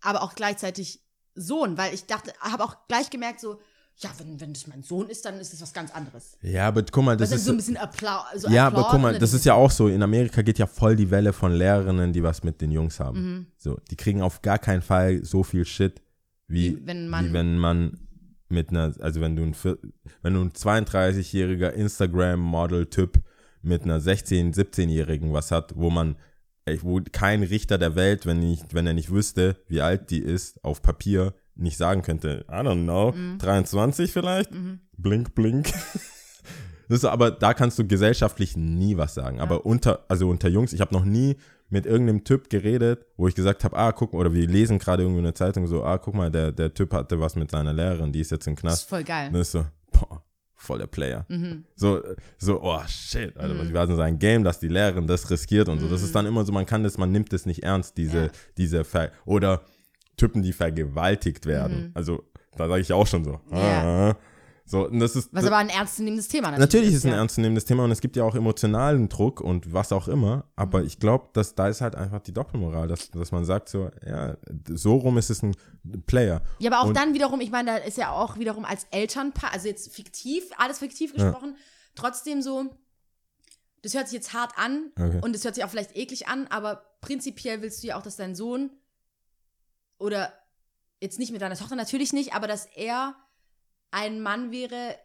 aber 0.00 0.22
auch 0.22 0.34
gleichzeitig 0.34 1.00
Sohn, 1.34 1.78
weil 1.78 1.94
ich 1.94 2.06
dachte, 2.06 2.32
habe 2.40 2.64
auch 2.64 2.76
gleich 2.88 3.10
gemerkt, 3.10 3.40
so, 3.40 3.60
ja, 3.98 4.10
wenn, 4.18 4.40
wenn 4.40 4.52
das 4.52 4.66
mein 4.66 4.82
Sohn 4.82 5.08
ist, 5.08 5.24
dann 5.24 5.38
ist 5.38 5.52
das 5.52 5.62
was 5.62 5.72
ganz 5.72 5.90
anderes. 5.92 6.36
Ja, 6.42 6.68
aber 6.68 6.82
guck 6.90 7.04
mal, 7.04 7.16
das 7.16 7.30
Das 7.30 7.36
ist 7.36 7.42
ist. 7.42 7.46
so 7.46 7.52
ein 7.52 7.56
bisschen 7.58 7.76
Applaus. 7.76 8.24
So 8.36 8.48
Ja, 8.48 8.66
Applaus 8.66 8.84
aber 8.84 8.90
guck 8.92 9.00
mal, 9.02 9.18
das 9.18 9.32
ist 9.32 9.44
ja 9.44 9.54
auch 9.54 9.70
so. 9.70 9.86
In 9.88 10.02
Amerika 10.02 10.42
geht 10.42 10.58
ja 10.58 10.66
voll 10.66 10.96
die 10.96 11.10
Welle 11.10 11.32
von 11.32 11.52
Lehrerinnen, 11.52 12.12
die 12.12 12.22
was 12.22 12.42
mit 12.42 12.60
den 12.60 12.72
Jungs 12.72 12.98
haben. 13.00 13.20
Mhm. 13.22 13.46
So, 13.58 13.78
die 13.90 13.96
kriegen 13.96 14.20
auf 14.22 14.42
gar 14.42 14.58
keinen 14.58 14.82
Fall 14.82 15.24
so 15.24 15.42
viel 15.44 15.64
Shit, 15.64 16.02
wie, 16.48 16.76
Wie 16.78 16.86
wenn 16.86 17.08
man- 17.08 17.26
wie 17.28 17.32
wenn 17.32 17.58
man 17.58 17.98
mit 18.48 18.68
einer, 18.70 18.92
also 19.00 19.20
wenn 19.20 19.36
du 19.36 19.42
ein, 19.44 19.54
wenn 20.22 20.34
du 20.34 20.40
ein 20.42 20.52
32-jähriger 20.52 21.70
Instagram-Model-Typ 21.70 23.20
mit 23.62 23.82
einer 23.84 24.00
16-, 24.00 24.54
17-jährigen 24.54 25.32
was 25.32 25.50
hat, 25.50 25.74
wo 25.76 25.90
man, 25.90 26.16
wo 26.80 27.00
kein 27.12 27.42
Richter 27.42 27.78
der 27.78 27.94
Welt, 27.94 28.26
wenn, 28.26 28.40
nicht, 28.40 28.74
wenn 28.74 28.86
er 28.86 28.92
nicht 28.94 29.10
wüsste, 29.10 29.56
wie 29.68 29.80
alt 29.80 30.10
die 30.10 30.18
ist, 30.20 30.62
auf 30.64 30.82
Papier 30.82 31.34
nicht 31.54 31.76
sagen 31.76 32.02
könnte, 32.02 32.44
I 32.48 32.54
don't 32.54 32.82
know, 32.84 33.12
Mhm. 33.12 33.38
23 33.38 34.12
vielleicht? 34.12 34.50
Blink, 34.96 35.34
blink. 35.34 35.70
Das 36.88 36.98
ist, 36.98 37.04
aber 37.06 37.30
da 37.30 37.54
kannst 37.54 37.78
du 37.78 37.86
gesellschaftlich 37.86 38.54
nie 38.54 38.98
was 38.98 39.14
sagen. 39.14 39.40
Aber 39.40 39.64
unter, 39.64 40.04
also 40.08 40.28
unter 40.28 40.48
Jungs, 40.48 40.74
ich 40.74 40.80
habe 40.82 40.92
noch 40.92 41.06
nie 41.06 41.36
mit 41.70 41.86
irgendeinem 41.86 42.22
Typ 42.24 42.50
geredet, 42.50 43.06
wo 43.16 43.28
ich 43.28 43.34
gesagt 43.34 43.64
habe, 43.64 43.74
ah, 43.78 43.92
guck, 43.92 44.12
oder 44.12 44.34
wir 44.34 44.46
lesen 44.46 44.78
gerade 44.78 45.02
irgendwie 45.04 45.20
in 45.20 45.24
der 45.24 45.34
Zeitung 45.34 45.66
so, 45.68 45.84
ah, 45.84 45.96
guck 45.96 46.12
mal, 46.14 46.30
der, 46.30 46.52
der 46.52 46.74
Typ 46.74 46.92
hatte 46.92 47.18
was 47.18 47.34
mit 47.34 47.50
seiner 47.50 47.72
Lehrerin, 47.72 48.12
die 48.12 48.20
ist 48.20 48.30
jetzt 48.30 48.46
im 48.46 48.56
Das 48.56 48.60
Knast. 48.60 48.82
ist 48.82 48.88
voll 48.90 49.04
geil. 49.04 49.28
Und 49.28 49.34
das 49.34 49.46
ist 49.46 49.52
so, 49.52 49.64
boah, 49.90 50.22
voll 50.54 50.78
der 50.80 50.86
Player. 50.86 51.24
So, 51.76 52.02
so, 52.36 52.60
oh 52.62 52.80
shit, 52.86 53.34
Alter, 53.38 53.58
was 53.58 53.72
war 53.72 53.86
denn 53.86 53.96
sein 53.96 54.18
Game, 54.18 54.44
dass 54.44 54.60
die 54.60 54.68
Lehrerin 54.68 55.06
das 55.06 55.30
riskiert 55.30 55.70
und 55.70 55.78
so. 55.78 55.88
Das 55.88 56.02
ist 56.02 56.14
dann 56.14 56.26
immer 56.26 56.44
so, 56.44 56.52
man 56.52 56.66
kann 56.66 56.82
das, 56.82 56.98
man 56.98 57.10
nimmt 57.10 57.32
das 57.32 57.46
nicht 57.46 57.62
ernst, 57.62 57.96
diese, 57.96 58.24
Ja. 58.24 58.30
diese, 58.58 58.84
Ver 58.84 59.12
oder 59.24 59.62
Typen, 60.22 60.42
die 60.42 60.52
vergewaltigt 60.52 61.46
werden. 61.46 61.90
Also, 61.94 62.22
da 62.56 62.68
sage 62.68 62.80
ich 62.80 62.92
auch 62.92 63.06
schon 63.06 63.24
so, 63.24 63.40
Ja. 63.50 64.10
ah, 64.10 64.16
so, 64.64 64.86
und 64.86 65.00
das 65.00 65.16
ist, 65.16 65.34
Was 65.34 65.44
aber 65.44 65.56
ein 65.56 65.68
ernstzunehmendes 65.68 66.28
Thema 66.28 66.52
Natürlich 66.56 66.90
ist 66.90 66.98
es 66.98 67.04
ein 67.04 67.10
ja. 67.10 67.16
ernstzunehmendes 67.18 67.64
Thema 67.64 67.84
und 67.84 67.90
es 67.90 68.00
gibt 68.00 68.14
ja 68.14 68.22
auch 68.24 68.36
emotionalen 68.36 69.08
Druck 69.08 69.40
und 69.40 69.72
was 69.72 69.90
auch 69.92 70.06
immer, 70.06 70.44
aber 70.54 70.78
Mhm. 70.80 70.86
ich 70.86 70.98
glaube, 71.00 71.28
dass 71.32 71.54
da 71.56 71.66
ist 71.68 71.80
halt 71.80 71.96
einfach 71.96 72.20
die 72.20 72.32
Doppelmoral, 72.32 72.86
dass, 72.86 73.10
dass 73.10 73.32
man 73.32 73.44
sagt 73.44 73.68
so, 73.68 73.90
ja, 74.06 74.36
so 74.70 74.94
rum 74.96 75.18
ist 75.18 75.30
es 75.30 75.42
ein 75.42 75.54
Player. 76.06 76.42
Ja, 76.60 76.70
aber 76.70 76.80
auch 76.82 76.88
Und- 76.88 76.96
dann 76.96 77.12
wiederum, 77.14 77.40
ich 77.40 77.50
meine, 77.50 77.72
da 77.72 77.76
ist 77.78 77.98
ja 77.98 78.12
auch 78.12 78.38
wiederum 78.38 78.64
als 78.64 78.86
Elternpaar, 78.92 79.52
also 79.52 79.66
jetzt 79.66 79.92
fiktiv, 79.94 80.44
alles 80.56 80.78
fiktiv 80.78 81.12
gesprochen, 81.12 81.56
trotzdem 81.96 82.40
so, 82.42 82.66
das 83.82 83.94
hört 83.94 84.06
sich 84.08 84.14
jetzt 84.16 84.32
hart 84.32 84.52
an 84.56 84.92
Okay. 84.96 85.18
und 85.22 85.34
das 85.34 85.44
hört 85.44 85.56
sich 85.56 85.64
auch 85.64 85.70
vielleicht 85.70 85.96
eklig 85.96 86.28
an, 86.28 86.46
aber 86.50 86.82
prinzipiell 87.00 87.62
willst 87.62 87.82
du 87.82 87.88
ja 87.88 87.98
auch, 87.98 88.02
dass 88.02 88.14
dein 88.16 88.36
Sohn 88.36 88.70
oder 90.02 90.32
jetzt 91.00 91.18
nicht 91.18 91.32
mit 91.32 91.40
deiner 91.40 91.56
Tochter 91.56 91.76
natürlich 91.76 92.12
nicht, 92.12 92.34
aber 92.34 92.46
dass 92.46 92.66
er 92.66 93.14
ein 93.90 94.20
Mann 94.20 94.50
wäre, 94.50 94.96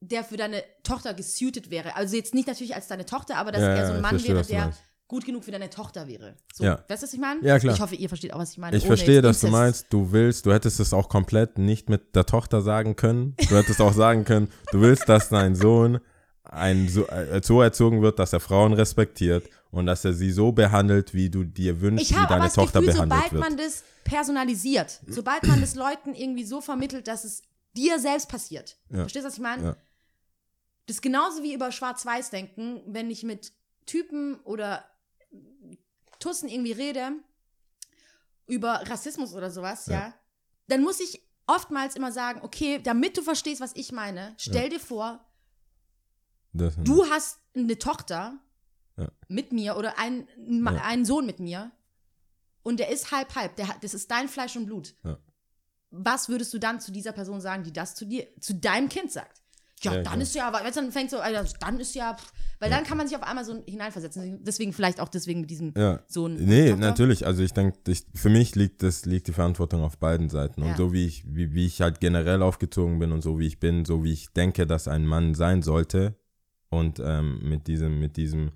der 0.00 0.24
für 0.24 0.36
deine 0.36 0.62
Tochter 0.82 1.14
gesuited 1.14 1.70
wäre. 1.70 1.96
Also 1.96 2.16
jetzt 2.16 2.34
nicht 2.34 2.46
natürlich 2.46 2.74
als 2.74 2.86
deine 2.86 3.06
Tochter, 3.06 3.36
aber 3.36 3.52
dass 3.52 3.62
Ja, 3.62 3.68
er 3.74 3.86
so 3.86 3.92
ein 3.94 4.00
Mann 4.02 4.10
verstehe, 4.10 4.34
wäre, 4.34 4.44
der 4.46 4.72
gut 5.08 5.24
genug 5.24 5.44
für 5.44 5.52
deine 5.52 5.70
Tochter 5.70 6.08
wäre. 6.08 6.34
So, 6.52 6.64
Ja. 6.64 6.84
weißt 6.88 7.02
du, 7.02 7.06
was 7.06 7.12
ich 7.12 7.20
meine? 7.20 7.40
Ja, 7.42 7.58
klar. 7.58 7.74
Ich 7.74 7.80
hoffe, 7.80 7.94
ihr 7.94 8.08
versteht 8.08 8.32
auch, 8.32 8.38
was 8.40 8.52
ich 8.52 8.58
meine. 8.58 8.76
Ich 8.76 8.82
ohne 8.82 8.96
verstehe, 8.96 9.22
dass 9.22 9.40
du 9.40 9.48
meinst, 9.48 9.86
du 9.90 10.12
willst, 10.12 10.46
du 10.46 10.52
hättest 10.52 10.80
es 10.80 10.92
auch 10.92 11.08
komplett 11.08 11.58
nicht 11.58 11.88
mit 11.88 12.14
der 12.16 12.26
Tochter 12.26 12.60
sagen 12.60 12.96
können. 12.96 13.34
Du 13.48 13.56
hättest 13.56 13.80
auch 13.80 13.92
sagen 13.92 14.24
können, 14.24 14.50
du 14.72 14.80
willst, 14.80 15.08
dass 15.08 15.28
dein 15.28 15.54
Sohn 15.54 16.00
ein, 16.42 16.88
so, 16.88 17.06
äh, 17.06 17.40
so 17.42 17.62
erzogen 17.62 18.02
wird, 18.02 18.18
dass 18.18 18.32
er 18.32 18.40
Frauen 18.40 18.72
respektiert 18.72 19.48
und 19.76 19.86
dass 19.86 20.04
er 20.04 20.14
sie 20.14 20.30
so 20.30 20.52
behandelt, 20.52 21.12
wie 21.12 21.28
du 21.30 21.44
dir 21.44 21.80
wünschst, 21.80 22.10
wie 22.10 22.26
deine 22.26 22.50
Tochter 22.50 22.80
Gefühl, 22.80 22.94
behandelt 22.94 23.20
sobald 23.20 23.32
wird. 23.32 23.40
man 23.42 23.56
das 23.56 23.84
personalisiert, 24.04 25.00
sobald 25.06 25.42
man 25.44 25.60
das 25.60 25.74
Leuten 25.74 26.14
irgendwie 26.14 26.44
so 26.44 26.60
vermittelt, 26.60 27.06
dass 27.08 27.24
es 27.24 27.42
dir 27.76 27.98
selbst 27.98 28.28
passiert. 28.28 28.78
Ja. 28.90 29.00
Verstehst 29.00 29.24
du, 29.24 29.28
was 29.28 29.34
ich 29.34 29.42
meine? 29.42 29.62
Ja. 29.62 29.76
Das 30.86 30.96
ist 30.96 31.02
genauso 31.02 31.42
wie 31.42 31.52
über 31.52 31.72
Schwarz-Weiß 31.72 32.30
denken, 32.30 32.80
wenn 32.86 33.10
ich 33.10 33.22
mit 33.22 33.52
Typen 33.84 34.36
oder 34.44 34.84
Tussen 36.20 36.48
irgendwie 36.48 36.72
rede, 36.72 37.10
über 38.46 38.82
Rassismus 38.88 39.34
oder 39.34 39.50
sowas, 39.50 39.86
ja, 39.86 39.92
Ja. 39.94 40.14
dann 40.68 40.82
muss 40.82 41.00
ich 41.00 41.20
oftmals 41.46 41.96
immer 41.96 42.12
sagen, 42.12 42.40
okay, 42.42 42.80
damit 42.82 43.16
du 43.16 43.22
verstehst, 43.22 43.60
was 43.60 43.72
ich 43.74 43.92
meine, 43.92 44.34
stell 44.38 44.68
dir 44.70 44.80
vor, 44.80 45.20
Das, 46.52 46.74
du 46.78 47.04
hast 47.10 47.40
eine 47.54 47.78
Tochter 47.78 48.38
Ja. 48.98 49.08
mit 49.28 49.52
mir 49.52 49.76
oder 49.76 49.98
ein, 49.98 50.26
Ja. 50.76 50.82
einen 50.84 51.04
Sohn 51.04 51.26
mit 51.26 51.38
mir 51.38 51.70
und 52.62 52.80
der 52.80 52.90
ist 52.90 53.12
halb 53.12 53.34
halb, 53.34 53.56
der, 53.56 53.68
das 53.82 53.94
ist 53.94 54.10
dein 54.10 54.28
Fleisch 54.28 54.56
und 54.56 54.66
Blut. 54.66 54.94
Ja. 55.04 55.18
Was 55.90 56.28
würdest 56.28 56.52
du 56.54 56.58
dann 56.58 56.80
zu 56.80 56.92
dieser 56.92 57.12
Person 57.12 57.40
sagen, 57.40 57.62
die 57.62 57.72
das 57.72 57.94
zu 57.94 58.06
dir, 58.06 58.26
zu 58.40 58.54
deinem 58.54 58.88
Kind 58.88 59.12
sagt? 59.12 59.42
Ja, 59.82 59.92
dann 59.92 60.02
klar. 60.04 60.20
ist 60.20 60.34
ja, 60.34 60.50
du, 60.50 60.70
dann 60.72 60.90
fängt 60.90 61.10
so, 61.10 61.18
also, 61.18 61.54
dann 61.60 61.78
ist 61.78 61.94
ja, 61.94 62.16
weil 62.60 62.70
dann 62.70 62.84
kann 62.84 62.96
man 62.96 63.06
sich 63.06 63.16
auf 63.16 63.22
einmal 63.22 63.44
so 63.44 63.62
hineinversetzen. 63.66 64.42
Deswegen 64.42 64.72
vielleicht 64.72 65.00
auch 65.00 65.08
deswegen 65.10 65.42
mit 65.42 65.50
diesem. 65.50 65.74
Sohn. 66.06 66.36
Nee, 66.36 66.70
Tochter. 66.70 66.80
natürlich. 66.80 67.26
Also 67.26 67.42
ich 67.42 67.52
denke, 67.52 67.78
für 68.14 68.30
mich 68.30 68.54
liegt 68.54 68.82
das, 68.82 69.04
liegt 69.04 69.26
die 69.28 69.32
Verantwortung 69.32 69.82
auf 69.82 69.98
beiden 69.98 70.30
Seiten. 70.30 70.62
Und 70.62 70.78
so 70.78 70.94
wie 70.94 71.04
ich, 71.04 71.24
wie, 71.26 71.52
wie 71.52 71.66
ich 71.66 71.82
halt 71.82 72.00
generell 72.00 72.42
aufgezogen 72.42 72.98
bin 72.98 73.12
und 73.12 73.20
so 73.20 73.38
wie 73.38 73.46
ich 73.46 73.60
bin, 73.60 73.84
so 73.84 74.02
wie 74.02 74.12
ich 74.14 74.32
denke, 74.32 74.66
dass 74.66 74.88
ein 74.88 75.04
Mann 75.04 75.34
sein 75.34 75.60
sollte. 75.60 76.16
Und 76.70 76.98
ähm, 76.98 77.40
mit 77.46 77.66
diesem, 77.66 78.00
mit 78.00 78.16
diesem, 78.16 78.52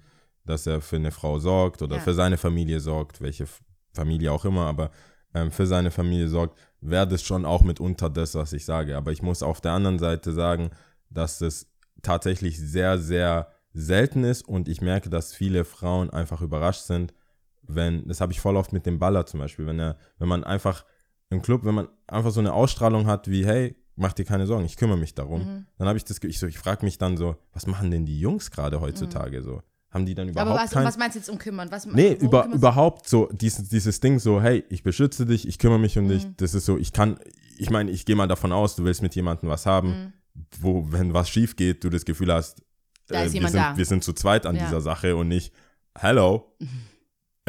dass 0.50 0.66
er 0.66 0.80
für 0.80 0.96
eine 0.96 1.10
Frau 1.10 1.38
sorgt 1.38 1.80
oder 1.82 1.96
Ja. 1.96 2.02
für 2.02 2.14
seine 2.14 2.36
Familie 2.36 2.80
sorgt, 2.80 3.20
welche 3.20 3.46
Familie 3.94 4.30
auch 4.32 4.44
immer, 4.44 4.66
aber 4.66 4.90
ähm, 5.34 5.50
für 5.50 5.66
seine 5.66 5.90
Familie 5.90 6.28
sorgt, 6.28 6.58
wäre 6.80 7.06
das 7.08 7.22
schon 7.22 7.44
auch 7.44 7.62
mitunter 7.62 8.10
das, 8.10 8.34
was 8.34 8.52
ich 8.52 8.64
sage. 8.64 8.96
Aber 8.96 9.12
ich 9.12 9.22
muss 9.22 9.42
auf 9.42 9.60
der 9.60 9.72
anderen 9.72 9.98
Seite 9.98 10.32
sagen, 10.32 10.70
dass 11.08 11.38
das 11.38 11.66
tatsächlich 12.02 12.58
sehr, 12.58 12.98
sehr 12.98 13.48
selten 13.72 14.24
ist 14.24 14.46
und 14.48 14.68
ich 14.68 14.80
merke, 14.80 15.10
dass 15.10 15.32
viele 15.32 15.64
Frauen 15.64 16.10
einfach 16.10 16.40
überrascht 16.42 16.82
sind, 16.82 17.14
wenn, 17.62 18.06
das 18.08 18.20
habe 18.20 18.32
ich 18.32 18.40
voll 18.40 18.56
oft 18.56 18.72
mit 18.72 18.84
dem 18.86 18.98
Baller 18.98 19.26
zum 19.26 19.38
Beispiel, 19.40 19.66
wenn 19.66 19.78
er, 19.78 19.96
wenn 20.18 20.28
man 20.28 20.42
einfach 20.44 20.84
im 21.28 21.42
Club, 21.42 21.64
wenn 21.64 21.74
man 21.76 21.88
einfach 22.08 22.32
so 22.32 22.40
eine 22.40 22.52
Ausstrahlung 22.52 23.06
hat 23.06 23.28
wie, 23.30 23.46
hey, 23.46 23.76
mach 23.94 24.12
dir 24.14 24.24
keine 24.24 24.46
Sorgen, 24.46 24.64
ich 24.64 24.76
kümmere 24.76 24.96
mich 24.98 25.14
darum, 25.14 25.42
Mhm. 25.42 25.66
dann 25.78 25.86
habe 25.88 25.96
ich 25.98 26.04
das, 26.04 26.18
ich, 26.24 26.38
so, 26.40 26.46
ich 26.48 26.58
frage 26.58 26.84
mich 26.84 26.98
dann 26.98 27.16
so, 27.16 27.36
was 27.52 27.66
machen 27.68 27.90
denn 27.92 28.06
die 28.06 28.18
Jungs 28.18 28.50
gerade 28.50 28.80
heutzutage 28.80 29.42
so? 29.42 29.62
Haben 29.90 30.06
die 30.06 30.14
dann 30.14 30.28
überhaupt 30.28 30.48
Mhm. 30.48 30.52
Aber 30.54 30.64
was, 30.64 30.70
kein, 30.70 30.84
was 30.84 30.96
meinst 30.98 31.16
du 31.16 31.18
jetzt 31.20 31.28
um 31.30 31.38
kümmern? 31.38 31.70
Was, 31.70 31.86
Nee, 31.86 32.12
über, 32.20 32.46
überhaupt 32.46 33.08
so 33.08 33.28
dieses, 33.32 33.68
dieses 33.68 33.98
Ding 34.00 34.18
so, 34.20 34.40
hey, 34.40 34.64
ich 34.68 34.82
beschütze 34.82 35.26
dich, 35.26 35.48
ich 35.48 35.58
kümmere 35.58 35.78
mich 35.80 35.98
um 35.98 36.08
dich. 36.08 36.24
Mhm. 36.26 36.34
Das 36.36 36.54
ist 36.54 36.64
so, 36.66 36.78
ich 36.78 36.92
kann, 36.92 37.18
ich 37.58 37.70
meine, 37.70 37.90
ich 37.90 38.06
gehe 38.06 38.14
mal 38.16 38.28
davon 38.28 38.52
aus, 38.52 38.76
du 38.76 38.84
willst 38.84 39.02
mit 39.02 39.14
jemandem 39.16 39.48
was 39.48 39.66
haben, 39.66 39.88
Mhm. 39.88 40.12
wo, 40.60 40.86
wenn 40.90 41.12
was 41.12 41.28
schief 41.28 41.56
geht, 41.56 41.82
du 41.82 41.90
das 41.90 42.04
Gefühl 42.04 42.32
hast, 42.32 42.62
Da 43.08 43.22
ist 43.24 43.32
wir, 43.32 43.38
jemand 43.40 43.52
sind, 43.52 43.60
da. 43.62 43.76
wir 43.76 43.84
sind 43.84 44.04
zu 44.04 44.12
zweit 44.12 44.46
an 44.46 44.54
Ja. 44.56 44.64
dieser 44.66 44.80
Sache 44.80 45.16
und 45.16 45.28
nicht, 45.28 45.52
hello. 45.98 46.56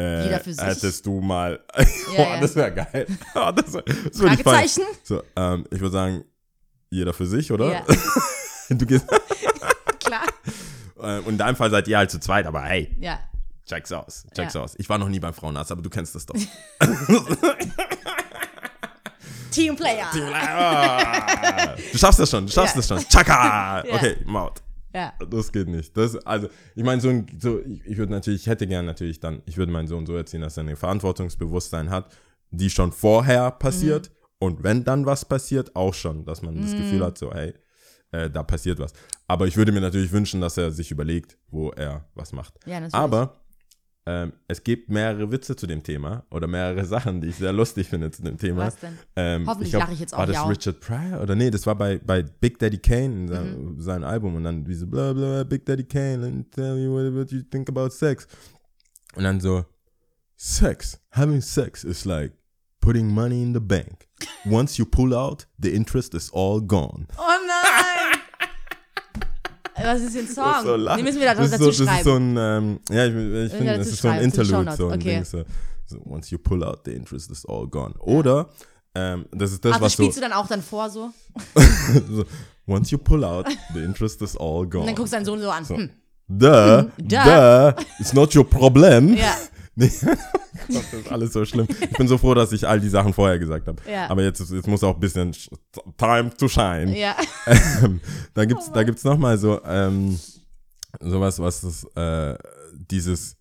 Äh, 0.00 0.24
Jeder 0.24 0.40
für 0.40 0.54
sich. 0.54 0.64
hättest 0.64 1.04
du 1.06 1.20
mal. 1.20 1.60
Ja, 1.76 1.84
oh, 2.16 2.22
ja. 2.34 2.40
das 2.40 2.56
wäre 2.56 2.72
geil. 2.72 3.06
Oh, 3.34 3.50
das 3.54 3.74
wär, 3.74 3.82
das 3.82 4.18
würd 4.18 4.32
ich. 4.34 4.42
Fragezeichen? 4.42 4.82
So, 5.04 5.22
ähm, 5.36 5.64
ich 5.70 5.80
würde 5.80 5.92
sagen, 5.92 6.24
jeder 6.90 7.12
für 7.12 7.26
sich, 7.26 7.52
oder? 7.52 7.72
Ja. 7.72 7.84
du 8.70 8.86
gehst, 8.86 9.04
äh, 9.12 9.16
und 11.02 11.28
in 11.28 11.38
deinem 11.38 11.56
Fall 11.56 11.70
seid 11.70 11.88
ihr 11.88 11.98
halt 11.98 12.10
zu 12.10 12.20
zweit, 12.20 12.46
aber 12.46 12.62
hey, 12.62 12.94
Ja. 13.00 13.18
check's 13.66 13.90
aus. 13.92 14.26
Check's 14.34 14.54
Ja. 14.54 14.60
aus. 14.62 14.74
Ich 14.78 14.88
war 14.88 14.98
noch 14.98 15.08
nie 15.08 15.20
beim 15.20 15.34
Frauenarzt, 15.34 15.72
aber 15.72 15.82
du 15.82 15.90
kennst 15.90 16.14
das 16.14 16.26
doch. 16.26 16.36
Teamplayer. 19.50 20.06
Ah, 20.34 21.74
du 21.92 21.98
schaffst 21.98 22.18
das 22.20 22.30
schon, 22.30 22.46
du 22.46 22.52
schaffst 22.52 22.74
Ja. 22.74 22.78
das 22.80 22.88
schon. 22.88 22.98
Chaka! 23.08 23.84
Ja. 23.86 23.94
Okay, 23.94 24.16
Maut. 24.24 24.62
Ja. 24.94 25.12
Das 25.30 25.50
geht 25.52 25.68
nicht. 25.68 25.96
Das, 25.96 26.16
also, 26.26 26.48
ich 26.74 26.84
meine, 26.84 27.00
so, 27.00 27.08
ein- 27.10 27.26
so 27.38 27.60
ich, 27.84 27.96
würde 27.96 28.12
natürlich, 28.12 28.42
ich 28.42 28.46
hätte 28.46 28.66
gern 28.66 28.84
natürlich 28.86 29.20
dann, 29.20 29.42
ich 29.46 29.56
würde 29.56 29.72
meinen 29.72 29.88
Sohn 29.88 30.06
so 30.06 30.14
erziehen, 30.16 30.40
dass 30.42 30.56
er 30.56 30.64
ein 30.64 30.76
Verantwortungsbewusstsein 30.76 31.90
hat, 31.90 32.06
die 32.50 32.68
schon 32.70 32.92
vorher 32.92 33.50
passiert 33.50 34.08
Mhm. 34.10 34.14
und 34.38 34.62
wenn 34.64 34.84
dann 34.84 35.06
was 35.06 35.24
passiert, 35.24 35.74
auch 35.76 35.94
schon, 35.94 36.24
dass 36.26 36.42
man 36.42 36.60
das 36.60 36.72
Gefühl 36.72 37.04
hat, 37.04 37.16
so, 37.18 37.30
ey, 37.32 37.54
äh, 38.12 38.30
da 38.30 38.42
passiert 38.42 38.78
was. 38.78 38.92
Aber 39.26 39.46
ich 39.46 39.56
würde 39.56 39.72
mir 39.72 39.80
natürlich 39.80 40.12
wünschen, 40.12 40.40
dass 40.40 40.56
er 40.56 40.70
sich 40.70 40.90
überlegt, 40.90 41.36
wo 41.50 41.70
er 41.70 42.04
was 42.14 42.32
macht. 42.32 42.54
Ja, 42.66 42.74
natürlich. 42.80 42.94
Aber 42.94 43.40
ähm, 44.04 44.32
es 44.48 44.64
gibt 44.64 44.90
mehrere 44.90 45.30
Witze 45.30 45.54
zu 45.54 45.66
dem 45.66 45.82
Thema 45.82 46.24
oder 46.30 46.46
mehrere 46.48 46.84
Sachen, 46.94 47.20
die 47.20 47.28
ich 47.28 47.36
sehr 47.36 47.52
lustig 47.52 47.88
finde 47.88 48.10
zu 48.10 48.22
dem 48.22 48.36
Thema. 48.36 48.66
Was 48.66 48.76
denn? 48.78 48.98
Ähm, 49.16 49.46
Hoffentlich 49.46 49.70
glaub, 49.70 49.82
lache 49.84 49.92
ich 49.94 50.00
jetzt 50.00 50.12
auch, 50.14 50.18
War 50.18 50.26
das 50.26 50.36
ja. 50.36 50.44
Richard 50.46 50.80
Pryor? 50.80 51.20
Oder 51.22 51.34
nee, 51.36 51.50
das 51.50 51.66
war 51.66 51.74
bei, 51.76 51.98
bei 51.98 52.22
Big 52.22 52.58
Daddy 52.58 52.78
Kane, 52.78 53.04
in 53.04 53.22
Mhm. 53.24 53.28
seinem, 53.28 53.80
seinem 53.80 54.04
Album. 54.04 54.34
Und 54.34 54.44
dann 54.44 54.64
diese 54.64 54.86
bla 54.86 55.12
bla, 55.12 55.44
Big 55.44 55.64
Daddy 55.66 55.84
Kane, 55.84 56.16
let 56.16 56.32
me 56.34 56.44
tell 56.50 56.76
you 56.78 56.90
what, 56.92 57.14
what 57.14 57.30
you 57.30 57.42
think 57.42 57.68
about 57.68 57.90
sex. 57.90 58.26
Und 59.14 59.24
dann 59.24 59.40
so, 59.40 59.64
Sex, 60.36 60.98
having 61.10 61.40
sex 61.40 61.84
is 61.84 62.04
like 62.04 62.32
putting 62.80 63.06
money 63.06 63.40
in 63.42 63.54
the 63.54 63.60
bank. 63.60 64.08
Once 64.44 64.76
you 64.76 64.84
pull 64.84 65.14
out, 65.14 65.46
the 65.56 65.70
interest 65.72 66.14
is 66.14 66.30
all 66.32 66.60
gone. 66.60 67.06
Oh 67.16 67.38
nein! 67.46 68.01
Was 69.84 70.00
ist 70.02 70.16
ein 70.16 70.28
Song? 70.28 70.64
so. 70.64 70.76
Den 70.76 71.04
müssen 71.04 71.20
wir 71.20 71.26
da 71.26 71.34
das 71.34 71.50
dazu 71.50 71.64
so, 71.64 71.70
Das 71.70 71.78
ist 71.80 71.86
schreiben. 71.86 72.04
so 72.04 72.14
ein, 72.14 72.36
ähm, 72.38 72.80
ja, 72.90 73.06
ich, 73.06 73.46
ich 73.46 73.52
finde, 73.52 73.78
das 73.78 73.86
ist 73.88 74.02
so 74.02 74.08
ein 74.08 74.14
schreiben, 74.14 74.24
Interlude, 74.24 74.76
so 74.76 74.88
ein 74.88 75.00
Okay. 75.00 75.14
Ding, 75.16 75.24
so, 75.24 75.44
so, 75.86 75.98
once 76.04 76.30
you 76.30 76.38
pull 76.38 76.62
out, 76.64 76.80
the 76.84 76.92
interest 76.92 77.30
is 77.30 77.44
all 77.46 77.66
gone. 77.66 77.94
Oder, 77.98 78.48
ähm, 78.94 79.26
das 79.32 79.52
ist 79.52 79.64
das, 79.64 79.72
Ach, 79.72 79.76
das 79.78 79.84
was 79.84 79.92
so, 79.92 80.02
spielst 80.02 80.18
du 80.18 80.20
dann 80.22 80.32
auch 80.32 80.46
dann 80.46 80.62
vor 80.62 80.90
so? 80.90 81.10
so, 82.10 82.24
once 82.66 82.90
you 82.90 82.98
pull 82.98 83.24
out, 83.24 83.46
the 83.74 83.80
interest 83.80 84.20
is 84.22 84.36
all 84.36 84.66
gone. 84.66 84.80
Und 84.80 84.86
dann 84.86 84.94
guckst 84.94 85.12
du 85.12 85.16
deinen 85.16 85.24
Sohn 85.24 85.40
so 85.40 85.50
an. 85.50 85.68
Hm. 85.68 85.90
Duh, 86.28 86.82
Duh. 86.98 87.08
duh, 87.08 87.72
it's 87.98 88.12
not 88.14 88.34
your 88.34 88.48
problem. 88.48 89.14
Ja. 89.16 89.36
Nee. 89.74 89.90
Gott, 90.02 90.18
das 90.68 90.92
ist 90.92 91.12
alles 91.12 91.32
so 91.32 91.44
schlimm. 91.44 91.66
Ich 91.68 91.96
bin 91.96 92.08
so 92.08 92.18
froh, 92.18 92.34
dass 92.34 92.52
ich 92.52 92.66
all 92.66 92.80
die 92.80 92.88
Sachen 92.88 93.12
vorher 93.12 93.38
gesagt 93.38 93.68
habe. 93.68 93.82
Ja. 93.90 94.10
Aber 94.10 94.22
jetzt, 94.22 94.40
jetzt 94.40 94.68
muss 94.68 94.84
auch 94.84 94.94
ein 94.94 95.00
bisschen 95.00 95.32
time 95.96 96.30
to 96.36 96.48
shine. 96.48 96.96
Ja. 96.96 97.16
Ähm, 97.82 98.00
da 98.34 98.44
gibt's, 98.44 98.70
da 98.72 98.84
gibt's 98.84 99.02
noch 99.02 99.18
mal 99.18 99.36
so 99.36 99.60
ähm, 99.64 100.18
sowas, 101.00 101.40
was 101.40 101.62
das, 101.62 101.84
äh, 101.96 102.38
dieses, 102.72 103.36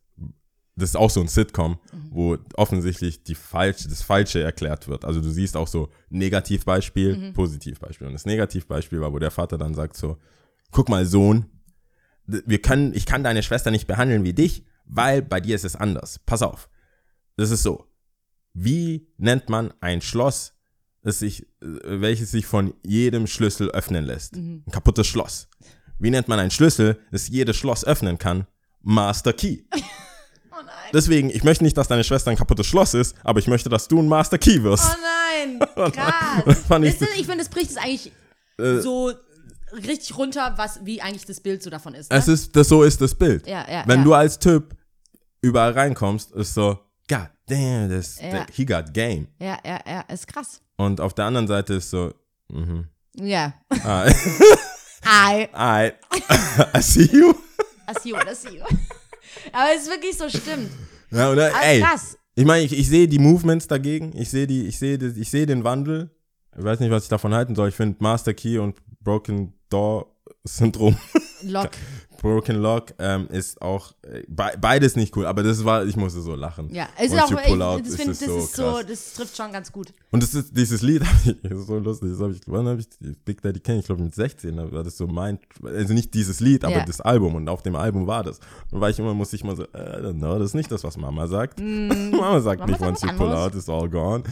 das 0.75 0.89
ist 0.89 0.95
auch 0.95 1.11
so 1.11 1.21
ein 1.21 1.27
Sitcom, 1.27 1.77
wo 2.09 2.37
offensichtlich 2.55 3.23
die 3.23 3.35
falsche, 3.35 3.87
das 3.89 4.01
Falsche 4.01 4.41
erklärt 4.41 4.87
wird. 4.87 5.05
Also 5.05 5.21
du 5.21 5.29
siehst 5.29 5.55
auch 5.55 5.67
so 5.67 5.89
Negativbeispiel, 6.09 7.31
Positivbeispiel. 7.33 8.07
Und 8.07 8.13
das 8.13 8.25
Negativbeispiel 8.25 9.01
war, 9.01 9.13
wo 9.13 9.19
der 9.19 9.31
Vater 9.31 9.59
dann 9.59 9.75
sagt 9.75 9.95
so, 9.95 10.17
guck 10.71 10.89
mal 10.89 11.05
Sohn, 11.05 11.45
wir 12.25 12.61
können, 12.61 12.93
ich 12.95 13.05
kann 13.05 13.23
deine 13.23 13.43
Schwester 13.43 13.69
nicht 13.69 13.85
behandeln 13.87 14.23
wie 14.23 14.33
dich, 14.33 14.65
weil 14.85 15.21
bei 15.21 15.39
dir 15.39 15.55
ist 15.55 15.65
es 15.65 15.75
anders. 15.75 16.19
Pass 16.25 16.41
auf. 16.41 16.69
Das 17.37 17.51
ist 17.51 17.63
so. 17.63 17.87
Wie 18.53 19.07
nennt 19.17 19.49
man 19.49 19.73
ein 19.79 20.01
Schloss, 20.01 20.53
das 21.03 21.19
sich, 21.19 21.43
äh, 21.61 22.01
welches 22.01 22.31
sich 22.31 22.45
von 22.45 22.73
jedem 22.85 23.27
Schlüssel 23.27 23.69
öffnen 23.71 24.03
lässt? 24.05 24.35
Ein 24.35 24.65
kaputtes 24.71 25.07
Schloss. 25.07 25.47
Wie 25.99 26.09
nennt 26.09 26.27
man 26.27 26.39
ein 26.39 26.51
Schlüssel, 26.51 26.99
das 27.11 27.27
jedes 27.29 27.55
Schloss 27.57 27.85
öffnen 27.85 28.17
kann? 28.17 28.47
Master 28.81 29.33
Key. 29.33 29.63
Oh 30.53 30.63
nein. 30.63 30.91
Deswegen, 30.93 31.29
ich 31.29 31.43
möchte 31.45 31.63
nicht, 31.63 31.77
dass 31.77 31.87
deine 31.87 32.03
Schwester 32.03 32.29
ein 32.29 32.35
kaputtes 32.37 32.67
Schloss 32.67 32.93
ist, 32.93 33.15
aber 33.23 33.39
ich 33.39 33.47
möchte, 33.47 33.69
dass 33.69 33.87
du 33.87 33.99
ein 33.99 34.07
Master 34.07 34.37
Key 34.37 34.61
wirst. 34.61 34.83
Oh 34.85 34.97
nein. 35.01 35.91
Krass. 35.93 36.59
Fand 36.67 36.85
ich- 36.85 37.01
ich 37.01 37.25
finde, 37.25 37.41
es 37.41 37.49
bricht 37.49 37.71
es 37.71 37.77
eigentlich 37.77 38.11
Äh, 38.59 38.79
so 38.81 39.11
richtig 39.73 40.17
runter, 40.17 40.53
was, 40.57 40.79
wie 40.85 41.01
eigentlich 41.01 41.25
das 41.25 41.39
Bild 41.39 41.61
so 41.63 41.69
davon 41.69 41.93
ist. 41.93 42.11
Ne? 42.11 42.17
Es 42.17 42.27
ist, 42.27 42.55
das, 42.55 42.67
so 42.69 42.83
ist 42.83 43.01
das 43.01 43.15
Bild. 43.15 43.47
Ja, 43.47 43.65
ja, 43.69 43.83
Wenn 43.85 43.99
ja. 43.99 44.03
du 44.05 44.13
als 44.13 44.39
Typ 44.39 44.75
überall 45.41 45.71
reinkommst, 45.73 46.31
ist 46.31 46.53
so, 46.53 46.79
God 47.09 47.29
damn, 47.47 47.89
this, 47.89 48.19
Ja. 48.21 48.45
he 48.51 48.65
got 48.65 48.93
game. 48.93 49.27
ja, 49.39 49.57
ja, 49.65 49.79
ja, 49.85 50.01
ist 50.01 50.27
krass. 50.27 50.61
Und 50.77 50.99
auf 51.01 51.13
der 51.13 51.25
anderen 51.25 51.47
Seite 51.47 51.75
ist 51.75 51.89
so, 51.89 52.13
mhm. 52.49 52.87
Ja. 53.15 53.53
Ah, 53.83 54.07
I, 55.03 55.47
I, 55.53 55.91
I 56.77 56.81
see 56.81 57.09
you. 57.11 57.33
I 57.89 57.93
see 58.01 58.09
you, 58.09 58.15
I 58.17 58.35
see 58.35 58.57
you. 58.57 58.63
Aber 59.51 59.69
es 59.75 59.83
ist 59.83 59.89
wirklich 59.89 60.17
so 60.17 60.29
stimmt. 60.29 60.69
Ja, 61.11 61.31
oder? 61.31 61.53
Aber 61.53 61.63
Ey, 61.63 61.81
krass. 61.81 62.17
ich 62.35 62.45
meine, 62.45 62.63
ich, 62.63 62.77
ich 62.77 62.87
sehe 62.87 63.07
die 63.07 63.19
Movements 63.19 63.67
dagegen. 63.67 64.15
Ich 64.15 64.29
sehe 64.29 64.47
die, 64.47 64.65
ich 64.67 64.77
sehe, 64.79 64.97
ich 64.97 65.29
sehe 65.29 65.45
den 65.45 65.63
Wandel. 65.63 66.09
Ich 66.57 66.63
weiß 66.63 66.79
nicht, 66.79 66.91
was 66.91 67.03
ich 67.03 67.09
davon 67.09 67.33
halten 67.33 67.55
soll. 67.55 67.69
Ich 67.69 67.75
finde 67.75 67.97
Master 67.99 68.33
Key 68.33 68.57
und 68.59 68.77
Broken 69.01 69.53
Door 69.71 70.07
Syndrom, 70.43 70.95
Lock. 71.43 71.71
Broken 72.21 72.57
Lock, 72.57 72.93
ähm, 72.99 73.27
ist 73.29 73.59
auch 73.63 73.93
äh, 74.03 74.21
be 74.27 74.51
beides 74.59 74.95
nicht 74.95 75.15
cool. 75.17 75.25
Aber 75.25 75.41
das 75.41 75.65
war, 75.65 75.85
ich 75.85 75.95
musste 75.95 76.21
so 76.21 76.35
lachen. 76.35 76.69
Ja, 76.71 76.87
es 76.97 77.11
ist 77.11 77.13
Once 77.13 77.23
auch, 77.33 77.41
ich, 77.41 77.47
pull 77.47 77.61
out, 77.63 77.81
das, 77.81 77.87
ist 77.89 77.95
find, 77.95 78.11
es 78.11 78.19
das 78.19 78.27
so 78.29 78.37
ist 78.37 78.55
so, 78.55 78.81
das 78.87 79.13
trifft 79.13 79.35
schon 79.37 79.51
ganz 79.51 79.71
gut. 79.71 79.91
Und 80.11 80.21
das 80.21 80.35
ist, 80.35 80.55
dieses 80.55 80.83
Lied, 80.83 81.01
ich, 81.25 81.35
das 81.41 81.51
ist 81.59 81.67
so 81.67 81.79
lustig, 81.79 82.11
das 82.11 82.19
habe 82.19 82.33
ich, 82.33 82.41
wann 82.45 82.67
habe 82.67 82.79
ich 82.79 82.87
Big 83.25 83.41
Daddy 83.41 83.59
Kane, 83.59 83.79
ich 83.79 83.85
glaube 83.85 84.03
mit 84.03 84.13
16, 84.13 84.55
da 84.55 84.71
war 84.71 84.83
das 84.83 84.97
so 84.97 85.07
mein, 85.07 85.39
also 85.63 85.93
nicht 85.95 86.13
dieses 86.13 86.39
Lied, 86.39 86.63
aber 86.63 86.75
Ja. 86.77 86.85
das 86.85 87.01
Album 87.01 87.33
und 87.35 87.49
auf 87.49 87.63
dem 87.63 87.75
Album 87.75 88.05
war 88.05 88.23
das. 88.23 88.39
Und 88.71 88.81
war 88.81 88.89
ich 88.91 88.99
immer, 88.99 89.15
musste 89.15 89.35
ich 89.35 89.43
mal 89.43 89.55
so, 89.55 89.63
äh, 89.63 90.13
know, 90.13 90.37
das 90.37 90.49
ist 90.49 90.55
nicht 90.55 90.71
das, 90.71 90.83
was 90.83 90.97
Mama 90.97 91.27
sagt. 91.27 91.59
Mama 91.61 92.39
sagt 92.39 92.61
Mm. 92.61 92.69
Mama 92.69 92.71
nicht, 92.71 92.81
once 92.81 93.01
you 93.01 93.09
pull 93.17 93.31
out, 93.31 93.55
it's 93.55 93.67
all 93.69 93.89
gone. 93.89 94.23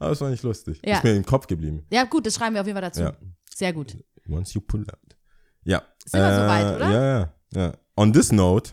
Aber 0.00 0.10
das 0.10 0.20
war 0.20 0.30
nicht 0.30 0.42
lustig. 0.42 0.80
Ja. 0.84 0.96
Ist 0.96 1.04
mir 1.04 1.14
im 1.14 1.24
Kopf 1.24 1.46
geblieben. 1.46 1.84
Ja, 1.90 2.04
gut, 2.04 2.26
das 2.26 2.34
schreiben 2.34 2.54
wir 2.54 2.60
auf 2.60 2.66
jeden 2.66 2.76
Fall 2.76 2.88
dazu. 2.90 3.02
Ja. 3.02 3.12
Sehr 3.54 3.72
gut. 3.72 3.96
Once 4.28 4.54
you 4.54 4.60
pull 4.60 4.82
out. 4.90 5.16
Ja. 5.64 5.82
Sind 6.04 6.20
wir 6.20 6.34
soweit, 6.34 6.76
oder? 6.76 6.90
Ja, 6.90 7.18
ja, 7.18 7.30
ja. 7.54 7.72
On 7.96 8.12
this 8.12 8.30
note, 8.32 8.72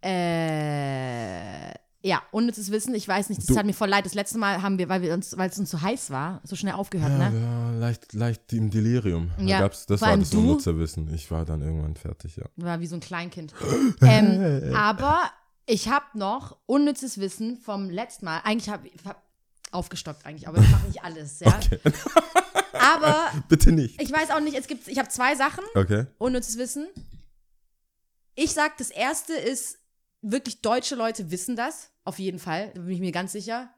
Äh, 0.00 1.72
ja, 2.02 2.22
unnützes 2.30 2.70
Wissen, 2.70 2.94
ich 2.94 3.06
weiß 3.08 3.28
nicht, 3.28 3.40
das 3.40 3.46
Du- 3.48 3.56
hat 3.56 3.66
mir 3.66 3.72
voll 3.74 3.88
leid. 3.88 4.06
Das 4.06 4.14
letzte 4.14 4.38
Mal 4.38 4.62
haben 4.62 4.78
wir, 4.78 4.88
weil 4.88 5.02
wir 5.02 5.12
uns, 5.12 5.36
weil 5.36 5.50
es 5.50 5.58
uns 5.58 5.70
so 5.70 5.80
heiß 5.80 6.10
war, 6.10 6.40
so 6.44 6.54
schnell 6.54 6.74
aufgehört, 6.74 7.10
ja, 7.18 7.30
ne? 7.30 7.40
ja, 7.40 7.70
leicht, 7.78 8.12
leicht 8.12 8.52
im 8.52 8.70
Delirium. 8.70 9.30
Da 9.36 9.42
Ja. 9.44 9.60
gab's, 9.60 9.86
das 9.86 10.00
war 10.00 10.16
das 10.16 10.30
du. 10.30 10.40
Nutzerwissen. 10.40 11.12
Ich 11.12 11.30
war 11.30 11.44
dann 11.44 11.60
irgendwann 11.62 11.96
fertig, 11.96 12.36
ja. 12.36 12.44
War 12.56 12.80
wie 12.80 12.86
so 12.86 12.94
ein 12.96 13.00
Kleinkind. 13.00 13.52
ähm, 14.02 14.72
aber 14.74 15.18
ich 15.66 15.88
habe 15.88 16.04
noch 16.14 16.56
unnützes 16.66 17.18
Wissen 17.18 17.56
vom 17.58 17.90
letzten 17.90 18.26
Mal. 18.26 18.40
Eigentlich 18.44 18.68
habe 18.68 18.86
ich 18.86 19.04
hab 19.04 19.20
aufgestockt 19.72 20.24
eigentlich, 20.24 20.46
aber 20.48 20.58
ich 20.58 20.70
mache 20.70 20.86
nicht 20.86 21.02
alles, 21.02 21.40
ja. 21.40 21.52
Aber 22.72 23.30
Bitte 23.48 23.72
nicht. 23.72 24.00
ich 24.00 24.12
weiß 24.12 24.30
auch 24.30 24.40
nicht, 24.40 24.56
es 24.56 24.66
gibt, 24.66 24.88
ich 24.88 24.98
habe 24.98 25.08
zwei 25.08 25.34
Sachen, 25.36 25.64
Okay. 25.74 26.06
unnützes 26.18 26.58
Wissen. 26.58 26.86
Ich 28.34 28.52
sag, 28.52 28.76
das 28.78 28.90
erste 28.90 29.32
ist, 29.34 29.78
wirklich 30.22 30.60
deutsche 30.62 30.94
Leute 30.94 31.30
wissen 31.30 31.56
das, 31.56 31.90
auf 32.04 32.18
jeden 32.18 32.38
Fall, 32.38 32.72
da 32.74 32.80
bin 32.80 32.90
ich 32.90 33.00
mir 33.00 33.12
ganz 33.12 33.32
sicher. 33.32 33.70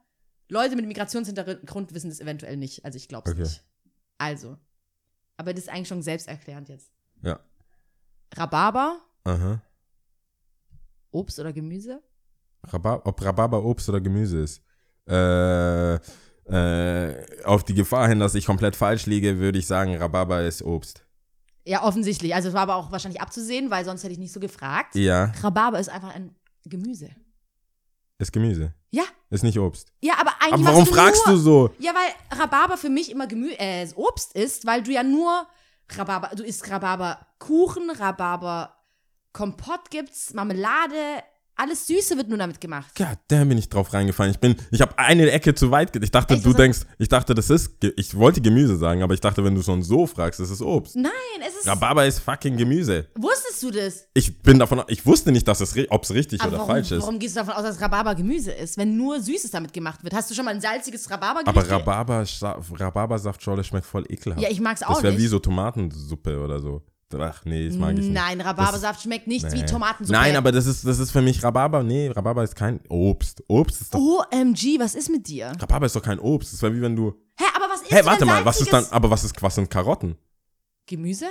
Leute 0.49 0.75
mit 0.77 0.87
Migrationshintergrund 0.87 1.95
wissen 1.95 2.11
das 2.11 2.21
eventuell 2.21 2.57
nicht, 2.57 2.85
also 2.85 2.97
ich 2.97 3.09
glaube 3.09 3.29
es 3.31 3.35
Okay. 3.35 3.43
nicht. 3.43 3.65
Also, 4.19 4.59
aber 5.37 5.55
das 5.55 5.65
ist 5.65 5.69
eigentlich 5.71 5.89
schon 5.89 6.03
selbsterklärend 6.03 6.69
jetzt. 6.69 6.91
Ja. 7.23 7.41
Rhabarber, 8.37 9.01
Aha. 9.25 9.63
Obst 11.11 11.39
oder 11.39 11.53
Gemüse? 11.53 12.03
Rhabar 12.65 13.07
ob 13.07 13.23
Rhabarber 13.23 13.65
Obst 13.65 13.89
oder 13.89 14.01
Gemüse 14.01 14.41
ist. 14.43 14.63
Äh, 15.07 15.99
äh, 16.53 17.45
auf 17.45 17.65
die 17.65 17.75
Gefahr 17.75 18.09
hin, 18.09 18.19
dass 18.21 18.35
ich 18.35 18.47
komplett 18.47 18.77
falsch 18.77 19.07
liege, 19.07 19.39
würde 19.39 19.59
ich 19.59 19.67
sagen, 19.67 19.97
Rhabarber 19.97 20.43
ist 20.43 20.63
Obst. 20.63 21.05
Ja, 21.65 21.83
offensichtlich. 21.85 22.35
Also 22.35 22.49
es 22.49 22.55
war 22.55 22.63
aber 22.63 22.77
auch 22.77 22.91
wahrscheinlich 22.91 23.21
abzusehen, 23.21 23.71
weil 23.71 23.85
sonst 23.85 24.03
hätte 24.03 24.13
ich 24.13 24.19
nicht 24.19 24.33
so 24.33 24.41
gefragt. 24.41 24.95
Ja, 24.95 25.33
Rhabarber 25.43 25.79
ist 25.79 25.89
einfach 25.89 26.15
ein 26.15 26.35
Gemüse. 26.65 27.11
ist 28.19 28.33
Gemüse. 28.33 28.75
Ja, 28.93 29.05
Ist 29.31 29.45
nicht 29.45 29.59
Obst. 29.59 29.93
ja, 30.03 30.15
aber 30.19 30.33
eigentlich 30.41 30.55
Aber 30.55 30.65
warum 30.65 30.81
machst 30.81 30.95
fragst 30.95 31.27
nur, 31.27 31.37
du 31.37 31.41
so? 31.41 31.71
Ja, 31.79 31.93
weil 31.95 32.39
Rhabarber 32.41 32.77
für 32.77 32.89
mich 32.91 33.11
immer 33.11 33.29
Gemü 33.29 33.51
äh, 33.53 33.87
Obst 33.95 34.33
ist, 34.35 34.67
weil 34.67 34.83
du 34.83 34.91
ja 34.91 35.05
nur 35.05 35.47
Rhabarber, 35.97 36.35
du 36.35 36.43
isst 36.43 36.69
Rhabarberkuchen, 36.69 37.91
Rhabarber 37.91 38.75
Kompott 39.33 39.91
gibt's, 39.91 40.35
Marmelade, 40.35 41.23
Alles 41.63 41.87
Süße 41.87 42.17
wird 42.17 42.29
nur 42.29 42.39
damit 42.39 42.59
gemacht. 42.59 42.95
God 42.97 43.19
damn, 43.29 43.49
bin 43.51 43.59
ich 43.59 43.69
drauf 43.69 43.93
reingefallen. 43.93 44.33
Ich 44.33 44.41
bin, 44.41 44.57
ich 44.71 44.81
habe 44.81 44.99
eine 44.99 45.31
Ecke 45.31 45.55
zu 45.55 45.71
weit. 45.71 45.95
Ich 46.03 46.11
dachte, 46.11 46.35
Echt? 46.35 46.45
du 46.47 46.51
Das- 46.51 46.57
denkst, 46.57 46.79
ich 46.99 47.09
dachte, 47.09 47.35
das 47.35 47.51
ist, 47.51 47.73
ich 47.97 48.17
wollte 48.17 48.41
Gemüse 48.41 48.77
sagen, 48.79 49.03
aber 49.03 49.13
ich 49.13 49.21
dachte, 49.21 49.45
wenn 49.45 49.55
du 49.55 49.63
schon 49.63 49.83
so 49.83 50.07
fragst, 50.07 50.41
das 50.41 50.49
ist 50.49 50.63
Obst. 50.63 50.97
Nein, 50.97 51.11
es 51.47 51.57
ist. 51.57 51.67
Rhabarber 51.69 52.07
ist 52.07 52.21
fucking 52.21 52.57
Gemüse. 52.57 53.09
Wusstest 53.15 53.63
du 53.63 53.71
das? 53.71 54.07
Ich 54.15 54.41
bin 54.41 54.59
davon, 54.59 54.83
ich 54.89 55.05
wusste 55.05 55.33
nicht, 55.33 55.47
dass 55.47 55.61
es, 55.61 55.75
ob 55.91 56.05
es 56.05 56.15
richtig 56.15 56.41
Aber 56.41 56.49
oder 56.49 56.59
warum, 56.61 56.71
falsch 56.71 56.91
ist. 56.93 57.03
warum 57.03 57.19
gehst 57.19 57.37
du 57.37 57.41
davon 57.41 57.55
aus, 57.55 57.63
dass 57.65 57.81
Rhabarber 57.81 58.15
Gemüse 58.15 58.53
ist, 58.53 58.79
wenn 58.79 58.97
nur 58.97 59.21
Süßes 59.21 59.51
damit 59.51 59.73
gemacht 59.75 60.03
wird? 60.03 60.15
Hast 60.15 60.31
du 60.31 60.35
schon 60.35 60.47
mal 60.47 60.55
ein 60.55 60.61
salziges 60.63 61.11
Rhabarber 61.11 61.43
Aber 61.45 61.69
Rhabarber, 61.69 62.25
Rhabarbersaftschorle 62.79 63.65
schmeckt 63.65 63.87
voll 63.87 64.05
ekelhaft. 64.09 64.43
Ja, 64.43 64.49
ich 64.51 64.61
mag's 64.61 64.83
auch 64.83 64.95
Das 64.95 65.03
wäre 65.03 65.13
nicht. 65.13 65.23
wie 65.23 65.27
so 65.29 65.39
Tomatensuppe 65.39 66.39
oder 66.41 66.61
so. 66.61 66.83
Ach 67.19 67.45
nee, 67.45 67.69
das 67.69 67.77
mag 67.77 67.93
ich 67.95 68.01
nicht. 68.05 68.13
Nein, 68.13 68.41
Rhabarbersaft 68.41 69.03
schmeckt 69.03 69.27
nicht 69.27 69.51
wie 69.53 69.61
Nee. 69.61 69.67
Tomatensuppe. 69.67 70.19
Nein, 70.19 70.37
aber 70.37 70.53
das 70.53 70.67
ist, 70.67 70.87
das 70.87 70.99
ist 70.99 71.11
für 71.11 71.23
mich 71.23 71.43
Rhabarber. 71.43 71.83
Nee, 71.83 72.09
Rhabarber 72.09 72.45
ist 72.45 72.55
kein 72.55 72.81
Obst. 72.89 73.43
Obst 73.49 73.81
ist 73.81 73.95
doch. 73.95 73.99
OMG, 74.01 74.79
was 74.79 74.95
ist 74.95 75.11
mit 75.11 75.27
dir? 75.27 75.53
Rhabarber 75.61 75.87
ist 75.87 75.97
doch 75.97 76.03
kein 76.03 76.19
Obst. 76.19 76.53
Das 76.53 76.63
wäre 76.63 76.75
wie 76.75 76.81
wenn 76.81 76.95
du. 76.95 77.15
Hä, 77.37 77.45
aber 77.57 77.67
was 77.73 77.83
ist 77.83 77.91
Hä, 77.91 78.01
warte 78.05 78.25
mal, 78.25 78.45
was 78.45 78.61
ist 78.61 78.73
dann. 78.73 78.87
Aber 78.91 79.11
was 79.11 79.25
ist, 79.25 79.43
was 79.43 79.55
sind 79.55 79.71
Karotten? 79.71 80.17
Gemüse? 80.87 81.27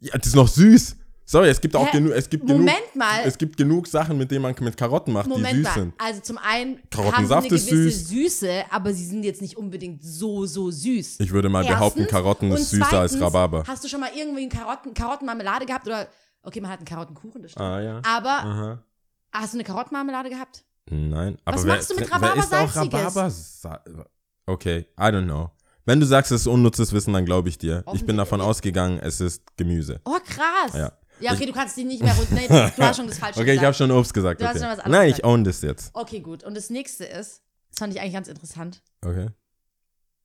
Ja, 0.00 0.16
das 0.16 0.28
ist 0.28 0.36
noch 0.36 0.48
süß. 0.48 0.96
Sorry, 1.30 1.48
es 1.48 1.60
gibt 1.60 1.76
auch 1.76 1.86
Hä? 1.86 1.92
genug. 1.92 2.12
Es 2.12 2.28
gibt 2.28 2.42
Moment 2.48 2.76
genug, 2.76 2.96
mal. 2.96 3.20
Es 3.24 3.38
gibt 3.38 3.56
genug 3.56 3.86
Sachen, 3.86 4.18
mit 4.18 4.32
denen 4.32 4.42
man 4.42 4.52
mit 4.58 4.76
Karotten 4.76 5.12
macht, 5.12 5.26
die 5.26 5.30
Moment 5.30 5.54
süß 5.58 5.64
mal. 5.64 5.74
sind. 5.74 5.94
Also 5.96 6.20
zum 6.22 6.38
einen 6.38 6.70
haben 6.74 6.80
sie 6.82 6.88
Karottensaft 6.90 7.46
eine 7.46 7.54
ist 7.54 7.68
gewisse 7.70 7.90
süß. 7.90 8.08
Süße, 8.08 8.64
aber 8.68 8.92
sie 8.92 9.04
sind 9.04 9.22
jetzt 9.22 9.40
nicht 9.40 9.56
unbedingt 9.56 10.02
so, 10.02 10.44
so 10.46 10.72
süß. 10.72 11.20
Ich 11.20 11.30
würde 11.30 11.48
mal 11.48 11.64
behaupten, 11.64 12.00
Erstens. 12.00 12.10
Karotten 12.18 12.50
Und 12.50 12.58
ist 12.58 12.70
süßer 12.70 12.98
als 12.98 13.12
zweitens, 13.12 13.22
Rhabarber. 13.22 13.62
Hast 13.64 13.84
du 13.84 13.88
schon 13.88 14.00
mal 14.00 14.10
irgendwie 14.12 14.40
einen 14.40 14.50
Karotten, 14.50 14.92
Karottenmarmelade 14.92 15.66
gehabt? 15.66 15.86
Oder, 15.86 16.08
okay, 16.42 16.60
man 16.60 16.68
hat 16.72 16.80
einen 16.80 16.86
Karottenkuchen, 16.86 17.42
das 17.42 17.52
stimmt. 17.52 17.64
Ah 17.64 17.80
ja. 17.80 18.02
Aber 18.04 18.28
Aha. 18.30 18.84
hast 19.30 19.54
du 19.54 19.58
eine 19.58 19.64
Karottenmarmelade 19.64 20.30
gehabt? 20.30 20.64
Nein. 20.90 21.38
Aber 21.44 21.58
Was 21.58 21.64
wer, 21.64 21.74
machst 21.76 21.90
du 21.90 21.94
mit 21.94 22.10
wer 22.10 22.16
Rhabarber 22.16 22.40
isst 22.40 22.54
auch 22.54 22.70
Salziges? 22.72 23.62
Rhabarber? 23.62 24.10
Okay, 24.46 24.78
I 24.98 25.02
don't 25.02 25.26
know. 25.26 25.52
Wenn 25.84 26.00
du 26.00 26.06
sagst, 26.06 26.32
es 26.32 26.40
ist 26.42 26.46
unnützes 26.48 26.92
Wissen, 26.92 27.12
dann 27.12 27.24
glaube 27.24 27.48
ich 27.48 27.56
dir. 27.56 27.84
Ich 27.94 28.04
bin 28.04 28.16
davon 28.16 28.40
ausgegangen, 28.40 28.98
es 28.98 29.20
ist 29.20 29.56
Gemüse. 29.56 30.00
Oh, 30.04 30.18
krass. 30.24 30.74
Ja. 30.74 30.92
Ja, 31.20 31.32
okay, 31.32 31.46
du 31.46 31.52
kannst 31.52 31.76
die 31.76 31.84
nicht 31.84 32.02
mehr 32.02 32.14
runter. 32.14 32.34
Nee, 32.34 32.48
du 32.48 32.54
hast 32.82 32.96
schon 32.96 33.06
das 33.06 33.18
Falsche 33.18 33.40
Okay, 33.40 33.52
ich 33.52 33.58
habe 33.58 33.72
gesagt. 33.72 33.76
schon 33.78 33.90
Obst 33.90 34.14
gesagt. 34.14 34.40
Du 34.40 34.44
hast 34.46 34.56
Okay. 34.56 34.60
schon 34.64 34.68
was 34.72 34.78
anderes 34.78 34.98
Nein, 34.98 35.08
ich 35.08 35.16
gesagt. 35.16 35.26
own 35.32 35.44
das 35.44 35.60
jetzt. 35.62 35.90
Okay, 35.94 36.20
gut. 36.20 36.44
Und 36.44 36.54
das 36.56 36.70
nächste 36.70 37.04
ist, 37.04 37.42
das 37.70 37.78
fand 37.78 37.94
ich 37.94 38.00
eigentlich 38.00 38.14
ganz 38.14 38.28
interessant. 38.28 38.82
Okay. 39.02 39.28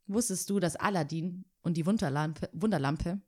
Wusstest 0.08 0.50
du, 0.50 0.60
dass 0.60 0.76
Aladdin 0.76 1.46
und 1.62 1.76
die 1.78 1.86
Wunderlampe, 1.86 2.50
Wunderlampe 2.54 3.20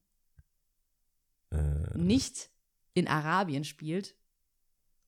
Äh, 1.52 1.98
nicht 1.98 2.50
in 2.94 3.08
Arabien 3.08 3.64
spielt 3.64 4.16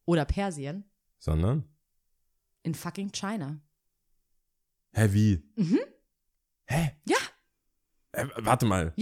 oder 0.05 0.25
Persien, 0.25 0.83
sondern? 1.19 1.63
in 2.63 2.73
fucking 2.75 3.11
China? 3.11 3.59
Hä, 4.93 5.07
wie? 5.11 5.43
Mhm. 5.55 5.79
Hä? 6.65 6.91
Ja. 7.05 7.17
Äh, 8.11 8.25
warte 8.37 8.65
mal. 8.65 8.93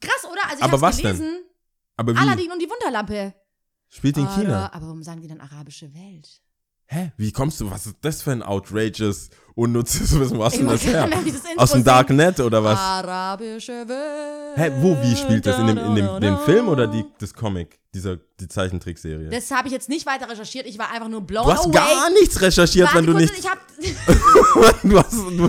Krass, 0.00 0.24
oder? 0.30 0.42
Also 0.44 0.56
ich 0.58 0.62
Aber 0.62 0.80
was 0.82 0.98
denn? 0.98 1.44
Aber 1.96 2.14
wie? 2.14 2.18
Aladdin 2.18 2.50
und 2.52 2.60
die 2.60 2.68
Wunderlampe. 2.68 3.34
Spielt 3.88 4.16
in 4.16 4.24
Oder- 4.24 4.34
China. 4.34 4.72
Aber 4.72 4.86
warum 4.86 5.02
sagen 5.02 5.20
die 5.20 5.28
dann 5.28 5.40
arabische 5.40 5.92
Welt? 5.94 6.40
Hä? 6.86 7.12
Wie 7.16 7.32
kommst 7.32 7.60
du? 7.60 7.70
Was 7.70 7.86
ist 7.86 7.96
das 8.02 8.20
für 8.22 8.32
ein 8.32 8.42
outrageous, 8.42 9.30
unnützes 9.54 10.18
Wissen? 10.18 10.38
Ich 10.40 10.58
du 10.58 10.66
das 10.66 10.84
her? 10.84 11.08
Aus 11.56 11.72
dem. 11.72 11.82
Darknet 11.82 12.40
oder 12.40 12.62
was? 12.62 12.78
Arabische 12.78 13.88
Welt. 13.88 14.56
Hä, 14.56 14.70
wo, 14.80 15.00
wie 15.02 15.16
spielt 15.16 15.46
das? 15.46 15.58
In 15.58 15.68
dem, 15.68 15.78
in 15.78 15.94
dem, 15.94 16.20
dem 16.20 16.38
Film 16.40 16.68
oder 16.68 16.86
die, 16.86 17.04
das 17.18 17.32
Comic? 17.32 17.80
Dieser, 17.94 18.16
die 18.38 18.48
Zeichentrickserie? 18.48 19.30
Das 19.30 19.50
habe 19.50 19.68
ich 19.68 19.72
jetzt 19.72 19.88
nicht 19.88 20.04
weiter 20.04 20.28
recherchiert. 20.28 20.66
Ich 20.66 20.78
war 20.78 20.90
einfach 20.90 21.08
nur 21.08 21.22
blown 21.22 21.46
du 21.46 21.52
hast 21.52 21.64
away. 21.66 21.72
gar 21.74 22.10
nichts 22.10 22.40
recherchiert, 22.42 22.92
Warte 22.92 22.98
wenn 22.98 23.06
du 23.06 23.12
nicht. 23.14 23.32
Du, 24.82 24.98
hast, 24.98 25.12
du, 25.12 25.30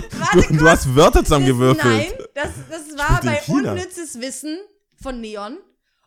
du 0.56 0.68
hast 0.68 0.94
Wörter 0.94 1.22
zusammengewürfelt. 1.22 1.84
Nein, 1.84 2.06
das, 2.34 2.48
das 2.70 2.98
war 2.98 3.18
Spielt 3.18 3.22
in 3.24 3.28
bei 3.30 3.36
China. 3.40 3.72
unnützes 3.72 4.20
Wissen 4.20 4.58
von 5.00 5.20
Neon. 5.20 5.58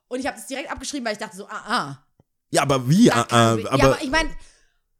Und 0.09 0.19
ich 0.19 0.27
habe 0.27 0.35
das 0.37 0.47
direkt 0.47 0.69
abgeschrieben, 0.71 1.05
weil 1.05 1.13
ich 1.13 1.19
dachte 1.19 1.37
so, 1.37 1.47
ah, 1.47 1.63
ah. 1.65 1.97
Ja, 2.51 2.63
aber 2.63 2.87
wie? 2.89 3.07
Äh, 3.07 3.11
kann- 3.11 3.59
äh, 3.59 3.61
ja, 3.61 3.71
aber, 3.71 3.83
aber 3.83 4.01
ich 4.03 4.09
meine, 4.09 4.29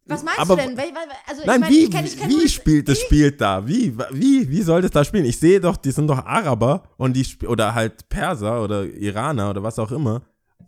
was 0.05 0.23
meinst 0.23 0.39
aber- 0.39 0.55
du 0.55 0.61
denn? 0.75 0.79
Also, 1.27 1.43
nein, 1.45 1.55
ich 1.55 1.59
mein, 1.61 1.69
wie, 1.69 1.79
ich 1.83 1.91
kenn, 1.91 2.05
ich 2.05 2.17
kenn 2.17 2.29
wie 2.29 2.47
spielt 2.49 2.87
das 2.87 2.99
spielt 2.99 3.41
da? 3.41 3.67
Wie, 3.67 3.95
wie, 4.11 4.49
wie 4.49 4.61
soll 4.61 4.81
das 4.81 4.91
da 4.91 5.03
spielen? 5.03 5.25
Ich 5.25 5.39
sehe 5.39 5.59
doch, 5.59 5.77
die 5.77 5.91
sind 5.91 6.07
doch 6.07 6.25
Araber 6.25 6.83
und 6.97 7.13
die 7.13 7.25
oder 7.45 7.73
halt 7.75 8.07
Perser 8.09 8.63
oder 8.63 8.85
Iraner 8.85 9.49
oder 9.51 9.61
was 9.63 9.77
auch 9.79 9.91
immer. 9.91 10.21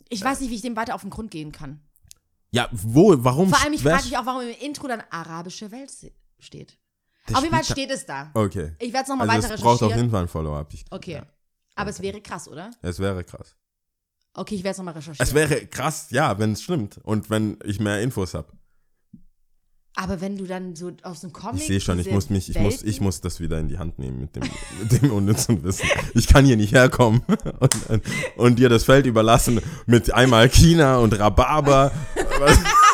Ich 0.09 0.23
weiß 0.23 0.41
nicht, 0.41 0.49
wie 0.49 0.55
ich 0.55 0.61
dem 0.61 0.75
weiter 0.75 0.93
auf 0.95 1.01
den 1.01 1.09
Grund 1.09 1.31
gehen 1.31 1.51
kann. 1.51 1.79
Ja, 2.51 2.67
wo, 2.71 3.15
warum? 3.23 3.49
Vor 3.49 3.63
allem, 3.63 3.73
ich 3.73 3.81
frage 3.81 4.03
mich 4.03 4.17
auch, 4.17 4.25
warum 4.25 4.41
im 4.41 4.49
Intro 4.59 4.87
dann 4.87 5.01
arabische 5.09 5.71
Welt 5.71 5.91
steht. 6.39 6.77
das 7.27 7.35
Auf 7.37 7.43
jeden 7.43 7.55
Fall 7.55 7.63
steht 7.63 7.89
es 7.91 8.05
da. 8.05 8.29
Okay. 8.33 8.73
Ich 8.79 8.91
werde 8.91 9.03
es 9.03 9.09
nochmal 9.09 9.29
Also 9.29 9.43
weiter 9.43 9.55
es 9.55 9.61
braucht 9.61 9.75
auf 9.75 9.81
recherchieren. 9.83 9.99
jeden 10.01 10.11
Fall 10.11 10.21
ein 10.23 10.27
Follow-up. 10.27 10.73
Okay. 10.89 11.13
Ja. 11.13 11.25
Aber 11.75 11.89
es 11.91 12.01
wäre 12.01 12.19
krass, 12.21 12.47
oder? 12.49 12.69
Es 12.81 12.99
wäre 12.99 13.23
krass. 13.23 13.55
Okay, 14.33 14.55
ich 14.55 14.63
werde 14.63 14.71
es 14.71 14.77
nochmal 14.77 14.93
recherchieren. 14.93 15.27
Es 15.27 15.33
wäre 15.33 15.65
krass, 15.67 16.07
ja, 16.11 16.39
wenn 16.39 16.53
es 16.53 16.61
stimmt 16.61 16.99
und 17.03 17.29
wenn 17.29 17.57
ich 17.63 17.79
mehr 17.79 18.01
Infos 18.01 18.33
habe. 18.33 18.47
Aber 19.93 20.21
wenn 20.21 20.37
du 20.37 20.45
dann 20.45 20.75
so 20.75 20.91
aus 21.03 21.19
dem 21.19 21.33
Comic. 21.33 21.61
Ich 21.61 21.67
sehe 21.67 21.81
schon, 21.81 21.99
ich 21.99 22.09
muss 22.09 22.29
mich, 22.29 22.49
ich 22.49 22.57
muss, 22.57 22.81
ich 22.81 23.01
muss 23.01 23.19
das 23.19 23.41
wieder 23.41 23.59
in 23.59 23.67
die 23.67 23.77
Hand 23.77 23.99
nehmen 23.99 24.21
mit 24.21 24.35
dem, 24.35 24.43
mit 24.81 25.01
dem 25.01 25.11
unnützen 25.11 25.63
Wissen. 25.63 25.87
Ich 26.13 26.27
kann 26.27 26.45
hier 26.45 26.55
nicht 26.55 26.73
herkommen 26.73 27.23
und, 27.59 27.89
und, 27.89 28.03
und 28.37 28.59
dir 28.59 28.69
das 28.69 28.85
Feld 28.85 29.05
überlassen 29.05 29.59
mit 29.85 30.13
einmal 30.13 30.47
China 30.49 30.97
und 30.99 31.17
Rhabarber. 31.17 31.91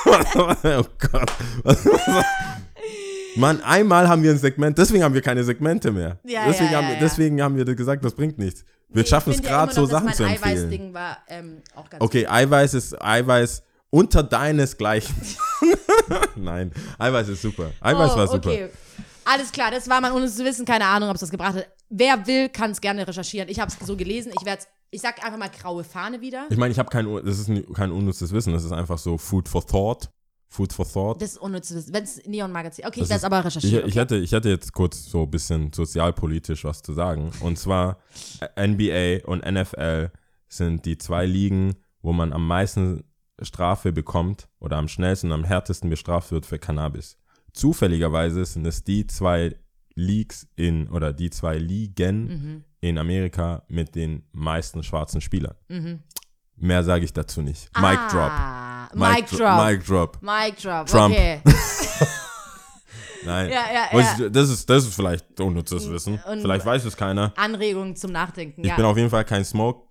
Oh 0.09 0.83
Gott. 1.11 1.31
Mann, 3.35 3.61
einmal 3.61 4.07
haben 4.07 4.23
wir 4.23 4.31
ein 4.31 4.37
Segment, 4.37 4.77
deswegen 4.77 5.03
haben 5.03 5.13
wir 5.13 5.21
keine 5.21 5.43
Segmente 5.43 5.91
mehr. 5.91 6.17
Ja, 6.23 6.45
deswegen, 6.47 6.71
ja, 6.71 6.77
haben 6.77 6.87
ja, 6.87 6.93
ja. 6.93 6.99
deswegen 7.01 7.41
haben 7.41 7.57
wir 7.57 7.65
gesagt, 7.65 8.05
das 8.05 8.13
bringt 8.15 8.37
nichts. 8.37 8.63
Wir 8.89 9.03
Nee, 9.03 9.07
schaffen 9.07 9.31
es 9.31 9.37
ja 9.37 9.43
gerade 9.43 9.71
immer 9.71 9.73
so 9.73 9.81
noch, 9.81 9.89
Sachen 9.89 10.13
zu 10.13 10.23
empfehlen. 10.23 10.43
Eiweißding 10.43 10.93
war 10.93 11.17
ähm, 11.27 11.61
auch 11.75 11.89
ganz 11.89 12.03
Okay, 12.03 12.25
Eiweiß 12.25 12.73
ist 12.73 13.01
Eiweiß 13.01 13.63
unter 13.89 14.23
deinesgleichen. 14.23 15.15
Nein, 16.35 16.71
Eiweiß 16.97 17.27
ist 17.29 17.41
super. 17.41 17.71
Eiweiß 17.81 18.11
oh, 18.13 18.17
war 18.17 18.27
super. 18.27 18.49
Okay. 18.49 18.69
Alles 19.25 19.51
klar, 19.51 19.71
das 19.71 19.89
war 19.89 19.99
mein 19.99 20.13
unnützes 20.13 20.43
Wissen. 20.43 20.65
Keine 20.65 20.85
Ahnung, 20.85 21.09
ob 21.09 21.15
es 21.15 21.21
das 21.21 21.29
gebracht 21.29 21.55
hat. 21.55 21.67
Wer 21.89 22.25
will, 22.27 22.47
kann 22.49 22.71
es 22.71 22.79
gerne 22.79 23.05
recherchieren. 23.05 23.49
Ich 23.49 23.59
habe 23.59 23.69
es 23.69 23.85
so 23.85 23.97
gelesen. 23.97 24.31
Ich 24.39 24.45
werde 24.45 24.63
ich 24.89 25.01
sag 25.01 25.23
einfach 25.23 25.37
mal 25.37 25.49
graue 25.49 25.83
Fahne 25.83 26.21
wieder. 26.21 26.45
Ich 26.49 26.57
meine, 26.57 26.71
ich 26.71 26.79
habe 26.79 26.89
kein, 26.89 27.05
das 27.25 27.39
ist 27.39 27.49
nie- 27.49 27.65
kein 27.73 27.91
unnützes 27.91 28.31
Wissen, 28.31 28.53
das 28.53 28.63
ist 28.63 28.71
einfach 28.71 28.97
so 28.97 29.17
Food 29.17 29.49
for 29.49 29.65
Thought. 29.65 30.09
Food 30.49 30.71
for 30.73 30.85
Thought. 30.89 31.21
Das 31.21 31.33
ist 31.35 31.41
Wissen. 31.41 31.93
Wenn 31.93 32.03
es 32.03 32.25
Neon-Magazin. 32.25 32.85
Okay, 32.85 33.01
Das 33.01 33.07
ich 33.07 33.09
werde 33.09 33.15
es 33.15 33.21
ist- 33.21 33.25
aber 33.25 33.39
Ich, 33.39 33.45
recherchieren. 33.45 33.85
ich, 33.87 33.91
okay? 33.93 33.99
hätte, 33.99 34.15
ich 34.17 34.31
hätte 34.31 34.49
jetzt 34.49 34.73
kurz 34.73 35.05
so 35.05 35.23
ein 35.23 35.31
bisschen 35.31 35.73
sozialpolitisch 35.73 36.63
was 36.63 36.81
zu 36.81 36.93
sagen. 36.93 37.31
Und 37.41 37.57
zwar 37.59 37.97
NBA 38.55 39.25
und 39.25 39.43
NFL 39.45 40.11
sind 40.47 40.85
die 40.85 40.97
zwei 40.97 41.25
Ligen, 41.25 41.75
wo 42.01 42.13
man 42.13 42.31
am 42.33 42.47
meisten 42.47 43.03
Strafe 43.41 43.91
bekommt 43.91 44.47
oder 44.59 44.77
am 44.77 44.87
schnellsten 44.87 45.27
und 45.27 45.33
am 45.33 45.43
härtesten 45.43 45.89
bestraft 45.89 46.31
wird 46.31 46.45
für 46.45 46.57
Cannabis. 46.59 47.17
Zufälligerweise 47.53 48.45
sind 48.45 48.65
es 48.65 48.83
die 48.83 49.05
zwei 49.07 49.55
Leagues 49.95 50.47
in 50.55 50.87
oder 50.89 51.11
die 51.11 51.29
zwei 51.29 51.57
Ligen 51.57 52.23
Mhm. 52.27 52.63
in 52.81 52.97
Amerika 52.97 53.63
mit 53.67 53.95
den 53.95 54.23
meisten 54.31 54.83
schwarzen 54.83 55.21
Spielern. 55.21 55.55
Mhm. 55.67 55.99
Mehr 56.55 56.83
sage 56.83 57.03
ich 57.05 57.13
dazu 57.13 57.41
nicht. 57.41 57.69
Mic 57.79 57.97
drop. 58.09 58.31
Mic 58.93 59.27
drop. 59.27 59.65
Mic 59.65 59.85
drop. 59.85 60.17
Mic 60.21 60.57
drop. 60.61 60.87
Trump. 60.87 61.13
Okay. 61.13 61.41
Nein. 63.25 63.49
Ja, 63.49 63.63
ja, 63.73 63.99
ja. 63.99 64.29
Das, 64.29 64.49
ist, 64.49 64.69
das 64.69 64.85
ist 64.85 64.95
vielleicht 64.95 65.39
unnützes 65.39 65.89
Wissen. 65.89 66.19
Und- 66.29 66.41
vielleicht 66.41 66.65
weiß 66.65 66.85
es 66.85 66.95
keiner. 66.95 67.33
Anregung 67.35 67.95
zum 67.95 68.11
Nachdenken. 68.11 68.63
Ich 68.63 68.75
bin 68.75 68.85
auf 68.85 68.97
jeden 68.97 69.09
Fall 69.09 69.25
kein 69.25 69.43
Smoke. 69.43 69.87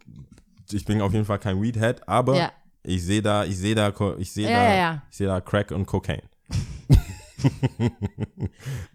Ich 0.72 0.84
bin 0.84 1.01
auf 1.01 1.12
jeden 1.12 1.24
Fall 1.24 1.38
kein 1.38 1.61
Weedhead, 1.62 2.09
aber 2.09 2.51
ich 2.82 3.05
sehe 3.05 3.22
da, 3.22 3.44
ich 3.44 3.59
sehe 3.59 3.74
da, 3.74 3.92
ich 4.18 4.32
sehe 4.32 4.49
da, 4.49 5.03
ich 5.11 5.16
sehe 5.16 5.26
da 5.26 5.40
Crack 5.40 5.70
und 5.70 5.86
Cocaine. 5.86 6.22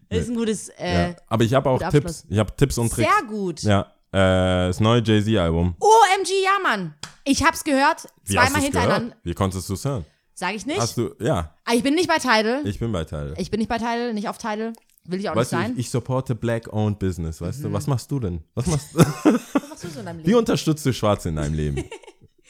ist 0.09 0.29
ein 0.29 0.35
gutes. 0.35 0.69
Äh. 0.77 1.13
Aber 1.27 1.43
ich 1.43 1.53
habe 1.53 1.69
auch 1.69 1.89
Tipps. 1.89 2.25
Ich 2.29 2.37
habe 2.37 2.53
Tipps 2.55 2.77
und 2.77 2.91
Tricks. 2.91 3.09
Sehr 3.09 3.27
gut. 3.27 3.61
Ja. 3.63 3.91
Äh, 4.13 4.67
das 4.67 4.79
neue 4.79 5.01
Jay-Z-Album. 5.03 5.75
OMG, 5.79 6.29
ja, 6.43 6.51
Mann. 6.63 6.93
Ich 7.23 7.43
hab's 7.43 7.63
gehört. 7.63 8.07
Wie 8.25 8.37
hast 8.37 8.45
Zweimal 8.47 8.51
du's 8.55 8.63
hintereinander. 8.63 8.99
gehört? 9.09 9.17
Wie 9.25 9.33
konntest 9.33 9.69
du 9.69 9.73
es 9.75 9.85
hören? 9.85 10.05
Sag 10.33 10.55
ich 10.55 10.65
nicht. 10.65 10.79
Hast 10.79 10.97
du, 10.97 11.13
ja, 11.19 11.55
Ah, 11.65 11.73
ich 11.73 11.83
bin 11.83 11.93
nicht 11.95 12.07
bei 12.07 12.17
Tidal. 12.17 12.61
ich 12.65 12.79
bin 12.79 12.91
bei 12.91 13.03
Teil. 13.05 13.33
Ich 13.37 13.51
bin 13.51 13.59
nicht 13.59 13.69
bei 13.69 13.77
Tidal, 13.77 14.13
nicht 14.13 14.27
auf 14.27 14.37
Tidal. 14.37 14.73
Will 15.05 15.19
ich 15.19 15.29
auch 15.29 15.35
Weißt 15.35 15.51
du, 15.53 15.55
nicht 15.57 15.65
ich, 15.65 15.71
sein. 15.73 15.79
ich 15.79 15.89
supporte 15.89 16.35
Black-owned 16.35 16.99
Business, 16.99 17.41
weißt 17.41 17.63
du? 17.63 17.73
Was 17.73 17.87
machst 17.87 18.09
du 18.11 18.19
denn? 18.19 18.43
Was 18.55 18.65
machst 18.67 18.87
Was 18.95 19.69
machst 19.69 19.83
du 19.83 19.89
so 19.89 19.99
in 19.99 20.05
deinem 20.05 20.19
Wie 20.19 20.23
Leben? 20.27 20.37
unterstützt 20.39 20.85
du 20.85 20.93
Schwarze 20.93 21.29
in 21.29 21.35
deinem 21.37 21.53
Leben? 21.53 21.83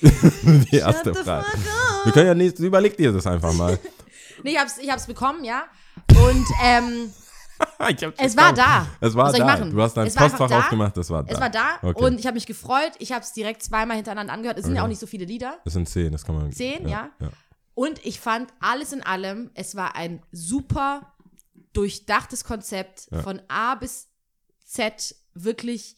Die 0.01 0.77
erste 0.77 1.13
Frage. 1.13 1.45
Wir 2.05 2.11
können 2.11 2.27
ja 2.27 2.33
nicht, 2.35 2.57
überleg 2.59 2.97
dir 2.97 3.11
das 3.11 3.27
einfach 3.27 3.53
mal. 3.53 3.77
Nee, 4.43 4.53
ich 4.53 4.57
hab's, 4.59 4.79
ich 4.79 4.89
hab's 4.89 5.05
bekommen, 5.05 5.43
ja. 5.43 5.65
Und 6.15 6.45
ähm, 6.63 7.11
Ich 7.11 7.30
es 8.17 8.37
war 8.37 8.53
da. 8.53 8.87
Es 8.99 9.15
war 9.15 9.31
da. 9.33 9.57
Du 9.65 9.81
hast 9.81 9.95
dein 9.97 10.07
Es 10.07 10.15
Postfach 10.15 10.49
da. 10.49 10.59
aufgemacht, 10.59 10.95
das 10.97 11.09
war 11.09 11.23
da. 11.23 11.33
es 11.33 11.39
war 11.39 11.49
da 11.49 11.77
Okay. 11.81 12.03
und 12.03 12.19
ich 12.19 12.25
habe 12.27 12.35
mich 12.35 12.45
gefreut. 12.45 12.91
Ich 12.99 13.11
habe 13.11 13.23
es 13.23 13.33
direkt 13.33 13.63
zweimal 13.63 13.95
hintereinander 13.97 14.33
angehört. 14.33 14.57
Es 14.59 14.65
sind 14.65 14.75
ja 14.75 14.83
auch 14.83 14.87
nicht 14.87 14.99
so 14.99 15.07
viele 15.07 15.25
Lieder. 15.25 15.59
Das 15.63 15.73
sind 15.73 15.87
zehn, 15.89 16.11
das 16.11 16.23
kann 16.25 16.35
man. 16.35 16.51
Zehn, 16.51 16.87
ja. 16.87 17.09
ja. 17.19 17.29
Und 17.73 18.05
ich 18.05 18.19
fand 18.19 18.51
alles 18.59 18.93
in 18.93 19.01
allem, 19.01 19.49
es 19.53 19.75
war 19.75 19.95
ein 19.95 20.21
super 20.31 21.13
durchdachtes 21.73 22.43
Konzept 22.43 23.07
Ja. 23.11 23.21
von 23.21 23.41
A 23.47 23.75
bis 23.75 24.09
Z 24.65 25.15
wirklich 25.33 25.95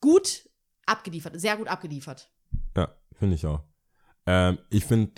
gut 0.00 0.48
abgeliefert, 0.86 1.38
sehr 1.40 1.56
gut 1.56 1.68
abgeliefert. 1.68 2.30
Ja, 2.76 2.88
finde 3.18 3.36
ich 3.36 3.46
auch. 3.46 3.62
Ähm, 4.26 4.58
ich 4.70 4.84
finde, 4.84 5.12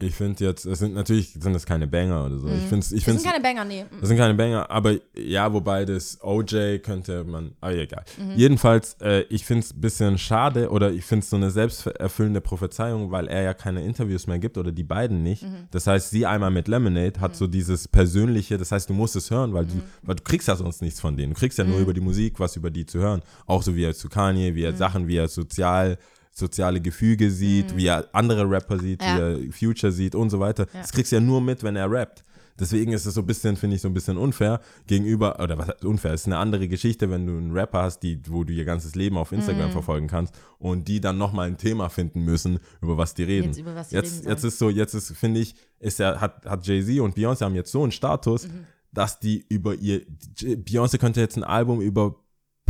ich 0.00 0.14
finde 0.16 0.44
jetzt, 0.44 0.64
es 0.66 0.80
sind 0.80 0.94
natürlich 0.94 1.32
sind 1.32 1.52
das 1.52 1.64
keine 1.64 1.86
Banger 1.86 2.24
oder 2.26 2.36
so. 2.38 2.48
Ich 2.48 2.62
finde, 2.64 2.84
ich 2.92 3.04
Das 3.04 3.14
sind 3.14 3.24
keine 3.24 3.40
Banger, 3.42 3.64
nee. 3.64 3.84
das 4.00 4.08
sind 4.08 4.18
keine 4.18 4.34
Banger, 4.34 4.68
aber 4.68 4.94
ja, 5.16 5.52
wobei 5.52 5.84
das 5.84 6.18
OJ 6.22 6.78
könnte 6.80 7.22
man, 7.22 7.52
aber 7.60 7.76
egal. 7.76 8.04
Mhm. 8.18 8.32
Jedenfalls, 8.36 8.94
äh, 9.00 9.20
ich 9.28 9.44
finde 9.44 9.60
es 9.64 9.72
ein 9.72 9.80
bisschen 9.80 10.18
schade 10.18 10.70
oder 10.70 10.90
ich 10.90 11.04
finde 11.04 11.22
es 11.22 11.30
so 11.30 11.36
eine 11.36 11.52
selbsterfüllende 11.52 12.40
Prophezeiung, 12.40 13.12
weil 13.12 13.28
er 13.28 13.42
ja 13.42 13.54
keine 13.54 13.84
Interviews 13.84 14.26
mehr 14.26 14.40
gibt 14.40 14.58
oder 14.58 14.72
die 14.72 14.82
beiden 14.82 15.22
nicht. 15.22 15.44
Mhm. 15.44 15.68
Das 15.70 15.86
heißt, 15.86 16.10
sie 16.10 16.26
einmal 16.26 16.50
mit 16.50 16.66
Lemonade 16.66 17.20
hat 17.20 17.36
so 17.36 17.46
dieses 17.46 17.86
persönliche, 17.86 18.58
das 18.58 18.72
heißt, 18.72 18.90
du 18.90 18.94
musst 18.94 19.14
es 19.14 19.30
hören, 19.30 19.52
weil, 19.52 19.64
Mhm. 19.64 19.68
du, 19.68 19.82
weil 20.02 20.14
du 20.16 20.22
kriegst 20.24 20.48
ja 20.48 20.56
sonst 20.56 20.82
nichts 20.82 21.00
von 21.00 21.16
denen. 21.16 21.34
Du 21.34 21.38
kriegst 21.38 21.58
ja 21.58 21.64
nur 21.64 21.78
über 21.78 21.92
die 21.94 22.00
Musik 22.00 22.40
was 22.40 22.56
über 22.56 22.70
die 22.70 22.86
zu 22.86 22.98
hören. 22.98 23.22
Auch 23.46 23.62
so 23.62 23.76
wie 23.76 23.84
er 23.84 23.94
zu 23.94 24.08
Kanye, 24.08 24.50
Mhm. 24.50 24.54
wie 24.56 24.64
er 24.64 24.74
Sachen, 24.74 25.06
wie 25.06 25.16
er 25.16 25.28
sozial 25.28 25.96
soziale 26.32 26.80
Gefüge 26.80 27.30
sieht, 27.30 27.76
wie 27.76 27.86
er 27.86 28.08
andere 28.12 28.48
Rapper 28.48 28.78
sieht, 28.78 29.00
Mhm. 29.00 29.06
Ja. 29.06 29.38
wie 29.38 29.46
er 29.48 29.52
Future 29.52 29.92
sieht 29.92 30.14
und 30.14 30.30
so 30.30 30.40
weiter. 30.40 30.66
Das 30.72 30.92
kriegst 30.92 31.12
du 31.12 31.16
ja 31.16 31.20
nur 31.20 31.40
mit, 31.40 31.62
wenn 31.62 31.76
er 31.76 31.90
rappt. 31.90 32.24
Deswegen 32.60 32.92
ist 32.92 33.06
es 33.06 33.14
so 33.14 33.22
ein 33.22 33.26
bisschen, 33.26 33.56
finde 33.56 33.76
ich, 33.76 33.82
so 33.82 33.88
ein 33.88 33.94
bisschen 33.94 34.18
unfair 34.18 34.60
gegenüber, 34.86 35.40
oder 35.40 35.56
was 35.56 35.68
heißt 35.68 35.84
unfair, 35.86 36.12
es 36.12 36.20
ist 36.22 36.26
eine 36.26 36.36
andere 36.36 36.68
Geschichte, 36.68 37.10
wenn 37.10 37.26
du 37.26 37.32
einen 37.32 37.50
Rapper 37.52 37.82
hast, 37.82 38.00
die, 38.00 38.20
wo 38.28 38.44
du 38.44 38.52
ihr 38.52 38.66
ganzes 38.66 38.94
Leben 38.94 39.16
auf 39.16 39.32
Instagram 39.32 39.68
Mhm. 39.68 39.72
verfolgen 39.72 40.06
kannst 40.06 40.34
und 40.58 40.86
die 40.86 41.00
dann 41.00 41.16
nochmal 41.16 41.48
ein 41.48 41.56
Thema 41.56 41.88
finden 41.88 42.24
müssen, 42.24 42.58
über 42.82 42.98
was 42.98 43.14
die 43.14 43.22
reden. 43.24 43.48
Jetzt 43.48 43.58
über 43.58 43.74
was 43.74 43.88
die 43.88 43.94
jetzt, 43.96 44.18
reden 44.20 44.28
jetzt 44.28 44.44
ist 44.44 44.58
so, 44.58 44.68
jetzt 44.68 44.94
ist, 44.94 45.12
finde 45.16 45.40
ich, 45.40 45.54
ist 45.80 45.98
ja, 45.98 46.20
hat, 46.20 46.44
hat 46.44 46.66
Jay-Z 46.66 47.00
und 47.00 47.16
Beyoncé 47.16 47.40
haben 47.44 47.54
jetzt 47.54 47.72
so 47.72 47.82
einen 47.82 47.90
Status, 47.92 48.46
Mhm. 48.46 48.66
dass 48.92 49.18
die 49.18 49.44
über 49.48 49.74
ihr, 49.74 50.02
Beyoncé 50.38 50.98
könnte 50.98 51.20
jetzt 51.20 51.36
ein 51.38 51.44
Album 51.44 51.80
über 51.80 52.16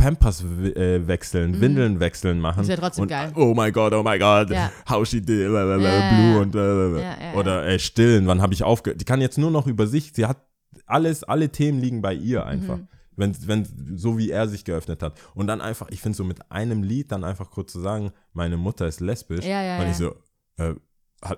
Pampers 0.03 0.43
äh, 0.43 1.07
wechseln, 1.07 1.61
Windeln 1.61 1.99
wechseln 1.99 2.39
machen. 2.39 2.57
Mhm. 2.57 2.61
Das 2.61 2.67
wär 2.67 2.77
trotzdem 2.77 3.01
und, 3.03 3.07
geil. 3.07 3.31
Oh 3.35 3.53
my 3.55 3.71
God, 3.71 3.93
oh 3.93 4.03
my 4.03 4.19
God, 4.19 4.49
Ja. 4.49 4.71
how 4.89 5.07
she 5.07 5.21
did, 5.21 5.49
Ja, 5.51 5.77
blue 5.77 5.83
ja. 5.83 6.39
und. 6.39 6.55
Ja, 6.55 6.99
ja, 6.99 7.33
oder 7.35 7.65
äh, 7.65 7.79
stillen, 7.79 8.27
wann 8.27 8.41
habe 8.41 8.53
ich 8.53 8.63
aufgehört? 8.63 8.99
Die 8.99 9.05
kann 9.05 9.21
jetzt 9.21 9.37
nur 9.37 9.51
noch 9.51 9.65
über 9.67 9.87
sich, 9.87 10.11
sie 10.13 10.25
hat 10.25 10.37
alles, 10.85 11.23
alle 11.23 11.49
Themen 11.49 11.79
liegen 11.79 12.01
bei 12.01 12.13
ihr 12.13 12.45
einfach. 12.45 12.77
Mhm. 12.77 12.87
Wenn, 13.15 13.35
wenn, 13.47 13.67
so 13.95 14.17
wie 14.17 14.31
er 14.31 14.47
sich 14.47 14.65
geöffnet 14.65 15.03
hat. 15.03 15.13
Und 15.35 15.45
dann 15.45 15.61
einfach, 15.61 15.87
ich 15.91 16.01
finde 16.01 16.17
so 16.17 16.23
mit 16.23 16.51
einem 16.51 16.81
Lied 16.81 17.11
dann 17.11 17.23
einfach 17.23 17.51
kurz 17.51 17.71
zu 17.71 17.79
sagen, 17.79 18.11
meine 18.33 18.57
Mutter 18.57 18.87
ist 18.87 19.01
lesbisch. 19.01 19.45
Ja, 19.45 19.61
ja, 19.61 19.77
und 19.77 19.83
ja. 19.83 19.91
ich 19.91 19.97
so, 19.97 20.15
äh, 20.57 20.73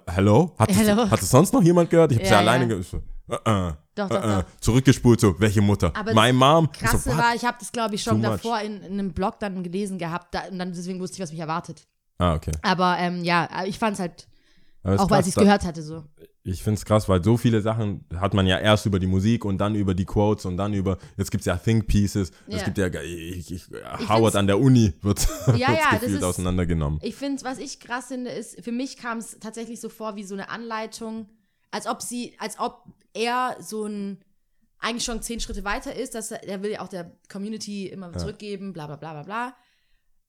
hello? 0.07 0.55
Hat, 0.57 0.70
Hello? 0.74 1.03
Es, 1.03 1.11
hat 1.11 1.22
es 1.22 1.30
sonst 1.30 1.53
noch 1.53 1.61
jemand 1.61 1.89
gehört? 1.89 2.13
Ich 2.13 2.18
habe 2.20 2.24
Ja, 2.28 2.30
sie 2.30 2.36
alleine 2.38 2.63
ja. 2.63 2.70
gehört. 2.70 2.86
So, 2.86 3.01
äh, 3.30 3.68
äh, 3.70 3.74
Doch, 3.96 4.10
äh, 4.10 4.14
doch, 4.14 4.24
äh. 4.24 4.28
doch. 4.43 4.43
Zurückgespult, 4.60 5.20
so, 5.22 5.39
welche 5.39 5.62
Mutter? 5.62 5.91
Aber 5.96 6.14
My 6.14 6.32
Mom? 6.34 6.70
Ich 6.74 6.80
Krasse 6.80 7.12
so, 7.12 7.18
war, 7.18 7.34
ich 7.36 7.46
habe 7.46 7.58
das, 7.60 7.72
glaube 7.72 7.96
ich, 7.96 8.04
schon 8.04 8.22
Too 8.22 8.30
davor 8.30 8.60
in, 8.62 8.82
in 8.84 8.93
einem 8.93 9.14
Blog 9.14 9.39
dann 9.39 9.64
gelesen 9.64 9.98
gehabt 9.98 10.34
da, 10.36 10.43
und 10.52 10.60
dann 10.60 10.74
deswegen 10.74 11.00
wusste 11.00 11.16
ich, 11.16 11.22
was 11.24 11.32
mich 11.32 11.39
erwartet. 11.41 11.88
Ah, 12.18 12.34
okay. 12.36 12.52
Aber 12.62 12.98
ähm, 13.00 13.24
ja, 13.24 13.48
ich 13.66 13.80
fand 13.80 13.93
es 13.96 14.00
halt, 14.00 14.28
Aber 14.84 14.93
ist 14.96 15.00
auch 15.02 15.10
weil 15.10 15.22
ich 15.22 15.28
es 15.30 15.36
gehört 15.36 15.66
hatte, 15.66 15.82
so. 15.82 16.04
Ich 16.48 16.62
finde 16.62 16.78
es 16.78 16.86
krass, 16.86 17.10
weil 17.10 17.24
so 17.24 17.38
viele 17.38 17.60
Sachen 17.62 18.06
hat 18.16 18.36
man 18.36 18.46
ja 18.46 18.60
erst 18.60 18.86
über 18.86 19.00
die 19.00 19.08
Musik 19.08 19.46
und 19.46 19.58
dann 19.58 19.74
über 19.74 19.96
die 19.96 20.06
Quotes 20.06 20.46
und 20.46 20.58
dann 20.58 20.74
über, 20.76 21.00
jetzt 21.18 21.32
gibt 21.32 21.41
es 21.41 21.46
ja 21.46 21.58
Think 21.58 21.88
Pieces, 21.88 22.32
es 22.48 22.60
Ja. 22.60 22.64
gibt 22.64 22.78
ja, 22.78 22.88
ich, 23.02 23.52
ich, 23.52 23.64
find's- 23.64 24.08
Howard 24.10 24.36
an 24.36 24.46
der 24.46 24.60
Uni 24.60 24.93
wird, 25.02 25.28
Ja, 25.58 25.72
ja, 25.74 25.89
gefühlt 25.98 26.18
ist- 26.20 26.24
auseinandergenommen. 26.24 27.00
Ich 27.02 27.16
finde, 27.16 27.43
was 27.43 27.58
ich 27.58 27.80
krass 27.80 28.06
finde, 28.10 28.30
ist, 28.30 28.64
für 28.64 28.72
mich 28.72 28.98
kam 28.98 29.18
es 29.18 29.39
tatsächlich 29.39 29.82
so 29.82 29.89
vor 29.89 30.16
wie 30.18 30.24
so 30.24 30.36
eine 30.36 30.50
Anleitung, 30.50 31.28
als 31.72 31.88
ob 31.88 32.02
sie, 32.04 32.36
als 32.38 32.60
ob 32.60 32.84
er 33.16 33.57
so 33.59 33.86
ein, 33.86 34.20
eigentlich 34.80 35.05
schon 35.05 35.22
zehn 35.22 35.39
Schritte 35.39 35.63
weiter 35.63 35.95
ist, 35.95 36.13
dass 36.16 36.32
er, 36.32 36.43
er 36.43 36.61
will 36.61 36.72
ja 36.72 36.82
auch 36.82 36.88
der 36.89 37.11
Community 37.32 37.88
immer 37.88 38.13
zurückgeben, 38.13 38.74
bla 38.74 38.88
bla 38.88 38.97
bla 38.97 39.13
bla 39.13 39.24
bla. 39.24 39.55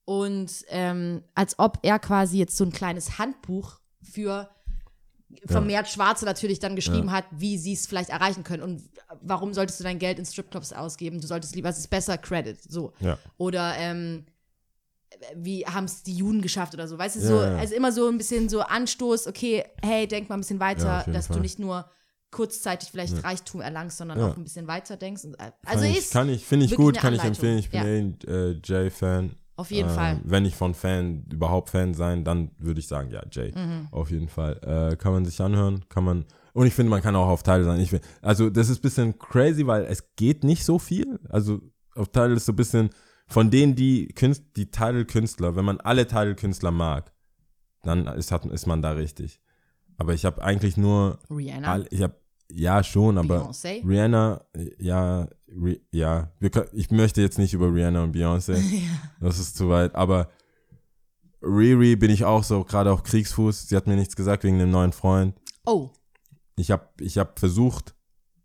Und 0.05 0.65
ähm, 0.69 1.23
als 1.35 1.59
ob 1.59 1.79
er 1.83 1.99
quasi 1.99 2.37
jetzt 2.37 2.55
so 2.57 2.63
ein 2.63 2.71
kleines 2.71 3.17
Handbuch 3.19 3.79
für 4.01 4.49
vermehrt 5.45 5.89
Schwarze 5.89 6.23
natürlich 6.23 6.59
dann 6.59 6.77
geschrieben 6.77 7.11
hat, 7.11 7.25
wie 7.31 7.57
sie 7.57 7.73
es 7.73 7.85
vielleicht 7.85 8.09
erreichen 8.09 8.45
können 8.45 8.63
und 8.63 8.81
warum 9.21 9.53
solltest 9.53 9.77
du 9.79 9.83
dein 9.83 9.99
Geld 9.99 10.17
in 10.19 10.25
Stripclubs 10.25 10.71
ausgeben? 10.71 11.19
Du 11.19 11.27
solltest 11.27 11.53
lieber, 11.55 11.67
es 11.67 11.77
ist 11.77 11.89
besser 11.89 12.17
Credit, 12.17 12.57
so. 12.61 12.93
Ja. 13.01 13.17
Oder 13.37 13.75
ähm, 13.77 14.25
wie 15.35 15.65
haben 15.65 15.83
es 15.85 16.03
die 16.03 16.15
Juden 16.15 16.41
geschafft 16.41 16.73
oder 16.73 16.87
so. 16.87 16.97
Weißt 16.97 17.17
du, 17.17 17.19
Ja, 17.19 17.27
so, 17.27 17.35
ja. 17.41 17.57
also 17.57 17.75
immer 17.75 17.91
so 17.91 18.07
ein 18.07 18.17
bisschen 18.17 18.47
so 18.47 18.61
Anstoß, 18.61 19.27
okay, 19.27 19.65
hey, 19.83 20.07
denk 20.07 20.29
mal 20.29 20.35
ein 20.37 20.41
bisschen 20.41 20.59
Ja, 20.59 20.65
weiter, 20.65 21.05
dass 21.11 21.27
Fall. 21.27 21.35
du 21.37 21.41
nicht 21.41 21.59
nur 21.59 21.89
kurzzeitig 22.37 22.89
vielleicht 22.91 23.23
Reichtum 23.23 23.61
erlangst, 23.61 23.97
sondern 23.97 24.19
Ja. 24.19 24.27
auch 24.29 24.37
ein 24.37 24.43
bisschen 24.43 24.67
weiter 24.67 24.95
denkst. 24.95 25.25
Äh, 25.37 25.51
also 25.65 25.83
kann 25.83 25.93
ist 25.93 26.13
kann 26.13 26.29
ich, 26.29 26.45
finde 26.45 26.65
ich 26.67 26.75
gut, 26.75 26.95
kann 26.97 27.13
ich 27.13 27.23
empfehlen. 27.23 27.57
Ich 27.57 27.69
bin 27.69 27.79
Ja. 27.81 27.85
eh 27.87 27.99
ein 27.99 28.17
äh, 28.27 28.59
Jay-Fan. 28.63 29.35
auf 29.55 29.71
jeden 29.71 29.89
Ähm, 29.89 29.95
Fall. 29.95 30.21
Wenn 30.23 30.45
ich 30.45 30.55
von 30.55 30.75
Fan, 30.75 31.25
überhaupt 31.31 31.71
Fan 31.71 31.95
sein, 31.95 32.23
dann 32.23 32.51
würde 32.59 32.79
ich 32.79 32.87
sagen, 32.87 33.09
ja, 33.09 33.23
Jay. 33.31 33.51
Mhm. 33.55 33.87
Auf 33.91 34.11
jeden 34.11 34.27
Fall. 34.29 34.59
Äh, 34.63 34.95
kann 34.97 35.13
man 35.13 35.25
sich 35.25 35.41
anhören, 35.41 35.83
kann 35.89 36.03
man. 36.03 36.25
Und 36.53 36.67
ich 36.67 36.73
finde, 36.75 36.91
man 36.91 37.01
kann 37.01 37.15
auch 37.15 37.27
auf 37.27 37.41
Teil 37.43 37.63
sein. 37.63 37.79
Ich 37.79 37.89
find, 37.89 38.03
also, 38.21 38.49
das 38.51 38.69
ist 38.69 38.79
ein 38.79 38.81
bisschen 38.83 39.17
crazy, 39.17 39.65
weil 39.65 39.85
es 39.85 40.15
geht 40.15 40.43
nicht 40.43 40.63
so 40.63 40.77
viel. 40.79 41.19
Also, 41.29 41.59
auf 41.95 42.09
Teil 42.09 42.31
ist 42.33 42.45
so 42.45 42.51
ein 42.51 42.55
bisschen 42.55 42.91
von 43.27 43.49
denen, 43.49 43.75
die 43.75 44.07
Künst, 44.09 44.43
die 44.55 44.69
Title-Künstler, 44.69 45.55
wenn 45.55 45.65
man 45.65 45.79
alle 45.81 46.05
Title-Künstler 46.05 46.71
mag, 46.71 47.11
dann 47.83 48.05
ist, 48.07 48.31
hat, 48.31 48.45
ist 48.45 48.67
man 48.67 48.81
da 48.83 48.91
richtig. 48.91 49.39
Aber 49.97 50.13
ich 50.13 50.23
habe 50.25 50.43
eigentlich 50.43 50.77
nur, 50.77 51.17
Rihanna, 51.31 51.71
all, 51.71 51.87
ich 51.89 52.01
habe, 52.03 52.15
ja 52.51 52.83
schon, 52.83 53.17
aber 53.17 53.47
Beyoncé. 53.49 53.87
Rihanna, 53.87 54.41
ja, 54.79 55.27
ja, 55.91 56.31
ich 56.73 56.91
möchte 56.91 57.21
jetzt 57.21 57.37
nicht 57.37 57.53
über 57.53 57.73
Rihanna 57.73 58.03
und 58.03 58.15
Beyoncé, 58.15 58.57
das 59.21 59.39
ist 59.39 59.57
zu 59.57 59.69
weit, 59.69 59.95
aber 59.95 60.29
Riri 61.41 61.95
bin 61.95 62.09
ich 62.11 62.25
auch 62.25 62.43
so, 62.43 62.63
gerade 62.63 62.91
auf 62.91 63.03
Kriegsfuß, 63.03 63.67
sie 63.67 63.75
hat 63.75 63.87
mir 63.87 63.95
nichts 63.95 64.15
gesagt 64.15 64.43
wegen 64.43 64.59
dem 64.59 64.71
neuen 64.71 64.91
Freund. 64.91 65.35
Oh, 65.65 65.91
Ich 66.55 66.71
habe 66.71 66.87
ich 66.99 67.17
hab 67.17 67.39
versucht 67.39 67.95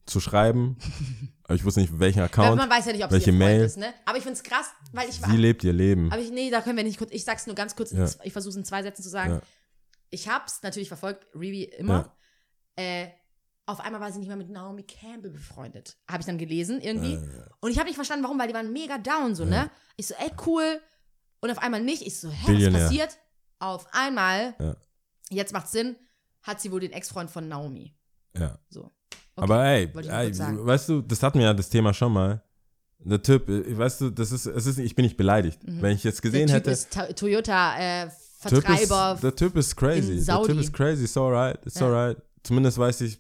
zu 0.07 0.21
schreiben, 0.21 0.77
aber 1.45 1.55
ich 1.55 1.65
wusste 1.65 1.81
nicht, 1.81 1.99
welchen 1.99 2.21
Account. 2.23 2.57
man 2.57 2.69
weiß 2.69 2.87
ja 2.87 2.93
nicht, 2.93 3.05
ob 3.05 3.11
welche 3.11 3.33
Mail? 3.33 3.63
ist, 3.63 3.79
ne? 3.79 3.95
Aber 4.05 4.19
ich 4.19 4.25
finde 4.25 4.37
es 4.37 4.43
krass, 4.43 4.67
weil 4.93 5.09
ich 5.09 5.23
war. 5.23 5.31
Sie 5.31 5.37
lebt 5.37 5.65
ihr 5.65 5.73
Leben. 5.73 6.13
Aber 6.13 6.21
ich, 6.21 6.31
nee, 6.31 6.51
da 6.51 6.61
können 6.61 6.77
wir 6.77 6.85
nicht 6.85 6.99
kurz. 6.99 7.13
Ich 7.13 7.25
sag's 7.25 7.47
nur 7.47 7.55
ganz 7.57 7.77
kurz. 7.77 7.93
Ja. 7.93 8.07
Ich 8.25 8.33
versuche 8.33 8.51
es 8.51 8.57
in 8.57 8.65
zwei 8.65 8.83
Sätzen 8.83 9.03
zu 9.03 9.09
sagen. 9.09 9.35
Ja. 9.35 9.41
Ich 10.11 10.29
hab's 10.29 10.61
natürlich 10.63 10.89
verfolgt, 10.89 11.27
Riri 11.35 11.63
immer. 11.65 12.15
Äh, 12.77 13.09
auf 13.67 13.81
einmal 13.81 14.01
war 14.01 14.11
sie 14.13 14.19
nicht 14.19 14.29
mehr 14.29 14.37
mit 14.37 14.51
Naomi 14.51 14.83
Campbell 14.83 15.31
befreundet. 15.31 15.97
Habe 16.11 16.21
ich 16.21 16.27
dann 16.27 16.39
gelesen 16.39 16.81
irgendwie. 16.81 17.15
Äh. 17.15 17.21
Und 17.61 17.71
ich 17.71 17.79
habe 17.79 17.87
nicht 17.89 17.97
verstanden, 17.97 18.25
warum, 18.25 18.39
weil 18.39 18.49
die 18.49 18.55
waren 18.55 18.73
mega 18.73 18.99
down 18.99 19.35
so, 19.35 19.45
ne? 19.45 19.71
Ich 19.97 20.07
so, 20.09 20.15
ey, 20.15 20.31
cool. 20.47 20.81
Und 21.41 21.51
auf 21.51 21.59
einmal 21.59 21.83
nicht. 21.83 22.03
Ich 22.07 22.19
so, 22.19 22.29
hä, 22.31 22.67
was 22.67 22.73
passiert? 22.73 23.19
Auf 23.59 23.87
einmal, 23.93 24.55
Ja. 24.59 24.77
jetzt 25.31 25.53
macht's 25.53 25.73
Sinn, 25.73 25.97
hat 26.43 26.61
sie 26.61 26.73
wohl 26.73 26.81
den 26.81 26.93
Ex-Freund 26.93 27.31
von 27.31 27.49
Naomi. 27.49 27.95
Ja. 28.37 28.59
So. 28.69 28.91
Aber 29.37 29.65
ey, 29.65 29.85
ey 29.85 30.39
weißt 30.39 30.89
du, 30.89 31.01
das 31.03 31.23
hatten 31.23 31.39
wir 31.39 31.47
ja 31.47 31.55
das 31.55 31.69
Thema 31.69 31.95
schon 31.95 32.13
mal. 32.13 32.43
Der 32.99 33.23
Typ, 33.23 33.49
äh, 33.49 33.77
weißt 33.79 34.01
du, 34.03 34.11
das 34.11 34.31
ist, 34.33 34.47
es 34.47 34.67
ist, 34.67 34.79
ich 34.79 34.95
bin 34.95 35.05
nicht 35.05 35.17
beleidigt. 35.17 35.61
Wenn 35.65 35.95
ich 35.97 36.05
jetzt 36.05 36.23
Mhm. 36.25 36.31
Der 36.31 36.31
gesehen 36.33 36.47
Typ 36.49 36.57
hätte, 36.57 36.71
ist 36.71 36.93
Ta- 36.93 37.07
Toyota 37.13 37.77
äh, 37.79 38.03
Typ 38.07 38.13
ist, 38.13 38.65
Vertreiber. 38.65 39.19
der 39.23 39.35
Typ 39.37 39.57
ist 39.57 39.77
crazy. 39.77 40.25
Der. 40.25 40.43
Typ 40.43 40.59
ist 40.59 40.73
crazy, 40.73 41.05
it's 41.05 41.17
alright, 41.17 41.59
it's 41.65 41.77
Ja. 41.79 41.87
alright. 41.87 42.21
Zumindest 42.43 42.79
weiß 42.79 43.01
ich, 43.03 43.19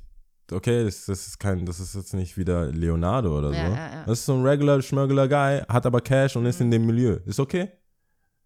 okay, 0.50 0.84
das, 0.84 1.06
das 1.06 1.26
ist 1.28 1.38
kein, 1.38 1.64
das 1.64 1.78
ist 1.80 1.94
jetzt 1.94 2.14
nicht 2.14 2.36
wieder 2.36 2.66
Leonardo 2.72 3.38
oder 3.38 3.48
so. 3.48 3.54
Ja, 3.54 3.68
ja, 3.68 3.74
ja. 3.94 4.04
Das 4.06 4.20
ist 4.20 4.26
so 4.26 4.34
ein 4.34 4.44
regular, 4.44 4.80
schmuggeler 4.82 5.28
Guy, 5.28 5.62
hat 5.68 5.86
aber 5.86 6.00
Cash 6.00 6.36
und 6.36 6.46
ist 6.46 6.60
in 6.60 6.70
dem 6.70 6.86
Milieu. 6.86 7.18
Ist 7.26 7.38
okay. 7.40 7.70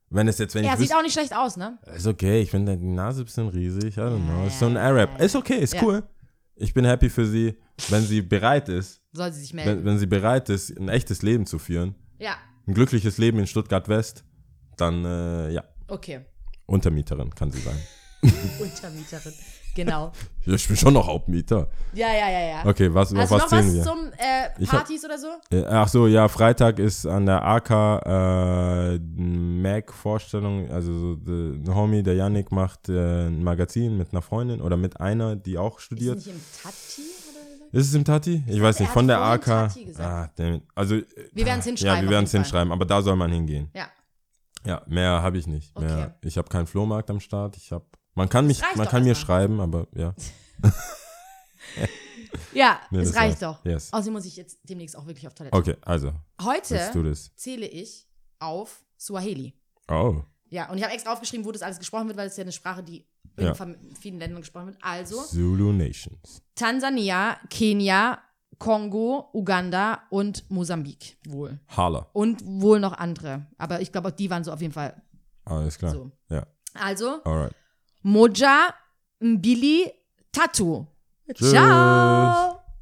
Wenn 0.09 0.29
es 0.29 0.39
jetzt, 0.39 0.55
wenn 0.55 0.65
er 0.65 0.71
ich 0.73 0.79
sieht 0.79 0.83
wüsste, 0.85 0.99
auch 0.99 1.03
nicht 1.03 1.13
schlecht 1.15 1.35
aus, 1.35 1.57
ne? 1.57 1.79
ist 1.95 2.07
okay, 2.07 2.41
ich 2.41 2.51
finde 2.51 2.77
die 2.77 2.87
Nase 2.87 3.23
ein 3.23 3.25
bisschen 3.25 3.49
riesig, 3.49 3.97
I 3.97 4.01
don't 4.01 4.25
know. 4.25 4.41
Ja, 4.43 4.47
Ist 4.47 4.59
so 4.61 4.67
ein 4.67 4.75
ja, 4.75 4.83
Arab. 4.83 5.11
ja, 5.15 5.19
ja. 5.19 5.25
Ist 5.25 5.35
okay, 5.37 5.59
ist 5.59 5.75
Ja. 5.75 5.83
cool. 5.83 6.03
Ich 6.55 6.73
bin 6.73 6.85
happy 6.85 7.11
für 7.11 7.27
sie, 7.27 7.59
wenn 7.89 8.03
sie 8.03 8.23
bereit 8.23 8.69
ist, 8.69 9.03
Soll 9.13 9.33
sie 9.33 9.41
sich 9.41 9.53
melden. 9.53 9.79
wenn, 9.79 9.85
wenn 9.85 9.99
sie 9.99 10.07
bereit 10.07 10.49
ist, 10.49 10.79
ein 10.79 10.89
echtes 10.89 11.23
Leben 11.23 11.45
zu 11.45 11.59
führen, 11.59 11.95
ja, 12.19 12.37
ein 12.67 12.75
glückliches 12.75 13.19
Leben 13.19 13.39
in 13.41 13.47
Stuttgart 13.47 13.89
West, 13.89 14.25
dann, 14.77 15.05
äh, 15.05 15.51
ja, 15.51 15.65
okay. 15.89 16.25
Untermieterin 16.67 17.35
kann 17.35 17.51
sie 17.51 17.61
sein. 17.61 17.79
Untermieterin. 18.61 19.35
Genau. 19.77 20.11
Ja, 20.47 20.55
ich 20.59 20.67
bin 20.67 20.77
schon 20.77 20.95
noch 20.95 21.07
Hauptmieter. 21.07 21.69
Ja, 21.93 22.09
ja, 22.09 22.29
ja, 22.31 22.41
ja. 22.49 22.67
Okay, 22.67 22.93
was, 22.93 23.11
du 23.11 23.17
was 23.17 23.31
noch 23.31 23.53
was 23.53 23.73
wir? 23.75 23.83
zum 23.83 23.99
äh, 24.17 24.49
Ich 24.59 24.73
hab- 24.73 24.79
Partys 24.81 25.05
oder 25.05 25.19
so? 25.19 25.27
Äh, 25.51 25.65
Ach 25.67 25.87
so, 25.87 26.07
ja, 26.07 26.27
Freitag 26.29 26.79
ist 26.79 27.07
an 27.07 27.27
der 27.27 27.45
AK 27.45 27.71
äh, 28.07 28.99
Mac-Vorstellung, 28.99 30.71
also 30.71 30.93
so, 30.93 31.19
ein 31.33 31.65
Homie, 31.75 32.03
der 32.03 32.15
Yannick, 32.15 32.51
macht 32.53 32.89
äh, 32.89 33.27
ein 33.27 33.45
Magazin 33.45 33.97
mit 33.99 34.13
einer 34.13 34.23
Freundin 34.23 34.61
oder 34.61 34.77
mit 34.77 35.01
einer, 35.01 35.37
die 35.37 35.59
auch 35.59 35.79
Ist 35.79 35.85
studiert. 35.85 36.17
nicht 36.17 36.29
im 36.29 36.41
Tati 36.63 37.03
oder? 37.03 37.79
Ist 37.81 37.87
es 37.89 37.95
im 37.95 38.05
Tati? 38.05 38.43
Ich 38.47 38.61
weiß 38.63 38.77
er 38.77 38.83
nicht, 38.83 38.93
von 38.93 39.07
der 39.07 39.21
AK. 39.21 39.49
Ah, 39.99 40.29
also, 40.75 40.95
Wir 41.33 41.45
werden's 41.47 41.65
Ja, 41.67 41.71
hinschreiben, 41.71 42.01
wir 42.03 42.07
auf 42.09 42.11
werden 42.13 42.25
es 42.25 42.31
hinschreiben, 42.33 42.73
aber 42.73 42.85
da 42.87 43.03
soll 43.03 43.17
man 43.17 43.31
hingehen. 43.31 43.69
Ja. 43.75 43.89
Ja, 44.65 44.83
mehr 44.87 45.23
habe 45.23 45.39
ich 45.39 45.47
nicht. 45.47 45.79
Mehr, 45.79 45.91
Okay. 45.91 46.29
Ich 46.29 46.39
habe 46.39 46.49
keinen 46.49 46.67
Flohmarkt 46.67 47.11
am 47.11 47.21
Start, 47.21 47.57
ich 47.57 47.71
habe 47.73 47.85
Man 48.17 48.29
kann 48.29 48.47
mich, 48.47 48.61
man 48.75 48.89
kann 48.89 49.03
mir 49.05 49.11
erstmal. 49.11 49.41
schreiben, 49.43 49.61
aber 49.61 49.87
ja. 49.95 50.15
Ja, 52.53 52.81
Nee, 52.91 53.01
es 53.01 53.09
das 53.13 53.17
reicht 53.21 53.43
war's. 53.43 53.59
doch. 53.59 53.65
Yes. 53.65 53.93
Außerdem 53.93 54.15
muss 54.15 54.25
ich 54.25 54.37
jetzt 54.37 54.59
demnächst 54.63 54.97
auch 54.97 55.07
wirklich 55.07 55.27
auf 55.27 55.35
Toilette. 55.35 55.57
Okay, 55.57 55.77
also, 55.83 56.13
Heute 56.43 56.91
zähle 57.37 57.67
ich 57.67 58.09
auf 58.39 58.83
Swahili. 58.99 59.53
Oh. 59.89 60.23
Ja, 60.49 60.71
und 60.71 60.79
ich 60.79 60.85
habe 60.85 60.95
extra 60.95 61.13
aufgeschrieben, 61.13 61.45
wo 61.45 61.53
das 61.53 61.61
alles 61.63 61.79
gesprochen 61.79 62.09
wird, 62.09 62.17
weil 62.17 62.29
es 62.29 62.37
ja 62.37 62.43
eine 62.43 62.53
Sprache, 62.53 62.83
die 62.83 63.07
Ja. 63.39 63.53
in 63.53 63.95
vielen 64.01 64.19
Ländern 64.19 64.41
gesprochen 64.41 64.67
wird. 64.69 64.79
Also 64.81 65.23
Zulu 65.23 65.73
Nations. 65.73 66.43
Tansania, 66.55 67.37
Kenia, 67.51 68.19
Kongo, 68.59 69.29
Uganda 69.35 70.05
und 70.09 70.49
Mosambik 70.51 71.19
wohl. 71.29 71.61
Hala. 71.69 72.09
Und 72.15 72.43
wohl 72.47 72.81
noch 72.81 72.95
andere. 72.95 73.47
Aber 73.59 73.81
ich 73.83 73.93
glaube, 73.93 74.09
auch 74.09 74.13
die 74.13 74.31
waren 74.31 74.45
so 74.45 74.53
auf 74.53 74.63
jeden 74.63 74.73
Fall 74.73 75.03
Alles 75.45 75.77
klar. 75.77 75.93
so. 75.93 76.11
Ja, 76.31 76.47
Also, 76.73 77.23
alright. 77.25 77.55
Moja 78.07 78.73
Mbili 79.21 79.93
Tatu. 80.31 80.87
Tschüss. 81.35 81.51
Ciao. 81.51 82.56